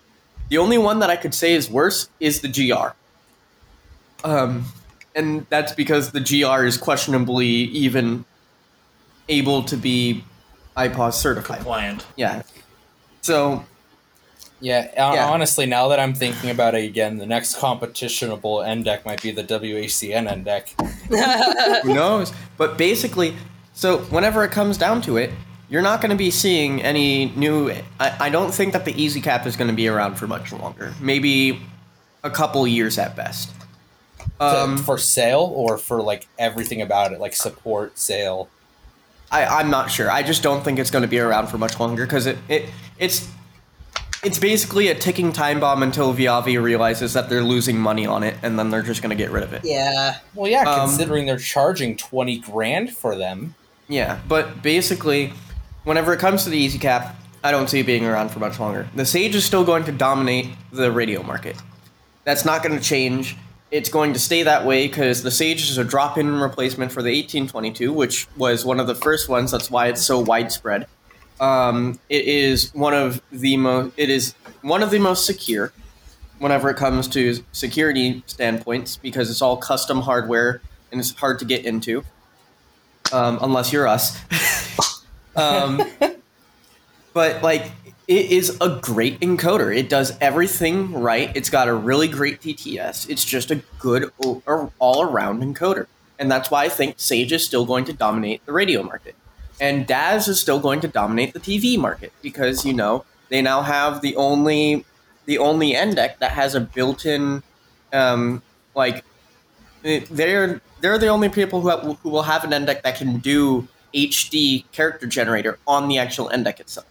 The 0.49 0.57
only 0.59 0.77
one 0.77 0.99
that 0.99 1.09
I 1.09 1.15
could 1.17 1.33
say 1.33 1.53
is 1.53 1.69
worse 1.69 2.07
is 2.21 2.39
the 2.41 2.47
GR. 2.47 2.89
Um, 4.25 4.65
and 5.15 5.45
that's 5.49 5.73
because 5.73 6.11
the 6.11 6.19
GR 6.19 6.63
is 6.65 6.77
questionably 6.77 7.47
even 7.47 8.25
able 9.29 9.63
to 9.63 9.77
be 9.77 10.23
IPAWS 10.75 11.13
certified. 11.13 11.57
Compliant. 11.57 12.05
Yeah. 12.15 12.41
So 13.21 13.65
Yeah, 14.59 14.87
Yeah. 14.95 15.27
honestly, 15.27 15.65
now 15.65 15.89
that 15.89 15.99
I'm 15.99 16.13
thinking 16.13 16.49
about 16.49 16.73
it 16.73 16.85
again, 16.85 17.17
the 17.17 17.25
next 17.25 17.57
competitionable 17.57 18.63
endec 18.65 19.03
might 19.05 19.21
be 19.21 19.31
the 19.31 19.43
WACN 19.43 20.43
deck. 20.45 20.73
who 21.83 21.93
knows? 21.93 22.31
But 22.57 22.77
basically, 22.77 23.35
so 23.73 23.99
whenever 24.09 24.43
it 24.45 24.51
comes 24.51 24.77
down 24.77 25.01
to 25.01 25.17
it, 25.17 25.31
you're 25.69 25.81
not 25.81 25.99
going 26.01 26.11
to 26.11 26.15
be 26.15 26.31
seeing 26.31 26.81
any 26.81 27.33
new. 27.35 27.71
I, 27.99 28.15
I 28.27 28.29
don't 28.29 28.53
think 28.53 28.71
that 28.73 28.85
the 28.85 28.93
Easy 29.01 29.19
Cap 29.19 29.45
is 29.45 29.55
going 29.57 29.69
to 29.69 29.75
be 29.75 29.87
around 29.87 30.15
for 30.15 30.27
much 30.27 30.53
longer. 30.53 30.93
Maybe 31.01 31.59
a 32.23 32.29
couple 32.29 32.65
years 32.67 32.97
at 32.97 33.15
best. 33.15 33.49
Um, 34.39 34.77
for 34.77 34.97
sale 34.97 35.51
or 35.55 35.77
for 35.77 36.01
like 36.01 36.27
everything 36.37 36.81
about 36.81 37.13
it, 37.13 37.19
like 37.19 37.33
support, 37.35 37.97
sale. 37.97 38.49
I, 39.31 39.45
I'm 39.45 39.69
not 39.69 39.89
sure. 39.89 40.11
I 40.11 40.21
just 40.21 40.43
don't 40.43 40.63
think 40.63 40.79
it's 40.79 40.91
going 40.91 41.01
to 41.03 41.07
be 41.07 41.19
around 41.19 41.47
for 41.47 41.57
much 41.57 41.79
longer 41.79 42.05
because 42.05 42.25
it, 42.25 42.37
it 42.49 42.65
it's 42.99 43.29
it's 44.23 44.37
basically 44.39 44.89
a 44.89 44.95
ticking 44.95 45.31
time 45.31 45.59
bomb 45.59 45.81
until 45.83 46.13
Viavi 46.13 46.61
realizes 46.61 47.13
that 47.13 47.29
they're 47.29 47.43
losing 47.43 47.77
money 47.77 48.05
on 48.05 48.23
it, 48.23 48.35
and 48.43 48.57
then 48.59 48.69
they're 48.69 48.81
just 48.81 49.01
going 49.01 49.09
to 49.09 49.15
get 49.15 49.31
rid 49.31 49.43
of 49.43 49.53
it. 49.53 49.61
yeah. 49.63 50.19
Well, 50.35 50.49
yeah, 50.49 50.63
Um, 50.63 50.87
considering 50.89 51.25
they're 51.25 51.37
charging 51.37 51.95
twenty 51.97 52.39
grand 52.39 52.95
for 52.95 53.15
them. 53.15 53.55
Yeah, 53.87 54.19
but 54.27 54.61
basically, 54.61 55.33
whenever 55.83 56.13
it 56.13 56.19
comes 56.19 56.43
to 56.45 56.49
the 56.49 56.57
Easy 56.57 56.79
Cap, 56.79 57.15
I 57.43 57.51
don't 57.51 57.69
see 57.69 57.79
it 57.79 57.85
being 57.85 58.05
around 58.05 58.29
for 58.29 58.39
much 58.39 58.59
longer. 58.59 58.87
The 58.95 59.05
Sage 59.05 59.35
is 59.35 59.45
still 59.45 59.63
going 59.65 59.83
to 59.85 59.91
dominate 59.91 60.47
the 60.71 60.91
radio 60.91 61.21
market. 61.23 61.55
That's 62.23 62.45
not 62.45 62.63
going 62.63 62.77
to 62.77 62.83
change. 62.83 63.35
It's 63.73 63.89
going 63.89 64.13
to 64.13 64.19
stay 64.19 64.43
that 64.43 64.67
way 64.67 64.87
because 64.87 65.23
the 65.23 65.31
Sage 65.31 65.63
is 65.63 65.79
a 65.79 65.83
drop-in 65.83 66.39
replacement 66.39 66.91
for 66.91 67.01
the 67.01 67.09
1822, 67.09 67.91
which 67.91 68.27
was 68.37 68.63
one 68.63 68.79
of 68.79 68.85
the 68.85 68.93
first 68.93 69.27
ones. 69.27 69.49
That's 69.49 69.71
why 69.71 69.87
it's 69.87 70.03
so 70.03 70.19
widespread. 70.19 70.85
Um, 71.39 71.99
it 72.07 72.25
is 72.25 72.71
one 72.75 72.93
of 72.93 73.19
the 73.31 73.57
most. 73.57 73.95
It 73.97 74.11
is 74.11 74.35
one 74.61 74.83
of 74.83 74.91
the 74.91 74.99
most 74.99 75.25
secure 75.25 75.73
whenever 76.37 76.69
it 76.69 76.77
comes 76.77 77.07
to 77.07 77.43
security 77.51 78.21
standpoints 78.27 78.97
because 78.97 79.31
it's 79.31 79.41
all 79.41 79.57
custom 79.57 80.01
hardware 80.01 80.61
and 80.91 81.01
it's 81.01 81.15
hard 81.15 81.39
to 81.39 81.45
get 81.45 81.65
into 81.65 82.03
um, 83.11 83.39
unless 83.41 83.73
you're 83.73 83.87
us. 83.87 84.19
um, 85.35 85.81
but 87.13 87.41
like, 87.41 87.71
it 88.07 88.31
is 88.31 88.57
a 88.59 88.79
great 88.81 89.19
encoder. 89.21 89.75
It 89.75 89.89
does 89.89 90.17
everything 90.19 90.91
right. 90.91 91.31
It's 91.35 91.49
got 91.49 91.67
a 91.67 91.73
really 91.73 92.07
great 92.07 92.41
TTS. 92.41 93.09
It's 93.09 93.23
just 93.23 93.51
a 93.51 93.61
good 93.79 94.11
all 94.79 95.03
around 95.03 95.41
encoder, 95.41 95.87
and 96.19 96.31
that's 96.31 96.51
why 96.51 96.65
I 96.65 96.69
think 96.69 96.95
Sage 96.97 97.31
is 97.31 97.45
still 97.45 97.65
going 97.65 97.85
to 97.85 97.93
dominate 97.93 98.45
the 98.45 98.53
radio 98.53 98.83
market, 98.83 99.15
and 99.59 99.87
Daz 99.87 100.27
is 100.27 100.39
still 100.39 100.59
going 100.59 100.81
to 100.81 100.87
dominate 100.87 101.33
the 101.33 101.39
TV 101.39 101.77
market 101.77 102.11
because 102.21 102.65
you 102.65 102.73
know 102.73 103.05
they 103.29 103.41
now 103.41 103.61
have 103.61 104.01
the 104.01 104.15
only 104.15 104.85
the 105.25 105.37
only 105.37 105.73
endec 105.73 106.17
that 106.19 106.31
has 106.31 106.55
a 106.55 106.59
built-in 106.59 107.41
um, 107.93 108.41
like 108.75 109.05
they're 109.81 110.61
they're 110.81 110.97
the 110.97 111.07
only 111.07 111.29
people 111.29 111.61
who 111.61 111.69
have, 111.69 111.97
who 112.01 112.09
will 112.09 112.23
have 112.23 112.43
an 112.43 112.51
endec 112.51 112.81
that 112.83 112.97
can 112.97 113.19
do 113.19 113.67
HD 113.93 114.69
character 114.71 115.07
generator 115.07 115.59
on 115.65 115.87
the 115.87 115.97
actual 115.97 116.29
endec 116.29 116.59
itself. 116.59 116.87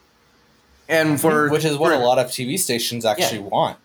And 0.92 1.20
for 1.20 1.48
which 1.50 1.64
is 1.64 1.76
what 1.76 1.92
a 1.92 1.98
lot 1.98 2.18
of 2.18 2.26
TV 2.28 2.58
stations 2.58 3.04
actually 3.04 3.40
want. 3.40 3.78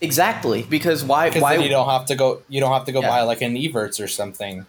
exactly 0.00 0.62
because 0.68 1.04
why 1.04 1.28
Because 1.28 1.42
why 1.42 1.54
then 1.56 1.64
you 1.64 1.70
don't 1.70 1.88
have 1.88 2.06
to 2.06 2.14
go. 2.16 2.42
You 2.48 2.60
don't 2.60 2.72
have 2.72 2.84
to 2.86 2.92
go 2.92 3.00
Yeah. 3.00 3.08
buy 3.08 3.22
like 3.22 3.42
an 3.42 3.54
Evertz 3.56 4.02
or 4.02 4.08
something. 4.08 4.66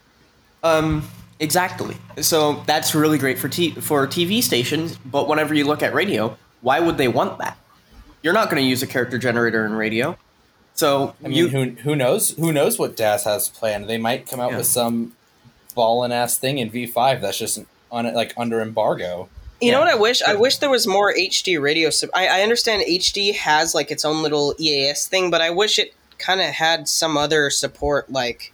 Um, 0.64 1.08
exactly. 1.40 1.96
So 2.22 2.64
that's 2.66 2.96
really 2.96 3.18
great 3.18 3.38
for 3.40 3.50
t- 3.50 3.72
for 3.72 4.08
TV 4.08 4.42
stations. 4.42 4.98
But 5.06 5.28
whenever 5.28 5.54
you 5.54 5.66
look 5.66 5.84
at 5.84 5.94
radio, 5.94 6.38
why 6.62 6.80
would 6.80 6.98
they 6.98 7.08
want 7.08 7.38
that? 7.40 7.58
You're 8.24 8.34
not 8.34 8.50
going 8.50 8.62
to 8.64 8.68
use 8.68 8.82
a 8.82 8.88
character 8.88 9.18
generator 9.18 9.66
in 9.66 9.74
radio. 9.74 10.18
So 10.74 11.16
I 11.24 11.28
mean, 11.28 11.38
you 11.38 11.48
who 11.50 11.64
who 11.84 11.96
knows? 11.96 12.32
Who 12.32 12.52
knows 12.52 12.78
what 12.80 12.98
Daz 12.98 13.24
has 13.24 13.50
planned? 13.50 13.88
They 13.88 13.98
might 13.98 14.28
come 14.30 14.40
out 14.40 14.52
Yeah. 14.52 14.58
with 14.58 14.68
some 14.68 15.14
ballin' 15.76 16.12
ass 16.12 16.38
thing 16.38 16.58
in 16.58 16.70
V 16.70 16.86
five 16.88 17.22
that's 17.22 17.38
just 17.38 17.60
on 17.92 18.12
like 18.14 18.34
under 18.38 18.60
embargo. 18.62 19.30
You 19.62 19.72
know 19.72 19.80
what 19.80 19.88
I 19.88 19.96
wish? 19.96 20.22
I 20.22 20.36
wish 20.36 20.58
there 20.58 20.70
was 20.70 20.86
more 20.86 21.14
HD 21.14 21.60
radio. 21.62 21.90
Sub- 21.90 22.10
I, 22.14 22.28
I 22.28 22.42
understand 22.42 22.84
HD 22.88 23.34
has 23.36 23.74
like 23.74 23.90
its 23.92 24.04
own 24.06 24.22
little 24.22 24.54
EAS 24.60 25.08
thing, 25.08 25.32
but 25.32 25.42
I 25.42 25.50
wish 25.50 25.80
it 25.80 25.94
kind 26.18 26.42
of 26.42 26.48
had 26.48 26.88
some 26.90 27.16
other 27.18 27.50
support, 27.50 28.12
like 28.12 28.52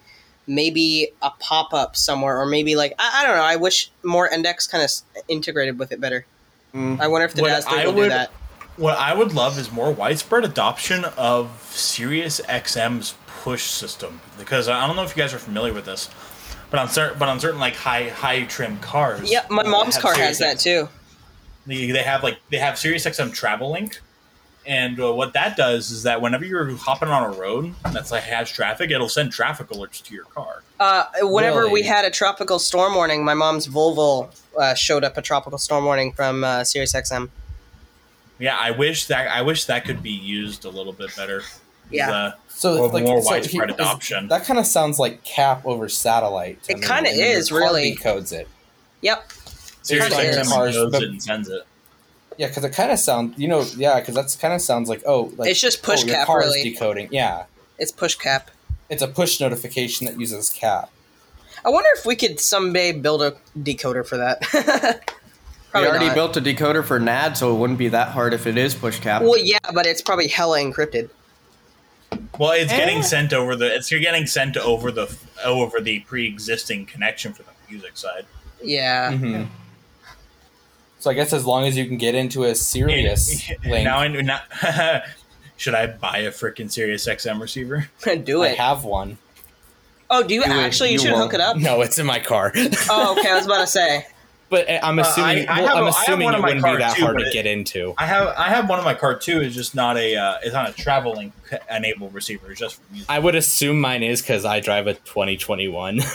maybe 0.47 1.09
a 1.21 1.31
pop 1.39 1.73
up 1.73 1.95
somewhere, 1.95 2.39
or 2.39 2.45
maybe 2.45 2.75
like 2.75 2.93
I, 2.99 3.21
I 3.21 3.27
don't 3.27 3.35
know. 3.35 3.43
I 3.43 3.55
wish 3.55 3.91
more 4.03 4.29
endecs 4.29 4.69
kind 4.69 4.83
of 4.83 4.91
integrated 5.27 5.79
with 5.79 5.91
it 5.91 5.99
better. 5.99 6.25
Mm. 6.73 6.99
I 6.99 7.07
wonder 7.07 7.25
if 7.25 7.33
the 7.33 7.41
What 7.41 7.49
Daz 7.49 7.65
I 7.67 7.85
will 7.85 7.93
do 7.93 7.97
would- 7.99 8.11
that. 8.11 8.31
What 8.77 8.97
I 8.97 9.13
would 9.13 9.33
love 9.33 9.59
is 9.59 9.69
more 9.71 9.91
widespread 9.91 10.45
adoption 10.45 11.03
of 11.17 11.69
Sirius 11.75 12.39
XM's 12.41 13.15
push 13.43 13.63
system 13.65 14.21
because 14.37 14.69
I 14.69 14.87
don't 14.87 14.95
know 14.95 15.03
if 15.03 15.15
you 15.15 15.21
guys 15.21 15.33
are 15.33 15.39
familiar 15.39 15.73
with 15.73 15.85
this, 15.85 16.09
but 16.71 16.79
on 16.79 16.89
certain 16.89 17.19
but 17.19 17.29
on 17.29 17.39
certain 17.39 17.59
like 17.59 17.75
high 17.75 18.09
high 18.09 18.45
trim 18.45 18.79
cars. 18.79 19.31
Yeah, 19.31 19.45
my 19.49 19.63
mom's 19.63 19.95
have 19.95 20.03
car 20.03 20.15
has 20.15 20.39
that 20.39 20.57
too. 20.57 20.89
They, 21.67 21.91
they 21.91 22.01
have 22.01 22.23
like 22.23 22.39
they 22.49 22.57
have 22.57 22.79
Sirius 22.79 23.05
XM 23.05 23.31
Travel 23.33 23.71
Link, 23.71 23.99
and 24.65 24.99
uh, 24.99 25.13
what 25.13 25.33
that 25.33 25.55
does 25.55 25.91
is 25.91 26.03
that 26.03 26.21
whenever 26.21 26.45
you're 26.45 26.75
hopping 26.75 27.09
on 27.09 27.23
a 27.23 27.37
road 27.37 27.75
that's 27.91 28.09
like 28.11 28.23
has 28.23 28.49
traffic, 28.49 28.89
it'll 28.89 29.09
send 29.09 29.31
traffic 29.31 29.67
alerts 29.67 30.01
to 30.03 30.15
your 30.15 30.25
car. 30.25 30.63
Uh, 30.79 31.05
whenever 31.21 31.69
we 31.69 31.83
had 31.83 32.05
a 32.05 32.09
tropical 32.09 32.57
storm 32.57 32.95
warning, 32.95 33.23
my 33.23 33.35
mom's 33.35 33.67
Volvo 33.67 34.33
uh, 34.57 34.73
showed 34.73 35.03
up 35.03 35.17
a 35.17 35.21
tropical 35.21 35.59
storm 35.59 35.85
warning 35.85 36.13
from 36.13 36.43
uh, 36.43 36.63
Sirius 36.63 36.93
XM. 36.93 37.29
Yeah, 38.39 38.57
I 38.59 38.71
wish 38.71 39.05
that 39.05 39.27
I 39.27 39.43
wish 39.43 39.65
that 39.65 39.85
could 39.85 40.01
be 40.01 40.09
used 40.09 40.65
a 40.65 40.69
little 40.69 40.93
bit 40.93 41.15
better. 41.15 41.43
Yeah. 41.91 42.31
So 42.61 42.77
Or 42.77 42.91
more 42.91 43.21
so 43.23 43.27
widespread 43.31 43.69
he- 43.69 43.73
is- 43.73 43.79
adoption. 43.79 44.27
That 44.27 44.45
kind 44.45 44.59
of 44.59 44.67
sounds 44.67 44.99
like 44.99 45.23
cap 45.23 45.65
over 45.65 45.89
satellite. 45.89 46.59
It 46.69 46.79
kinda 46.83 47.09
is, 47.09 47.51
really. 47.51 47.95
Decodes 47.95 48.31
it. 48.31 48.47
Yep. 49.01 49.31
Sirius 49.81 50.09
kinda 50.09 50.31
XM 50.31 50.41
is. 50.41 50.75
knows 50.75 50.91
But- 50.91 51.01
it 51.01 51.09
and 51.09 51.23
sends 51.23 51.49
it. 51.49 51.63
Yeah, 52.37 52.47
because 52.49 52.63
it 52.63 52.69
kind 52.69 52.91
of 52.91 52.99
sounds, 52.99 53.33
you 53.39 53.47
know, 53.47 53.65
yeah, 53.75 53.99
because 53.99 54.13
that's 54.13 54.35
kind 54.35 54.53
of 54.53 54.61
sounds 54.61 54.89
like 54.89 55.01
oh, 55.07 55.31
like 55.37 55.49
It's 55.49 55.59
just 55.59 55.81
push 55.81 56.01
oh, 56.03 56.05
your 56.05 56.15
cap, 56.17 56.27
car 56.27 56.43
is 56.43 56.49
really. 56.55 56.69
decoding. 56.69 57.07
Yeah, 57.11 57.45
It's 57.79 57.91
push 57.91 58.13
cap. 58.13 58.51
it's 58.89 59.01
a 59.01 59.07
push 59.07 59.39
notification 59.39 60.05
that 60.05 60.19
uses 60.19 60.51
cap. 60.51 60.91
I 61.65 61.69
wonder 61.69 61.89
if 61.97 62.05
we 62.05 62.15
could 62.15 62.39
someday 62.39 62.91
build 62.91 63.23
a 63.23 63.33
decoder 63.57 64.05
for 64.05 64.17
that. 64.17 64.39
we 65.73 65.79
already 65.87 66.05
not. 66.07 66.13
built 66.15 66.37
a 66.37 66.41
decoder 66.41 66.85
for 66.85 66.99
NAD, 66.99 67.37
so 67.37 67.51
it 67.55 67.57
wouldn't 67.57 67.79
be 67.79 67.87
that 67.87 68.09
hard 68.09 68.35
if 68.35 68.45
it 68.45 68.55
is 68.55 68.75
push 68.75 68.99
cap. 68.99 69.23
Well, 69.23 69.37
yeah, 69.39 69.57
but 69.73 69.87
it's 69.87 70.01
probably 70.03 70.27
hella 70.27 70.59
encrypted. 70.59 71.09
Well, 72.37 72.51
it's 72.51 72.71
getting 72.71 72.99
Eh. 72.99 73.01
sent 73.01 73.33
over 73.33 73.55
the. 73.55 73.73
It's 73.75 73.91
you're 73.91 73.99
getting 73.99 74.25
sent 74.25 74.57
over 74.57 74.91
the 74.91 75.15
over 75.45 75.79
the 75.79 75.99
pre-existing 76.01 76.85
connection 76.85 77.33
for 77.33 77.43
the 77.43 77.49
music 77.69 77.97
side. 77.97 78.25
Yeah. 78.63 79.11
Mhm. 79.11 79.47
So 80.99 81.09
I 81.09 81.13
guess 81.13 81.33
as 81.33 81.45
long 81.45 81.65
as 81.65 81.77
you 81.77 81.85
can 81.85 81.97
get 81.97 82.13
into 82.15 82.43
a 82.43 82.53
Sirius 82.55 83.49
link, 83.65 83.85
Now, 83.85 83.97
I 83.99 84.07
now, 84.07 84.41
should 85.57 85.73
I 85.73 85.87
buy 85.87 86.19
a 86.19 86.31
freaking 86.31 86.71
Sirius 86.71 87.07
XM 87.07 87.39
receiver? 87.41 87.89
Do 88.23 88.43
it. 88.43 88.59
I 88.59 88.63
have 88.63 88.83
one. 88.83 89.17
oh, 90.09 90.21
do 90.23 90.33
you 90.35 90.43
Do 90.43 90.49
it. 90.51 90.53
actually? 90.53 90.89
You, 90.89 90.93
You 90.93 90.99
should 90.99 91.11
won't. 91.13 91.23
hook 91.23 91.33
it 91.35 91.41
up. 91.41 91.57
No, 91.57 91.81
it's 91.81 91.97
in 91.97 92.05
my 92.05 92.19
car. 92.19 92.51
Oh, 92.89 93.15
okay. 93.17 93.31
I 93.31 93.35
was 93.35 93.45
about 93.45 93.61
to 93.61 93.67
say. 93.67 94.05
But 94.51 94.69
uh, 94.69 94.79
I'm 94.83 94.99
Uh, 94.99 95.01
assuming. 95.01 95.49
I- 95.49 95.59
I 95.59 95.61
well, 95.63 95.77
I'm 95.77 95.83
a- 95.85 95.87
assuming 95.87 96.31
it 96.33 96.39
wouldn't 96.41 96.63
be 96.63 96.75
that 96.77 96.95
too, 96.95 97.01
hard 97.05 97.17
to 97.17 97.25
it- 97.25 97.33
get 97.33 97.47
into. 97.47 97.95
I 97.97 98.05
have 98.05 98.27
I 98.37 98.49
have 98.49 98.69
one 98.69 98.77
of 98.77 98.85
my 98.85 98.93
car 98.93 99.17
too. 99.17 99.41
It's 99.41 99.55
just 99.55 99.73
not 99.73 99.97
a. 99.97 100.15
Uh, 100.15 100.37
it's 100.43 100.53
not 100.53 100.69
a 100.69 100.73
travel 100.73 101.13
link 101.15 101.33
enabled 101.69 102.13
receiver. 102.13 102.51
It's 102.51 102.59
just 102.59 102.75
for 102.75 102.83
music. 102.91 103.09
I 103.09 103.17
would 103.17 103.33
assume 103.33 103.81
mine 103.81 104.03
is 104.03 104.21
because 104.21 104.45
I 104.45 104.59
drive 104.59 104.85
a 104.85 104.93
2021. 104.93 106.01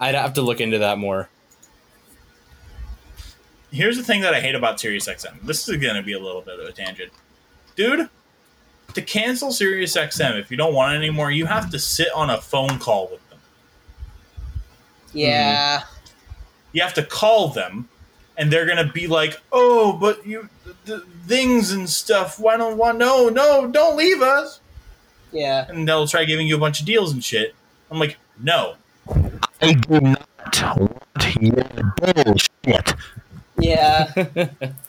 I'd 0.00 0.14
have 0.14 0.34
to 0.34 0.42
look 0.42 0.60
into 0.60 0.78
that 0.78 0.98
more. 0.98 1.28
Here's 3.72 3.96
the 3.96 4.02
thing 4.04 4.20
that 4.22 4.32
I 4.32 4.40
hate 4.40 4.54
about 4.54 4.80
Sirius 4.80 5.08
XM. 5.08 5.42
This 5.42 5.68
is 5.68 5.76
going 5.76 5.96
to 5.96 6.02
be 6.02 6.12
a 6.12 6.18
little 6.20 6.40
bit 6.40 6.58
of 6.60 6.66
a 6.66 6.72
tangent, 6.72 7.12
dude. 7.76 8.08
To 8.94 9.02
cancel 9.02 9.52
Sirius 9.52 9.94
XM, 9.96 10.38
if 10.40 10.50
you 10.50 10.56
don't 10.56 10.72
want 10.72 10.94
it 10.94 10.96
anymore, 10.96 11.30
you 11.30 11.44
have 11.44 11.68
to 11.70 11.78
sit 11.78 12.08
on 12.14 12.30
a 12.30 12.40
phone 12.40 12.78
call 12.78 13.08
with 13.10 13.20
them. 15.12 15.20
Yeah. 15.20 15.82
You 16.72 16.82
have 16.82 16.94
to 16.94 17.02
call 17.02 17.48
them, 17.48 17.88
and 18.36 18.52
they're 18.52 18.66
gonna 18.66 18.90
be 18.92 19.06
like, 19.06 19.40
"Oh, 19.50 19.92
but 19.94 20.26
you 20.26 20.48
the, 20.64 20.74
the 20.84 21.00
things 21.26 21.72
and 21.72 21.88
stuff. 21.88 22.38
Why 22.38 22.56
don't 22.56 22.76
want? 22.76 22.98
No, 22.98 23.28
no, 23.28 23.66
don't 23.66 23.96
leave 23.96 24.22
us." 24.22 24.60
Yeah. 25.32 25.66
And 25.68 25.86
they'll 25.86 26.06
try 26.06 26.24
giving 26.24 26.46
you 26.46 26.56
a 26.56 26.58
bunch 26.58 26.80
of 26.80 26.86
deals 26.86 27.12
and 27.12 27.22
shit. 27.22 27.54
I'm 27.90 27.98
like, 27.98 28.16
no, 28.40 28.76
I 29.60 29.72
do 29.72 30.00
not 30.00 30.26
want 30.78 31.36
your 31.40 31.94
bullshit. 31.96 32.94
Yeah. 33.58 34.44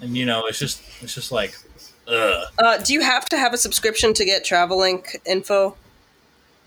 And 0.00 0.16
you 0.16 0.24
know, 0.24 0.46
it's 0.46 0.58
just 0.58 0.80
it's 1.02 1.14
just 1.14 1.32
like, 1.32 1.54
ugh. 2.06 2.46
uh, 2.58 2.78
do 2.78 2.92
you 2.94 3.00
have 3.00 3.26
to 3.26 3.36
have 3.36 3.52
a 3.52 3.58
subscription 3.58 4.14
to 4.14 4.24
get 4.24 4.44
Travelink 4.44 5.16
info? 5.26 5.76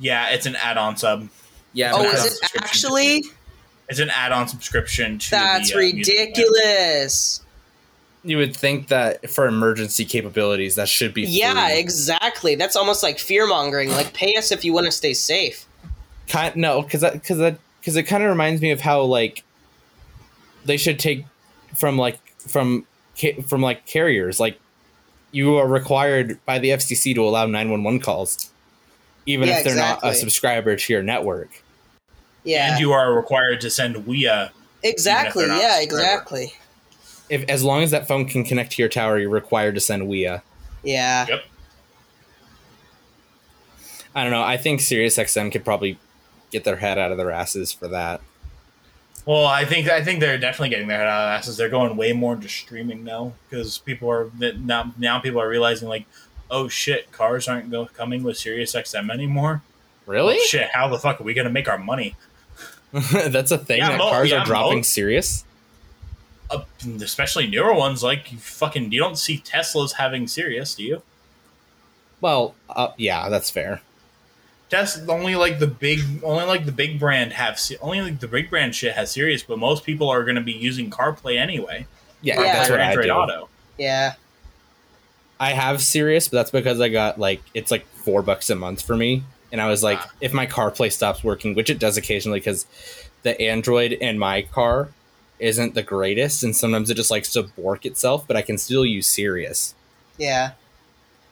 Yeah, 0.01 0.29
it's 0.31 0.45
an 0.45 0.55
add-on 0.57 0.97
sub. 0.97 1.29
Yeah, 1.73 1.93
Oh, 1.95 2.03
is 2.03 2.25
it 2.25 2.31
subscription. 2.31 2.63
actually? 2.63 3.23
It's 3.87 3.99
an 3.99 4.09
add-on 4.09 4.47
subscription 4.49 5.19
to. 5.19 5.29
That's 5.31 5.69
the, 5.69 5.75
uh, 5.75 5.79
ridiculous. 5.79 7.41
you 8.23 8.37
would 8.37 8.55
think 8.55 8.87
that 8.89 9.29
for 9.31 9.47
emergency 9.47 10.03
capabilities, 10.05 10.75
that 10.75 10.87
should 10.89 11.13
be 11.13 11.23
Yeah, 11.23 11.67
free. 11.69 11.79
exactly. 11.79 12.55
That's 12.55 12.75
almost 12.75 13.03
like 13.03 13.17
fear 13.19 13.47
mongering. 13.47 13.89
Like, 13.89 14.13
pay 14.13 14.35
us 14.35 14.51
if 14.51 14.63
you 14.65 14.73
want 14.73 14.85
to 14.87 14.91
stay 14.91 15.13
safe. 15.13 15.65
kind 16.27 16.55
no 16.55 16.81
because 16.81 17.01
that 17.01 17.13
because 17.13 17.37
that 17.39 17.57
because 17.79 17.95
it 17.97 18.03
kind 18.03 18.23
of 18.23 18.29
reminds 18.29 18.61
me 18.61 18.71
of 18.71 18.79
how 18.79 19.01
like 19.01 19.43
they 20.65 20.77
should 20.77 20.97
take 20.99 21.25
from 21.75 21.97
like 21.97 22.19
from 22.37 22.85
from 23.47 23.61
like 23.61 23.85
carriers 23.85 24.39
like 24.39 24.57
you 25.31 25.55
are 25.57 25.67
required 25.67 26.39
by 26.45 26.57
the 26.59 26.69
FCC 26.69 27.13
to 27.15 27.21
allow 27.23 27.45
911 27.45 27.99
calls 27.99 28.50
even 29.25 29.47
Yeah, 29.47 29.57
if 29.59 29.63
they're 29.63 29.75
not 29.75 29.99
a 30.03 30.13
subscriber 30.13 30.75
to 30.75 30.93
your 30.93 31.03
network 31.03 31.63
Yeah. 32.43 32.71
And 32.71 32.79
you 32.79 32.91
are 32.91 33.13
required 33.13 33.61
to 33.61 33.69
send 33.69 34.05
WEA. 34.07 34.49
exactly. 34.83 35.43
Even 35.43 35.55
if 35.55 35.61
they're 35.61 35.61
not 35.61 35.61
Yeah, 35.61 35.79
subscriber. 35.81 36.01
exactly. 36.03 36.53
if 37.29 37.43
as 37.49 37.63
long 37.63 37.83
as 37.83 37.91
that 37.91 38.07
phone 38.07 38.25
can 38.25 38.43
connect 38.43 38.71
to 38.73 38.81
your 38.81 38.89
tower 38.89 39.17
you're 39.19 39.29
required 39.29 39.75
to 39.75 39.81
send 39.81 40.07
WEA 40.07 40.39
Yeah. 40.83 41.25
Yep. 41.27 41.43
I 44.15 44.23
don't 44.23 44.31
know 44.31 44.43
I 44.43 44.57
think 44.57 44.81
SiriusXM 44.81 45.51
could 45.51 45.63
probably 45.63 45.97
get 46.51 46.63
their 46.63 46.77
head 46.77 46.97
out 46.97 47.11
of 47.11 47.17
their 47.17 47.31
asses 47.31 47.71
for 47.71 47.87
that 47.89 48.19
Well, 49.25 49.45
I 49.45 49.63
think 49.65 49.87
I 49.87 50.03
think 50.03 50.19
they're 50.19 50.37
definitely 50.37 50.69
getting 50.69 50.87
their 50.87 50.97
head 50.97 51.07
out 51.07 51.21
of 51.21 51.27
their 51.27 51.37
asses. 51.37 51.55
They're 51.57 51.69
going 51.69 51.95
way 51.95 52.11
more 52.11 52.33
into 52.33 52.49
streaming 52.49 53.03
now 53.03 53.33
because 53.49 53.77
people 53.77 54.09
are 54.09 54.29
now 54.39 54.91
now 54.97 55.19
people 55.19 55.39
are 55.39 55.47
realizing 55.47 55.87
like, 55.87 56.05
oh 56.51 56.67
shit, 56.67 57.11
cars 57.11 57.47
aren't 57.47 57.71
go, 57.71 57.85
coming 57.87 58.21
with 58.23 58.37
Sirius 58.37 58.75
XM 58.75 59.09
anymore. 59.11 59.63
really 60.05 60.35
Oh, 60.37 60.45
shit, 60.45 60.69
how 60.73 60.87
the 60.89 60.99
fuck 60.99 61.19
are 61.19 61.23
we 61.23 61.33
gonna 61.33 61.49
make 61.49 61.67
our 61.69 61.77
money? 61.79 62.15
that's 62.91 63.51
a 63.51 63.57
thing 63.57 63.77
Yeah, 63.79 63.89
that 63.91 63.97
mo- 63.97 64.09
cars 64.09 64.29
yeah, 64.29 64.41
are 64.41 64.45
dropping 64.45 64.79
mo- 64.79 64.83
Sirius 64.83 65.45
Uh, 66.51 66.63
especially 67.01 67.47
newer 67.47 67.73
ones 67.73 68.03
like 68.03 68.31
you 68.31 68.37
fucking 68.37 68.91
you 68.91 68.99
don't 68.99 69.17
see 69.17 69.37
Teslas 69.37 69.93
having 69.93 70.27
Sirius, 70.27 70.75
do 70.75 70.83
you? 70.83 71.01
well 72.19 72.53
uh, 72.69 72.89
yeah 72.97 73.29
that's 73.29 73.49
fair 73.49 73.81
Tesla 74.69 75.13
only 75.13 75.35
like 75.35 75.59
the 75.59 75.67
big 75.67 75.99
only 76.23 76.43
like 76.45 76.65
the 76.65 76.71
big 76.71 76.99
brand 76.99 77.33
have 77.33 77.59
only 77.81 78.01
like 78.01 78.19
the 78.19 78.27
big 78.27 78.49
brand 78.49 78.73
shit 78.75 78.93
has 78.93 79.11
Sirius, 79.11 79.43
but 79.43 79.57
most 79.59 79.83
people 79.85 80.09
are 80.09 80.23
gonna 80.25 80.41
be 80.41 80.51
using 80.53 80.89
CarPlay 80.89 81.37
anyway. 81.37 81.85
yeah, 82.21 82.39
Yeah. 82.41 82.53
that's 82.53 82.69
or 82.69 82.73
what 82.73 82.81
I 82.81 82.85
Android 82.85 83.05
do. 83.07 83.11
Auto. 83.11 83.49
Yeah. 83.77 84.13
I 85.41 85.53
have 85.53 85.81
Sirius, 85.81 86.27
but 86.27 86.37
that's 86.37 86.51
because 86.51 86.79
I 86.79 86.89
got 86.89 87.19
like 87.19 87.41
it's 87.55 87.71
like 87.71 87.85
four 88.05 88.21
bucks 88.21 88.49
a 88.51 88.55
month 88.55 88.83
for 88.83 88.95
me, 88.95 89.23
and 89.51 89.59
I 89.59 89.67
was 89.67 89.81
like, 89.81 89.97
Ah. 89.99 90.11
if 90.21 90.33
my 90.33 90.45
CarPlay 90.45 90.91
stops 90.91 91.23
working, 91.23 91.55
which 91.55 91.69
it 91.69 91.79
does 91.79 91.97
occasionally, 91.97 92.39
because 92.39 92.67
the 93.23 93.39
Android 93.41 93.91
in 93.91 94.19
my 94.19 94.43
car 94.43 94.89
isn't 95.39 95.73
the 95.73 95.81
greatest, 95.81 96.43
and 96.43 96.55
sometimes 96.55 96.91
it 96.91 96.95
just 96.95 97.09
likes 97.09 97.33
to 97.33 97.41
bork 97.43 97.85
itself, 97.87 98.25
but 98.27 98.37
I 98.37 98.43
can 98.43 98.59
still 98.59 98.85
use 98.85 99.07
Sirius. 99.07 99.73
Yeah. 100.19 100.51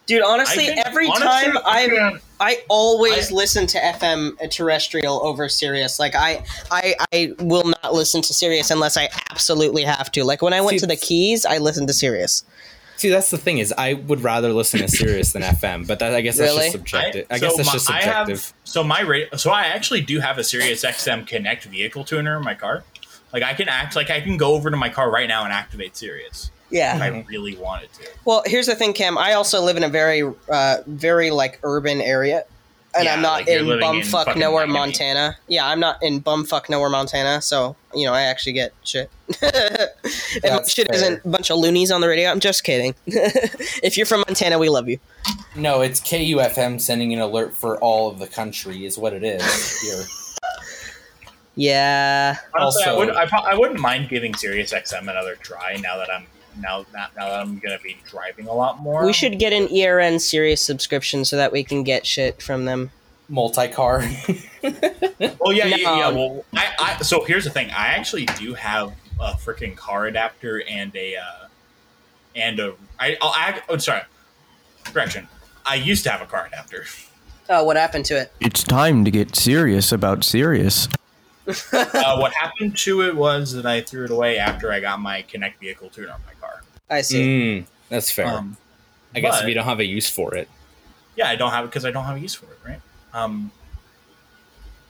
Dude, 0.07 0.23
honestly, 0.23 0.65
think- 0.65 0.80
every 0.88 1.06
honestly, 1.07 1.27
time 1.52 1.57
I 1.64 1.88
can- 1.88 2.19
I 2.40 2.64
always 2.68 3.31
I- 3.31 3.36
listen 3.36 3.68
to 3.68 3.77
FM 3.77 4.38
terrestrial 4.49 5.22
over 5.23 5.48
Sirius. 5.48 5.99
Like 5.99 6.15
I 6.15 6.44
I 6.72 6.95
I 7.14 7.34
will 7.40 7.65
not 7.84 7.94
listen 7.94 8.23
to 8.23 8.34
Sirius 8.34 8.72
unless 8.72 8.98
I 8.98 9.10
absolutely 9.30 9.84
have 9.84 10.11
to. 10.14 10.23
Like 10.23 10.41
when 10.41 10.53
I 10.53 10.61
went 10.61 10.77
See- 10.77 10.80
to 10.80 10.88
the 10.88 10.95
Keys, 10.95 11.45
I 11.45 11.60
listened 11.60 11.88
to 11.90 11.94
Sirius. 11.94 12.44
See, 13.00 13.10
that's 13.10 13.32
the 13.32 13.38
thing 13.38 13.60
is, 13.60 13.74
I 13.78 13.94
would 13.94 14.22
rather 14.24 14.52
listen 14.52 14.82
to 14.82 14.88
Sirius 14.90 15.32
than 15.32 15.42
FM, 15.42 15.88
but 15.88 16.00
that 16.00 16.14
I 16.14 16.20
guess 16.22 16.38
that's 16.38 16.52
Really? 16.52 16.64
just 16.66 16.72
subjective. 16.74 17.28
I, 17.30 17.38
so 17.38 17.48
guess 17.48 17.56
that's 17.58 17.68
my- 17.68 17.74
just 17.74 17.90
I 17.90 18.02
have- 18.02 18.28
subjective. 18.28 18.54
so 18.66 18.84
my 18.84 19.02
rate, 19.02 19.30
so 19.38 19.52
I 19.52 19.64
actually 19.68 20.02
do 20.02 20.20
have 20.20 20.38
a 20.38 20.44
Sirius 20.44 20.84
XM 20.84 21.26
Connect 21.26 21.64
vehicle 21.66 22.04
tuner 22.04 22.36
in 22.38 22.44
my 22.44 22.56
car. 22.56 22.84
Like 23.32 23.44
I 23.44 23.54
can 23.54 23.70
act 23.70 23.96
like 23.96 24.10
I 24.10 24.20
can 24.20 24.36
go 24.38 24.54
over 24.54 24.70
to 24.70 24.76
my 24.76 24.90
car 24.90 25.10
right 25.10 25.28
now 25.30 25.44
and 25.46 25.54
activate 25.54 25.96
Sirius 25.96 26.52
Yeah, 26.72 26.96
if 26.96 27.00
Yeah. 27.00 27.06
I 27.06 27.26
really 27.30 27.56
wanted 27.56 27.94
to. 27.94 28.08
Well, 28.26 28.44
here's 28.46 28.66
the 28.66 28.76
thing, 28.76 28.92
Cam. 28.94 29.18
I 29.18 29.34
also 29.34 29.62
live 29.62 29.78
in 29.78 29.84
a 29.84 29.90
very 29.90 30.24
uh 30.52 30.78
very 30.88 31.32
like 31.32 31.60
urban 31.64 32.02
area. 32.02 32.44
And 32.95 33.06
Yeah, 33.06 33.14
I'm 33.14 33.22
not 33.22 33.34
like 33.41 33.48
in 33.48 33.68
living 33.68 33.86
in 33.95 34.02
bumfuck 34.02 34.36
nowhere, 34.36 34.66
Miami. 34.66 34.80
Montana. 34.80 35.38
Yeah, 35.48 35.68
I'm 35.68 35.80
not 35.80 36.02
in 36.02 36.22
bumfuck 36.22 36.70
nowhere, 36.70 36.90
Montana. 36.90 37.41
So 37.41 37.76
you 37.94 38.06
know, 38.06 38.14
I 38.14 38.22
actually 38.24 38.53
get 38.53 38.74
shit. 38.84 39.10
and 39.44 39.52
my 40.44 40.64
shit 40.68 40.88
fair. 40.88 40.95
isn't 40.95 41.22
a 41.24 41.28
bunch 41.30 41.52
of 41.52 41.57
loonies 41.60 41.91
on 41.91 42.02
the 42.02 42.07
radio. 42.07 42.30
I'm 42.32 42.40
just 42.40 42.64
kidding. 42.64 42.95
if 43.06 43.95
you're 43.95 44.06
from 44.07 44.22
Montana, 44.28 44.57
we 44.57 44.70
love 44.70 44.90
you. 44.90 44.99
No, 45.56 45.82
it's 45.82 45.99
KUFM 46.02 46.82
sending 46.82 47.14
an 47.14 47.20
alert 47.20 47.53
for 47.56 47.78
all 47.80 48.10
of 48.10 48.18
the 48.20 48.28
country, 48.28 48.86
is 48.86 48.98
what 48.98 49.14
it 49.14 49.24
is 49.24 49.82
here. 49.82 50.03
Yeah. 51.56 52.38
Honestly, 52.57 52.84
I 52.86 52.90
Also- 52.90 52.98
would, 52.98 53.10
I, 53.16 53.28
I 53.52 53.56
wouldn't 53.56 53.80
mind 53.80 54.10
giving 54.10 54.34
Sirius 54.34 54.72
XM 54.74 55.02
another 55.02 55.36
try 55.36 55.76
now 55.82 55.98
that 55.98 56.10
I'm 56.10 56.26
now 56.61 56.86
that 56.94 57.15
now 57.15 57.27
that 57.27 57.40
I'm 57.41 57.60
gonna 57.60 57.80
be 57.80 57.98
driving 58.07 58.48
a 58.48 58.53
lot 58.53 58.80
more. 58.80 59.06
We 59.06 59.14
should 59.14 59.40
get 59.40 59.53
an 59.53 59.68
ERN 59.76 60.19
Sirius 60.19 60.61
subscription 60.61 61.26
so 61.26 61.38
that 61.38 61.52
we 61.52 61.64
can 61.64 61.84
get 61.84 62.06
shit 62.06 62.41
from 62.41 62.65
them. 62.65 62.91
Multi-car. 63.30 64.03
Well, 65.40 65.53
yeah, 65.53 65.65
yeah, 65.65 65.77
yeah. 65.77 66.10
Well, 66.10 66.45
I, 66.53 66.73
I 66.80 67.02
so 67.02 67.23
here's 67.23 67.44
the 67.44 67.49
thing. 67.49 67.69
I 67.72 67.88
actually 67.88 68.26
do 68.26 68.53
have 68.53 68.94
a 69.19 69.34
freaking 69.34 69.76
car 69.76 70.06
adapter 70.06 70.64
and 70.69 70.95
a 70.95 71.18
uh, 71.18 71.48
and 72.36 72.60
a 72.60 72.76
I 72.99 73.18
I'll 73.22 73.34
act. 73.36 73.64
Oh, 73.69 73.77
sorry. 73.77 74.03
Correction. 74.86 75.27
I 75.65 75.76
used 75.76 76.03
to 76.06 76.10
have 76.10 76.22
a 76.22 76.26
car 76.26 76.48
adapter. 76.48 76.86
Oh, 77.49 77.64
what 77.64 77.77
happened 77.77 78.06
to 78.06 78.19
it? 78.19 78.31
It's 78.40 78.64
time 78.64 79.03
to 79.06 79.11
get 79.11 79.36
serious 79.36 79.91
about 79.91 80.23
serious. 80.23 80.88
uh, 81.73 82.18
what 82.18 82.31
happened 82.34 82.77
to 82.77 83.02
it 83.02 83.15
was 83.15 83.53
that 83.53 83.65
I 83.65 83.81
threw 83.81 84.06
it 84.06 84.11
away 84.11 84.38
after 84.38 84.72
I 84.72 84.80
got 84.80 84.99
my 84.99 85.23
Connect 85.23 85.60
vehicle 85.60 85.90
tuner 85.90 86.11
on 86.11 86.22
my 86.27 86.34
car. 86.34 86.39
I 86.90 87.02
see. 87.02 87.24
Mm, 87.61 87.66
that's 87.90 88.10
fair. 88.11 88.28
Um, 88.28 88.57
I 89.16 89.20
guess 89.20 89.36
if 89.36 89.41
but- 89.41 89.48
you 89.49 89.53
don't 89.56 89.66
have 89.66 89.80
a 89.80 89.86
use 89.86 90.10
for 90.10 90.36
it. 90.36 90.48
yeah, 91.16 91.30
I 91.30 91.36
don't 91.36 91.52
have 91.52 91.66
it 91.66 91.68
because 91.68 91.86
I 91.86 91.91
don't 91.91 92.06
have 92.06 92.16
a 92.18 92.20
use 92.20 92.34
for 92.36 92.45
it, 92.45 92.60
right? 92.66 92.82
Um, 93.14 93.52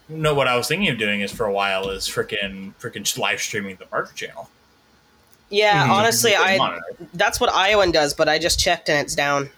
no, 0.07 0.33
what 0.33 0.47
I 0.47 0.55
was 0.57 0.67
thinking 0.67 0.89
of 0.89 0.97
doing 0.97 1.21
is 1.21 1.31
for 1.31 1.45
a 1.45 1.51
while 1.53 1.89
is 1.89 2.07
freaking 2.07 2.73
freaking 2.81 3.17
live 3.17 3.39
streaming 3.41 3.75
the 3.77 3.85
Barker 3.85 4.13
channel. 4.13 4.49
Yeah, 5.49 5.87
Mhm. 5.87 5.91
honestly, 5.91 6.35
I 6.35 6.57
Monitor. 6.57 6.83
that's 7.13 7.39
what 7.39 7.51
Iowan 7.53 7.91
does, 7.91 8.13
but 8.13 8.27
I 8.29 8.37
just 8.39 8.59
checked 8.59 8.89
and 8.89 8.99
it's 8.99 9.15
down. 9.15 9.49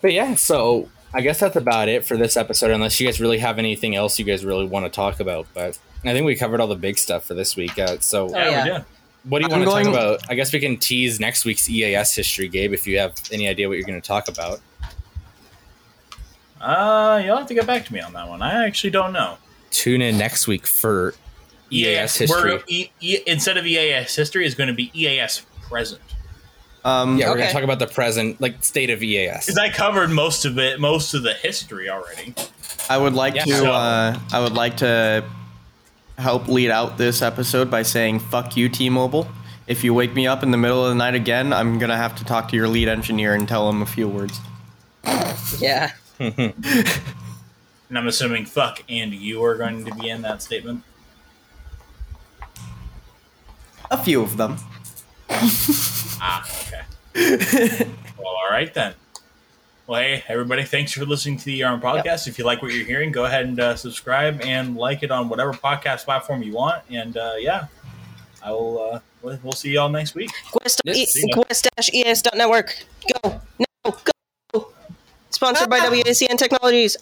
But 0.00 0.12
yeah, 0.12 0.34
so 0.36 0.88
I 1.12 1.20
guess 1.22 1.40
that's 1.40 1.56
about 1.56 1.88
it 1.88 2.04
for 2.06 2.16
this 2.16 2.36
episode. 2.36 2.70
Unless 2.70 3.00
you 3.00 3.06
guys 3.06 3.20
really 3.20 3.38
have 3.38 3.58
anything 3.58 3.96
else 3.96 4.18
you 4.18 4.24
guys 4.24 4.44
really 4.44 4.66
want 4.66 4.84
to 4.86 4.90
talk 4.90 5.18
about, 5.20 5.46
but 5.54 5.78
I 6.04 6.12
think 6.12 6.24
we 6.26 6.36
covered 6.36 6.60
all 6.60 6.66
the 6.68 6.76
big 6.76 6.98
stuff 6.98 7.24
for 7.24 7.34
this 7.34 7.56
week. 7.56 7.78
Uh, 7.78 7.98
so 8.00 8.28
yeah, 8.30 8.50
yeah. 8.50 8.64
we 8.64 8.70
did. 8.70 8.84
What 9.24 9.40
do 9.40 9.46
you 9.48 9.52
I'm 9.54 9.60
want 9.60 9.62
to 9.62 9.66
going- 9.70 9.84
talk 9.86 9.94
about? 9.94 10.30
I 10.30 10.34
guess 10.34 10.52
we 10.52 10.60
can 10.60 10.76
tease 10.76 11.18
next 11.20 11.44
week's 11.44 11.68
EAS 11.68 12.14
history, 12.14 12.48
Gabe, 12.48 12.72
if 12.72 12.86
you 12.86 12.98
have 12.98 13.14
any 13.32 13.48
idea 13.48 13.68
what 13.68 13.76
you're 13.78 13.86
going 13.86 14.00
to 14.00 14.06
talk 14.06 14.28
about. 14.28 14.60
Uh, 16.60 17.22
you'll 17.24 17.36
have 17.36 17.46
to 17.46 17.54
get 17.54 17.66
back 17.66 17.84
to 17.86 17.92
me 17.92 18.00
on 18.00 18.12
that 18.14 18.28
one. 18.28 18.42
I 18.42 18.64
actually 18.66 18.90
don't 18.90 19.12
know. 19.12 19.36
Tune 19.70 20.02
in 20.02 20.18
next 20.18 20.48
week 20.48 20.66
for 20.66 21.14
EAS 21.70 22.16
history. 22.16 22.58
E- 22.66 22.90
E- 23.00 23.18
instead 23.26 23.56
of 23.56 23.66
EAS 23.66 24.14
history 24.16 24.44
is 24.46 24.54
going 24.54 24.68
to 24.68 24.74
be 24.74 24.90
EAS 24.94 25.42
present. 25.68 26.00
Um, 26.84 27.18
yeah, 27.18 27.28
we're 27.28 27.36
going 27.36 27.48
to 27.48 27.52
talk 27.52 27.62
about 27.64 27.78
the 27.80 27.86
present, 27.86 28.40
like 28.40 28.64
state 28.64 28.90
of 28.90 29.02
EAS. 29.02 29.46
Because 29.46 29.58
I 29.58 29.68
covered 29.68 30.10
most 30.10 30.44
of 30.44 30.58
it, 30.58 30.80
most 30.80 31.12
of 31.14 31.22
the 31.22 31.34
history 31.34 31.90
already. 31.90 32.34
I 32.88 32.96
would 32.96 33.14
like 33.14 33.34
Yeah. 33.34 33.44
to. 33.44 33.52
So- 33.56 33.72
Uh, 33.72 34.18
I 34.32 34.40
would 34.40 34.54
like 34.54 34.78
to 34.78 35.24
help 36.18 36.48
lead 36.48 36.70
out 36.70 36.98
this 36.98 37.22
episode 37.22 37.70
by 37.70 37.82
saying 37.82 38.20
"fuck 38.20 38.56
you, 38.56 38.68
T-Mobile." 38.68 39.28
If 39.66 39.84
you 39.84 39.94
wake 39.94 40.14
me 40.14 40.26
up 40.26 40.42
in 40.42 40.50
the 40.50 40.56
middle 40.56 40.84
of 40.84 40.90
the 40.90 40.94
night 40.94 41.14
again, 41.14 41.52
I'm 41.52 41.78
gonna 41.78 41.96
have 41.96 42.16
to 42.16 42.24
talk 42.24 42.48
to 42.50 42.56
your 42.56 42.68
lead 42.68 42.88
engineer 42.88 43.34
and 43.34 43.48
tell 43.48 43.68
him 43.68 43.82
a 43.82 43.86
few 43.86 44.08
words. 44.08 44.40
Yeah. 45.58 45.92
And 47.88 47.96
I'm 47.96 48.06
assuming 48.06 48.44
fuck 48.44 48.82
and 48.88 49.14
you 49.14 49.42
are 49.44 49.56
going 49.56 49.84
to 49.86 49.94
be 49.94 50.10
in 50.10 50.22
that 50.22 50.42
statement. 50.42 50.82
A 53.90 53.96
few 53.96 54.20
of 54.20 54.36
them. 54.36 54.58
Ah, 56.20 56.44
okay. 56.66 56.82
well, 58.18 58.26
all 58.26 58.50
right 58.50 58.72
then. 58.74 58.94
Well, 59.88 60.02
hey, 60.02 60.22
everybody, 60.28 60.64
thanks 60.64 60.92
for 60.92 61.06
listening 61.06 61.38
to 61.38 61.44
the 61.46 61.64
ERM 61.64 61.80
podcast. 61.80 62.28
If 62.28 62.38
you 62.38 62.44
like 62.44 62.60
what 62.60 62.74
you're 62.74 62.84
hearing, 62.84 63.10
go 63.10 63.24
ahead 63.24 63.46
and 63.46 63.58
uh, 63.58 63.74
subscribe 63.74 64.42
and 64.42 64.76
like 64.76 65.02
it 65.02 65.10
on 65.10 65.30
whatever 65.30 65.54
podcast 65.54 66.04
platform 66.04 66.42
you 66.42 66.52
want. 66.52 66.82
And 66.90 67.16
uh, 67.16 67.36
yeah, 67.38 67.68
I 68.44 68.50
will. 68.52 68.78
Uh, 68.92 69.00
we'll 69.22 69.38
we'll 69.42 69.52
see 69.52 69.70
y'all 69.70 69.88
next 69.88 70.14
week. 70.14 70.30
Quest, 70.52 70.82
Yeah, 70.84 70.92
e- 70.92 71.06
see 71.06 71.24
ya. 71.28 71.42
quest-es.network. 71.42 72.84
Go. 73.22 73.40
Now. 73.58 73.96
Go. 74.52 74.72
Sponsored 75.30 75.70
by 75.70 75.78
WACN 75.80 76.36
Technologies. 76.36 76.98